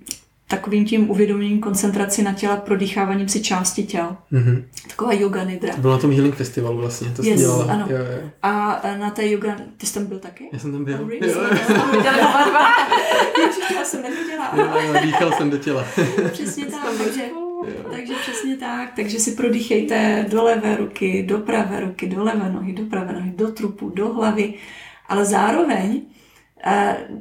takovým 0.47 0.85
tím 0.85 1.09
uvědoměním 1.09 1.59
koncentraci 1.59 2.23
na 2.23 2.33
těla 2.33 2.57
prodýcháváním 2.57 3.29
si 3.29 3.41
části 3.41 3.83
těl. 3.83 4.17
Mm-hmm. 4.31 4.63
Taková 4.87 5.13
yoga 5.13 5.43
nidra. 5.43 5.75
To 5.75 5.81
bylo 5.81 5.93
na 5.93 5.99
tom 5.99 6.11
Healing 6.11 6.35
Festivalu 6.35 6.77
vlastně, 6.77 7.09
to 7.09 7.23
yes, 7.23 7.39
dělala. 7.39 7.73
Ano. 7.73 7.87
Jo, 7.89 7.97
jo. 7.97 8.29
A 8.43 8.81
na 8.97 9.09
té 9.09 9.27
yoga, 9.27 9.55
ty 9.77 9.85
jsi 9.85 9.93
tam 9.93 10.05
byl 10.05 10.19
taky? 10.19 10.49
Já 10.53 10.59
jsem 10.59 10.71
tam 10.71 10.85
byl. 10.85 10.99
Oh, 11.01 11.09
really? 11.09 11.29
Jo, 11.29 11.39
dva. 12.01 12.69
já 13.75 13.85
jsem 13.85 14.01
neviděla. 14.01 14.51
Jo, 14.55 14.93
jo, 14.93 15.01
dýchal 15.03 15.31
jsem 15.31 15.49
do 15.49 15.57
těla. 15.57 15.85
přesně 16.31 16.65
tak, 16.65 16.81
takže, 16.97 17.21
takže 17.91 18.13
přesně 18.21 18.57
tak, 18.57 18.89
takže 18.95 19.19
si 19.19 19.31
prodýchejte 19.31 20.25
do 20.29 20.43
levé 20.43 20.77
ruky, 20.77 21.23
do 21.23 21.37
pravé 21.37 21.79
ruky, 21.79 22.07
do 22.07 22.23
levé 22.23 22.51
nohy, 22.51 22.73
do 22.73 22.83
pravé 22.83 23.13
nohy, 23.13 23.31
do 23.35 23.51
trupu, 23.51 23.89
do 23.89 24.13
hlavy, 24.13 24.53
ale 25.07 25.25
zároveň 25.25 26.01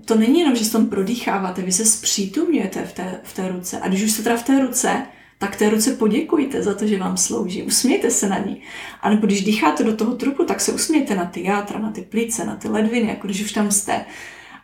to 0.04 0.14
není 0.14 0.40
jenom, 0.40 0.56
že 0.56 0.64
se 0.64 0.72
tom 0.72 0.86
prodýcháváte, 0.86 1.62
vy 1.62 1.72
se 1.72 1.84
zpřítomňujete 1.84 2.82
v 2.84 2.92
té, 2.92 3.20
v 3.22 3.34
té 3.34 3.48
ruce. 3.48 3.80
A 3.80 3.88
když 3.88 4.02
už 4.02 4.12
jste 4.12 4.22
teda 4.22 4.36
v 4.36 4.42
té 4.42 4.60
ruce, 4.60 5.06
tak 5.38 5.56
té 5.56 5.70
ruce 5.70 5.92
poděkujte 5.92 6.62
za 6.62 6.74
to, 6.74 6.86
že 6.86 6.98
vám 6.98 7.16
slouží. 7.16 7.62
Usmějte 7.62 8.10
se 8.10 8.28
na 8.28 8.38
ní. 8.38 8.62
A 9.00 9.10
nebo 9.10 9.26
když 9.26 9.44
dýcháte 9.44 9.84
do 9.84 9.96
toho 9.96 10.14
trupu, 10.14 10.44
tak 10.44 10.60
se 10.60 10.72
usmějte 10.72 11.14
na 11.14 11.24
ty 11.24 11.44
játra, 11.44 11.78
na 11.78 11.90
ty 11.90 12.02
plíce, 12.02 12.44
na 12.44 12.56
ty 12.56 12.68
ledviny, 12.68 13.08
jako 13.08 13.26
když 13.26 13.44
už 13.44 13.52
tam 13.52 13.70
jste. 13.70 14.04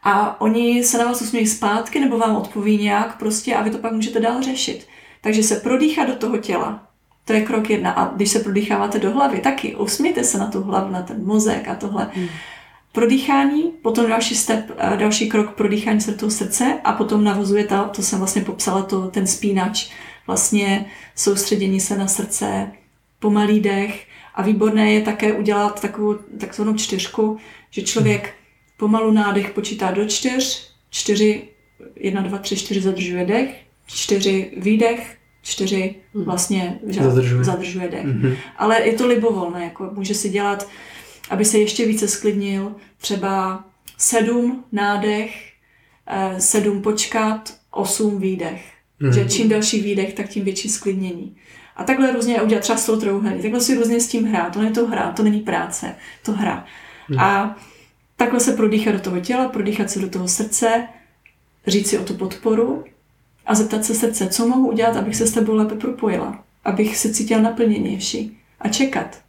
A 0.02 0.40
oni 0.40 0.84
se 0.84 0.98
na 0.98 1.04
vás 1.04 1.22
usmějí 1.22 1.46
zpátky 1.46 2.00
nebo 2.00 2.18
vám 2.18 2.36
odpoví 2.36 2.78
nějak 2.78 3.18
prostě 3.18 3.54
a 3.54 3.62
vy 3.62 3.70
to 3.70 3.78
pak 3.78 3.92
můžete 3.92 4.20
dál 4.20 4.42
řešit. 4.42 4.86
Takže 5.20 5.42
se 5.42 5.56
prodýchat 5.56 6.08
do 6.08 6.14
toho 6.14 6.38
těla. 6.38 6.88
To 7.24 7.32
je 7.32 7.40
krok 7.40 7.70
jedna. 7.70 7.90
A 7.90 8.14
když 8.14 8.30
se 8.30 8.38
prodýcháváte 8.38 8.98
do 8.98 9.10
hlavy, 9.10 9.38
taky 9.38 9.76
usmějte 9.76 10.24
se 10.24 10.38
na 10.38 10.46
tu 10.46 10.62
hlavu, 10.62 10.92
na 10.92 11.02
ten 11.02 11.24
mozek 11.24 11.68
a 11.68 11.74
tohle. 11.74 12.10
Hmm 12.14 12.28
prodýchání, 12.92 13.62
potom 13.82 14.08
další 14.08 14.34
step, 14.34 14.70
eh, 14.78 14.96
další 14.96 15.28
krok 15.28 15.54
prodýchání 15.54 16.00
se 16.00 16.10
do 16.10 16.16
toho 16.16 16.30
srdce 16.30 16.80
a 16.84 16.92
potom 16.92 17.24
navozuje 17.24 17.64
ta, 17.64 17.84
to 17.84 18.02
jsem 18.02 18.18
vlastně 18.18 18.42
popsala, 18.42 18.82
to, 18.82 19.08
ten 19.08 19.26
spínač, 19.26 19.90
vlastně 20.26 20.86
soustředění 21.14 21.80
se 21.80 21.98
na 21.98 22.08
srdce, 22.08 22.72
pomalý 23.18 23.60
dech 23.60 24.06
a 24.34 24.42
výborné 24.42 24.92
je 24.92 25.02
také 25.02 25.32
udělat 25.32 25.80
takovou 25.80 26.14
takzvanou 26.38 26.74
čtyřku, 26.74 27.38
že 27.70 27.82
člověk 27.82 28.34
pomalu 28.76 29.12
nádech 29.12 29.50
počítá 29.50 29.90
do 29.90 30.04
čtyř, 30.04 30.72
čtyři, 30.90 31.48
jedna, 31.96 32.22
dva, 32.22 32.38
tři, 32.38 32.56
čtyři 32.56 32.80
zadržuje 32.80 33.24
dech, 33.24 33.60
čtyři 33.86 34.52
výdech, 34.56 35.16
čtyři 35.42 35.94
hmm. 36.14 36.24
vlastně 36.24 36.80
zadržuje, 36.88 37.44
zadržuje 37.44 37.88
dech. 37.88 38.06
Mm-hmm. 38.06 38.36
Ale 38.56 38.86
je 38.86 38.92
to 38.92 39.06
libovolné, 39.06 39.64
jako 39.64 39.90
může 39.92 40.14
si 40.14 40.28
dělat 40.28 40.68
aby 41.30 41.44
se 41.44 41.58
ještě 41.58 41.86
více 41.86 42.08
sklidnil, 42.08 42.74
třeba 42.98 43.64
sedm 43.98 44.64
nádech, 44.72 45.52
eh, 46.06 46.40
sedm 46.40 46.82
počkat, 46.82 47.54
osm 47.70 48.18
výdech. 48.18 48.72
Mm. 49.00 49.12
Že 49.12 49.28
čím 49.28 49.48
další 49.48 49.80
výdech, 49.80 50.14
tak 50.14 50.28
tím 50.28 50.44
větší 50.44 50.68
sklidnění. 50.68 51.36
A 51.76 51.84
takhle 51.84 52.12
různě 52.12 52.42
udělat 52.42 52.60
třeba 52.60 52.78
s 52.78 52.86
tou 52.86 53.00
trouhelí. 53.00 53.42
Takhle 53.42 53.60
si 53.60 53.74
různě 53.74 54.00
s 54.00 54.08
tím 54.08 54.24
hrát. 54.24 54.52
To 54.52 54.62
není 54.62 54.74
to 54.74 54.86
hra, 54.86 55.12
to 55.12 55.22
není 55.22 55.40
práce, 55.40 55.94
to 56.22 56.32
hra. 56.32 56.66
Mm. 57.08 57.18
A 57.18 57.56
takhle 58.16 58.40
se 58.40 58.52
prodýchat 58.52 58.94
do 58.94 59.00
toho 59.00 59.20
těla, 59.20 59.48
prodýchat 59.48 59.90
se 59.90 59.98
do 59.98 60.08
toho 60.08 60.28
srdce, 60.28 60.88
říct 61.66 61.88
si 61.88 61.98
o 61.98 62.04
tu 62.04 62.14
podporu 62.14 62.84
a 63.46 63.54
zeptat 63.54 63.84
se 63.84 63.94
srdce, 63.94 64.28
co 64.28 64.48
mohu 64.48 64.68
udělat, 64.68 64.96
abych 64.96 65.16
se 65.16 65.26
s 65.26 65.32
tebou 65.32 65.54
lépe 65.54 65.74
propojila, 65.74 66.44
abych 66.64 66.96
se 66.96 67.14
cítila 67.14 67.40
naplněnější 67.40 68.38
a 68.60 68.68
čekat 68.68 69.21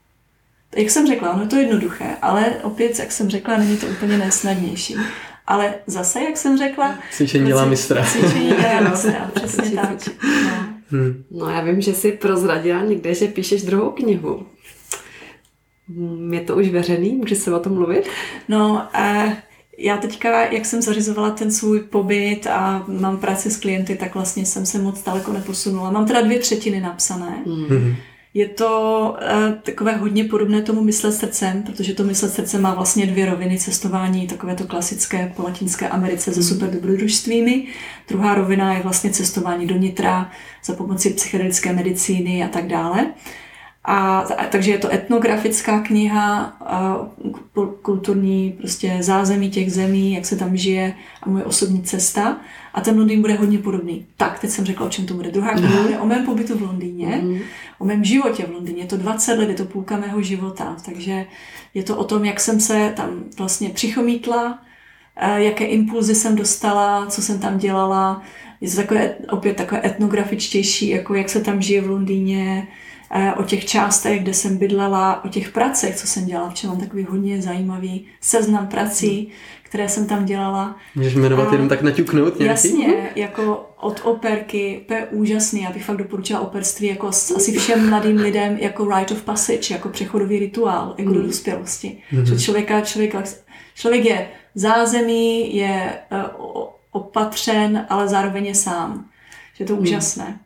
jak 0.76 0.90
jsem 0.90 1.08
řekla, 1.08 1.34
ono 1.34 1.42
je 1.42 1.48
to 1.48 1.56
jednoduché, 1.56 2.06
ale 2.22 2.46
opět, 2.64 3.00
jak 3.00 3.12
jsem 3.12 3.30
řekla, 3.30 3.58
není 3.58 3.78
to 3.78 3.88
úplně 3.88 4.18
nejsnadnější. 4.18 4.96
Ale 5.48 5.74
zase, 5.88 6.24
jak 6.24 6.38
jsem 6.38 6.58
řekla... 6.58 6.96
Cvičení 7.12 7.48
dělá 7.48 7.66
mistra. 7.66 8.06
Cvičení 8.06 8.48
dělá 8.48 8.80
mistra, 8.90 9.32
přesně 9.34 9.72
tak. 9.72 10.10
No. 10.24 10.74
Hmm. 10.88 11.24
no 11.32 11.50
já 11.50 11.62
vím, 11.62 11.82
že 11.82 11.94
jsi 11.94 12.12
prozradila 12.12 12.84
někde, 12.84 13.14
že 13.14 13.28
píšeš 13.28 13.64
druhou 13.64 13.92
knihu. 13.92 14.46
Je 16.32 16.42
to 16.42 16.56
už 16.56 16.70
veřejný? 16.70 17.16
Může 17.16 17.36
se 17.36 17.56
o 17.56 17.60
tom 17.60 17.74
mluvit? 17.74 18.08
No, 18.50 18.88
uh, 18.96 19.34
já 19.78 19.98
teďka, 19.98 20.46
jak 20.46 20.66
jsem 20.66 20.82
zařizovala 20.82 21.32
ten 21.32 21.52
svůj 21.52 21.80
pobyt 21.80 22.48
a 22.48 22.84
mám 22.88 23.18
práci 23.18 23.52
s 23.52 23.58
klienty, 23.58 23.96
tak 23.96 24.16
vlastně 24.16 24.46
jsem 24.46 24.66
se 24.66 24.80
moc 24.80 25.04
daleko 25.04 25.34
neposunula. 25.34 25.92
Mám 25.92 26.06
teda 26.06 26.22
dvě 26.22 26.40
třetiny 26.40 26.80
napsané. 26.82 27.44
Hmm. 27.46 27.96
Je 28.36 28.48
to 28.48 29.16
uh, 29.22 29.54
takové 29.62 29.96
hodně 29.96 30.24
podobné 30.24 30.62
tomu 30.62 30.82
myslet 30.84 31.12
srdcem, 31.12 31.64
protože 31.64 31.94
to 31.94 32.04
myslet 32.04 32.34
srdcem 32.34 32.62
má 32.62 32.74
vlastně 32.74 33.06
dvě 33.06 33.26
roviny 33.26 33.58
cestování, 33.58 34.28
takové 34.28 34.56
to 34.56 34.68
klasické 34.68 35.34
po 35.36 35.44
Latinské 35.44 35.90
Americe 35.90 36.34
se 36.34 36.44
super 36.44 36.70
dobrodružstvími. 36.70 37.68
Druhá 38.08 38.36
rovina 38.36 38.74
je 38.74 38.84
vlastně 38.84 39.10
cestování 39.10 39.68
do 39.68 39.76
nitra 39.76 40.32
za 40.64 40.74
pomoci 40.74 41.10
psychedelické 41.10 41.74
medicíny 41.74 42.44
a 42.44 42.48
tak 42.48 42.68
dále. 42.68 43.14
A, 43.86 44.20
a 44.20 44.46
takže 44.46 44.72
je 44.72 44.78
to 44.78 44.94
etnografická 44.94 45.80
kniha, 45.80 46.58
a, 46.62 46.98
kulturní 47.82 48.52
prostě 48.52 48.98
zázemí 49.00 49.50
těch 49.50 49.72
zemí, 49.72 50.14
jak 50.14 50.26
se 50.26 50.36
tam 50.36 50.58
žije 50.58 50.96
a 51.24 51.30
moje 51.30 51.44
osobní 51.44 51.84
cesta. 51.84 52.38
A 52.74 52.82
ten 52.82 52.98
Londýn 52.98 53.22
bude 53.22 53.34
hodně 53.34 53.58
podobný. 53.58 54.06
Tak, 54.18 54.40
teď 54.40 54.50
jsem 54.50 54.66
řekla, 54.66 54.86
o 54.86 54.90
čem 54.90 55.06
to 55.06 55.14
bude. 55.14 55.32
Druhá 55.32 55.54
kniha 55.54 55.82
bude 55.82 56.00
o 56.00 56.06
mém 56.06 56.26
pobytu 56.26 56.58
v 56.58 56.62
Londýně, 56.62 57.22
mm. 57.24 57.40
o 57.80 57.86
mém 57.86 58.04
životě 58.04 58.46
v 58.46 58.52
Londýně. 58.52 58.84
Je 58.84 58.88
to 58.88 58.98
20 58.98 59.34
let, 59.34 59.50
je 59.50 59.56
to 59.56 59.66
půlka 59.66 59.98
mého 59.98 60.22
života. 60.22 60.78
Takže 60.86 61.26
je 61.74 61.84
to 61.84 61.98
o 61.98 62.04
tom, 62.04 62.26
jak 62.26 62.40
jsem 62.40 62.60
se 62.60 62.94
tam 62.96 63.24
vlastně 63.38 63.70
přichomítla, 63.70 64.60
jaké 65.36 65.66
impulzy 65.66 66.16
jsem 66.16 66.36
dostala, 66.36 67.06
co 67.06 67.22
jsem 67.22 67.40
tam 67.40 67.58
dělala. 67.58 68.24
Je 68.62 68.70
to 68.70 68.76
takové, 68.76 69.16
opět 69.30 69.58
takové 69.58 69.86
etnografičtější, 69.86 70.90
jako 70.90 71.14
jak 71.14 71.30
se 71.30 71.42
tam 71.42 71.62
žije 71.62 71.82
v 71.82 71.90
Londýně, 71.90 72.68
o 73.38 73.43
těch 73.43 73.66
částech, 73.66 74.22
kde 74.22 74.34
jsem 74.34 74.57
bydlela, 74.57 75.26
o 75.26 75.28
těch 75.28 75.51
pracech, 75.51 75.95
co 75.95 76.07
jsem 76.07 76.26
dělala. 76.26 76.49
Včera 76.49 76.74
mám 76.74 76.82
takový 76.82 77.05
hodně 77.09 77.41
zajímavý 77.41 78.05
seznam 78.22 78.68
prací, 78.68 79.32
které 79.64 79.89
jsem 79.89 80.07
tam 80.07 80.26
dělala. 80.26 80.76
Můžeš 80.95 81.16
jmenovat 81.16 81.49
a 81.49 81.51
jenom 81.51 81.70
tak 81.70 81.82
naťuknout 81.82 82.39
nějaký? 82.39 82.68
Jasně, 82.70 83.09
jako 83.16 83.70
od 83.80 84.01
operky, 84.03 84.86
to 84.88 84.93
je 84.93 85.07
úžasný, 85.11 85.61
já 85.61 85.72
bych 85.72 85.86
fakt 85.86 85.97
doporučila 85.97 86.39
operství 86.39 86.88
jako 86.88 87.07
asi 87.07 87.57
všem 87.57 87.89
mladým 87.89 88.18
lidem 88.18 88.57
jako 88.57 88.97
rite 88.97 89.14
of 89.14 89.22
passage, 89.22 89.74
jako 89.74 89.89
přechodový 89.89 90.39
rituál, 90.39 90.95
jako 90.97 91.09
mm. 91.09 91.16
do 91.16 91.24
dospělosti. 91.24 91.97
Mm-hmm. 92.14 92.24
Že 92.24 92.39
člověka, 92.39 92.82
člověk, 92.82 93.16
člověk 93.76 94.05
je 94.05 94.28
zázemí, 94.55 95.55
je 95.55 95.93
uh, 96.11 96.64
opatřen, 96.91 97.86
ale 97.89 98.07
zároveň 98.07 98.45
je 98.45 98.55
sám. 98.55 99.05
Že 99.55 99.64
je 99.64 99.68
to 99.68 99.76
mm. 99.76 99.82
úžasné. 99.82 100.39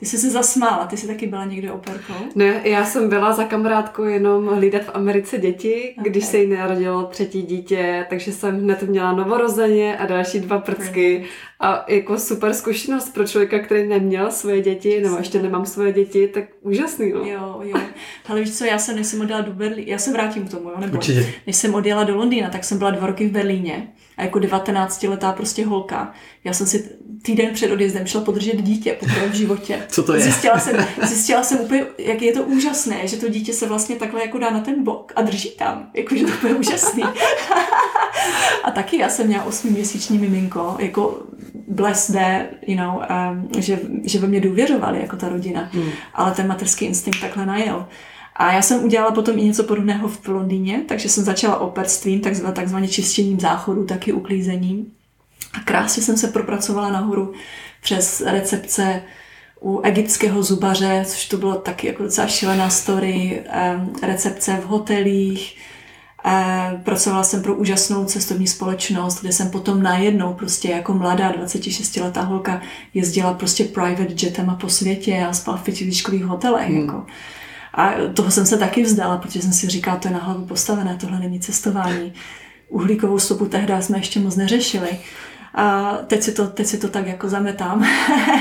Ty 0.00 0.06
jsi 0.06 0.18
se 0.18 0.30
zasmála, 0.30 0.86
ty 0.86 0.96
jsi 0.96 1.06
taky 1.06 1.26
byla 1.26 1.44
někde 1.44 1.72
operkou? 1.72 2.14
Ne, 2.34 2.60
já 2.64 2.84
jsem 2.84 3.08
byla 3.08 3.32
za 3.32 3.44
kamarádkou 3.44 4.04
jenom 4.04 4.46
hlídat 4.46 4.82
v 4.82 4.90
Americe 4.94 5.38
děti, 5.38 5.94
okay. 5.98 6.10
když 6.10 6.24
se 6.24 6.38
jí 6.38 6.50
narodilo 6.50 7.02
třetí 7.02 7.42
dítě, 7.42 8.06
takže 8.10 8.32
jsem 8.32 8.62
hned 8.62 8.82
měla 8.82 9.12
novorozeně 9.12 9.98
a 9.98 10.06
další 10.06 10.40
dva 10.40 10.58
prcky. 10.58 11.24
A 11.60 11.84
jako 11.88 12.18
super 12.18 12.54
zkušenost 12.54 13.14
pro 13.14 13.26
člověka, 13.26 13.58
který 13.58 13.88
neměl 13.88 14.30
svoje 14.30 14.60
děti, 14.60 15.00
nebo 15.00 15.16
ještě 15.16 15.42
nemám 15.42 15.66
svoje 15.66 15.92
děti, 15.92 16.28
tak 16.28 16.44
úžasný, 16.60 17.12
no. 17.12 17.24
Jo, 17.24 17.60
jo. 17.62 17.80
Ale 18.28 18.40
víš 18.40 18.58
co, 18.58 18.64
já 18.64 18.78
jsem, 18.78 18.96
než 18.96 19.06
jsem 19.06 19.20
odjela 19.20 19.40
do 19.40 19.52
Berlína, 19.52 19.90
já 19.90 19.98
se 19.98 20.12
vrátím 20.12 20.46
k 20.46 20.50
tomu, 20.50 20.68
jo, 20.68 20.74
nebo 20.78 20.96
Určitě. 20.96 21.32
než 21.46 21.56
jsem 21.56 21.74
odjela 21.74 22.04
do 22.04 22.16
Londýna, 22.16 22.50
tak 22.50 22.64
jsem 22.64 22.78
byla 22.78 22.90
dva 22.90 23.06
roky 23.06 23.26
v 23.26 23.30
Berlíně 23.30 23.88
a 24.20 24.22
jako 24.22 24.38
19-letá 24.38 25.32
prostě 25.32 25.66
holka. 25.66 26.12
Já 26.44 26.52
jsem 26.52 26.66
si 26.66 26.90
týden 27.22 27.54
před 27.54 27.72
odjezdem 27.72 28.06
šla 28.06 28.20
podržet 28.20 28.56
dítě 28.62 28.96
poprvé 29.00 29.28
v 29.28 29.34
životě. 29.34 29.82
Co 29.88 30.02
to 30.02 30.14
je? 30.14 30.20
Zjistila 30.20 30.58
jsem, 30.58 30.86
zjistila 31.02 31.42
jsem 31.42 31.60
úplně, 31.60 31.84
jak 31.98 32.22
je 32.22 32.32
to 32.32 32.42
úžasné, 32.42 33.08
že 33.08 33.16
to 33.16 33.28
dítě 33.28 33.52
se 33.52 33.66
vlastně 33.66 33.96
takhle 33.96 34.20
jako 34.20 34.38
dá 34.38 34.50
na 34.50 34.60
ten 34.60 34.84
bok 34.84 35.12
a 35.16 35.22
drží 35.22 35.50
tam. 35.50 35.90
Jakože 35.94 36.24
to 36.40 36.46
je 36.46 36.54
úžasný. 36.54 37.02
a 38.64 38.70
taky 38.70 38.98
já 38.98 39.08
jsem 39.08 39.26
měla 39.26 39.44
osmiměsíční 39.44 40.18
miminko, 40.18 40.76
jako 40.78 41.22
bless 41.68 42.06
there, 42.06 42.48
you 42.66 42.76
know, 42.76 43.02
um, 43.32 43.48
že, 43.62 43.80
že 44.04 44.18
ve 44.18 44.28
mě 44.28 44.40
důvěřovali 44.40 45.00
jako 45.00 45.16
ta 45.16 45.28
rodina. 45.28 45.70
Hmm. 45.72 45.90
Ale 46.14 46.32
ten 46.32 46.48
materský 46.48 46.84
instinkt 46.84 47.20
takhle 47.20 47.46
najel. 47.46 47.86
A 48.40 48.52
já 48.52 48.62
jsem 48.62 48.84
udělala 48.84 49.10
potom 49.12 49.38
i 49.38 49.42
něco 49.42 49.64
podobného 49.64 50.08
v 50.08 50.28
Londýně, 50.28 50.82
takže 50.88 51.08
jsem 51.08 51.24
začala 51.24 51.60
operstvím, 51.60 52.20
takzvaně 52.52 52.88
čištěním 52.88 53.40
záchodu, 53.40 53.84
taky 53.84 54.12
uklízením. 54.12 54.86
A 55.52 55.60
krásně 55.60 56.02
jsem 56.02 56.16
se 56.16 56.28
propracovala 56.28 56.90
nahoru 56.90 57.32
přes 57.82 58.20
recepce 58.20 59.02
u 59.60 59.80
egyptského 59.80 60.42
zubaře, 60.42 61.04
což 61.06 61.28
to 61.28 61.36
bylo 61.36 61.54
taky 61.54 61.86
jako 61.86 62.02
docela 62.02 62.26
šílená 62.26 62.70
story, 62.70 63.42
recepce 64.02 64.58
v 64.62 64.66
hotelích, 64.66 65.56
Pracovala 66.84 67.22
jsem 67.24 67.42
pro 67.42 67.54
úžasnou 67.54 68.04
cestovní 68.04 68.46
společnost, 68.46 69.20
kde 69.20 69.32
jsem 69.32 69.50
potom 69.50 69.82
najednou 69.82 70.34
prostě 70.34 70.70
jako 70.70 70.94
mladá 70.94 71.32
26-letá 71.32 72.24
holka 72.24 72.60
jezdila 72.94 73.34
prostě 73.34 73.64
private 73.64 74.26
jetem 74.26 74.56
po 74.60 74.68
světě 74.68 75.26
a 75.28 75.32
spala 75.32 75.56
v 75.56 75.64
pětivíčkových 75.64 76.24
hotelech. 76.24 76.68
Hmm. 76.68 76.80
Jako. 76.80 77.06
A 77.74 77.92
toho 78.14 78.30
jsem 78.30 78.46
se 78.46 78.56
taky 78.56 78.82
vzdala, 78.82 79.18
protože 79.18 79.42
jsem 79.42 79.52
si 79.52 79.68
říkala, 79.68 79.96
to 79.96 80.08
je 80.08 80.14
na 80.14 80.20
hlavu 80.20 80.46
postavené, 80.46 80.96
tohle 81.00 81.18
není 81.18 81.40
cestování. 81.40 82.12
Uhlíkovou 82.68 83.18
stopu 83.18 83.46
tehdy 83.46 83.74
jsme 83.80 83.98
ještě 83.98 84.20
moc 84.20 84.36
neřešili. 84.36 84.98
A 85.54 85.92
teď 86.06 86.22
si 86.22 86.32
to, 86.32 86.46
teď 86.46 86.66
si 86.66 86.78
to 86.78 86.88
tak 86.88 87.06
jako 87.06 87.28
zametám 87.28 87.84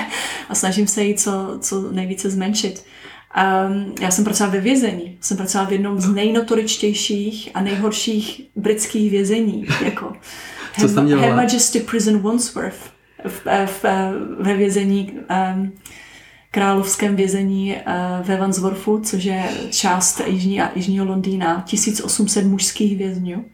a 0.49 0.55
snažím 0.55 0.87
se 0.87 1.03
jí 1.03 1.15
co, 1.15 1.57
co 1.61 1.91
nejvíce 1.91 2.29
zmenšit. 2.29 2.83
Um, 3.67 3.95
já 4.01 4.11
jsem 4.11 4.23
pracovala 4.23 4.55
ve 4.55 4.61
vězení. 4.61 5.17
Jsem 5.21 5.37
pracovala 5.37 5.69
v 5.69 5.71
jednom 5.71 6.01
z 6.01 6.09
nejnotoričtějších 6.09 7.49
a 7.53 7.61
nejhorších 7.61 8.41
britských 8.55 9.11
vězení. 9.11 9.65
Jako 9.85 10.13
Co 10.79 10.87
dělala? 10.87 11.27
Her 11.27 11.35
Majesty 11.35 11.79
Prison 11.79 12.19
Wandsworth 12.19 12.91
v, 13.27 13.45
v, 13.65 13.85
ve 14.39 14.53
vězení 14.53 15.19
um, 15.53 15.71
královském 16.51 17.15
vězení 17.15 17.75
uh, 17.75 18.27
ve 18.27 18.37
Wandsworthu, 18.37 18.99
což 18.99 19.23
je 19.23 19.43
část 19.69 20.21
jižní 20.27 20.61
a 20.61 20.71
jižního 20.75 21.05
Londýna, 21.05 21.63
1800 21.67 22.45
mužských 22.45 22.97
vězňů. 22.97 23.45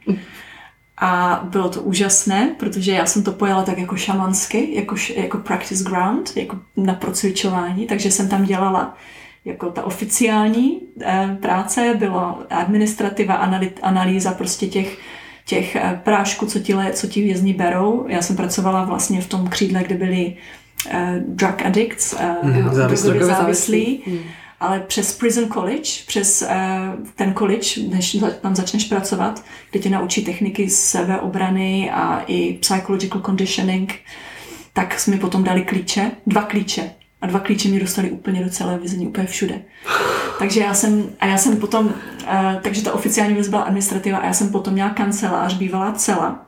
A 0.97 1.41
bylo 1.49 1.69
to 1.69 1.81
úžasné, 1.81 2.55
protože 2.59 2.91
já 2.91 3.05
jsem 3.05 3.23
to 3.23 3.31
pojala 3.31 3.63
tak 3.63 3.77
jako 3.77 3.95
šamansky, 3.95 4.75
jako, 4.75 4.95
jako 5.15 5.37
practice 5.37 5.83
ground, 5.83 6.37
jako 6.37 6.59
na 6.77 6.93
procvičování, 6.93 7.87
takže 7.87 8.11
jsem 8.11 8.29
tam 8.29 8.45
dělala 8.45 8.97
jako 9.45 9.71
ta 9.71 9.83
oficiální 9.83 10.81
eh, 11.01 11.37
práce, 11.41 11.95
bylo 11.99 12.37
administrativa, 12.49 13.33
analýza 13.81 14.33
prostě 14.33 14.67
těch, 14.67 14.97
těch 15.45 15.75
eh, 15.75 16.01
prášků, 16.03 16.45
co 16.45 16.59
ti, 16.59 16.75
co 16.93 17.07
ti 17.07 17.21
vězni 17.21 17.53
berou. 17.53 18.05
Já 18.07 18.21
jsem 18.21 18.35
pracovala 18.35 18.83
vlastně 18.83 19.21
v 19.21 19.27
tom 19.27 19.47
křídle, 19.47 19.83
kde 19.83 19.95
byli 19.95 20.25
uh, 20.25 20.64
drug 21.19 21.61
addicts, 21.65 22.13
uh, 22.13 22.49
mm, 22.49 22.73
závislí, 22.73 23.19
závislí 23.19 24.03
mm. 24.07 24.19
ale 24.59 24.79
přes 24.79 25.17
Prison 25.17 25.49
College, 25.49 25.89
přes 26.07 26.41
uh, 26.41 27.05
ten 27.15 27.33
college, 27.33 27.81
než 27.89 28.17
tam 28.41 28.55
začneš 28.55 28.83
pracovat, 28.83 29.43
kde 29.71 29.79
tě 29.79 29.89
naučí 29.89 30.25
techniky 30.25 30.69
sebeobrany 30.69 31.91
a 31.91 32.23
i 32.27 32.53
psychological 32.53 33.21
conditioning, 33.21 33.93
tak 34.73 34.99
jsme 34.99 35.17
potom 35.17 35.43
dali 35.43 35.61
klíče, 35.61 36.11
dva 36.27 36.41
klíče 36.41 36.91
a 37.21 37.27
dva 37.27 37.39
klíče 37.39 37.69
mi 37.69 37.79
dostali 37.79 38.11
úplně 38.11 38.43
do 38.43 38.49
celé 38.49 38.77
vězení, 38.77 39.07
úplně 39.07 39.27
všude. 39.27 39.61
Takže 40.39 40.59
já 40.59 40.73
jsem, 40.73 41.09
a 41.19 41.25
já 41.25 41.37
jsem 41.37 41.57
potom, 41.57 41.85
uh, 41.85 41.91
takže 42.61 42.83
ta 42.83 42.93
oficiální 42.93 43.33
věc 43.33 43.47
byla 43.47 43.61
administrativa 43.61 44.17
a 44.17 44.25
já 44.25 44.33
jsem 44.33 44.49
potom 44.49 44.73
měla 44.73 44.89
kancelář, 44.89 45.53
bývalá 45.53 45.91
cela, 45.91 46.44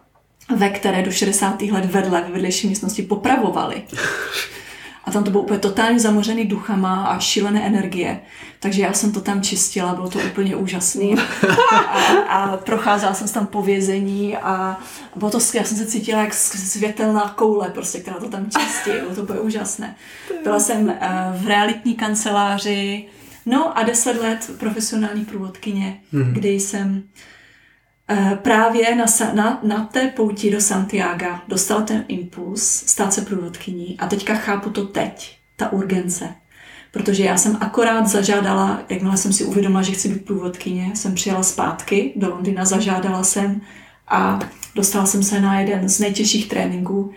ve 0.55 0.69
které 0.69 1.01
do 1.01 1.11
60. 1.11 1.61
let 1.61 1.85
vedle, 1.85 2.21
ve 2.21 2.29
vedlejší 2.29 2.67
místnosti 2.67 3.01
popravovali. 3.01 3.83
A 5.05 5.11
tam 5.11 5.23
to 5.23 5.31
bylo 5.31 5.43
úplně 5.43 5.59
totálně 5.59 5.99
zamořený 5.99 6.45
duchama 6.45 7.05
a 7.05 7.19
šílené 7.19 7.65
energie. 7.65 8.19
Takže 8.59 8.81
já 8.81 8.93
jsem 8.93 9.11
to 9.11 9.21
tam 9.21 9.41
čistila, 9.41 9.95
bylo 9.95 10.09
to 10.09 10.19
úplně 10.19 10.55
úžasný. 10.55 11.15
A, 11.71 12.43
a 12.43 12.57
procházela 12.57 13.13
jsem 13.13 13.27
tam 13.27 13.47
po 13.47 13.61
vězení 13.61 14.37
a 14.37 14.79
bylo 15.15 15.31
to, 15.31 15.39
já 15.53 15.63
jsem 15.63 15.77
se 15.77 15.85
cítila 15.85 16.21
jak 16.21 16.33
světelná 16.33 17.33
koule, 17.37 17.69
prostě, 17.69 17.99
která 17.99 18.19
to 18.19 18.29
tam 18.29 18.49
čistí. 18.49 18.91
Bylo 18.91 19.15
to 19.15 19.21
úplně 19.21 19.39
úžasné. 19.39 19.95
Byla 20.43 20.59
jsem 20.59 20.89
eh, 20.89 21.09
v 21.37 21.47
realitní 21.47 21.95
kanceláři, 21.95 23.05
no 23.45 23.77
a 23.77 23.83
deset 23.83 24.21
let 24.21 24.51
profesionální 24.57 25.25
průvodkyně, 25.25 25.99
hmm. 26.13 26.33
kdy 26.33 26.49
jsem 26.49 27.03
právě 28.35 28.95
na, 28.95 29.05
na, 29.33 29.59
na 29.63 29.85
té 29.85 30.07
pouti 30.07 30.51
do 30.51 30.61
Santiago 30.61 31.35
dostala 31.47 31.81
ten 31.81 32.05
impuls 32.07 32.63
stát 32.63 33.13
se 33.13 33.21
průvodkyní 33.21 33.99
a 33.99 34.07
teďka 34.07 34.35
chápu 34.35 34.69
to 34.69 34.85
teď, 34.85 35.37
ta 35.55 35.71
urgence 35.71 36.35
protože 36.91 37.23
já 37.23 37.37
jsem 37.37 37.57
akorát 37.61 38.07
zažádala, 38.07 38.81
jakmile 38.89 39.17
jsem 39.17 39.33
si 39.33 39.45
uvědomila, 39.45 39.81
že 39.81 39.91
chci 39.91 40.09
být 40.09 40.25
průvodkyně, 40.25 40.91
jsem 40.93 41.15
přijela 41.15 41.43
zpátky 41.43 42.13
do 42.15 42.29
Londýna, 42.29 42.65
zažádala 42.65 43.23
jsem 43.23 43.61
a 44.07 44.39
dostala 44.75 45.05
jsem 45.05 45.23
se 45.23 45.41
na 45.41 45.59
jeden 45.59 45.89
z 45.89 45.99
nejtěžších 45.99 46.49
tréninků 46.49 47.11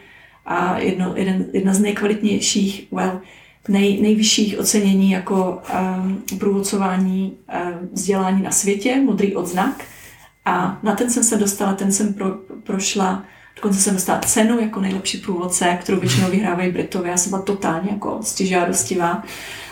a 0.47 0.79
jedno, 0.79 1.13
jeden, 1.17 1.47
jedna 1.53 1.75
z 1.75 1.81
nejkvalitnějších, 1.81 2.89
well, 2.93 3.21
nej, 3.69 4.03
nejvyšších 4.03 4.59
ocenění 4.59 5.11
jako 5.11 5.63
um, 5.99 6.39
průvodcování 6.39 7.33
um, 7.33 7.89
vzdělání 7.93 8.43
na 8.43 8.51
světě, 8.51 8.97
modrý 8.97 9.37
odznak. 9.37 9.85
A 10.45 10.79
na 10.83 10.95
ten 10.95 11.11
jsem 11.11 11.25
se 11.25 11.37
dostala, 11.37 11.75
ten 11.75 11.93
jsem 11.93 12.15
pro, 12.15 12.31
prošla, 12.63 13.25
dokonce 13.57 13.81
jsem 13.81 13.95
dostala 13.95 14.19
cenu 14.19 14.61
jako 14.61 14.81
nejlepší 14.81 15.19
průvodce, 15.19 15.79
kterou 15.81 16.01
většinou 16.01 16.31
vyhrávají 16.31 16.73
Britové. 16.73 17.09
Já 17.09 17.17
jsem 17.17 17.31
byla 17.31 17.43
totálně 17.43 17.91
jako 17.91 18.19
stižádostivá 18.23 19.23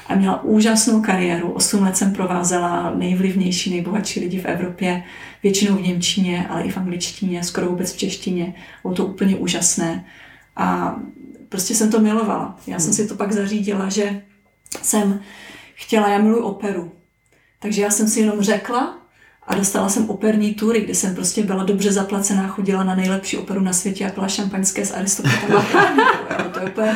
a 0.07 0.15
měla 0.15 0.43
úžasnou 0.43 1.03
kariéru. 1.03 1.51
Osm 1.51 1.83
let 1.83 1.97
jsem 1.97 2.13
provázela 2.13 2.93
nejvlivnější, 2.95 3.71
nejbohatší 3.71 4.21
lidi 4.21 4.41
v 4.41 4.45
Evropě, 4.45 5.05
většinou 5.43 5.77
v 5.77 5.83
Němčině, 5.83 6.47
ale 6.51 6.63
i 6.63 6.71
v 6.71 6.77
angličtině, 6.77 7.45
skoro 7.45 7.67
vůbec 7.67 7.93
v 7.93 7.97
češtině. 7.97 8.55
Bylo 8.83 8.95
to 8.95 9.07
úplně 9.07 9.37
úžasné. 9.37 10.05
A 10.57 10.97
prostě 11.49 11.75
jsem 11.75 11.91
to 11.91 12.01
milovala. 12.01 12.59
Já 12.67 12.79
jsem 12.79 12.93
si 12.93 13.09
to 13.09 13.15
pak 13.15 13.33
zařídila, 13.33 13.89
že 13.89 14.23
jsem 14.83 15.21
chtěla, 15.75 16.09
já 16.09 16.19
miluji 16.19 16.43
operu. 16.43 16.93
Takže 17.59 17.83
já 17.83 17.91
jsem 17.91 18.09
si 18.09 18.21
jenom 18.21 18.41
řekla 18.41 18.99
a 19.49 19.55
dostala 19.55 19.89
jsem 19.89 20.11
operní 20.11 20.55
tury, 20.55 20.81
kde 20.81 20.95
jsem 20.95 21.15
prostě 21.15 21.43
byla 21.43 21.65
dobře 21.65 21.93
zaplacená, 21.93 22.49
chodila 22.49 22.85
na 22.85 22.95
nejlepší 22.95 23.37
operu 23.37 23.61
na 23.61 23.73
světě 23.73 24.07
a 24.07 24.11
pila 24.11 24.29
šampaňské 24.29 24.87
s 24.87 24.95
Aristotetem. 24.95 25.51
to 26.53 26.61
je 26.61 26.67
úplně 26.67 26.93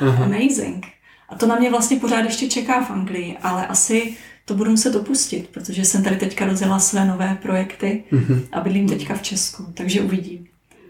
amazing. 0.00 0.86
A 1.28 1.34
to 1.34 1.46
na 1.46 1.56
mě 1.56 1.70
vlastně 1.70 1.96
pořád 1.96 2.20
ještě 2.20 2.48
čeká 2.48 2.84
v 2.84 2.90
Anglii, 2.90 3.36
ale 3.42 3.66
asi 3.66 4.16
to 4.44 4.54
budu 4.54 4.70
muset 4.70 4.92
dopustit, 4.92 5.48
protože 5.48 5.84
jsem 5.84 6.04
tady 6.04 6.16
teďka 6.16 6.46
rozjela 6.46 6.78
své 6.78 7.04
nové 7.04 7.38
projekty 7.42 8.04
mm-hmm. 8.12 8.42
a 8.52 8.60
bydlím 8.60 8.88
teďka 8.88 9.14
v 9.14 9.22
Česku, 9.22 9.66
takže 9.74 10.00
uvidím. 10.00 10.47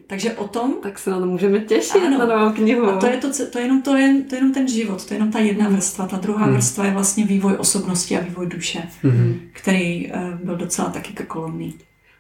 Takže 0.09 0.33
o 0.33 0.49
tom... 0.49 0.75
Tak 0.83 0.99
se 0.99 1.11
na 1.11 1.21
to 1.21 1.27
můžeme 1.27 1.61
těšit, 1.61 2.03
ano, 2.07 2.19
na 2.19 2.27
novou 2.27 2.53
knihu. 2.53 2.91
A 2.91 2.97
to 2.97 3.07
je, 3.07 3.17
to, 3.17 3.29
to, 3.53 3.59
je 3.59 3.65
jenom, 3.65 3.83
to, 3.83 3.97
je, 3.97 4.23
to 4.29 4.35
je 4.35 4.39
jenom 4.39 4.55
ten 4.55 4.69
život, 4.69 5.05
to 5.05 5.15
je 5.15 5.17
jenom 5.17 5.33
ta 5.33 5.39
jedna 5.39 5.69
mm. 5.69 5.75
vrstva. 5.75 6.07
Ta 6.07 6.17
druhá 6.17 6.47
mm. 6.47 6.53
vrstva 6.53 6.85
je 6.85 6.91
vlastně 6.91 7.25
vývoj 7.25 7.55
osobnosti 7.59 8.17
a 8.17 8.21
vývoj 8.21 8.47
duše, 8.47 8.83
mm. 9.03 9.41
který 9.53 10.13
uh, 10.13 10.35
byl 10.35 10.57
docela 10.57 10.91
taky 10.91 11.13
krkolomný. 11.13 11.75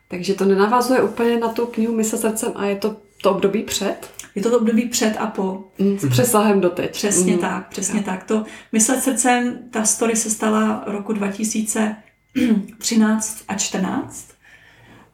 Takže 0.08 0.34
to 0.34 0.44
nenavazuje 0.44 1.02
úplně 1.02 1.38
na 1.38 1.48
tu 1.48 1.66
knihu 1.66 1.94
Mysl 1.94 2.16
srdcem 2.16 2.52
a 2.54 2.64
je 2.64 2.76
to 2.76 2.96
to 3.22 3.30
období 3.30 3.62
před? 3.62 4.10
Je 4.34 4.42
to, 4.42 4.50
to 4.50 4.58
období 4.58 4.88
před 4.88 5.16
a 5.18 5.26
po. 5.26 5.64
Mm, 5.78 5.98
s 5.98 6.08
přesahem 6.08 6.60
do 6.60 6.70
teď. 6.70 6.92
Přesně 6.92 7.32
mm. 7.32 7.38
tak, 7.38 7.68
přesně 7.68 8.02
tak. 8.02 8.24
To 8.24 8.44
Myslet 8.72 9.02
srdcem, 9.02 9.58
ta 9.70 9.84
story 9.84 10.16
se 10.16 10.30
stala 10.30 10.84
roku 10.86 11.12
2013 11.12 13.44
a 13.48 13.54
14 13.54 14.28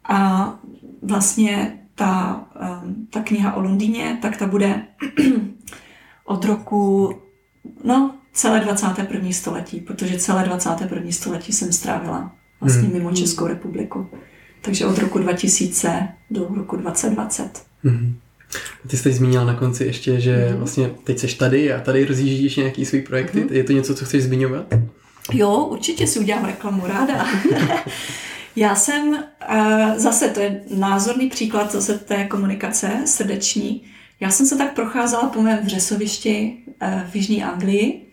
a 0.03 0.59
vlastně 1.01 1.84
ta, 1.95 2.43
ta 3.09 3.21
kniha 3.21 3.53
o 3.53 3.61
Londýně, 3.61 4.17
tak 4.21 4.37
ta 4.37 4.47
bude 4.47 4.81
od 6.25 6.45
roku, 6.45 7.13
no, 7.83 8.15
celé 8.33 8.59
21. 8.59 9.31
století, 9.31 9.79
protože 9.79 10.19
celé 10.19 10.43
21. 10.43 11.11
století 11.11 11.53
jsem 11.53 11.73
strávila 11.73 12.31
vlastně 12.61 12.87
mm. 12.87 12.93
mimo 12.93 13.11
Českou 13.11 13.47
republiku. 13.47 14.07
Takže 14.61 14.85
od 14.85 14.97
roku 14.97 15.19
2000 15.19 16.07
do 16.31 16.47
roku 16.55 16.75
2020. 16.75 17.63
Mm. 17.83 18.17
Ty 18.87 18.97
jsi 18.97 19.03
teď 19.03 19.13
zmínila 19.13 19.43
na 19.43 19.53
konci 19.53 19.85
ještě, 19.85 20.19
že 20.19 20.47
mm. 20.51 20.57
vlastně 20.57 20.91
teď 21.03 21.19
seš 21.19 21.33
tady 21.33 21.73
a 21.73 21.81
tady 21.81 22.05
rozjíždíš 22.05 22.55
nějaký 22.55 22.85
svůj 22.85 23.01
projekty. 23.01 23.41
Mm. 23.41 23.47
Je 23.51 23.63
to 23.63 23.71
něco, 23.71 23.95
co 23.95 24.05
chceš 24.05 24.23
zmiňovat? 24.23 24.65
Jo, 25.33 25.55
určitě 25.55 26.07
si 26.07 26.19
udělám 26.19 26.45
reklamu 26.45 26.87
ráda. 26.87 27.25
Já 28.55 28.75
jsem, 28.75 29.09
uh, 29.09 29.97
zase 29.97 30.29
to 30.29 30.39
je 30.39 30.61
názorný 30.75 31.29
příklad 31.29 31.71
zase 31.71 31.99
té 31.99 32.23
komunikace 32.23 32.91
srdeční. 33.05 33.83
Já 34.19 34.31
jsem 34.31 34.45
se 34.45 34.57
tak 34.57 34.73
procházela 34.73 35.29
po 35.29 35.41
mém 35.41 35.59
vřesovišti 35.59 36.57
uh, 36.67 36.89
v 37.09 37.15
Jižní 37.15 37.43
Anglii. 37.43 38.11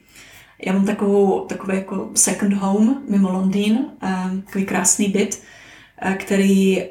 Já 0.67 0.73
mám 0.73 0.87
takovou, 0.87 1.41
takový 1.41 1.77
jako 1.77 2.11
second 2.15 2.53
home 2.53 3.03
mimo 3.09 3.33
Londýn, 3.33 3.79
uh, 4.03 4.41
takový 4.45 4.65
krásný 4.65 5.09
byt 5.09 5.43
který 6.17 6.83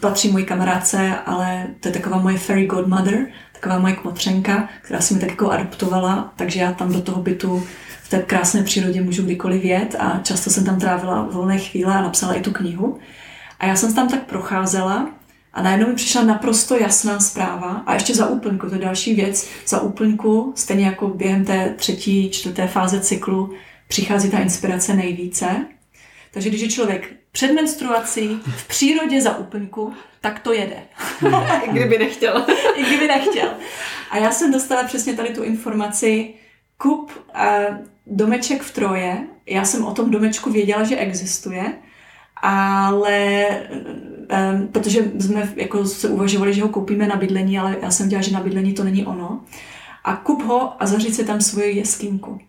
patří 0.00 0.30
mojí 0.30 0.44
kamarádce, 0.44 1.14
ale 1.26 1.66
to 1.80 1.88
je 1.88 1.92
taková 1.92 2.18
moje 2.18 2.38
fairy 2.38 2.66
godmother, 2.66 3.26
taková 3.60 3.78
moje 3.78 3.94
kmotřenka, 3.94 4.68
která 4.82 5.00
si 5.00 5.14
mi 5.14 5.20
tak 5.20 5.28
jako 5.28 5.50
adoptovala, 5.50 6.32
takže 6.36 6.60
já 6.60 6.72
tam 6.72 6.92
do 6.92 7.00
toho 7.00 7.22
bytu 7.22 7.66
v 8.02 8.08
té 8.08 8.22
krásné 8.22 8.62
přírodě 8.62 9.02
můžu 9.02 9.22
kdykoliv 9.22 9.64
jet 9.64 9.96
a 9.98 10.20
často 10.22 10.50
jsem 10.50 10.64
tam 10.64 10.80
trávila 10.80 11.22
volné 11.22 11.58
chvíle 11.58 11.94
a 11.94 12.02
napsala 12.02 12.34
i 12.34 12.40
tu 12.40 12.52
knihu. 12.52 12.98
A 13.58 13.66
já 13.66 13.76
jsem 13.76 13.94
tam 13.94 14.08
tak 14.08 14.22
procházela 14.22 15.08
a 15.52 15.62
najednou 15.62 15.88
mi 15.88 15.94
přišla 15.94 16.22
naprosto 16.22 16.76
jasná 16.76 17.20
zpráva. 17.20 17.82
A 17.86 17.94
ještě 17.94 18.14
za 18.14 18.26
úplňku, 18.26 18.68
to 18.68 18.74
je 18.74 18.80
další 18.80 19.14
věc, 19.14 19.48
za 19.66 19.80
úplňku, 19.80 20.52
stejně 20.56 20.86
jako 20.86 21.08
během 21.08 21.44
té 21.44 21.74
třetí, 21.76 22.30
čtvrté 22.30 22.66
fáze 22.66 23.00
cyklu, 23.00 23.52
přichází 23.88 24.30
ta 24.30 24.38
inspirace 24.38 24.94
nejvíce. 24.94 25.46
Takže 26.32 26.48
když 26.48 26.60
je 26.60 26.68
člověk 26.68 27.16
před 27.36 27.52
menstruací, 27.52 28.40
v 28.56 28.68
přírodě 28.68 29.20
za 29.20 29.36
úplňku, 29.36 29.92
tak 30.20 30.38
to 30.38 30.52
jede. 30.52 30.76
I 31.62 31.70
kdyby 31.70 31.98
nechtěl. 31.98 32.46
I 32.76 32.84
kdyby 32.84 33.08
nechtěl. 33.08 33.48
A 34.10 34.18
já 34.18 34.30
jsem 34.30 34.52
dostala 34.52 34.84
přesně 34.84 35.14
tady 35.14 35.28
tu 35.28 35.42
informaci, 35.42 36.34
kup 36.78 37.10
uh, 37.10 37.76
domeček 38.06 38.62
v 38.62 38.74
Troje. 38.74 39.26
Já 39.46 39.64
jsem 39.64 39.84
o 39.84 39.94
tom 39.94 40.10
domečku 40.10 40.50
věděla, 40.50 40.84
že 40.84 40.96
existuje, 40.96 41.72
ale 42.42 43.46
um, 44.52 44.68
protože 44.68 45.12
jsme 45.18 45.52
jako 45.56 45.84
se 45.84 46.08
uvažovali, 46.08 46.54
že 46.54 46.62
ho 46.62 46.68
koupíme 46.68 47.06
na 47.06 47.16
bydlení, 47.16 47.58
ale 47.58 47.76
já 47.82 47.90
jsem 47.90 48.08
dělala, 48.08 48.26
že 48.26 48.34
na 48.34 48.40
bydlení 48.40 48.72
to 48.72 48.84
není 48.84 49.06
ono. 49.06 49.40
A 50.04 50.16
kup 50.16 50.42
ho 50.42 50.82
a 50.82 50.86
zaříď 50.86 51.14
si 51.14 51.24
tam 51.24 51.40
svoji 51.40 51.76
jeskynku. 51.76 52.40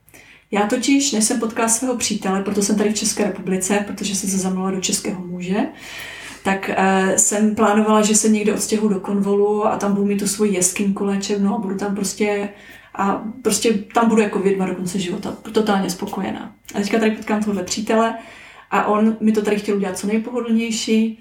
Já 0.51 0.67
totiž, 0.67 1.11
než 1.11 1.23
jsem 1.23 1.39
potkala 1.39 1.69
svého 1.69 1.95
přítele, 1.95 2.43
proto 2.43 2.61
jsem 2.61 2.75
tady 2.75 2.89
v 2.89 2.95
České 2.95 3.23
republice, 3.23 3.83
protože 3.87 4.15
jsem 4.15 4.29
se 4.29 4.37
zamluvila 4.37 4.71
do 4.71 4.81
českého 4.81 5.25
muže, 5.25 5.67
tak 6.43 6.69
uh, 6.69 7.15
jsem 7.15 7.55
plánovala, 7.55 8.01
že 8.01 8.15
se 8.15 8.29
někde 8.29 8.53
odstěhu 8.53 8.87
do 8.87 8.99
konvolu 8.99 9.67
a 9.67 9.77
tam 9.77 9.93
budu 9.93 10.07
mít 10.07 10.19
tu 10.19 10.27
svoji 10.27 10.53
jeskynku 10.53 11.05
léčebnou 11.05 11.55
a 11.55 11.57
budu 11.57 11.77
tam 11.77 11.95
prostě 11.95 12.49
a 12.95 13.23
prostě 13.41 13.73
tam 13.73 14.09
budu 14.09 14.21
jako 14.21 14.39
vědma 14.39 14.65
do 14.65 14.75
konce 14.75 14.99
života, 14.99 15.37
totálně 15.51 15.89
spokojená. 15.89 16.55
A 16.75 16.79
teďka 16.79 16.99
tady 16.99 17.11
potkám 17.11 17.43
tohle 17.43 17.63
přítele 17.63 18.15
a 18.71 18.85
on 18.85 19.17
mi 19.19 19.31
to 19.31 19.41
tady 19.41 19.55
chtěl 19.57 19.75
udělat 19.75 19.97
co 19.97 20.07
nejpohodlnější, 20.07 21.19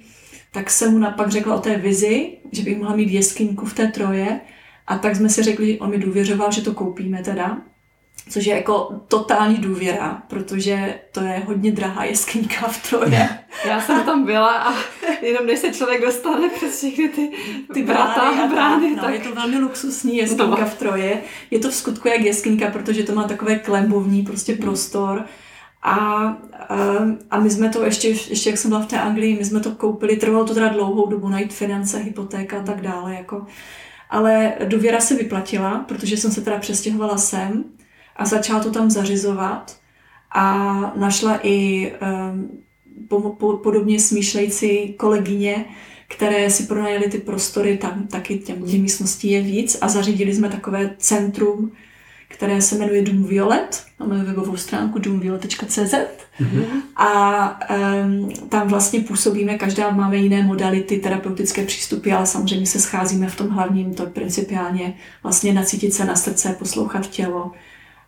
tak 0.52 0.70
jsem 0.70 0.92
mu 0.92 0.98
napak 0.98 1.30
řekla 1.30 1.54
o 1.54 1.60
té 1.60 1.76
vizi, 1.76 2.38
že 2.52 2.62
bych 2.62 2.78
mohla 2.78 2.96
mít 2.96 3.10
jeskynku 3.10 3.66
v 3.66 3.74
té 3.74 3.86
troje 3.86 4.40
a 4.86 4.98
tak 4.98 5.16
jsme 5.16 5.28
si 5.28 5.42
řekli, 5.42 5.78
on 5.78 5.90
mi 5.90 5.98
důvěřoval, 5.98 6.52
že 6.52 6.62
to 6.62 6.74
koupíme 6.74 7.22
teda 7.22 7.58
což 8.30 8.46
je 8.46 8.56
jako 8.56 9.00
totální 9.08 9.56
důvěra, 9.56 10.22
protože 10.28 11.00
to 11.12 11.20
je 11.20 11.42
hodně 11.46 11.72
drahá 11.72 12.04
jeskyňka 12.04 12.68
v 12.68 12.90
Troje. 12.90 13.28
Já 13.64 13.80
jsem 13.80 14.02
tam 14.02 14.24
byla 14.24 14.58
a 14.58 14.74
jenom 15.22 15.46
než 15.46 15.58
se 15.58 15.72
člověk 15.72 16.02
dostane 16.02 16.48
přes 16.48 16.76
všechny 16.78 17.08
ty, 17.08 17.30
ty 17.74 17.82
vrata, 17.82 18.32
brány, 18.32 18.54
brány 18.54 18.96
no, 18.96 19.02
tak... 19.02 19.14
je 19.14 19.20
to 19.20 19.34
velmi 19.34 19.58
luxusní 19.58 20.16
jeskyňka 20.16 20.60
no. 20.60 20.66
v 20.66 20.74
Troje. 20.74 21.22
Je 21.50 21.58
to 21.58 21.70
v 21.70 21.74
skutku 21.74 22.08
jak 22.08 22.20
jeskyňka, 22.20 22.70
protože 22.70 23.02
to 23.02 23.14
má 23.14 23.24
takové 23.24 23.58
klembovní 23.58 24.22
prostě 24.22 24.54
prostor. 24.54 25.24
A, 25.82 25.92
a, 25.92 26.36
a 27.30 27.40
my 27.40 27.50
jsme 27.50 27.68
to 27.68 27.84
ještě, 27.84 28.08
ještě 28.08 28.50
jak 28.50 28.58
jsem 28.58 28.70
byla 28.70 28.80
v 28.80 28.86
té 28.86 29.00
Anglii, 29.00 29.38
my 29.38 29.44
jsme 29.44 29.60
to 29.60 29.70
koupili, 29.70 30.16
trvalo 30.16 30.44
to 30.44 30.54
teda 30.54 30.68
dlouhou 30.68 31.06
dobu 31.06 31.28
najít 31.28 31.52
finance, 31.52 31.98
hypotéka 31.98 32.58
a 32.58 32.62
tak 32.62 32.80
dále. 32.80 33.14
Jako. 33.14 33.46
Ale 34.10 34.52
důvěra 34.64 35.00
se 35.00 35.14
vyplatila, 35.14 35.78
protože 35.88 36.16
jsem 36.16 36.30
se 36.30 36.40
teda 36.40 36.58
přestěhovala 36.58 37.18
sem 37.18 37.64
a 38.16 38.24
začala 38.24 38.60
to 38.60 38.70
tam 38.70 38.90
zařizovat 38.90 39.76
a 40.34 40.74
našla 40.96 41.40
i 41.42 41.92
um, 42.30 42.48
po, 43.08 43.20
po, 43.30 43.56
podobně 43.56 44.00
smýšlející 44.00 44.92
kolegyně, 44.92 45.64
které 46.08 46.50
si 46.50 46.62
pronajeli 46.62 47.08
ty 47.08 47.18
prostory, 47.18 47.76
tam 47.76 48.06
taky 48.06 48.38
těm, 48.38 48.62
těm 48.62 48.82
místností 48.82 49.30
je 49.30 49.40
víc 49.40 49.78
a 49.80 49.88
zařídili 49.88 50.34
jsme 50.34 50.48
takové 50.48 50.90
centrum, 50.98 51.72
které 52.28 52.62
se 52.62 52.78
jmenuje 52.78 53.02
Dům 53.02 53.24
Violet. 53.24 53.84
Máme 53.98 54.24
webovou 54.24 54.56
stránku 54.56 54.98
doomviolet.cz 54.98 55.78
mm-hmm. 55.78 56.66
a 56.96 57.60
um, 58.04 58.30
tam 58.48 58.68
vlastně 58.68 59.00
působíme, 59.00 59.58
každá 59.58 59.90
máme 59.90 60.16
jiné 60.16 60.42
modality, 60.42 60.96
terapeutické 60.96 61.64
přístupy, 61.64 62.12
ale 62.12 62.26
samozřejmě 62.26 62.66
se 62.66 62.80
scházíme 62.80 63.28
v 63.28 63.36
tom 63.36 63.48
hlavním, 63.48 63.94
to 63.94 64.02
je 64.02 64.08
principiálně 64.08 64.94
vlastně 65.22 65.52
nacítit 65.52 65.94
se 65.94 66.04
na 66.04 66.16
srdce, 66.16 66.56
poslouchat 66.58 67.06
tělo, 67.06 67.52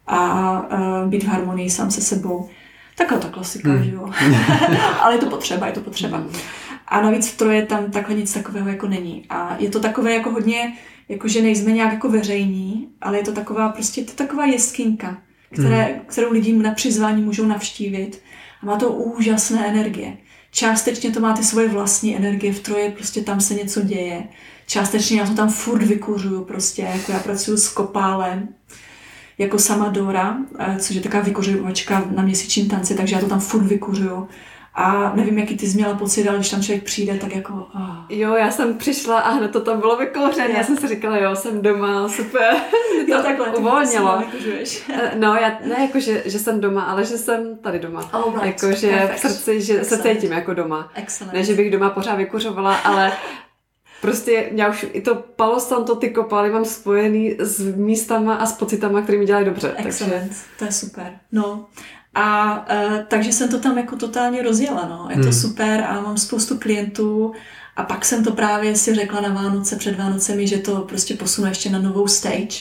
a 0.08 0.60
uh, 0.60 1.10
být 1.10 1.24
v 1.24 1.28
harmonii 1.28 1.70
sám 1.70 1.90
se 1.90 2.00
sebou. 2.00 2.48
Taková 2.96 3.20
ta 3.20 3.28
klasika, 3.28 3.68
hmm. 3.68 3.84
že 3.84 3.90
jo. 3.90 4.10
Ale 5.00 5.14
je 5.14 5.18
to 5.18 5.30
potřeba, 5.30 5.66
je 5.66 5.72
to 5.72 5.80
potřeba. 5.80 6.24
A 6.88 7.00
navíc 7.00 7.28
v 7.28 7.36
Troje 7.36 7.66
tam 7.66 7.90
takhle 7.90 8.14
nic 8.14 8.32
takového 8.32 8.68
jako 8.68 8.88
není. 8.88 9.24
A 9.30 9.56
je 9.58 9.70
to 9.70 9.80
takové 9.80 10.14
jako 10.14 10.30
hodně, 10.30 10.74
jako 11.08 11.28
že 11.28 11.42
nejsme 11.42 11.72
nějak 11.72 11.92
jako 11.92 12.08
veřejní, 12.08 12.88
ale 13.00 13.18
je 13.18 13.24
to 13.24 13.32
taková 13.32 13.68
prostě 13.68 14.04
to 14.04 14.12
taková 14.12 14.46
jeskyňka, 14.46 15.18
které, 15.52 15.84
hmm. 15.84 16.00
kterou 16.06 16.32
lidi 16.32 16.52
na 16.52 16.74
přizvání 16.74 17.22
můžou 17.22 17.46
navštívit. 17.46 18.22
A 18.62 18.66
má 18.66 18.76
to 18.76 18.92
úžasné 18.92 19.68
energie. 19.68 20.16
Částečně 20.50 21.10
to 21.10 21.20
má 21.20 21.36
ty 21.36 21.44
svoje 21.44 21.68
vlastní 21.68 22.16
energie, 22.16 22.52
v 22.52 22.60
Troje 22.60 22.90
prostě 22.90 23.22
tam 23.22 23.40
se 23.40 23.54
něco 23.54 23.80
děje. 23.80 24.24
Částečně 24.66 25.20
já 25.20 25.26
to 25.26 25.34
tam 25.34 25.48
furt 25.48 25.82
vykuřuju 25.82 26.44
prostě, 26.44 26.82
jako 26.82 27.12
já 27.12 27.18
pracuji 27.18 27.56
s 27.56 27.68
kopálem, 27.68 28.48
jako 29.38 29.58
sama 29.58 29.88
Dora, 29.88 30.36
eh, 30.58 30.76
což 30.78 30.96
je 30.96 31.02
taková 31.02 31.22
vykuřovačka 31.22 32.04
na 32.10 32.22
měsíčním 32.22 32.68
tanci, 32.68 32.94
takže 32.94 33.14
já 33.14 33.20
to 33.20 33.28
tam 33.28 33.40
furt 33.40 33.64
vykuřuju. 33.64 34.28
A 34.80 35.12
nevím, 35.14 35.38
jaký 35.38 35.56
ty 35.56 35.66
jsi 35.66 35.76
měla 35.76 35.94
pocit, 35.94 36.28
ale 36.28 36.38
když 36.38 36.50
tam 36.50 36.62
člověk 36.62 36.84
přijde, 36.84 37.14
tak 37.14 37.36
jako... 37.36 37.52
Oh. 37.52 37.96
Jo, 38.08 38.34
já 38.34 38.50
jsem 38.50 38.78
přišla 38.78 39.20
a 39.20 39.30
hned 39.30 39.50
to 39.50 39.60
tam 39.60 39.80
bylo 39.80 39.96
vykouřené. 39.96 40.54
Já 40.54 40.64
jsem 40.64 40.76
si 40.76 40.88
říkala, 40.88 41.16
jo, 41.16 41.36
jsem 41.36 41.62
doma, 41.62 42.08
super. 42.08 42.56
to 43.06 43.12
jo, 43.12 43.22
takhle, 43.22 43.46
uvolnilo. 43.46 44.22
Eh, 44.92 45.12
no, 45.18 45.34
já 45.34 45.58
ne 45.68 45.76
jako, 45.80 46.00
že, 46.00 46.22
že 46.26 46.38
jsem 46.38 46.60
doma, 46.60 46.82
ale 46.82 47.04
že 47.04 47.18
jsem 47.18 47.56
tady 47.56 47.78
doma. 47.78 48.14
Oh, 48.14 48.42
right. 48.42 48.62
Jako, 48.62 48.76
že 48.76 49.10
v 49.16 49.18
srdci, 49.18 49.60
že 49.60 49.80
Excellent. 49.80 50.04
se 50.04 50.14
cítím 50.14 50.32
jako 50.32 50.54
doma. 50.54 50.90
Excellent. 50.94 51.34
Ne, 51.34 51.44
že 51.44 51.54
bych 51.54 51.70
doma 51.70 51.90
pořád 51.90 52.14
vykuřovala, 52.14 52.76
ale 52.76 53.12
Prostě 54.00 54.50
já 54.54 54.68
už 54.68 54.86
i 54.92 55.00
to 55.00 55.14
Palo 55.14 55.60
Santo, 55.60 55.96
ty 55.96 56.10
kopaly 56.10 56.50
mám 56.50 56.64
spojený 56.64 57.36
s 57.38 57.74
místama 57.76 58.34
a 58.34 58.46
s 58.46 58.52
pocitama, 58.52 59.02
které 59.02 59.18
mi 59.18 59.26
dělají 59.26 59.46
dobře. 59.46 59.74
Excellent, 59.76 60.28
takže... 60.28 60.40
to 60.58 60.64
je 60.64 60.72
super. 60.72 61.18
No, 61.32 61.66
a 62.14 62.56
uh, 62.72 62.98
takže 63.08 63.32
jsem 63.32 63.48
to 63.48 63.58
tam 63.58 63.78
jako 63.78 63.96
totálně 63.96 64.42
rozjela, 64.42 64.86
no. 64.88 65.06
Je 65.10 65.16
to 65.16 65.22
hmm. 65.22 65.32
super 65.32 65.84
a 65.88 66.00
mám 66.00 66.16
spoustu 66.16 66.58
klientů 66.58 67.32
a 67.76 67.82
pak 67.82 68.04
jsem 68.04 68.24
to 68.24 68.32
právě 68.32 68.76
si 68.76 68.94
řekla 68.94 69.20
na 69.20 69.28
Vánoce, 69.28 69.76
před 69.76 69.98
Vánocemi, 69.98 70.46
že 70.46 70.58
to 70.58 70.76
prostě 70.80 71.14
posunu 71.14 71.48
ještě 71.48 71.70
na 71.70 71.78
novou 71.78 72.06
stage 72.06 72.58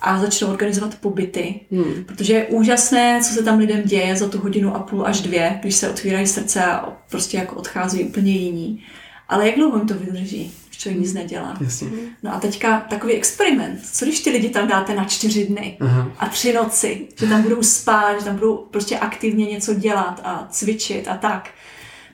a 0.00 0.20
začnu 0.20 0.48
organizovat 0.48 0.94
pobyty, 0.94 1.60
hmm. 1.70 2.04
protože 2.06 2.32
je 2.32 2.46
úžasné, 2.46 3.20
co 3.22 3.34
se 3.34 3.42
tam 3.42 3.58
lidem 3.58 3.82
děje 3.82 4.16
za 4.16 4.28
tu 4.28 4.38
hodinu 4.38 4.76
a 4.76 4.78
půl 4.78 5.06
až 5.06 5.20
dvě, 5.20 5.58
když 5.60 5.74
se 5.74 5.90
otvírají 5.90 6.26
srdce 6.26 6.64
a 6.64 6.92
prostě 7.10 7.36
jako 7.36 7.56
odchází 7.56 8.04
úplně 8.04 8.32
jiní. 8.32 8.84
Ale 9.28 9.46
jak 9.46 9.56
dlouho 9.56 9.78
jim 9.78 9.88
to 9.88 9.94
vydrží? 9.94 10.54
Člověk 10.78 11.00
nic 11.00 11.12
nedělá. 11.12 11.56
Jasně. 11.60 11.88
No 12.22 12.34
a 12.34 12.40
teďka 12.40 12.80
takový 12.80 13.12
experiment. 13.12 13.80
Co 13.92 14.04
když 14.04 14.20
ty 14.20 14.30
lidi 14.30 14.48
tam 14.48 14.68
dáte 14.68 14.94
na 14.94 15.04
čtyři 15.04 15.46
dny 15.46 15.76
Aha. 15.80 16.12
a 16.18 16.28
tři 16.28 16.52
noci, 16.52 17.06
že 17.18 17.26
tam 17.26 17.42
budou 17.42 17.62
spát, 17.62 18.18
že 18.18 18.24
tam 18.24 18.34
budou 18.34 18.56
prostě 18.56 18.98
aktivně 18.98 19.46
něco 19.46 19.74
dělat 19.74 20.20
a 20.24 20.48
cvičit 20.50 21.08
a 21.08 21.16
tak. 21.16 21.50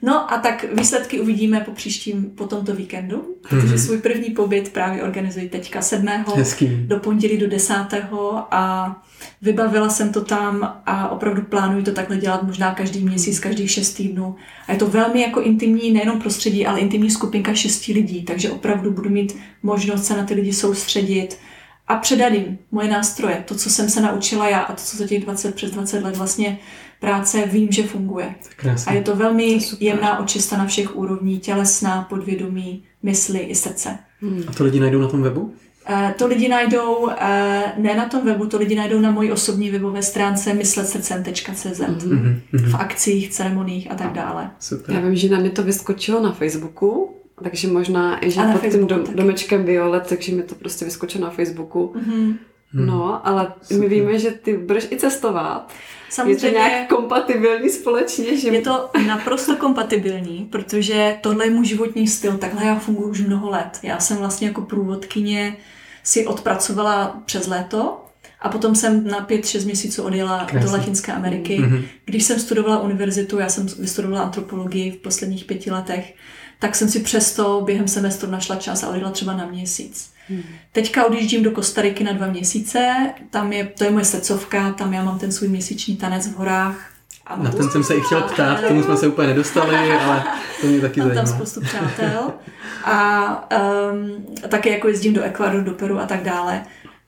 No 0.03 0.33
a 0.33 0.39
tak 0.39 0.65
výsledky 0.73 1.21
uvidíme 1.21 1.61
po 1.61 1.71
příštím, 1.71 2.25
po 2.25 2.47
tomto 2.47 2.75
víkendu, 2.75 3.37
protože 3.49 3.67
mm-hmm. 3.67 3.85
svůj 3.85 3.99
první 3.99 4.31
pobyt 4.31 4.73
právě 4.73 5.03
organizuji 5.03 5.49
teďka 5.49 5.83
7. 5.83 6.07
Hezký. 6.37 6.85
do 6.87 6.99
pondělí 6.99 7.39
do 7.39 7.49
10. 7.49 7.75
a 8.51 9.03
vybavila 9.43 9.89
jsem 9.89 10.13
to 10.13 10.25
tam 10.25 10.81
a 10.87 11.09
opravdu 11.09 11.43
plánuji 11.43 11.85
to 11.85 11.93
takhle 11.93 12.17
dělat 12.17 12.43
možná 12.43 12.75
každý 12.75 13.01
měsíc, 13.01 13.41
každých 13.41 13.71
šest 13.71 13.95
týdnů. 13.95 14.37
A 14.69 14.73
je 14.73 14.79
to 14.79 14.87
velmi 14.87 15.21
jako 15.21 15.41
intimní, 15.41 15.93
nejenom 15.93 16.21
prostředí, 16.21 16.67
ale 16.67 16.81
intimní 16.81 17.11
skupinka 17.11 17.55
šesti 17.55 17.93
lidí, 17.93 18.23
takže 18.23 18.51
opravdu 18.51 18.91
budu 18.91 19.11
mít 19.11 19.37
možnost 19.63 20.05
se 20.05 20.17
na 20.17 20.25
ty 20.25 20.35
lidi 20.35 20.53
soustředit 20.53 21.39
a 21.89 21.97
předat 21.97 22.33
jim 22.33 22.59
moje 22.71 22.89
nástroje, 22.89 23.45
to, 23.49 23.55
co 23.55 23.71
jsem 23.71 23.91
se 23.91 24.01
naučila 24.01 24.49
já 24.49 24.59
a 24.59 24.73
to, 24.73 24.83
co 24.83 24.97
za 24.97 25.07
těch 25.07 25.25
20 25.25 25.55
přes 25.55 25.71
20 25.71 26.03
let 26.03 26.17
vlastně 26.17 26.59
práce 27.01 27.47
vím, 27.47 27.73
že 27.73 27.83
funguje. 27.83 28.35
Krásný. 28.57 28.93
A 28.93 28.95
je 28.95 29.03
to 29.03 29.17
velmi 29.17 29.59
to 29.71 29.77
jemná 29.81 30.19
očista 30.19 30.57
na 30.57 30.67
všech 30.67 30.97
úrovní, 30.97 31.39
tělesná, 31.39 32.03
podvědomí, 32.03 32.83
mysli 33.03 33.39
i 33.39 33.55
srdce. 33.55 33.99
Hmm. 34.21 34.45
A 34.49 34.53
to 34.53 34.65
lidi 34.65 34.81
najdou 34.81 35.01
na 35.01 35.09
tom 35.09 35.23
webu? 35.23 35.55
Uh, 35.91 36.11
to 36.17 36.27
lidi 36.27 36.49
najdou 36.49 36.95
uh, 36.95 37.13
ne 37.77 37.95
na 37.97 38.09
tom 38.09 38.25
webu, 38.25 38.47
to 38.47 38.59
lidi 38.59 38.75
najdou 38.75 39.01
na 39.01 39.11
mojí 39.11 39.33
osobní 39.33 39.71
webové 39.71 40.03
stránce 40.03 40.55
mysletsrdcem.cz 40.55 41.81
mm-hmm. 41.81 42.41
v 42.53 42.75
akcích, 42.75 43.31
ceremoniích 43.31 43.91
a 43.91 43.95
tak 43.95 44.13
dále. 44.13 44.51
Super. 44.61 44.95
Já 44.95 45.01
vím, 45.01 45.17
že 45.17 45.29
na 45.29 45.39
mě 45.39 45.51
to 45.51 45.63
vyskočilo 45.63 46.23
na 46.23 46.33
Facebooku, 46.33 47.17
takže 47.43 47.69
možná 47.69 48.25
i 48.27 48.31
že 48.31 48.41
pod 48.53 48.71
tím 48.71 48.87
dom, 48.87 49.05
domečkem 49.15 49.65
Violet, 49.65 50.07
takže 50.07 50.33
mi 50.33 50.43
to 50.43 50.55
prostě 50.55 50.85
vyskočilo 50.85 51.25
na 51.25 51.31
Facebooku. 51.31 51.95
Mm-hmm. 51.97 52.37
No, 52.73 53.27
ale 53.29 53.53
Super. 53.63 53.79
my 53.79 53.89
víme, 53.89 54.19
že 54.19 54.31
ty 54.31 54.57
budeš 54.57 54.89
i 54.91 54.97
cestovat. 54.97 55.73
Samozřejmě, 56.11 56.47
je 56.47 56.53
to 56.53 56.59
nějak 56.59 56.89
kompatibilní 56.89 57.71
společně? 57.71 58.37
Že... 58.37 58.49
Je 58.49 58.63
to 58.63 58.91
naprosto 59.07 59.57
kompatibilní, 59.57 60.49
protože 60.53 61.19
tohle 61.21 61.47
je 61.47 61.51
můj 61.51 61.67
životní 61.67 62.09
styl, 62.09 62.39
takhle 62.39 62.65
já 62.65 62.79
funguji 62.79 63.11
už 63.11 63.21
mnoho 63.21 63.51
let. 63.51 63.79
Já 63.83 63.99
jsem 63.99 64.17
vlastně 64.17 64.49
jako 64.49 64.63
průvodkyně 64.63 65.57
si 66.03 66.27
odpracovala 66.27 67.23
přes 67.25 67.47
léto 67.47 68.05
a 68.43 68.49
potom 68.49 68.75
jsem 68.75 69.07
na 69.07 69.21
pět, 69.21 69.47
šest 69.47 69.65
měsíců 69.65 70.03
odjela 70.03 70.45
Krásný. 70.45 70.71
do 70.71 70.77
Latinské 70.77 71.13
Ameriky. 71.13 71.59
Mhm. 71.59 71.83
Když 72.05 72.25
jsem 72.25 72.39
studovala 72.41 72.81
univerzitu, 72.83 73.39
já 73.39 73.49
jsem 73.49 73.67
vystudovala 73.79 74.23
antropologii 74.23 74.91
v 74.91 74.97
posledních 74.97 75.45
pěti 75.45 75.71
letech, 75.71 76.15
tak 76.59 76.75
jsem 76.75 76.89
si 76.89 77.01
přesto 77.01 77.63
během 77.65 77.89
semestru 77.89 78.31
našla 78.31 78.57
čas 78.57 78.83
a 78.83 78.89
odjela 78.89 79.11
třeba 79.11 79.33
na 79.33 79.47
měsíc. 79.47 80.11
Teďka 80.73 81.05
odjíždím 81.07 81.43
do 81.43 81.51
Kostariky 81.51 82.05
na 82.05 82.13
dva 82.13 82.27
měsíce, 82.27 83.11
tam 83.31 83.53
je, 83.53 83.65
to 83.79 83.85
je 83.85 83.91
moje 83.91 84.05
srdcovka, 84.05 84.73
tam 84.73 84.93
já 84.93 85.05
mám 85.05 85.19
ten 85.19 85.33
svůj 85.33 85.49
měsíční 85.49 85.97
tanec 85.97 86.27
v 86.27 86.35
horách. 86.37 86.91
A 87.27 87.37
Na 87.37 87.51
ten 87.51 87.71
jsem 87.71 87.85
se 87.85 87.95
i 87.95 88.01
chtěl 88.01 88.23
ptát, 88.23 88.61
k 88.61 88.69
tomu 88.69 88.83
jsme 88.83 88.97
se 88.97 89.07
úplně 89.09 89.29
nedostali, 89.29 89.77
ale 90.01 90.25
to 90.61 90.67
mě 90.67 90.81
taky 90.81 91.01
Mám 91.01 91.09
tam 91.09 91.17
zajímá. 91.27 91.37
spoustu 91.37 91.61
přátel. 91.61 92.33
A 92.85 93.49
um, 93.93 94.27
také 94.49 94.71
jako 94.71 94.89
jezdím 94.89 95.13
do 95.15 95.23
Ekvádoru, 95.23 95.65
do 95.65 95.73
Peru 95.73 95.99
a 96.01 96.07
tak 96.07 96.23
dále. 96.23 96.63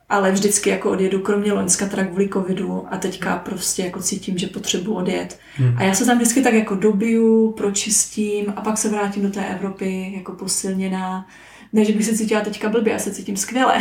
Ale 0.08 0.32
vždycky 0.32 0.70
jako 0.70 0.90
odjedu, 0.90 1.20
kromě 1.20 1.52
Loňska 1.52 1.88
teda 1.88 2.04
kvůli 2.04 2.28
covidu 2.28 2.86
a 2.90 2.96
teďka 2.96 3.36
prostě 3.36 3.82
jako 3.82 4.02
cítím, 4.02 4.38
že 4.38 4.46
potřebuji 4.46 4.94
odjet. 4.94 5.38
Hmm. 5.54 5.78
A 5.78 5.82
já 5.82 5.94
se 5.94 6.04
tam 6.06 6.16
vždycky 6.16 6.42
tak 6.42 6.54
jako 6.54 6.74
dobiju, 6.74 7.52
pročistím 7.52 8.52
a 8.56 8.60
pak 8.60 8.78
se 8.78 8.88
vrátím 8.88 9.22
do 9.22 9.30
té 9.30 9.46
Evropy 9.46 10.12
jako 10.16 10.32
posilněná. 10.32 11.26
Ne, 11.72 11.84
že 11.84 11.92
bych 11.92 12.06
se 12.06 12.16
cítila 12.16 12.40
teďka 12.40 12.68
blbě, 12.68 12.92
já 12.92 12.98
se 12.98 13.14
cítím 13.14 13.36
skvěle. 13.36 13.78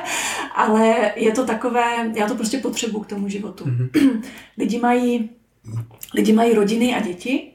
Ale 0.54 1.12
je 1.16 1.32
to 1.32 1.46
takové, 1.46 2.12
já 2.14 2.26
to 2.28 2.34
prostě 2.34 2.58
potřebuji 2.58 3.00
k 3.00 3.06
tomu 3.06 3.28
životu. 3.28 3.64
Mhm. 3.66 4.22
lidi, 4.58 4.78
mají, 4.78 5.30
lidi 6.14 6.32
mají 6.32 6.54
rodiny 6.54 6.94
a 6.94 7.00
děti 7.00 7.50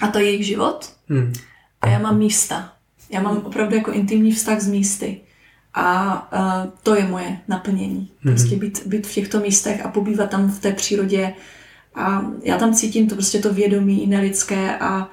a 0.00 0.08
to 0.08 0.18
je 0.18 0.24
jejich 0.24 0.46
život 0.46 0.94
Hmm. 1.08 1.32
a 1.80 1.88
já 1.88 1.98
mám 1.98 2.18
místa. 2.18 2.72
Já 3.10 3.22
mám 3.22 3.36
opravdu 3.36 3.76
jako 3.76 3.92
intimní 3.92 4.32
vztah 4.32 4.60
s 4.60 4.68
místy. 4.68 5.20
A 5.74 6.14
uh, 6.64 6.70
to 6.82 6.94
je 6.94 7.06
moje 7.06 7.38
naplnění. 7.48 8.10
Prostě 8.22 8.56
být, 8.56 8.82
být 8.86 9.06
v 9.06 9.14
těchto 9.14 9.40
místech 9.40 9.84
a 9.86 9.88
pobývat 9.88 10.30
tam 10.30 10.50
v 10.50 10.60
té 10.60 10.72
přírodě. 10.72 11.34
A 11.94 12.24
já 12.42 12.58
tam 12.58 12.74
cítím 12.74 13.08
to 13.08 13.14
prostě 13.14 13.38
to 13.38 13.54
vědomí 13.54 14.06
nelidské 14.06 14.78
a 14.78 15.08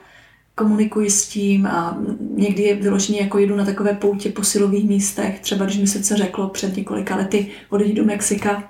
komunikuji 0.55 1.09
s 1.09 1.28
tím 1.28 1.66
a 1.68 1.97
někdy 2.36 2.64
je 2.64 2.76
vyloženě 2.76 3.20
jako 3.22 3.38
jedu 3.38 3.55
na 3.55 3.66
takové 3.66 3.93
poutě 3.93 4.30
po 4.30 4.43
silových 4.43 4.88
místech. 4.89 5.39
Třeba 5.39 5.66
když 5.66 5.78
mi 5.78 5.88
srdce 5.88 6.16
řeklo 6.18 6.49
před 6.49 6.76
několika 6.78 7.16
lety 7.16 7.47
odejít 7.70 7.95
do 7.95 8.03
Mexika 8.05 8.64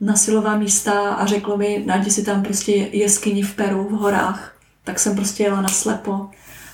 na 0.00 0.16
silová 0.16 0.56
místa 0.58 0.92
a 1.14 1.26
řeklo 1.26 1.56
mi, 1.56 1.82
najdi 1.86 2.10
si 2.10 2.24
tam 2.24 2.42
prostě 2.42 2.72
jeskyni 2.72 3.42
v 3.42 3.54
Peru, 3.54 3.84
v 3.88 3.92
horách. 3.92 4.56
Tak 4.84 4.98
jsem 4.98 5.16
prostě 5.16 5.42
jela 5.42 5.60
na 5.60 5.68
slepo 5.68 6.12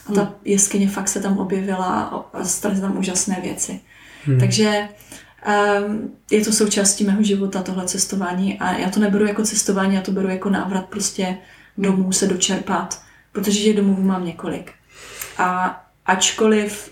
a 0.07 0.13
ta 0.15 0.35
jeskyně 0.45 0.89
fakt 0.89 1.09
se 1.09 1.21
tam 1.21 1.39
objevila 1.39 1.87
a- 1.87 2.37
a 2.39 2.45
staly 2.45 2.75
se 2.75 2.81
tam 2.81 2.99
úžasné 2.99 3.39
věci. 3.43 3.81
Hmm. 4.27 4.41
Takže 4.41 4.89
um, 5.87 6.13
je 6.31 6.45
to 6.45 6.53
součástí 6.53 7.05
mého 7.05 7.23
života, 7.23 7.63
tohle 7.63 7.85
cestování 7.85 8.59
a 8.59 8.79
já 8.79 8.91
to 8.91 9.01
neberu 9.01 9.27
jako 9.27 9.43
cestování, 9.43 9.95
já 9.95 10.01
to 10.01 10.13
beru 10.13 10.29
jako 10.29 10.51
návrat 10.51 10.85
prostě 10.87 11.37
domů 11.79 12.13
se 12.13 12.27
dočerpat, 12.27 13.03
protože 13.33 13.61
že 13.61 13.75
domovů 13.75 14.03
mám 14.03 14.25
několik. 14.25 14.73
A 15.39 15.81
ačkoliv 16.07 16.91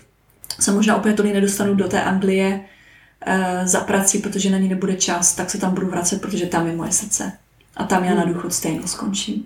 se 0.59 0.71
možná 0.71 0.95
úplně 0.97 1.13
tolik 1.13 1.33
nedostanu 1.33 1.75
do 1.75 1.87
té 1.87 2.01
Anglie 2.01 2.59
uh, 3.27 3.67
za 3.67 3.79
prací, 3.79 4.17
protože 4.17 4.49
na 4.49 4.57
ní 4.57 4.69
nebude 4.69 4.95
čas, 4.95 5.35
tak 5.35 5.49
se 5.49 5.57
tam 5.57 5.73
budu 5.73 5.87
vracet, 5.87 6.21
protože 6.21 6.45
tam 6.45 6.67
je 6.67 6.75
moje 6.75 6.91
srdce. 6.91 7.31
A 7.77 7.83
tam 7.83 8.03
já 8.03 8.15
na 8.15 8.25
důchod 8.25 8.53
stejně 8.53 8.87
skončím. 8.87 9.45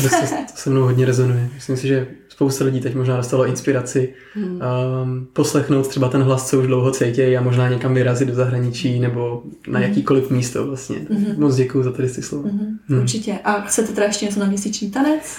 Prostě 0.00 0.26
to 0.52 0.56
se 0.56 0.70
mnou 0.70 0.82
hodně 0.82 1.06
rezonuje. 1.06 1.48
Myslím 1.54 1.76
si, 1.76 1.88
že 1.88 2.06
spousta 2.34 2.64
lidí 2.64 2.80
teď 2.80 2.94
možná 2.94 3.16
dostalo 3.16 3.46
inspiraci 3.46 4.14
Hmm. 4.34 4.60
um, 5.02 5.28
poslechnout 5.32 5.88
třeba 5.88 6.08
ten 6.08 6.22
hlas, 6.22 6.50
co 6.50 6.60
už 6.60 6.66
dlouho 6.66 6.90
cítějí 6.90 7.36
a 7.36 7.42
možná 7.42 7.68
někam 7.68 7.94
vyrazit 7.94 8.28
do 8.28 8.34
zahraničí 8.34 9.00
nebo 9.00 9.42
na 9.68 9.80
jakýkoliv 9.80 10.30
místo 10.30 10.66
vlastně. 10.66 10.96
Mhm. 11.10 11.34
Moc 11.40 11.56
děkuji 11.56 11.82
za 11.82 11.92
tady 11.92 12.08
ty 12.10 12.22
slova. 12.22 12.48
Mhm, 12.48 12.78
Hmm. 12.88 12.98
Určitě. 13.00 13.38
A 13.44 13.60
chcete 13.60 13.92
teda 13.92 14.06
ještě 14.06 14.26
něco 14.26 14.40
na 14.40 14.46
měsíční 14.46 14.90
tanec? 14.90 15.38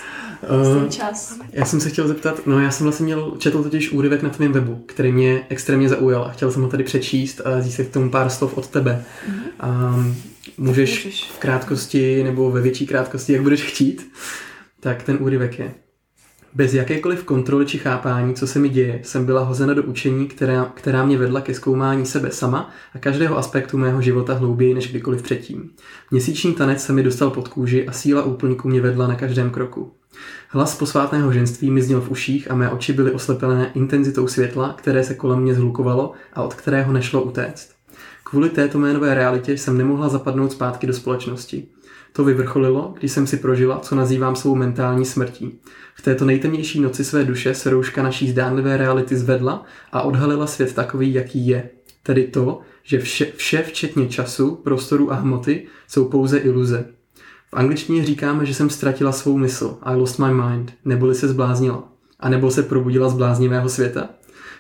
Uh, 0.73 0.79
Ten 0.81 0.89
čas. 0.91 1.39
já 1.53 1.65
jsem 1.65 1.79
se 1.79 1.89
chtěl 1.89 2.07
zeptat, 2.07 2.47
no 2.47 2.59
já 2.59 2.71
jsem 2.71 2.83
vlastně 2.85 3.03
měl, 3.03 3.33
četl 3.37 3.63
totiž 3.63 3.91
úryvek 3.91 4.21
na 4.23 4.29
tvém 4.29 4.51
webu, 4.51 4.83
který 4.85 5.11
mě 5.11 5.41
extrémně 5.49 5.89
zaujal 5.89 6.23
a 6.23 6.29
chtěl 6.31 6.51
jsem 6.51 6.61
ho 6.61 6.67
tady 6.69 6.83
přečíst 6.83 7.41
a 7.45 7.61
získat 7.61 7.85
k 7.87 7.93
tomu 7.93 8.09
pár 8.09 8.29
slov 8.29 8.57
od 8.57 8.67
tebe. 8.67 9.03
Um, 9.95 10.15
můžeš 10.57 11.05
Můžeš. 11.05 11.31
v 11.31 11.37
krátkosti 11.39 12.23
nebo 12.23 12.51
ve 12.51 12.61
větší 12.61 12.87
krátkosti, 12.87 13.33
jak 13.33 13.41
budeš 13.41 13.61
chtít, 13.63 14.11
tak 14.79 15.03
ten 15.03 15.17
úryvek 15.19 15.59
je. 15.59 15.71
Bez 16.55 16.73
jakékoliv 16.73 17.23
kontroly 17.23 17.65
či 17.65 17.77
chápání, 17.77 18.33
co 18.33 18.47
se 18.47 18.59
mi 18.59 18.69
děje, 18.69 18.99
jsem 19.03 19.25
byla 19.25 19.43
hozena 19.43 19.73
do 19.73 19.83
učení, 19.83 20.27
která, 20.27 20.71
která 20.75 21.05
mě 21.05 21.17
vedla 21.17 21.41
ke 21.41 21.53
zkoumání 21.53 22.05
sebe 22.05 22.31
sama 22.31 22.71
a 22.93 22.99
každého 22.99 23.37
aspektu 23.37 23.77
mého 23.77 24.01
života 24.01 24.33
hlouběji 24.33 24.73
než 24.73 24.89
kdykoliv 24.89 25.21
předtím. 25.21 25.69
Měsíční 26.11 26.53
tanec 26.53 26.83
se 26.83 26.93
mi 26.93 27.03
dostal 27.03 27.29
pod 27.29 27.47
kůži 27.47 27.87
a 27.87 27.91
síla 27.91 28.23
úplníku 28.23 28.67
mě 28.67 28.81
vedla 28.81 29.07
na 29.07 29.15
každém 29.15 29.49
kroku. 29.49 29.91
Hlas 30.49 30.77
posvátného 30.77 31.31
ženství 31.31 31.71
mi 31.71 31.81
zněl 31.81 32.01
v 32.01 32.11
uších 32.11 32.51
a 32.51 32.55
mé 32.55 32.69
oči 32.69 32.93
byly 32.93 33.11
oslepené 33.11 33.71
intenzitou 33.73 34.27
světla, 34.27 34.75
které 34.77 35.03
se 35.03 35.13
kolem 35.13 35.39
mě 35.39 35.53
zhlukovalo 35.53 36.11
a 36.33 36.43
od 36.43 36.53
kterého 36.53 36.93
nešlo 36.93 37.23
utéct. 37.23 37.69
Kvůli 38.23 38.49
této 38.49 38.79
mé 38.79 38.93
nové 38.93 39.13
realitě 39.13 39.57
jsem 39.57 39.77
nemohla 39.77 40.09
zapadnout 40.09 40.51
zpátky 40.51 40.87
do 40.87 40.93
společnosti. 40.93 41.67
To 42.15 42.23
vyvrcholilo, 42.23 42.93
když 42.99 43.11
jsem 43.11 43.27
si 43.27 43.37
prožila, 43.37 43.79
co 43.79 43.95
nazývám 43.95 44.35
svou 44.35 44.55
mentální 44.55 45.05
smrtí. 45.05 45.59
V 45.95 46.01
této 46.01 46.25
nejtemnější 46.25 46.81
noci 46.81 47.03
své 47.03 47.23
duše 47.23 47.55
se 47.55 47.69
rouška 47.69 48.03
naší 48.03 48.31
zdánlivé 48.31 48.77
reality 48.77 49.15
zvedla 49.15 49.65
a 49.91 50.01
odhalila 50.01 50.47
svět 50.47 50.73
takový, 50.73 51.13
jaký 51.13 51.47
je. 51.47 51.69
Tedy 52.03 52.23
to, 52.23 52.59
že 52.83 52.99
vše, 52.99 53.27
vše 53.35 53.63
včetně 53.63 54.07
času, 54.07 54.55
prostoru 54.55 55.11
a 55.11 55.15
hmoty 55.15 55.67
jsou 55.87 56.05
pouze 56.05 56.37
iluze. 56.37 56.85
V 57.49 57.53
angličtině 57.53 58.05
říkáme, 58.05 58.45
že 58.45 58.53
jsem 58.53 58.69
ztratila 58.69 59.11
svou 59.11 59.37
mysl, 59.37 59.77
I 59.81 59.95
lost 59.95 60.19
my 60.19 60.33
mind, 60.33 60.73
neboli 60.85 61.15
se 61.15 61.27
zbláznila. 61.27 61.83
A 62.19 62.29
nebo 62.29 62.51
se 62.51 62.63
probudila 62.63 63.09
z 63.09 63.13
bláznivého 63.13 63.69
světa. 63.69 64.09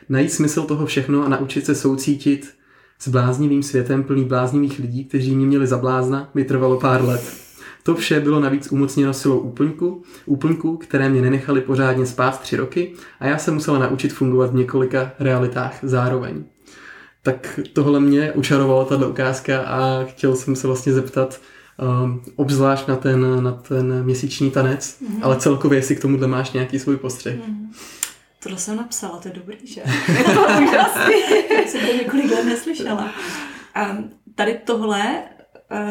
Najít 0.09 0.31
smysl 0.31 0.61
toho 0.61 0.85
všechno 0.85 1.25
a 1.25 1.29
naučit 1.29 1.65
se 1.65 1.75
soucítit 1.75 2.53
s 2.99 3.07
bláznivým 3.07 3.63
světem 3.63 4.03
plný 4.03 4.25
bláznivých 4.25 4.79
lidí, 4.79 5.05
kteří 5.05 5.35
mě 5.35 5.45
měli 5.45 5.67
za 5.67 5.77
blázna, 5.77 6.29
mi 6.33 6.43
trvalo 6.43 6.79
pár 6.79 7.03
let. 7.03 7.44
To 7.85 7.95
vše 7.95 8.19
bylo 8.19 8.39
navíc 8.39 8.71
umocněno 8.71 9.13
silou 9.13 9.39
úplňku, 9.39 10.03
úplňku, 10.25 10.77
které 10.77 11.09
mě 11.09 11.21
nenechali 11.21 11.61
pořádně 11.61 12.05
spát 12.05 12.41
tři 12.41 12.55
roky 12.55 12.93
a 13.19 13.27
já 13.27 13.37
se 13.37 13.51
musela 13.51 13.79
naučit 13.79 14.13
fungovat 14.13 14.51
v 14.51 14.55
několika 14.55 15.11
realitách 15.19 15.79
zároveň. 15.83 16.43
Tak 17.23 17.59
tohle 17.73 17.99
mě 17.99 18.31
učarovalo 18.31 18.85
tato 18.85 19.09
ukázka 19.09 19.61
a 19.61 20.03
chtěl 20.03 20.35
jsem 20.35 20.55
se 20.55 20.67
vlastně 20.67 20.93
zeptat, 20.93 21.41
um, 22.03 22.21
obzvlášť 22.35 22.87
na 22.87 22.95
ten, 22.95 23.43
na 23.43 23.51
ten 23.51 24.03
měsíční 24.03 24.51
tanec, 24.51 24.97
mm-hmm. 25.01 25.19
ale 25.21 25.39
celkově, 25.39 25.77
jestli 25.79 25.95
k 25.95 26.01
tomuhle 26.01 26.27
máš 26.27 26.51
nějaký 26.51 26.79
svůj 26.79 26.97
postřeh. 26.97 27.35
Mm. 27.47 27.71
Tohle 28.43 28.57
jsem 28.57 28.77
napsala, 28.77 29.17
to 29.17 29.27
je 29.27 29.33
dobrý, 29.33 29.57
že? 29.67 29.81
Je 30.17 30.23
to 30.33 30.41
úžasný. 30.41 31.15
jsem 31.67 31.81
to 31.87 31.93
několik 31.93 32.31
let 32.31 32.45
neslyšela. 32.45 33.11
A 33.75 33.97
tady 34.35 34.59
tohle, 34.65 35.23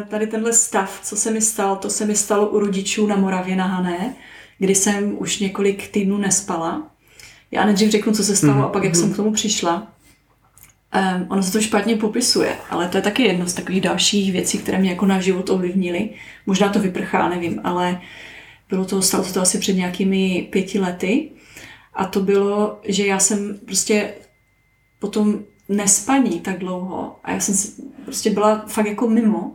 tady 0.08 0.26
tenhle 0.26 0.52
stav, 0.52 1.00
co 1.02 1.16
se 1.16 1.30
mi 1.30 1.40
stalo, 1.40 1.76
to 1.76 1.90
se 1.90 2.06
mi 2.06 2.16
stalo 2.16 2.48
u 2.48 2.58
rodičů 2.58 3.06
na 3.06 3.16
Moravě 3.16 3.56
na 3.56 3.66
Hané, 3.66 4.14
kdy 4.58 4.74
jsem 4.74 5.16
už 5.18 5.38
několik 5.38 5.88
týdnů 5.88 6.18
nespala. 6.18 6.90
Já 7.50 7.64
nejdřív 7.64 7.90
řeknu, 7.90 8.12
co 8.12 8.24
se 8.24 8.36
stalo, 8.36 8.52
mm-hmm. 8.52 8.64
a 8.64 8.68
pak 8.68 8.84
jak 8.84 8.96
jsem 8.96 9.12
k 9.12 9.16
tomu 9.16 9.32
přišla. 9.32 9.92
Um, 11.16 11.26
ono 11.28 11.42
se 11.42 11.52
to 11.52 11.60
špatně 11.60 11.96
popisuje, 11.96 12.56
ale 12.70 12.88
to 12.88 12.98
je 12.98 13.02
taky 13.02 13.22
jedno 13.22 13.46
z 13.46 13.54
takových 13.54 13.80
dalších 13.80 14.32
věcí, 14.32 14.58
které 14.58 14.78
mě 14.78 14.90
jako 14.90 15.06
na 15.06 15.20
život 15.20 15.50
ovlivnily. 15.50 16.10
Možná 16.46 16.68
to 16.68 16.78
vyprchá, 16.78 17.28
nevím, 17.28 17.60
ale 17.64 18.00
bylo 18.68 18.84
to, 18.84 19.02
stalo 19.02 19.24
se 19.24 19.34
to 19.34 19.40
asi 19.40 19.58
před 19.58 19.72
nějakými 19.72 20.48
pěti 20.50 20.78
lety. 20.78 21.30
A 21.94 22.04
to 22.04 22.20
bylo, 22.20 22.80
že 22.84 23.06
já 23.06 23.18
jsem 23.18 23.58
prostě 23.64 24.14
potom 24.98 25.40
nespaní 25.68 26.40
tak 26.40 26.58
dlouho 26.58 27.16
a 27.24 27.32
já 27.32 27.40
jsem 27.40 27.54
prostě 28.04 28.30
byla 28.30 28.64
fakt 28.66 28.86
jako 28.86 29.08
mimo 29.08 29.52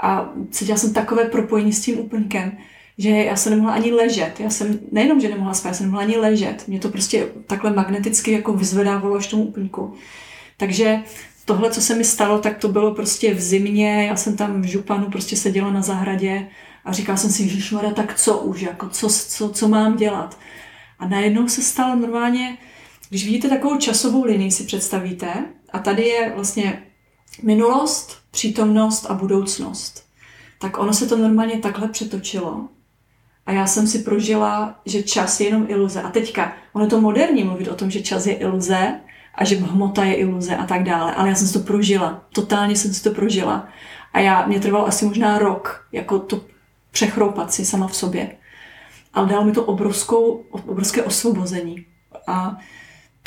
a 0.00 0.32
cítila 0.50 0.78
jsem 0.78 0.92
takové 0.92 1.24
propojení 1.24 1.72
s 1.72 1.82
tím 1.82 1.98
úplňkem, 1.98 2.58
že 2.98 3.10
já 3.10 3.36
jsem 3.36 3.52
nemohla 3.52 3.74
ani 3.74 3.92
ležet. 3.92 4.40
Já 4.40 4.50
jsem 4.50 4.78
nejenom, 4.92 5.20
že 5.20 5.28
nemohla 5.28 5.54
spát, 5.54 5.68
já 5.68 5.74
jsem 5.74 5.86
nemohla 5.86 6.04
ani 6.04 6.16
ležet. 6.16 6.68
Mě 6.68 6.80
to 6.80 6.88
prostě 6.88 7.28
takhle 7.46 7.72
magneticky 7.72 8.32
jako 8.32 8.52
vyzvedávalo 8.52 9.16
až 9.16 9.26
tomu 9.26 9.44
úplňku. 9.44 9.94
Takže 10.56 11.02
tohle, 11.44 11.70
co 11.70 11.80
se 11.80 11.94
mi 11.94 12.04
stalo, 12.04 12.38
tak 12.38 12.58
to 12.58 12.68
bylo 12.68 12.94
prostě 12.94 13.34
v 13.34 13.40
zimě, 13.40 14.06
já 14.06 14.16
jsem 14.16 14.36
tam 14.36 14.62
v 14.62 14.64
Županu 14.64 15.10
prostě 15.10 15.36
seděla 15.36 15.70
na 15.70 15.82
zahradě 15.82 16.48
a 16.84 16.92
říkala 16.92 17.18
jsem 17.18 17.30
si, 17.30 17.42
Ježišmarja, 17.42 17.90
tak 17.90 18.14
co 18.14 18.38
už, 18.38 18.60
jako 18.60 18.88
co, 18.88 19.08
co, 19.08 19.48
co 19.50 19.68
mám 19.68 19.96
dělat? 19.96 20.38
A 20.98 21.08
najednou 21.08 21.48
se 21.48 21.62
stalo 21.62 21.96
normálně, 21.96 22.58
když 23.08 23.24
vidíte 23.24 23.48
takovou 23.48 23.78
časovou 23.78 24.24
linii, 24.24 24.50
si 24.50 24.64
představíte, 24.64 25.28
a 25.72 25.78
tady 25.78 26.02
je 26.02 26.32
vlastně 26.34 26.82
minulost, 27.42 28.18
přítomnost 28.30 29.06
a 29.06 29.14
budoucnost. 29.14 30.04
Tak 30.60 30.78
ono 30.78 30.92
se 30.92 31.06
to 31.06 31.16
normálně 31.16 31.58
takhle 31.58 31.88
přetočilo. 31.88 32.68
A 33.46 33.52
já 33.52 33.66
jsem 33.66 33.86
si 33.86 33.98
prožila, 33.98 34.80
že 34.86 35.02
čas 35.02 35.40
je 35.40 35.46
jenom 35.46 35.66
iluze. 35.68 36.02
A 36.02 36.10
teďka, 36.10 36.52
ono 36.72 36.84
je 36.84 36.90
to 36.90 37.00
moderní 37.00 37.44
mluvit 37.44 37.68
o 37.68 37.74
tom, 37.74 37.90
že 37.90 38.02
čas 38.02 38.26
je 38.26 38.34
iluze, 38.34 39.00
a 39.38 39.44
že 39.44 39.56
hmota 39.56 40.04
je 40.04 40.14
iluze 40.14 40.56
a 40.56 40.66
tak 40.66 40.82
dále. 40.82 41.14
Ale 41.14 41.28
já 41.28 41.34
jsem 41.34 41.46
si 41.46 41.52
to 41.52 41.60
prožila. 41.60 42.22
Totálně 42.34 42.76
jsem 42.76 42.94
si 42.94 43.02
to 43.02 43.10
prožila. 43.10 43.68
A 44.12 44.20
já, 44.20 44.46
mě 44.46 44.60
trvalo 44.60 44.86
asi 44.86 45.04
možná 45.04 45.38
rok, 45.38 45.86
jako 45.92 46.18
to 46.18 46.40
přechroupat 46.90 47.52
si 47.52 47.64
sama 47.64 47.86
v 47.86 47.96
sobě. 47.96 48.36
Ale 49.14 49.28
dalo 49.28 49.44
mi 49.44 49.52
to 49.52 49.64
obrovskou, 49.64 50.44
obrovské 50.50 51.02
osvobození. 51.02 51.86
A 52.26 52.56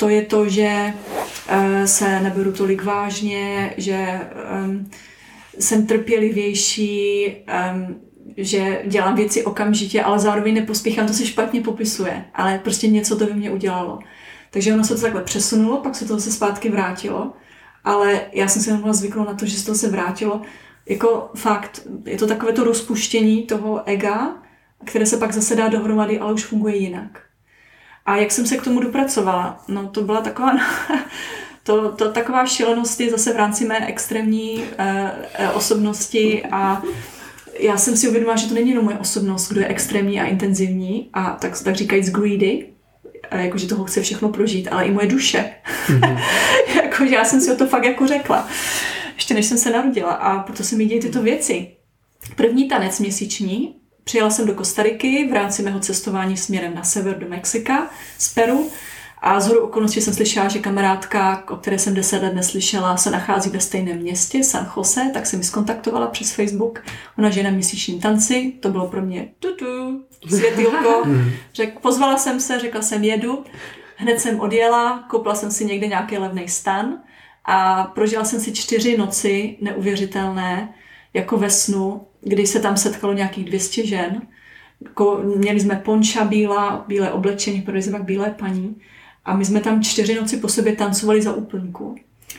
to 0.02 0.08
je 0.08 0.22
to, 0.22 0.48
že 0.48 0.94
uh, 0.94 1.84
se 1.84 2.20
neberu 2.20 2.52
tolik 2.52 2.84
vážně, 2.84 3.74
že 3.76 4.20
um, 4.64 4.90
jsem 5.58 5.86
trpělivější, 5.86 7.26
um, 7.26 8.00
že 8.36 8.82
dělám 8.86 9.14
věci 9.14 9.44
okamžitě, 9.44 10.02
ale 10.02 10.18
zároveň 10.18 10.54
nepospíchám, 10.54 11.06
to 11.06 11.12
se 11.12 11.26
špatně 11.26 11.60
popisuje, 11.60 12.24
ale 12.34 12.58
prostě 12.58 12.86
něco 12.88 13.16
to 13.16 13.26
by 13.26 13.34
mě 13.34 13.50
udělalo. 13.50 13.98
Takže 14.50 14.74
ono 14.74 14.84
se 14.84 14.94
to 14.94 15.00
takhle 15.00 15.22
přesunulo, 15.22 15.76
pak 15.76 15.94
se 15.94 16.04
to 16.04 16.14
zase 16.14 16.32
zpátky 16.32 16.68
vrátilo, 16.68 17.32
ale 17.84 18.20
já 18.32 18.48
jsem 18.48 18.62
si 18.62 18.70
nemohla 18.70 18.92
zvyknout 18.92 19.28
na 19.28 19.34
to, 19.34 19.46
že 19.46 19.56
se 19.56 19.66
to 19.66 19.74
se 19.74 19.90
vrátilo. 19.90 20.42
Jako 20.86 21.30
fakt, 21.34 21.86
je 22.04 22.18
to 22.18 22.26
takové 22.26 22.52
to 22.52 22.64
rozpuštění 22.64 23.42
toho 23.42 23.88
ega, 23.88 24.42
které 24.84 25.06
se 25.06 25.16
pak 25.16 25.32
zase 25.32 25.56
dá 25.56 25.68
dohromady, 25.68 26.18
ale 26.18 26.32
už 26.32 26.44
funguje 26.44 26.76
jinak. 26.76 27.31
A 28.06 28.16
jak 28.16 28.32
jsem 28.32 28.46
se 28.46 28.56
k 28.56 28.64
tomu 28.64 28.80
dopracovala? 28.80 29.64
No 29.68 29.88
to 29.88 30.02
byla 30.02 30.20
taková, 30.20 30.52
to, 31.62 31.92
to 31.92 32.12
taková 32.12 32.46
šílenost 32.46 33.00
je 33.00 33.10
zase 33.10 33.32
v 33.32 33.36
rámci 33.36 33.64
mé 33.64 33.86
extrémní 33.86 34.64
eh, 34.78 35.12
eh, 35.34 35.50
osobnosti 35.50 36.44
a 36.50 36.82
já 37.58 37.76
jsem 37.76 37.96
si 37.96 38.08
uvědomila, 38.08 38.36
že 38.36 38.48
to 38.48 38.54
není 38.54 38.70
jenom 38.70 38.84
moje 38.84 38.98
osobnost, 38.98 39.48
kdo 39.48 39.60
je 39.60 39.66
extrémní 39.66 40.20
a 40.20 40.24
intenzivní 40.24 41.10
a 41.12 41.30
tak, 41.30 41.62
tak 41.62 41.76
říkajíc 41.76 42.10
greedy, 42.10 42.66
jakože 43.30 43.68
toho 43.68 43.84
chce 43.84 44.02
všechno 44.02 44.28
prožít, 44.28 44.68
ale 44.70 44.84
i 44.84 44.90
moje 44.90 45.06
duše. 45.06 45.54
Mm-hmm. 45.86 46.22
jakože 46.82 47.14
já 47.14 47.24
jsem 47.24 47.40
si 47.40 47.52
o 47.52 47.56
to 47.56 47.66
fakt 47.66 47.84
jako 47.84 48.06
řekla, 48.06 48.48
ještě 49.14 49.34
než 49.34 49.46
jsem 49.46 49.58
se 49.58 49.70
narodila 49.70 50.10
a 50.10 50.38
proto 50.38 50.64
se 50.64 50.76
mi 50.76 50.86
dějí 50.86 51.00
tyto 51.00 51.22
věci. 51.22 51.76
První 52.36 52.68
tanec 52.68 52.98
měsíční, 53.00 53.74
přijela 54.04 54.30
jsem 54.30 54.46
do 54.46 54.54
Kostariky 54.54 55.28
v 55.30 55.32
rámci 55.32 55.62
mého 55.62 55.80
cestování 55.80 56.36
směrem 56.36 56.74
na 56.74 56.82
sever 56.82 57.18
do 57.18 57.28
Mexika 57.28 57.90
z 58.18 58.34
Peru 58.34 58.70
a 59.22 59.40
z 59.40 59.56
okolností 59.56 60.00
jsem 60.00 60.14
slyšela, 60.14 60.48
že 60.48 60.58
kamarádka, 60.58 61.44
o 61.50 61.56
které 61.56 61.78
jsem 61.78 61.94
deset 61.94 62.22
let 62.22 62.34
neslyšela, 62.34 62.96
se 62.96 63.10
nachází 63.10 63.50
ve 63.50 63.60
stejném 63.60 63.98
městě, 63.98 64.44
San 64.44 64.72
Jose, 64.76 65.10
tak 65.14 65.26
jsem 65.26 65.38
mi 65.38 65.44
skontaktovala 65.44 66.06
přes 66.06 66.32
Facebook. 66.32 66.82
Ona 67.18 67.30
žije 67.30 67.44
na 67.44 67.50
měsíčním 67.50 68.00
tanci, 68.00 68.52
to 68.60 68.68
bylo 68.68 68.88
pro 68.88 69.02
mě 69.02 69.28
tutu, 69.38 70.00
světilko. 70.28 71.04
Řek, 71.54 71.80
pozvala 71.80 72.16
jsem 72.16 72.40
se, 72.40 72.58
řekla 72.58 72.82
jsem 72.82 73.04
jedu, 73.04 73.44
hned 73.96 74.20
jsem 74.20 74.40
odjela, 74.40 75.04
koupila 75.10 75.34
jsem 75.34 75.50
si 75.50 75.64
někde 75.64 75.86
nějaký 75.86 76.18
levný 76.18 76.48
stan 76.48 76.98
a 77.44 77.84
prožila 77.84 78.24
jsem 78.24 78.40
si 78.40 78.52
čtyři 78.52 78.96
noci 78.96 79.56
neuvěřitelné, 79.60 80.74
jako 81.14 81.36
ve 81.36 81.50
snu, 81.50 82.06
kdy 82.22 82.46
se 82.46 82.60
tam 82.60 82.76
setkalo 82.76 83.12
nějakých 83.12 83.44
200 83.44 83.86
žen. 83.86 84.22
Měli 85.36 85.60
jsme 85.60 85.76
ponča 85.76 86.24
bílá, 86.24 86.84
bílé 86.88 87.12
oblečení, 87.12 87.62
protože 87.62 87.82
jsme 87.82 87.98
bílé 87.98 88.30
paní 88.30 88.76
a 89.24 89.36
my 89.36 89.44
jsme 89.44 89.60
tam 89.60 89.82
čtyři 89.82 90.14
noci 90.14 90.36
po 90.36 90.48
sobě 90.48 90.76
tancovali 90.76 91.22
za 91.22 91.32
úplnku. 91.32 91.96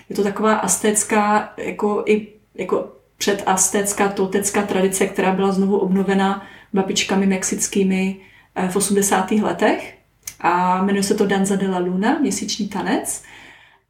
Je 0.09 0.15
to 0.15 0.23
taková 0.23 0.55
astécká, 0.55 1.53
jako 1.57 2.03
i 2.07 2.27
jako 2.55 2.91
předastécká, 3.17 4.09
totecká 4.09 4.61
tradice, 4.61 5.07
která 5.07 5.31
byla 5.31 5.51
znovu 5.51 5.77
obnovena 5.77 6.47
babičkami 6.73 7.27
mexickými 7.27 8.21
eh, 8.55 8.67
v 8.67 8.75
80. 8.75 9.31
letech. 9.31 9.97
A 10.39 10.81
jmenuje 10.83 11.03
se 11.03 11.15
to 11.15 11.25
Danza 11.25 11.55
de 11.55 11.69
la 11.69 11.79
Luna, 11.79 12.19
měsíční 12.19 12.67
tanec. 12.67 13.23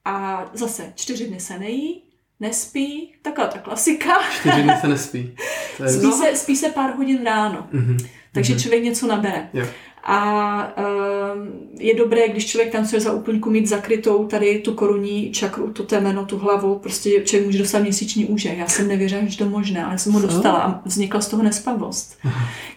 A 0.05 0.45
zase 0.53 0.93
čtyři 0.95 1.27
dny 1.27 1.39
se 1.39 1.59
nejí, 1.59 2.03
nespí, 2.43 3.13
taková 3.21 3.47
ta 3.47 3.59
klasika. 3.59 4.13
Čtyři 4.39 4.63
dny 4.63 4.73
se 4.81 4.87
nespí. 4.87 5.35
To 5.77 5.83
je 5.83 5.89
spí, 5.89 6.11
se, 6.11 6.35
spí 6.35 6.55
se 6.55 6.69
pár 6.69 6.95
hodin 6.95 7.23
ráno, 7.25 7.67
mm-hmm. 7.73 8.07
takže 8.31 8.53
mm-hmm. 8.53 8.61
člověk 8.61 8.83
něco 8.83 9.07
nabere. 9.07 9.49
Jo. 9.53 9.65
A 10.03 10.77
uh, 10.77 11.47
je 11.79 11.95
dobré, 11.95 12.29
když 12.29 12.45
člověk 12.45 12.71
tancuje 12.71 13.01
za 13.01 13.13
úplňku, 13.13 13.49
mít 13.49 13.67
zakrytou 13.67 14.27
tady 14.27 14.59
tu 14.59 14.73
korunní 14.73 15.31
čakru, 15.31 15.73
to 15.73 15.83
temeno, 15.83 16.25
tu 16.25 16.37
hlavu, 16.37 16.79
prostě 16.79 17.21
člověk 17.21 17.45
může 17.45 17.57
dostat 17.57 17.79
měsíční 17.79 18.25
úže. 18.25 18.49
Já 18.49 18.67
jsem 18.67 18.87
nevěřila, 18.87 19.21
že 19.25 19.37
to 19.37 19.49
možné, 19.49 19.85
ale 19.85 19.97
jsem 19.97 20.13
ho 20.13 20.21
dostala 20.21 20.59
a 20.59 20.81
vznikla 20.85 21.21
z 21.21 21.27
toho 21.27 21.43
nespavost. 21.43 22.17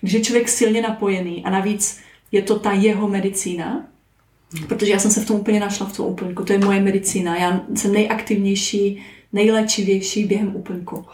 Když 0.00 0.12
je 0.12 0.20
člověk 0.20 0.48
silně 0.48 0.82
napojený 0.82 1.44
a 1.44 1.50
navíc 1.50 1.98
je 2.32 2.42
to 2.42 2.58
ta 2.58 2.72
jeho 2.72 3.08
medicína, 3.08 3.86
protože 4.68 4.92
já 4.92 4.98
jsem 4.98 5.10
se 5.10 5.20
v 5.20 5.26
tom 5.26 5.36
úplně 5.36 5.60
našla 5.60 5.86
v 5.86 5.96
tom 5.96 6.06
úplňku, 6.06 6.44
to 6.44 6.52
je 6.52 6.58
moje 6.58 6.80
medicína, 6.80 7.36
já 7.36 7.60
jsem 7.74 7.92
nejaktivnější, 7.92 9.02
nejléčivější 9.36 10.24
během 10.24 10.56
úplňku. 10.56 11.04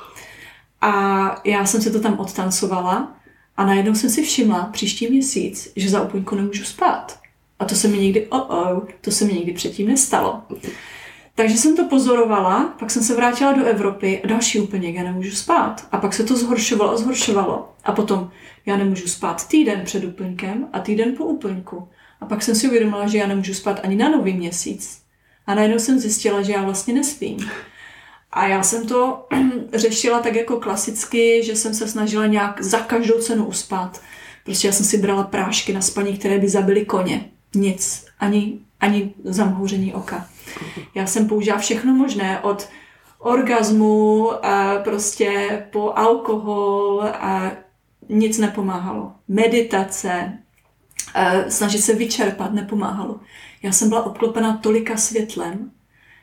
A 0.81 0.93
já 1.45 1.67
jsem 1.67 1.83
se 1.83 1.91
to 1.91 2.01
tam 2.01 2.19
odtancovala 2.19 3.17
a 3.57 3.67
najednou 3.67 3.95
jsem 3.95 4.11
si 4.11 4.23
všimla 4.23 4.69
příští 4.73 5.11
měsíc, 5.11 5.73
že 5.77 5.89
za 5.89 6.03
úplňku 6.03 6.35
nemůžu 6.35 6.65
spát. 6.65 7.19
A 7.59 7.65
to 7.65 7.75
se 7.75 7.89
mi 7.89 7.99
někdy, 7.99 8.27
oh, 8.27 8.51
oh, 8.51 8.81
to 9.01 9.11
se 9.11 9.25
mi 9.25 9.33
někdy 9.33 9.53
předtím 9.53 9.89
nestalo. 9.89 10.43
Takže 11.35 11.57
jsem 11.57 11.77
to 11.77 11.85
pozorovala, 11.85 12.75
pak 12.79 12.91
jsem 12.91 13.03
se 13.03 13.17
vrátila 13.17 13.53
do 13.53 13.65
Evropy 13.65 14.21
a 14.25 14.27
další 14.27 14.61
úplně, 14.61 14.91
já 14.91 15.03
nemůžu 15.03 15.31
spát. 15.37 15.87
A 15.93 15.99
pak 15.99 16.15
se 16.15 16.25
to 16.25 16.37
zhoršovalo 16.37 16.93
a 16.93 16.97
zhoršovalo. 16.97 17.73
A 17.85 17.93
potom 17.93 18.31
já 18.67 18.77
nemůžu 18.77 19.09
spát 19.09 19.49
týden 19.49 19.81
před 19.85 20.05
úplňkem 20.05 20.69
a 20.73 20.81
týden 20.81 21.15
po 21.17 21.25
úplňku. 21.25 21.89
A 22.21 22.27
pak 22.27 22.43
jsem 22.43 22.55
si 22.55 22.69
uvědomila, 22.69 23.07
že 23.07 23.19
já 23.19 23.27
nemůžu 23.27 23.55
spát 23.55 23.81
ani 23.83 23.97
na 23.97 24.09
nový 24.09 24.33
měsíc. 24.33 25.03
A 25.47 25.55
najednou 25.55 25.79
jsem 25.79 25.99
zjistila, 25.99 26.43
že 26.43 26.53
já 26.53 26.63
vlastně 26.65 26.95
nespím. 26.95 27.37
A 28.33 28.47
já 28.47 28.63
jsem 28.63 28.87
to 28.87 29.27
řešila 29.75 30.21
tak 30.21 30.35
jako 30.35 30.61
klasicky, 30.61 31.43
že 31.45 31.57
jsem 31.57 31.75
se 31.75 31.89
snažila 31.89 32.27
nějak 32.27 32.63
za 32.63 32.79
každou 32.79 33.21
cenu 33.21 33.45
uspat. 33.45 34.01
Prostě 34.45 34.69
já 34.69 34.73
jsem 34.73 34.87
si 34.87 34.99
brala 34.99 35.23
prášky 35.23 35.73
na 35.73 35.81
spaní, 35.81 36.19
které 36.19 36.39
by 36.39 36.49
zabily 36.49 36.85
koně. 36.85 37.31
Nic. 37.55 38.07
Ani, 38.19 38.59
ani 38.81 39.15
zamhouření 39.25 39.95
oka. 39.95 40.29
Já 40.95 41.07
jsem 41.07 41.29
použila 41.29 41.59
všechno 41.59 41.95
možné 41.95 42.41
od 42.41 42.69
orgazmu, 43.19 44.31
a 44.45 44.81
prostě 44.85 45.49
po 45.73 45.93
alkohol 45.97 47.03
a 47.03 47.53
nic 48.09 48.39
nepomáhalo. 48.39 49.13
Meditace, 49.29 50.39
snažit 51.49 51.79
se 51.79 51.95
vyčerpat 51.95 52.53
nepomáhalo. 52.53 53.21
Já 53.63 53.73
jsem 53.73 53.89
byla 53.89 54.07
obklopena 54.07 54.57
tolika 54.57 54.97
světlem, 54.97 55.71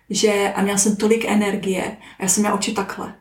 že 0.09 0.53
a 0.55 0.61
měla 0.61 0.77
jsem 0.77 0.95
tolik 0.95 1.25
energie 1.25 1.97
a 2.19 2.23
já 2.23 2.29
jsem 2.29 2.43
měla 2.43 2.55
oči 2.55 2.71
takhle. 2.71 3.13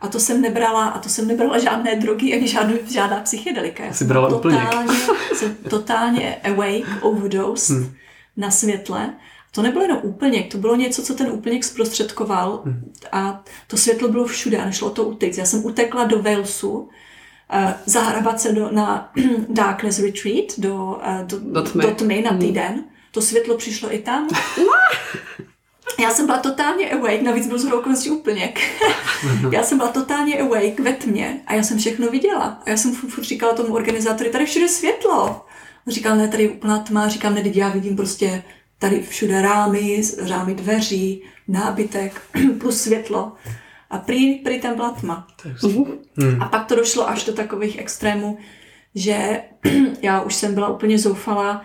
A 0.00 0.08
to 0.08 0.20
jsem 0.20 0.40
nebrala, 0.40 0.88
a 0.88 0.98
to 0.98 1.08
jsem 1.08 1.28
nebrala 1.28 1.58
žádné 1.58 1.96
drogy, 1.96 2.34
ani 2.34 2.48
žádnou, 2.48 2.76
žádná 2.90 3.20
psychedelika. 3.20 3.84
Já 3.84 3.92
jsem 3.92 4.08
brala 4.08 4.28
totálně, 4.28 4.98
jsem 5.34 5.54
totálně 5.70 6.36
awake, 6.44 7.02
overdosed 7.02 7.76
hmm. 7.76 7.94
na 8.36 8.50
světle. 8.50 9.14
To 9.52 9.62
nebylo 9.62 9.82
jenom 9.82 9.98
úplněk, 10.02 10.52
to 10.52 10.58
bylo 10.58 10.76
něco, 10.76 11.02
co 11.02 11.14
ten 11.14 11.26
úplněk 11.30 11.64
zprostředkoval 11.64 12.62
hmm. 12.64 12.92
a 13.12 13.44
to 13.66 13.76
světlo 13.76 14.08
bylo 14.08 14.24
všude 14.24 14.58
a 14.58 14.64
nešlo 14.64 14.90
to 14.90 15.04
utéct. 15.04 15.38
Já 15.38 15.44
jsem 15.44 15.64
utekla 15.64 16.04
do 16.04 16.22
Walesu, 16.22 16.70
uh, 16.78 16.88
zahrabat 17.86 18.40
se 18.40 18.52
do, 18.52 18.70
na 18.70 19.12
Darkness 19.48 19.98
Retreat, 19.98 20.44
do, 20.58 20.74
uh, 20.74 21.26
do, 21.26 21.38
do, 21.40 21.62
tmy. 21.62 21.82
do 21.82 21.90
tmy 21.90 22.22
na 22.22 22.30
hmm. 22.30 22.40
týden. 22.40 22.72
Hmm. 22.72 22.84
To 23.10 23.22
světlo 23.22 23.56
přišlo 23.56 23.94
i 23.94 23.98
tam. 23.98 24.28
Já 25.98 26.10
jsem 26.10 26.26
byla 26.26 26.38
totálně 26.38 26.90
awake, 26.90 27.22
navíc 27.22 27.46
byl 27.46 27.58
zhodou 27.58 27.78
okolností 27.78 28.10
úplněk. 28.10 28.60
já 29.52 29.62
jsem 29.62 29.78
byla 29.78 29.90
totálně 29.90 30.40
awake 30.40 30.80
ve 30.80 30.92
tmě 30.92 31.40
a 31.46 31.54
já 31.54 31.62
jsem 31.62 31.78
všechno 31.78 32.08
viděla. 32.08 32.62
A 32.66 32.70
já 32.70 32.76
jsem 32.76 32.94
furt 32.94 33.24
říkala 33.24 33.54
tomu 33.54 33.74
organizátorovi, 33.74 34.32
tady 34.32 34.46
všude 34.46 34.68
světlo. 34.68 35.44
On 35.86 35.92
říkal, 35.92 36.16
ne, 36.16 36.28
tady 36.28 36.42
je 36.42 36.50
úplná 36.50 36.78
tma, 36.78 37.08
říkám, 37.08 37.34
ne, 37.34 37.42
já 37.44 37.68
vidím 37.68 37.96
prostě 37.96 38.42
tady 38.78 39.02
všude 39.02 39.42
rámy, 39.42 40.02
rámy 40.28 40.54
dveří, 40.54 41.22
nábytek, 41.48 42.22
plus 42.60 42.80
světlo. 42.80 43.32
A 43.90 43.98
prý, 43.98 44.34
prý 44.34 44.60
tam 44.60 44.74
byla 44.76 44.90
tma. 44.90 45.26
Hmm. 46.16 46.42
A 46.42 46.48
pak 46.48 46.66
to 46.66 46.76
došlo 46.76 47.08
až 47.08 47.24
do 47.24 47.32
takových 47.32 47.78
extrémů, 47.78 48.38
že 48.94 49.42
já 50.02 50.20
už 50.20 50.34
jsem 50.34 50.54
byla 50.54 50.68
úplně 50.68 50.98
zoufalá. 50.98 51.64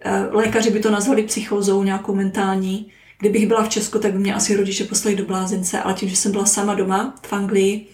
Eh, 0.00 0.26
lékaři 0.30 0.70
by 0.70 0.80
to 0.80 0.90
nazvali 0.90 1.22
psychózou 1.22 1.82
nějakou 1.82 2.14
mentální, 2.14 2.92
Kdybych 3.18 3.46
byla 3.46 3.62
v 3.62 3.68
Česku, 3.68 3.98
tak 3.98 4.12
by 4.12 4.18
mě 4.18 4.34
asi 4.34 4.56
rodiče 4.56 4.84
poslali 4.84 5.16
do 5.16 5.24
blázince, 5.24 5.80
ale 5.80 5.94
tím, 5.94 6.08
že 6.08 6.16
jsem 6.16 6.32
byla 6.32 6.46
sama 6.46 6.74
doma 6.74 7.14
v 7.26 7.32
Anglii, 7.32 7.86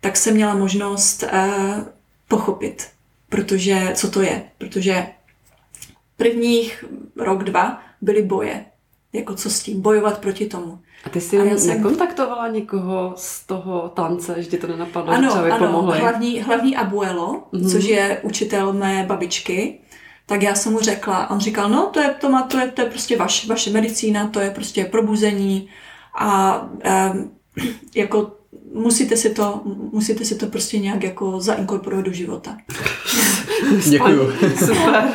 tak 0.00 0.16
jsem 0.16 0.34
měla 0.34 0.54
možnost 0.54 1.22
uh, 1.22 1.82
pochopit, 2.28 2.88
protože 3.28 3.92
co 3.94 4.10
to 4.10 4.22
je. 4.22 4.42
Protože 4.58 5.06
prvních 6.16 6.84
rok, 7.16 7.44
dva 7.44 7.82
byly 8.00 8.22
boje. 8.22 8.64
Jako 9.12 9.34
co 9.34 9.50
s 9.50 9.62
tím, 9.62 9.80
bojovat 9.80 10.18
proti 10.18 10.46
tomu. 10.46 10.78
A 11.04 11.08
ty 11.08 11.20
jsi 11.20 11.38
a 11.38 11.44
já 11.44 11.56
jsem... 11.56 11.76
nekontaktovala 11.76 12.48
někoho 12.48 13.12
z 13.16 13.46
toho 13.46 13.88
tance, 13.88 14.42
že 14.42 14.48
ti 14.48 14.58
to 14.58 14.66
nenapadlo, 14.66 15.12
ano, 15.12 15.22
že 15.22 15.28
třeba 15.28 15.54
ano, 15.54 15.82
hlavní, 15.82 16.40
hlavní 16.40 16.76
abuelo, 16.76 17.42
mm-hmm. 17.52 17.70
což 17.72 17.84
je 17.84 18.20
učitel 18.22 18.72
mé 18.72 19.04
babičky, 19.06 19.80
tak 20.30 20.42
já 20.42 20.54
jsem 20.54 20.72
mu 20.72 20.80
řekla, 20.80 21.16
a 21.16 21.30
on 21.30 21.40
říkal, 21.40 21.68
no 21.68 21.86
to 21.86 22.00
je, 22.00 22.14
to, 22.20 22.28
má, 22.28 22.42
to 22.42 22.58
je, 22.58 22.68
to 22.68 22.82
je 22.82 22.90
prostě 22.90 23.16
vaš, 23.16 23.46
vaše 23.46 23.70
medicína, 23.70 24.28
to 24.28 24.40
je 24.40 24.50
prostě 24.50 24.84
probuzení 24.84 25.68
a 26.18 26.62
um, 27.12 27.30
jako 27.94 28.32
musíte 28.74 29.16
si 29.16 29.30
to, 29.30 29.60
musíte 29.92 30.24
si 30.24 30.34
to 30.34 30.46
prostě 30.46 30.78
nějak 30.78 31.02
jako 31.02 31.40
zainkorporovat 31.40 32.04
do 32.04 32.12
života. 32.12 32.56
Děkuju. 33.90 34.32
Super. 34.58 35.12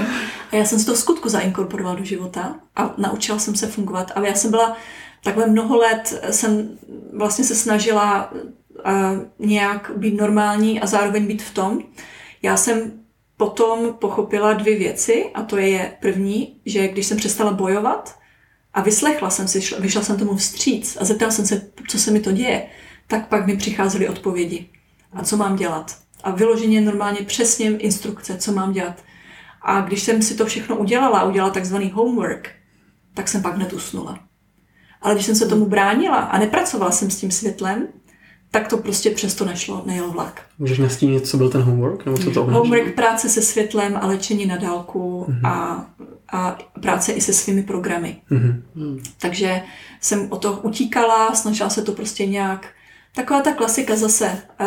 A 0.51 0.55
já 0.55 0.65
jsem 0.65 0.79
si 0.79 0.85
to 0.85 0.93
v 0.93 0.97
skutku 0.97 1.29
zainkorporovala 1.29 1.95
do 1.95 2.03
života 2.03 2.55
a 2.75 2.93
naučila 2.97 3.39
jsem 3.39 3.55
se 3.55 3.67
fungovat. 3.67 4.11
A 4.15 4.21
já 4.21 4.33
jsem 4.33 4.51
byla 4.51 4.77
takhle 5.23 5.47
mnoho 5.47 5.77
let, 5.77 6.21
jsem 6.31 6.69
vlastně 7.13 7.45
se 7.45 7.55
snažila 7.55 8.31
uh, 8.31 8.37
nějak 9.39 9.91
být 9.95 10.17
normální 10.17 10.81
a 10.81 10.87
zároveň 10.87 11.27
být 11.27 11.41
v 11.41 11.53
tom. 11.53 11.79
Já 12.41 12.57
jsem 12.57 13.04
potom 13.37 13.93
pochopila 13.93 14.53
dvě 14.53 14.77
věci 14.77 15.31
a 15.33 15.43
to 15.43 15.57
je 15.57 15.97
první, 16.01 16.61
že 16.65 16.87
když 16.87 17.05
jsem 17.05 17.17
přestala 17.17 17.53
bojovat 17.53 18.19
a 18.73 18.81
vyslechla 18.81 19.29
jsem 19.29 19.47
si, 19.47 19.59
vyšla 19.79 20.01
jsem 20.01 20.17
tomu 20.17 20.35
vstříc 20.35 20.97
a 21.01 21.05
zeptala 21.05 21.31
jsem 21.31 21.45
se, 21.45 21.71
co 21.87 21.99
se 21.99 22.11
mi 22.11 22.19
to 22.19 22.31
děje, 22.31 22.67
tak 23.07 23.27
pak 23.27 23.47
mi 23.47 23.57
přicházely 23.57 24.09
odpovědi. 24.09 24.69
A 25.13 25.23
co 25.23 25.37
mám 25.37 25.55
dělat? 25.55 25.97
A 26.23 26.31
vyloženě 26.31 26.81
normálně 26.81 27.21
přesně 27.21 27.77
instrukce, 27.77 28.37
co 28.37 28.51
mám 28.51 28.73
dělat. 28.73 29.03
A 29.61 29.81
když 29.81 30.03
jsem 30.03 30.21
si 30.21 30.35
to 30.35 30.45
všechno 30.45 30.75
udělala, 30.75 31.23
udělala 31.23 31.53
takzvaný 31.53 31.91
homework, 31.91 32.51
tak 33.13 33.27
jsem 33.27 33.41
pak 33.41 33.55
hned 33.55 33.73
usnula. 33.73 34.19
Ale 35.01 35.13
když 35.13 35.25
jsem 35.25 35.35
se 35.35 35.47
tomu 35.47 35.65
bránila 35.65 36.15
a 36.15 36.39
nepracovala 36.39 36.91
jsem 36.91 37.11
s 37.11 37.19
tím 37.19 37.31
světlem, 37.31 37.87
tak 38.55 38.67
to 38.67 38.77
prostě 38.77 39.09
přesto 39.09 39.45
nešlo, 39.45 39.83
nejel 39.85 40.11
vlak. 40.11 40.41
Můžeš 40.59 40.77
nastínit, 40.77 41.27
co 41.27 41.37
byl 41.37 41.49
ten 41.49 41.61
homework? 41.61 42.05
Nebo 42.05 42.17
co 42.17 42.31
to 42.31 42.41
obnáší? 42.41 42.57
Homework, 42.57 42.95
práce 42.95 43.29
se 43.29 43.41
světlem 43.41 43.99
a 44.01 44.07
léčení 44.07 44.45
na 44.45 44.57
dálku 44.57 45.25
mm-hmm. 45.29 45.47
a, 45.47 45.85
a 46.31 46.57
práce 46.81 47.11
i 47.11 47.21
se 47.21 47.33
svými 47.33 47.63
programy. 47.63 48.17
Mm-hmm. 48.31 49.01
Takže 49.17 49.61
jsem 50.01 50.27
o 50.29 50.37
to 50.37 50.53
utíkala, 50.53 51.35
snažila 51.35 51.69
se 51.69 51.81
to 51.81 51.91
prostě 51.91 52.25
nějak 52.25 52.67
Taková 53.15 53.41
ta 53.41 53.53
klasika 53.53 53.95
zase, 53.95 54.37
eh, 54.59 54.65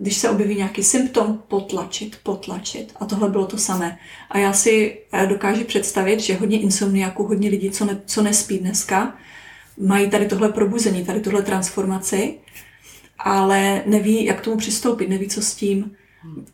když 0.00 0.16
se 0.16 0.30
objeví 0.30 0.54
nějaký 0.54 0.82
symptom, 0.82 1.42
potlačit, 1.48 2.18
potlačit. 2.22 2.92
A 3.00 3.04
tohle 3.04 3.28
bylo 3.28 3.46
to 3.46 3.58
samé. 3.58 3.98
A 4.30 4.38
já 4.38 4.52
si 4.52 4.98
eh, 5.12 5.26
dokážu 5.26 5.64
představit, 5.64 6.20
že 6.20 6.34
hodně 6.34 6.60
insomniaků, 6.60 7.26
hodně 7.26 7.50
lidí, 7.50 7.70
co, 7.70 7.84
ne, 7.84 8.00
co 8.06 8.22
nespí 8.22 8.58
dneska, 8.58 9.14
mají 9.80 10.10
tady 10.10 10.26
tohle 10.26 10.48
probuzení, 10.48 11.04
tady 11.04 11.20
tohle 11.20 11.42
transformaci, 11.42 12.38
ale 13.18 13.82
neví, 13.86 14.24
jak 14.24 14.38
k 14.40 14.44
tomu 14.44 14.56
přistoupit, 14.56 15.08
neví, 15.08 15.28
co 15.28 15.42
s 15.42 15.54
tím. 15.54 15.90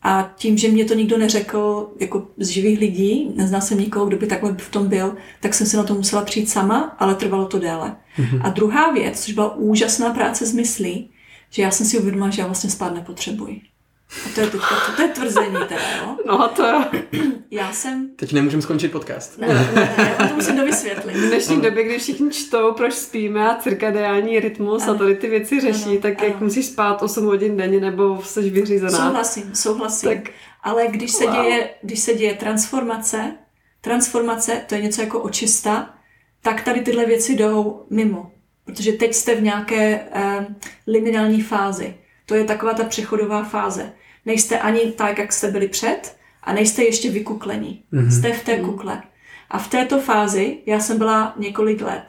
A 0.01 0.33
tím, 0.35 0.57
že 0.57 0.69
mě 0.69 0.85
to 0.85 0.93
nikdo 0.93 1.17
neřekl 1.17 1.89
jako 1.99 2.27
z 2.37 2.47
živých 2.47 2.79
lidí, 2.79 3.31
neznal 3.35 3.61
jsem 3.61 3.79
nikoho, 3.79 4.05
kdo 4.05 4.17
by 4.17 4.27
takhle 4.27 4.55
v 4.57 4.71
tom 4.71 4.87
byl, 4.87 5.15
tak 5.39 5.53
jsem 5.53 5.67
si 5.67 5.77
na 5.77 5.83
to 5.83 5.93
musela 5.95 6.21
přijít 6.23 6.49
sama, 6.49 6.95
ale 6.99 7.15
trvalo 7.15 7.45
to 7.45 7.59
déle. 7.59 7.95
Mm-hmm. 8.17 8.41
A 8.43 8.49
druhá 8.49 8.91
věc, 8.91 9.25
což 9.25 9.33
byla 9.33 9.55
úžasná 9.55 10.13
práce 10.13 10.45
s 10.45 10.53
myslí, 10.53 11.09
že 11.49 11.61
já 11.61 11.71
jsem 11.71 11.85
si 11.85 11.99
uvědomila, 11.99 12.29
že 12.29 12.41
já 12.41 12.47
vlastně 12.47 12.69
spát 12.69 12.93
nepotřebuji. 12.93 13.61
A 14.25 14.29
to 14.35 14.41
je, 14.41 14.47
to, 14.47 14.57
to 14.95 15.01
je 15.01 15.07
tvrzení 15.07 15.55
teda, 15.67 15.81
jo? 15.97 16.17
No 16.25 16.47
to 16.47 16.67
jo. 16.67 16.83
Já 17.51 17.73
jsem... 17.73 18.09
Teď 18.15 18.33
nemůžeme 18.33 18.61
skončit 18.61 18.91
podcast. 18.91 19.37
Ne, 19.37 19.47
ne, 19.47 19.71
ne, 19.75 20.15
já 20.19 20.27
to 20.27 20.35
musím 20.35 20.57
dovysvětlit. 20.57 21.15
V 21.15 21.27
dnešní 21.27 21.61
době, 21.61 21.83
kdy 21.83 21.99
všichni 21.99 22.31
čtou, 22.31 22.73
proč 22.73 22.93
spíme 22.93 23.49
a 23.49 23.55
cirkadiální 23.55 24.39
rytmus 24.39 24.83
ano. 24.83 24.93
a 24.93 24.97
tady 24.97 25.15
ty 25.15 25.29
věci 25.29 25.61
řeší, 25.61 25.89
ano, 25.89 25.99
tak 26.01 26.19
ano. 26.19 26.27
jak 26.27 26.41
musíš 26.41 26.65
spát 26.65 27.01
8 27.01 27.25
hodin 27.25 27.57
denně 27.57 27.79
nebo 27.79 28.21
jsi 28.23 28.49
vyřízená. 28.49 28.91
Souhlasím, 28.91 29.55
souhlasím. 29.55 30.09
Tak... 30.09 30.29
Ale 30.63 30.87
když 30.87 31.11
se, 31.11 31.25
wow. 31.25 31.35
děje, 31.35 31.69
když 31.81 31.99
se 31.99 32.13
děje 32.13 32.33
transformace, 32.33 33.35
transformace, 33.81 34.61
to 34.67 34.75
je 34.75 34.81
něco 34.81 35.01
jako 35.01 35.19
očista, 35.19 35.93
tak 36.41 36.63
tady 36.63 36.81
tyhle 36.81 37.05
věci 37.05 37.35
jdou 37.35 37.85
mimo. 37.89 38.31
Protože 38.65 38.91
teď 38.91 39.13
jste 39.13 39.35
v 39.35 39.43
nějaké 39.43 39.99
eh, 40.11 40.47
liminální 40.87 41.41
fázi. 41.41 41.95
To 42.25 42.35
je 42.35 42.43
taková 42.43 42.73
ta 42.73 42.83
přechodová 42.83 43.43
fáze. 43.43 43.91
Nejste 44.25 44.59
ani 44.59 44.91
tak, 44.91 45.17
jak 45.17 45.33
jste 45.33 45.51
byli 45.51 45.67
před, 45.67 46.15
a 46.43 46.53
nejste 46.53 46.83
ještě 46.83 47.11
vykuklení. 47.11 47.83
Mm-hmm. 47.93 48.19
Jste 48.19 48.33
v 48.33 48.43
té 48.43 48.59
kukle. 48.59 49.03
A 49.49 49.59
v 49.59 49.67
této 49.67 49.99
fázi 49.99 50.57
já 50.65 50.79
jsem 50.79 50.97
byla 50.97 51.33
několik 51.37 51.81
let. 51.81 52.05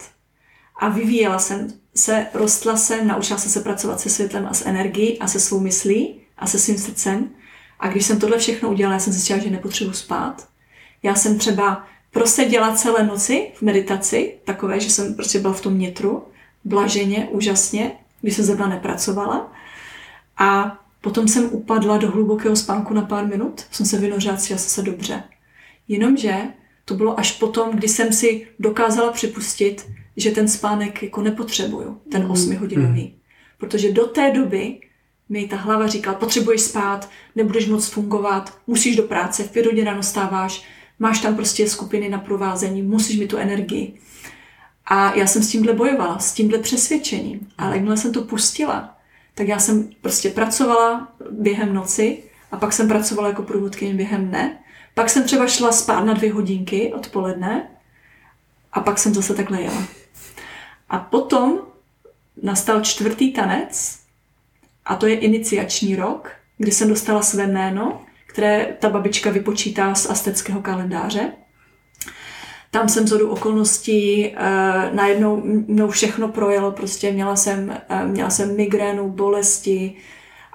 A 0.80 0.88
vyvíjela 0.88 1.38
jsem 1.38 1.68
se, 1.94 2.26
rostla 2.34 2.76
jsem, 2.76 3.06
naučila 3.06 3.38
jsem 3.38 3.50
se 3.50 3.60
pracovat 3.60 4.00
se 4.00 4.08
světlem 4.08 4.46
a 4.46 4.54
s 4.54 4.66
energií 4.66 5.18
a 5.18 5.28
se 5.28 5.40
svou 5.40 5.60
myslí 5.60 6.20
a 6.38 6.46
se 6.46 6.58
svým 6.58 6.78
srdcem. 6.78 7.30
A 7.80 7.88
když 7.88 8.06
jsem 8.06 8.20
tohle 8.20 8.38
všechno 8.38 8.70
udělala, 8.70 8.94
já 8.94 9.00
jsem 9.00 9.12
zjistila, 9.12 9.38
že 9.38 9.50
nepotřebuji 9.50 9.92
spát. 9.92 10.48
Já 11.02 11.14
jsem 11.14 11.38
třeba 11.38 11.86
proseděla 12.10 12.76
celé 12.76 13.04
noci 13.04 13.50
v 13.54 13.62
meditaci, 13.62 14.34
takové, 14.44 14.80
že 14.80 14.90
jsem 14.90 15.14
prostě 15.14 15.38
byla 15.38 15.54
v 15.54 15.60
tom 15.60 15.78
nitru 15.78 16.24
blaženě, 16.64 17.28
úžasně, 17.30 17.92
když 18.20 18.36
se 18.36 18.42
zrovna 18.42 18.66
nepracovala. 18.66 19.52
A 20.36 20.78
potom 21.00 21.28
jsem 21.28 21.48
upadla 21.52 21.98
do 21.98 22.10
hlubokého 22.10 22.56
spánku 22.56 22.94
na 22.94 23.02
pár 23.02 23.26
minut, 23.26 23.66
jsem 23.70 23.86
se 23.86 23.98
vynořila, 23.98 24.36
cítila 24.36 24.58
jsem 24.58 24.70
se 24.70 24.90
dobře. 24.90 25.22
Jenomže 25.88 26.34
to 26.84 26.94
bylo 26.94 27.20
až 27.20 27.32
potom, 27.32 27.70
kdy 27.70 27.88
jsem 27.88 28.12
si 28.12 28.46
dokázala 28.58 29.12
připustit, 29.12 29.86
že 30.16 30.30
ten 30.30 30.48
spánek 30.48 31.02
jako 31.02 31.22
nepotřebuju, 31.22 32.00
ten 32.12 32.24
mm. 32.24 32.30
osmihodinový. 32.30 33.02
Mm. 33.02 33.18
Protože 33.58 33.92
do 33.92 34.06
té 34.06 34.30
doby 34.30 34.80
mi 35.28 35.48
ta 35.48 35.56
hlava 35.56 35.86
říkala, 35.86 36.18
potřebuješ 36.18 36.60
spát, 36.60 37.10
nebudeš 37.36 37.68
moc 37.68 37.88
fungovat, 37.88 38.58
musíš 38.66 38.96
do 38.96 39.02
práce, 39.02 39.42
v 39.42 39.50
pět 39.50 39.66
hodin 39.66 39.84
ráno 39.84 40.02
stáváš, 40.02 40.64
máš 40.98 41.20
tam 41.20 41.36
prostě 41.36 41.68
skupiny 41.68 42.08
na 42.08 42.18
provázení, 42.18 42.82
musíš 42.82 43.18
mít 43.18 43.30
tu 43.30 43.36
energii. 43.36 43.94
A 44.86 45.14
já 45.14 45.26
jsem 45.26 45.42
s 45.42 45.50
tímhle 45.50 45.72
bojovala, 45.72 46.18
s 46.18 46.32
tímhle 46.34 46.58
přesvědčením. 46.58 47.48
Ale 47.58 47.74
jakmile 47.74 47.96
jsem 47.96 48.12
to 48.12 48.22
pustila, 48.22 48.95
tak 49.36 49.48
já 49.48 49.58
jsem 49.58 49.88
prostě 50.00 50.30
pracovala 50.30 51.12
během 51.30 51.74
noci 51.74 52.22
a 52.52 52.56
pak 52.56 52.72
jsem 52.72 52.88
pracovala 52.88 53.28
jako 53.28 53.42
průvodkyně 53.42 53.94
během 53.94 54.28
dne. 54.28 54.58
Pak 54.94 55.10
jsem 55.10 55.24
třeba 55.24 55.46
šla 55.46 55.72
spát 55.72 56.00
na 56.00 56.14
dvě 56.14 56.32
hodinky 56.32 56.92
odpoledne 56.92 57.68
a 58.72 58.80
pak 58.80 58.98
jsem 58.98 59.14
zase 59.14 59.34
takhle 59.34 59.62
jela. 59.62 59.82
A 60.88 60.98
potom 60.98 61.58
nastal 62.42 62.80
čtvrtý 62.80 63.32
tanec 63.32 63.98
a 64.84 64.96
to 64.96 65.06
je 65.06 65.18
iniciační 65.18 65.96
rok, 65.96 66.30
kdy 66.58 66.72
jsem 66.72 66.88
dostala 66.88 67.22
své 67.22 67.46
jméno, 67.46 68.02
které 68.26 68.76
ta 68.80 68.90
babička 68.90 69.30
vypočítá 69.30 69.94
z 69.94 70.10
asteckého 70.10 70.62
kalendáře. 70.62 71.32
Tam 72.76 72.88
jsem 72.88 73.08
z 73.08 73.12
okolností 73.12 74.28
uh, 74.28 74.94
najednou 74.94 75.42
mnou 75.68 75.90
všechno 75.90 76.28
projelo, 76.28 76.72
prostě 76.72 77.12
měla 77.12 77.36
jsem, 77.36 77.80
uh, 77.90 78.08
měla 78.10 78.30
jsem 78.30 78.56
migrénu, 78.56 79.10
bolesti 79.10 79.94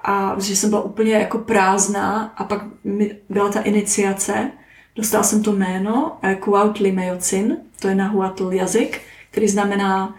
a 0.04 0.36
že 0.40 0.56
jsem 0.56 0.70
byla 0.70 0.82
úplně 0.82 1.12
jako 1.12 1.38
prázdná 1.38 2.34
a 2.36 2.44
pak 2.44 2.62
mi 2.84 3.16
byla 3.28 3.48
ta 3.48 3.60
iniciace, 3.60 4.50
dostala 4.96 5.22
jsem 5.22 5.42
to 5.42 5.52
jméno 5.52 6.18
uh, 6.24 6.32
Kuautli 6.32 6.92
Meocin, 6.92 7.56
to 7.80 7.88
je 7.88 7.94
nahuatl 7.94 8.50
jazyk, 8.52 9.00
který 9.30 9.48
znamená 9.48 10.16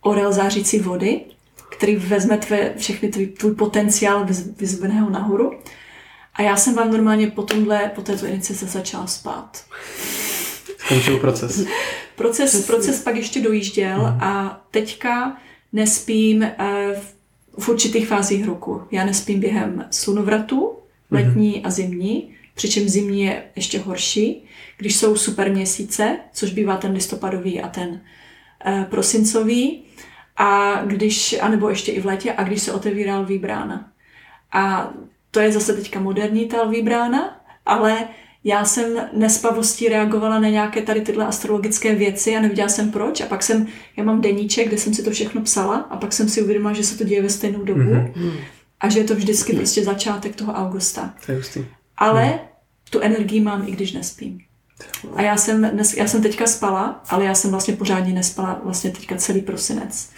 orel 0.00 0.32
zářící 0.32 0.78
vody, 0.78 1.20
který 1.76 1.96
vezme 1.96 2.38
tvé, 2.38 2.74
všechny 2.76 3.08
tvůj, 3.08 3.26
tvůj 3.26 3.54
potenciál 3.54 4.26
vyzveného 4.58 5.10
nahoru. 5.10 5.52
A 6.34 6.42
já 6.42 6.56
jsem 6.56 6.74
vám 6.74 6.90
normálně 6.90 7.30
po 7.30 7.42
tomhle, 7.42 7.90
po 7.94 8.02
této 8.02 8.26
iniciaci 8.26 8.66
začala 8.66 9.06
spát. 9.06 9.64
Skončil 10.84 11.18
proces. 11.18 11.66
proces, 12.16 12.66
proces 12.66 13.02
pak 13.02 13.16
ještě 13.16 13.40
dojížděl 13.40 13.98
mm. 13.98 14.22
a 14.22 14.60
teďka 14.70 15.36
nespím 15.72 16.42
eh, 16.42 16.54
v 17.58 17.68
určitých 17.68 18.08
fázích 18.08 18.46
roku. 18.46 18.82
Já 18.90 19.04
nespím 19.04 19.40
během 19.40 19.86
slunovratu, 19.90 20.72
letní 21.10 21.56
mm. 21.58 21.66
a 21.66 21.70
zimní, 21.70 22.34
přičem 22.54 22.88
zimní 22.88 23.22
je 23.22 23.44
ještě 23.56 23.78
horší, 23.78 24.44
když 24.78 24.96
jsou 24.96 25.16
super 25.16 25.50
měsíce, 25.50 26.16
což 26.32 26.50
bývá 26.50 26.76
ten 26.76 26.92
listopadový 26.92 27.60
a 27.60 27.68
ten 27.68 28.00
uh, 28.66 28.84
prosincový, 28.84 29.82
a 30.36 30.82
když, 30.84 31.36
anebo 31.40 31.68
ještě 31.68 31.92
i 31.92 32.00
v 32.00 32.06
létě, 32.06 32.32
a 32.32 32.42
když 32.44 32.62
se 32.62 32.72
otevírá 32.72 33.18
lví 33.18 33.38
brána. 33.38 33.90
A 34.52 34.94
to 35.30 35.40
je 35.40 35.52
zase 35.52 35.72
teďka 35.72 36.00
moderní 36.00 36.46
ta 36.46 36.62
lví 36.62 36.82
brána, 36.82 37.40
ale 37.66 38.08
já 38.44 38.64
jsem 38.64 39.08
nespavostí 39.12 39.88
reagovala 39.88 40.38
na 40.38 40.48
nějaké 40.48 40.82
tady 40.82 41.00
tyhle 41.00 41.26
astrologické 41.26 41.94
věci 41.94 42.36
a 42.36 42.40
neviděla 42.40 42.68
jsem 42.68 42.90
proč. 42.90 43.20
A 43.20 43.26
pak 43.26 43.42
jsem, 43.42 43.66
já 43.96 44.04
mám 44.04 44.20
deníček, 44.20 44.68
kde 44.68 44.78
jsem 44.78 44.94
si 44.94 45.02
to 45.02 45.10
všechno 45.10 45.42
psala 45.42 45.76
a 45.76 45.96
pak 45.96 46.12
jsem 46.12 46.28
si 46.28 46.42
uvědomila, 46.42 46.72
že 46.72 46.84
se 46.84 46.98
to 46.98 47.04
děje 47.04 47.22
ve 47.22 47.30
stejnou 47.30 47.64
dobu 47.64 47.80
mm-hmm. 47.80 48.32
a 48.80 48.88
že 48.88 48.98
je 48.98 49.04
to 49.04 49.14
vždycky 49.14 49.52
prostě 49.52 49.84
začátek 49.84 50.36
toho 50.36 50.52
augusta. 50.52 51.14
To 51.26 51.32
je 51.32 51.38
hustý. 51.38 51.64
Ale 51.96 52.26
mm. 52.26 52.38
tu 52.90 53.00
energii 53.00 53.40
mám, 53.40 53.68
i 53.68 53.72
když 53.72 53.92
nespím. 53.92 54.38
A 55.14 55.22
já 55.22 55.36
jsem, 55.36 55.70
dnes, 55.70 55.96
já 55.96 56.06
jsem 56.06 56.22
teďka 56.22 56.46
spala, 56.46 57.02
ale 57.08 57.24
já 57.24 57.34
jsem 57.34 57.50
vlastně 57.50 57.76
pořádně 57.76 58.14
nespala 58.14 58.60
vlastně 58.64 58.90
teďka 58.90 59.16
celý 59.16 59.40
prosinec. 59.40 60.08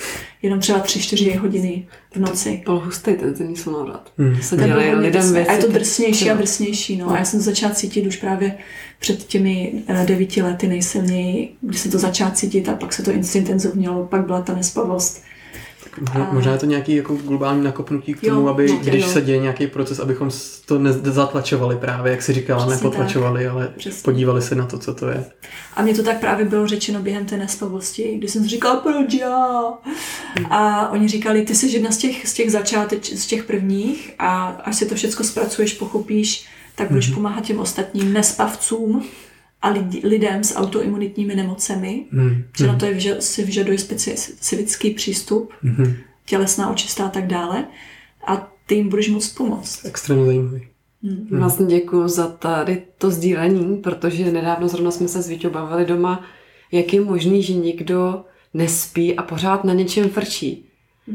Jenom 0.42 0.60
třeba 0.60 0.84
3-4 0.84 1.38
hodiny 1.38 1.88
v 2.14 2.16
noci. 2.16 2.62
Byl 2.64 2.78
hustý 2.78 3.14
ten 3.14 3.34
ten 3.34 3.56
sonorat. 3.56 4.12
Hmm. 4.18 4.42
Se 4.42 4.56
dělají 4.56 4.94
lidem 4.94 5.32
věci. 5.32 5.50
A 5.50 5.52
je 5.52 5.58
to 5.58 5.72
drsnější 5.72 6.30
a 6.30 6.34
drsnější. 6.34 6.96
No. 6.96 7.10
A 7.10 7.18
já 7.18 7.24
jsem 7.24 7.40
to 7.40 7.44
začala 7.44 7.74
cítit 7.74 8.06
už 8.06 8.16
právě 8.16 8.58
před 8.98 9.24
těmi 9.24 9.72
eh, 9.86 10.04
devíti 10.06 10.42
lety 10.42 10.68
nejsilněji, 10.68 11.56
kdy 11.60 11.78
se 11.78 11.90
to 11.90 11.98
začala 11.98 12.30
cítit 12.30 12.68
a 12.68 12.74
pak 12.74 12.92
se 12.92 13.02
to 13.02 13.12
intenzivnilo, 13.12 14.06
pak 14.06 14.26
byla 14.26 14.42
ta 14.42 14.54
nespavost. 14.54 15.22
Možná, 16.00 16.28
možná 16.32 16.52
je 16.52 16.58
to 16.58 16.66
nějaký 16.66 16.96
jako 16.96 17.14
globální 17.14 17.64
nakopnutí 17.64 18.14
k 18.14 18.22
Jo, 18.22 18.34
tomu, 18.34 18.48
aby 18.48 18.70
určitě, 18.70 18.90
když 18.90 19.04
no. 19.06 19.12
se 19.12 19.20
děje 19.20 19.38
nějaký 19.38 19.66
proces, 19.66 19.98
abychom 19.98 20.30
to 20.66 20.78
nezatlačovali 20.78 21.76
právě, 21.76 22.10
jak 22.12 22.22
si 22.22 22.32
říkala, 22.32 22.66
Přesně 22.66 22.84
nepotlačovali, 22.84 23.46
ale 23.48 23.72
Přesně. 23.76 24.02
podívali 24.02 24.42
se 24.42 24.54
na 24.54 24.66
to, 24.66 24.78
co 24.78 24.94
to 24.94 25.08
je. 25.08 25.24
A 25.76 25.82
mně 25.82 25.94
to 25.94 26.02
tak 26.02 26.20
právě 26.20 26.44
bylo 26.44 26.66
řečeno 26.66 27.00
během 27.00 27.26
té 27.26 27.36
nespavosti, 27.36 28.14
kdy 28.18 28.28
jsem 28.28 28.46
říkala, 28.46 28.76
proč 28.76 29.14
já? 29.14 29.72
A 30.50 30.90
oni 30.90 31.08
říkali, 31.08 31.42
ty 31.42 31.54
jsi 31.54 31.68
jedna 31.68 31.90
z 31.90 31.96
těch, 31.96 32.28
z 32.28 32.34
těch 32.34 32.50
začáteč, 32.52 33.12
z 33.12 33.26
těch 33.26 33.44
prvních 33.44 34.14
a 34.18 34.46
až 34.64 34.76
si 34.76 34.86
to 34.86 34.94
všechno 34.94 35.24
zpracuješ, 35.24 35.74
pochopíš, 35.74 36.46
tak 36.74 36.88
budeš 36.88 37.10
pomáhat 37.10 37.44
těm 37.44 37.58
ostatním 37.58 38.12
nespavcům 38.12 39.04
a 39.62 39.68
lidi, 39.68 40.00
lidem 40.04 40.44
s 40.44 40.56
autoimunitními 40.56 41.34
nemocemi, 41.34 42.04
Hmm. 42.12 42.42
že 42.58 42.66
na 42.66 42.74
to 42.78 42.84
je, 42.86 42.94
vyža- 42.94 43.18
si 43.18 43.44
vyžaduje 43.44 43.78
specifický 43.78 44.90
přístup, 44.90 45.52
Mhm. 45.62 45.94
tělesná 46.26 46.70
očista 46.70 47.06
a 47.06 47.08
tak 47.08 47.26
dále. 47.26 47.64
A 48.26 48.52
ty 48.66 48.74
jim 48.74 48.88
budeš 48.88 49.08
moct 49.08 49.28
pomoct. 49.34 49.84
Extrémně 49.84 50.24
zajímavý. 50.26 50.66
Vlastně 51.30 51.66
děkuji 51.66 52.08
za 52.08 52.26
tady 52.26 52.82
to 52.98 53.10
sdílení, 53.10 53.76
protože 53.76 54.32
nedávno 54.32 54.68
zrovna 54.68 54.90
jsme 54.90 55.08
se 55.08 55.22
s 55.22 55.28
Víťou 55.28 55.50
bavili 55.50 55.84
doma, 55.84 56.24
jak 56.72 56.92
je 56.94 57.00
možný, 57.00 57.42
že 57.42 57.54
někdo 57.54 58.24
nespí 58.54 59.16
a 59.16 59.22
pořád 59.22 59.64
na 59.64 59.72
něčem 59.74 60.08
frčí. 60.08 60.68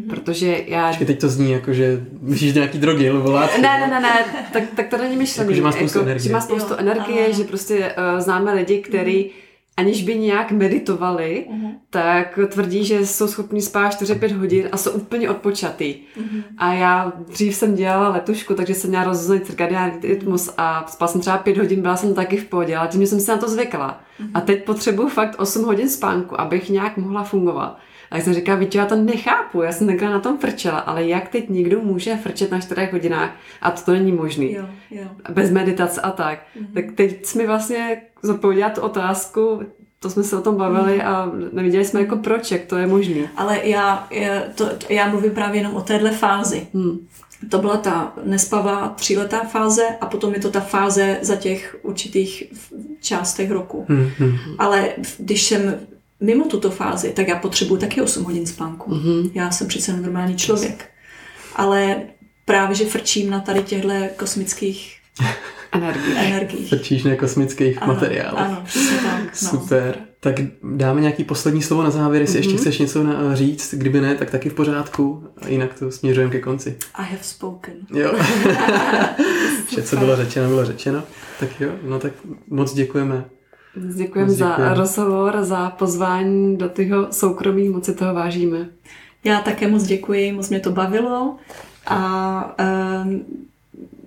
Protože 0.09 0.63
já... 0.67 0.87
Počkej, 0.87 1.07
teď 1.07 1.19
to 1.21 1.29
zní 1.29 1.51
jako, 1.51 1.73
že 1.73 2.05
myslíš 2.21 2.53
nějaký 2.53 2.77
drogy 2.77 3.13
nebo 3.13 3.31
látky. 3.31 3.61
Ne, 3.61 3.79
ne, 3.79 3.87
ne, 3.87 3.99
ne, 3.99 4.25
tak, 4.53 4.63
tak 4.75 4.87
to 4.87 4.97
není 4.97 5.15
myšlený. 5.17 5.47
Jako, 5.49 5.55
že 5.55 5.61
má 5.61 5.71
spoustu 5.71 5.99
energie. 5.99 6.27
Že 6.27 6.33
má 6.33 6.41
spoustu 6.41 6.73
Jo, 6.73 6.77
energie, 6.79 7.25
ano. 7.25 7.33
že 7.33 7.43
prostě 7.43 7.77
uh, 8.13 8.19
známe 8.19 8.53
lidi, 8.53 8.77
který 8.81 9.29
aniž 9.77 10.03
by 10.03 10.15
nějak 10.15 10.51
meditovali, 10.51 11.45
Mhm. 11.51 11.71
tak 11.89 12.39
tvrdí, 12.47 12.85
že 12.85 13.05
jsou 13.05 13.27
schopni 13.27 13.61
spát 13.61 13.89
4-5 14.01 14.37
hodin 14.37 14.69
a 14.71 14.77
jsou 14.77 14.91
úplně 14.91 15.29
odpočatý. 15.29 15.95
Mhm. 16.19 16.43
A 16.57 16.73
já 16.73 17.13
dřív 17.27 17.55
jsem 17.55 17.75
dělala 17.75 18.09
letušku, 18.09 18.53
takže 18.53 18.73
jsem 18.73 18.89
měla 18.89 19.03
rozhozený 19.05 19.41
cirkadiální 19.41 19.93
rytmus 20.03 20.53
a 20.57 20.85
spala 20.87 21.11
jsem 21.11 21.21
třeba 21.21 21.37
5 21.37 21.57
hodin, 21.57 21.81
byla 21.81 21.97
jsem 21.97 22.13
taky 22.13 22.37
v 22.37 22.45
pohodě, 22.45 22.77
ale 22.77 22.87
tím 22.87 23.07
jsem 23.07 23.19
si 23.19 23.31
na 23.31 23.37
to 23.37 23.49
zvykla. 23.49 24.01
A 24.33 24.41
teď 24.41 24.63
potřebuju 24.65 25.09
fakt 25.09 25.35
8 25.39 25.63
hodin 25.65 25.89
spánku, 25.89 26.41
abych 26.41 26.69
nějak 26.69 26.97
mohla 26.97 27.23
fungovat. 27.23 27.77
A 28.11 28.15
jak 28.15 28.23
jsem 28.23 28.33
říkala, 28.33 28.57
víte, 28.57 28.77
já 28.77 28.85
to 28.85 28.95
nechápu, 28.95 29.61
já 29.61 29.71
jsem 29.71 29.87
tenkrát 29.87 30.09
na 30.09 30.19
tom 30.19 30.37
frčela, 30.37 30.79
ale 30.79 31.07
jak 31.07 31.29
teď 31.29 31.49
někdo 31.49 31.81
může 31.81 32.15
frčet 32.15 32.51
na 32.51 32.59
4 32.59 32.89
hodinách 32.91 33.35
a 33.61 33.71
to, 33.71 33.81
to 33.81 33.91
není 33.91 34.11
možný. 34.11 34.53
Jo, 34.53 34.65
jo. 34.91 35.03
Bez 35.29 35.51
meditace 35.51 36.01
a 36.01 36.11
tak. 36.11 36.39
Tak 36.73 36.85
teď 36.95 37.25
jsi 37.25 37.37
mi 37.37 37.47
vlastně 37.47 38.01
zodpověděla 38.23 38.69
tu 38.69 38.81
otázku, 38.81 39.61
to 39.99 40.09
jsme 40.09 40.23
se 40.23 40.37
o 40.37 40.41
tom 40.41 40.55
bavili 40.55 41.01
a 41.01 41.31
neviděli 41.51 41.85
jsme 41.85 41.99
jako 41.99 42.15
proč, 42.15 42.51
jak 42.51 42.65
to 42.65 42.77
je 42.77 42.87
možný. 42.87 43.29
Ale 43.35 43.59
já, 43.67 44.07
to, 44.55 44.65
to, 44.65 44.93
já 44.93 45.09
mluvím 45.09 45.31
právě 45.31 45.59
jenom 45.59 45.75
o 45.75 45.81
téhle 45.81 46.11
fázi. 46.11 46.67
Hmm. 46.73 47.07
To 47.49 47.57
byla 47.57 47.77
ta 47.77 48.13
nespavá 48.23 48.89
tříletá 48.89 49.39
fáze 49.39 49.83
a 50.01 50.05
potom 50.05 50.33
je 50.33 50.39
to 50.39 50.51
ta 50.51 50.59
fáze 50.59 51.17
za 51.21 51.35
těch 51.35 51.77
určitých 51.81 52.43
částech 53.01 53.51
roku. 53.51 53.85
Hmm, 53.89 54.09
hmm. 54.17 54.37
Ale 54.57 54.89
když 55.19 55.43
jsem 55.43 55.79
mimo 56.21 56.45
tuto 56.45 56.71
fázi, 56.71 57.09
tak 57.09 57.27
já 57.27 57.35
potřebuji 57.35 57.77
taky 57.77 58.01
8 58.01 58.23
hodin 58.23 58.45
spánku. 58.47 58.95
Mhm. 58.95 59.29
Já 59.33 59.51
jsem 59.51 59.67
přece 59.67 59.91
jenom 59.91 60.05
normální 60.05 60.35
člověk. 60.35 60.89
Ale 61.55 62.01
právě, 62.45 62.75
že 62.75 62.85
frčím 62.85 63.29
na 63.29 63.39
tady 63.39 63.63
těchto 63.63 63.89
kosmických 64.17 64.97
Energie. 65.71 66.15
energiích. 66.17 66.69
Frčíš 66.69 67.03
na 67.03 67.15
kosmických 67.15 67.81
Ano, 67.83 67.93
materiálech. 67.93 68.39
Ano, 68.45 68.61
přesně 68.65 68.97
tak. 68.97 69.23
No. 69.43 69.49
Super. 69.49 69.95
Tak 70.19 70.35
dáme 70.63 71.01
nějaký 71.01 71.23
poslední 71.23 71.61
slovo 71.61 71.83
na 71.83 71.89
závěr, 71.89 72.21
jestli 72.21 72.39
ještě 72.39 72.49
Mhm. 72.53 72.59
chceš 72.59 72.79
něco 72.79 73.03
na, 73.03 73.35
říct, 73.35 73.73
kdyby 73.77 74.01
ne, 74.01 74.15
tak 74.15 74.31
taky 74.31 74.49
v 74.49 74.53
pořádku, 74.53 75.23
a 75.41 75.47
jinak 75.47 75.79
to 75.79 75.91
směřujeme 75.91 76.31
ke 76.31 76.39
konci. 76.39 76.77
I 76.93 77.03
have 77.03 77.23
spoken. 77.23 77.73
Jo. 77.93 78.13
Vše, 79.67 79.81
co 79.83 79.97
bylo 79.97 80.15
řečeno, 80.15 80.47
bylo 80.49 80.65
řečeno. 80.65 81.03
Tak 81.39 81.61
jo, 81.61 81.71
no 81.83 81.99
tak 81.99 82.13
moc 82.49 82.73
děkujeme. 82.73 83.25
Děkujeme 83.95 84.31
za 84.31 84.73
rozhovor, 84.73 85.43
za 85.43 85.69
pozvání 85.69 86.57
do 86.57 86.69
toho 86.69 87.13
soukromí, 87.13 87.69
moc 87.69 87.85
si 87.85 87.95
toho 87.95 88.13
vážíme. 88.13 88.69
Já 89.23 89.41
také 89.41 89.67
moc 89.67 89.83
děkuji, 89.83 90.31
moc 90.31 90.49
mě 90.49 90.59
to 90.59 90.71
bavilo 90.71 91.37
a 91.85 92.55
um, 93.03 93.25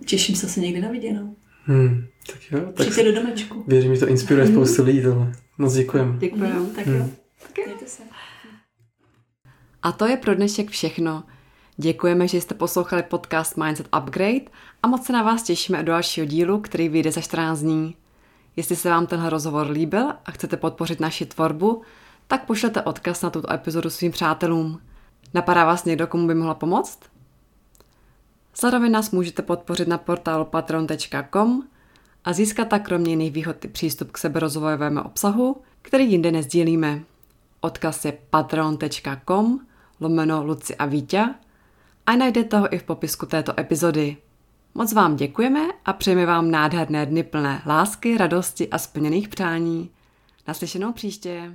těším 0.05 0.37
se 0.37 0.49
se 0.49 0.61
někdy 0.61 0.81
na 0.81 0.89
viděnou. 0.89 1.37
Hmm. 1.65 2.05
Tak 2.27 2.41
jo, 2.51 2.61
tak 2.61 2.75
Přijďte 2.75 3.03
do 3.03 3.13
domečku. 3.21 3.65
věřím, 3.67 3.95
že 3.95 4.01
to 4.01 4.09
inspiruje 4.09 4.47
spoustu 4.47 4.85
lidí 4.85 5.03
tohle. 5.03 5.33
Moc 5.59 5.75
děkujeme. 5.75 6.19
Děkujeme. 6.19 6.61
Tak 6.77 6.87
jo. 6.87 6.93
Hmm. 6.93 7.13
Mějte 7.67 7.87
se. 7.87 8.03
A 9.83 9.93
to 9.93 10.07
je 10.07 10.17
pro 10.17 10.35
dnešek 10.35 10.71
všechno. 10.71 11.25
Děkujeme, 11.77 12.29
že 12.29 12.41
jste 12.41 12.55
poslouchali 12.55 13.03
podcast 13.03 13.57
Mindset 13.57 13.89
Upgrade 13.99 14.41
a 14.83 14.89
moc 14.89 15.07
se 15.07 15.13
na 15.13 15.23
vás 15.23 15.43
těšíme 15.43 15.83
do 15.83 15.93
dalšího 15.93 16.27
dílu, 16.27 16.61
který 16.61 16.89
vyjde 16.89 17.13
za 17.13 17.21
14 17.21 17.61
dní. 17.61 17.95
Jestli 18.57 18.77
se 18.77 18.91
vám 18.91 19.07
tenhle 19.07 19.31
rozhovor 19.31 19.71
líbil 19.71 20.13
a 20.25 20.31
chcete 20.31 20.57
podpořit 20.57 21.01
naši 21.01 21.27
tvorbu, 21.27 21.83
tak 22.27 22.45
pošlete 22.45 22.83
odkaz 22.83 23.23
na 23.23 23.31
tuto 23.31 23.53
epizodu 23.53 23.91
svým 23.91 24.13
přátelům. 24.13 24.81
Napadá 25.35 25.65
vás 25.65 25.85
někdo, 25.85 26.07
komu 26.07 26.27
by 26.27 26.35
mohla 26.35 26.55
pomoct? 26.55 26.99
Zároveň 28.61 28.93
nás 28.93 29.11
můžete 29.11 29.43
podpořit 29.43 29.89
na 29.89 29.99
portálu 29.99 30.45
patreon.com 30.45 31.63
a 32.25 32.33
získat 32.33 32.69
tak 32.69 32.85
kromě 32.85 33.13
jiných 33.13 33.33
výhod 33.33 33.65
i 33.65 33.69
přístup 33.69 34.11
k 34.13 34.19
seberozvojovému 34.19 35.03
obsahu, 35.03 35.63
který 35.83 36.11
jinde 36.11 36.33
nezdílíme. 36.33 37.03
Odkaz 37.61 38.05
je 38.05 38.19
patreon.com 38.31 39.61
lomeno 40.01 40.45
Luci 40.45 40.77
a 40.77 40.87
Vítě 40.87 41.35
a 42.07 42.17
najdete 42.17 42.59
ho 42.59 42.75
i 42.75 42.79
v 42.79 42.83
popisku 42.83 43.27
této 43.27 43.61
epizody. 43.61 44.17
Moc 44.75 44.93
vám 44.93 45.17
děkujeme 45.17 45.61
a 45.85 45.93
přejeme 45.93 46.27
vám 46.27 46.51
nádherné 46.51 47.07
dny 47.07 47.23
plné 47.23 47.63
lásky, 47.67 48.19
radosti 48.19 48.71
a 48.71 48.79
splněných 48.79 49.29
přání. 49.29 49.91
Naslyšenou 50.49 50.93
příště. 50.93 51.53